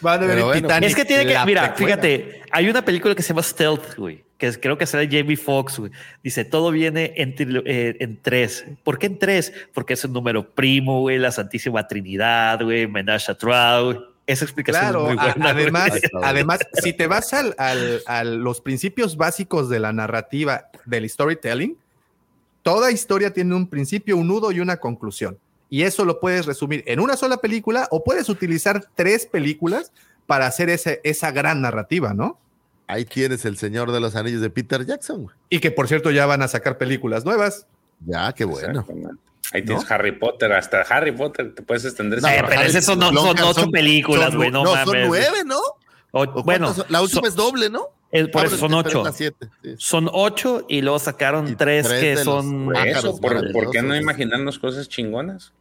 [0.00, 0.52] van a ver.
[0.52, 0.88] Titanic.
[0.88, 4.24] Es que tiene que, la mira, fíjate, hay una película que se llama Stealth, güey,
[4.42, 5.92] que es- creo que sale Jamie Foxx, güey.
[6.20, 7.32] Dice, todo viene en,
[7.64, 8.64] eh, en tres.
[8.82, 9.52] ¿Por qué en tres?
[9.72, 13.98] Porque es un número primo, güey, la Santísima Trinidad, güey, Menage a Trois, güey.
[14.26, 15.50] Esa explicación Claro, es muy a- buena.
[15.50, 16.02] además, güey.
[16.24, 21.76] además, si te vas al, al- a los principios básicos de la narrativa del storytelling,
[22.62, 25.38] toda historia tiene un principio, un nudo y una conclusión.
[25.70, 29.92] Y eso lo puedes resumir en una sola película o puedes utilizar tres películas
[30.26, 32.38] para hacer ese- esa gran narrativa, ¿no?
[32.92, 35.22] Ahí tienes el Señor de los Anillos de Peter Jackson.
[35.24, 35.36] güey.
[35.50, 37.66] Y que por cierto ya van a sacar películas nuevas.
[38.04, 38.86] Ya, qué bueno.
[39.52, 42.20] Ahí tienes Harry Potter, hasta Harry Potter te puedes extender.
[42.22, 44.88] No, pero Harry esas son, no- son ocho son- películas, güey, no, no, mames.
[44.88, 45.58] son nueve, ¿no?
[46.12, 46.86] O- ¿O bueno, son?
[46.88, 47.88] la última son- es doble, ¿no?
[48.30, 49.02] por Ah, eso son ocho.
[49.02, 49.74] la siete, sí.
[49.78, 52.66] Son ocho y luego sacaron Y tres, tres que son...
[52.66, 55.54] Por eso, ¿por, ¿por qué no imaginarnos cosas chingonas?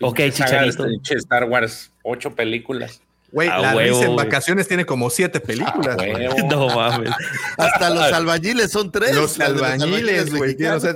[0.00, 0.86] Ok, Chicharito.
[1.10, 3.00] Star Wars, ocho películas.
[3.30, 4.26] Güey, la huevo, Luis en güey.
[4.26, 5.96] vacaciones tiene como siete películas.
[6.00, 6.28] Ah, güey.
[6.48, 7.10] No mames.
[7.56, 9.14] Hasta los albañiles son tres.
[9.14, 10.56] Los albañiles, güey.
[10.66, 10.94] o sea,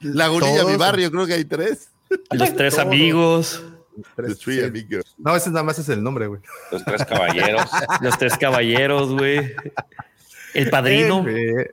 [0.00, 1.90] Lagunilla, mi barrio, creo que hay tres.
[2.30, 3.62] Los tres amigos,
[4.42, 5.14] Three Amigos.
[5.18, 6.40] No, ese nada más es el nombre, güey.
[6.70, 7.70] Los tres caballeros.
[8.00, 9.54] los tres caballeros, güey.
[10.54, 11.24] El padrino.
[11.28, 11.70] Eh,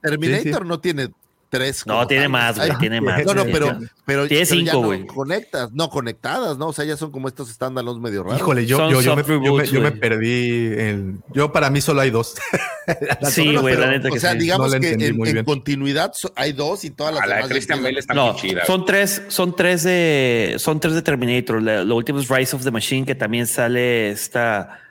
[0.00, 0.60] Terminator Sí, sí.
[0.64, 1.08] no tiene
[1.52, 1.86] tres.
[1.86, 3.24] No, tiene más, güey, tiene más.
[3.26, 5.00] No, no, pero, pero, tiene cinco, güey.
[5.00, 6.68] No conectas, no conectadas, ¿no?
[6.68, 8.40] O sea, ya son como estos estándalos medio raros.
[8.40, 10.72] Híjole, yo, yo, yo, me, yo, me, perdí.
[10.78, 12.36] En, yo, para mí, solo hay dos.
[13.30, 14.08] sí, güey, la neta.
[14.10, 17.24] O sea, digamos que en, continuidad hay dos y todas las.
[17.24, 18.64] A la de Christian Bale está no, muy chida.
[18.64, 21.62] Son tres, son tres de, son tres de Terminator.
[21.62, 24.81] Lo último es Rise of the Machine, que también sale esta.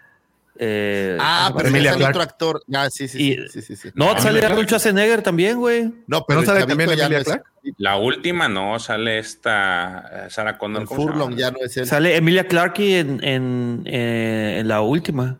[0.57, 2.63] Eh, ah, pero Emilia sale otro actor.
[2.73, 5.91] Ah, sí, sí, sí, sí, sí, No, sale Arnold Schwarzenegger también, güey.
[6.07, 7.43] No, pero ¿No sale también Emilia Clark.
[7.77, 10.87] La última no, sale esta Sarah Connor.
[10.87, 11.87] Furlong ya no es él.
[11.87, 15.37] Sale Emilia Clarke en, en, eh, en la última.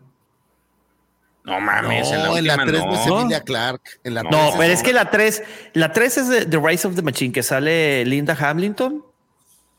[1.44, 2.94] No mames, no, en la, 3 no.
[2.94, 3.80] es Emilia Clark.
[4.04, 5.42] En la no, pero es que la 3,
[5.74, 9.04] la 3 es The Rise of the Machine, que sale Linda Hamilton.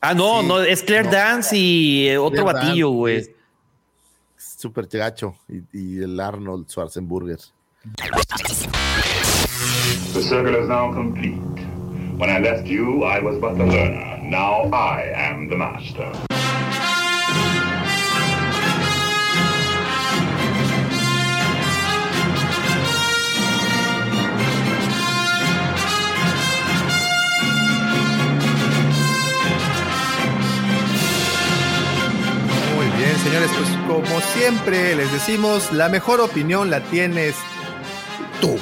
[0.02, 3.33] Ah, no, no, es Claire Dance y eh, otro Claire batillo, güey
[4.64, 5.34] super gacho
[5.74, 7.38] y, el Arnold Schwarzenegger.
[10.14, 11.36] The circle is now complete.
[12.16, 14.22] When I left you, I was but the learner.
[14.22, 16.33] Now I am the master.
[33.24, 37.34] Señores, pues como siempre les decimos, la mejor opinión la tienes
[38.40, 38.56] tú.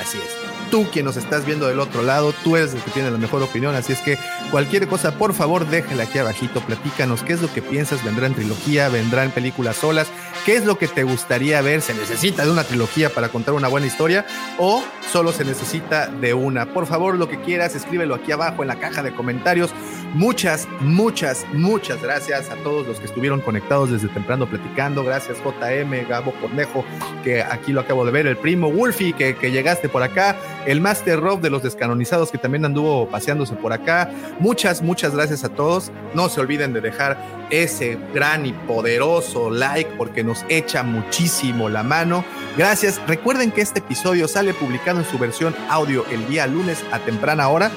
[0.00, 0.37] Así es.
[0.70, 3.42] Tú quien nos estás viendo del otro lado, tú eres el que tiene la mejor
[3.42, 4.18] opinión, así es que
[4.50, 8.34] cualquier cosa, por favor, déjala aquí abajito, platícanos qué es lo que piensas, vendrá en
[8.34, 10.08] trilogía, vendrá en películas solas,
[10.44, 13.68] qué es lo que te gustaría ver, se necesita de una trilogía para contar una
[13.68, 14.26] buena historia
[14.58, 16.66] o solo se necesita de una.
[16.66, 19.70] Por favor, lo que quieras, escríbelo aquí abajo en la caja de comentarios.
[20.14, 25.04] Muchas, muchas, muchas gracias a todos los que estuvieron conectados desde temprano platicando.
[25.04, 26.84] Gracias JM, Gabo Cornejo,
[27.22, 30.36] que aquí lo acabo de ver, el primo Wolfie, que, que llegaste por acá,
[30.66, 34.10] el Master Rob de los descanonizados, que también anduvo paseándose por acá.
[34.38, 35.90] Muchas, muchas gracias a todos.
[36.14, 37.18] No se olviden de dejar
[37.50, 42.24] ese gran y poderoso like porque nos echa muchísimo la mano.
[42.56, 43.00] Gracias.
[43.06, 47.48] Recuerden que este episodio sale publicado en su versión audio el día lunes a temprana
[47.48, 47.70] hora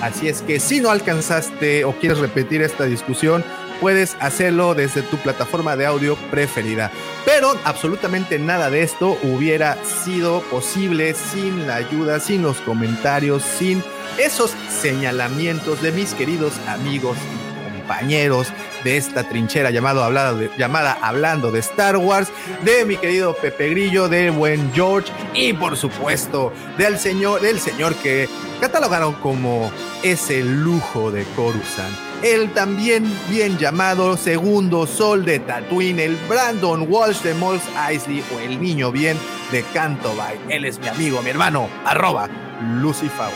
[0.00, 3.44] Así es que si no alcanzaste o quieres repetir esta discusión,
[3.82, 6.92] puedes hacerlo desde tu plataforma de audio preferida.
[7.24, 13.82] Pero absolutamente nada de esto hubiera sido posible sin la ayuda, sin los comentarios, sin
[14.18, 18.52] esos señalamientos de mis queridos amigos y compañeros
[18.84, 22.28] de esta trinchera llamado, hablado llamada Hablando de Star Wars,
[22.64, 27.96] de mi querido Pepe Grillo, de buen George y por supuesto del señor, del señor
[27.96, 28.28] que
[28.60, 29.72] catalogaron como
[30.04, 32.11] ese lujo de Coruscant.
[32.22, 38.38] El también bien llamado segundo sol de Tatooine, el Brandon Walsh de Mols Eisley o
[38.38, 39.18] el niño bien
[39.50, 40.38] de Canto Bay.
[40.48, 42.28] Él es mi amigo, mi hermano, arroba
[42.80, 43.32] Lucifago.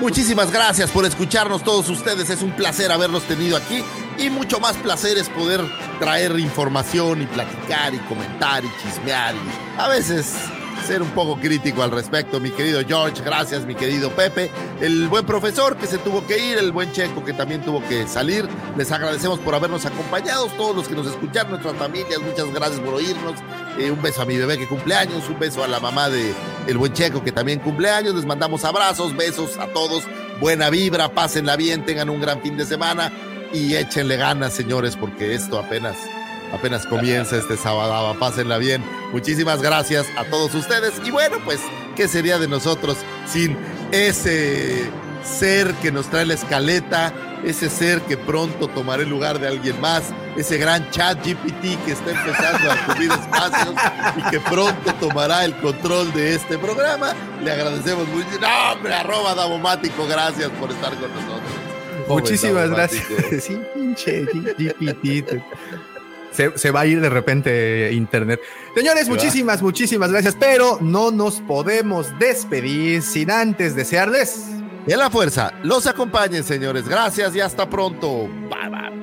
[0.00, 2.30] Muchísimas gracias por escucharnos todos ustedes.
[2.30, 3.82] Es un placer haberlos tenido aquí
[4.18, 5.60] y mucho más placer es poder
[5.98, 10.36] traer información y platicar y comentar y chismear y a veces
[10.82, 15.24] ser un poco crítico al respecto, mi querido George, gracias mi querido Pepe, el buen
[15.24, 18.90] profesor que se tuvo que ir, el buen Checo que también tuvo que salir, les
[18.90, 23.34] agradecemos por habernos acompañado, todos los que nos escucharon, nuestras familias, muchas gracias por oírnos,
[23.78, 26.34] eh, un beso a mi bebé que cumple años, un beso a la mamá de
[26.66, 30.04] el buen Checo que también cumple años, les mandamos abrazos, besos a todos,
[30.40, 33.12] buena vibra, pásenla bien, tengan un gran fin de semana,
[33.52, 35.96] y échenle ganas, señores, porque esto apenas,
[36.52, 38.16] apenas comienza este sábado.
[38.18, 38.82] Pásenla bien.
[39.12, 40.92] Muchísimas gracias a todos ustedes.
[41.04, 41.60] Y bueno, pues,
[41.96, 43.56] ¿qué sería de nosotros sin
[43.90, 44.90] ese
[45.24, 47.12] ser que nos trae la escaleta?
[47.44, 50.04] Ese ser que pronto tomará el lugar de alguien más,
[50.36, 53.74] ese gran chat GPT que está empezando a cubrir espacios
[54.16, 57.14] y que pronto tomará el control de este programa.
[57.42, 58.28] Le agradecemos mucho.
[58.40, 61.52] No, hombre, arroba Davomático, gracias por estar con nosotros.
[62.08, 63.04] Muchísimas gracias.
[63.40, 64.24] sí, pinche
[66.32, 68.40] Se, se, va a ir de repente internet.
[68.74, 74.46] Señores, muchísimas, muchísimas gracias, pero no nos podemos despedir sin antes desearles.
[74.86, 76.88] Que la fuerza los acompañen, señores.
[76.88, 78.28] Gracias y hasta pronto.
[78.48, 79.01] Bye.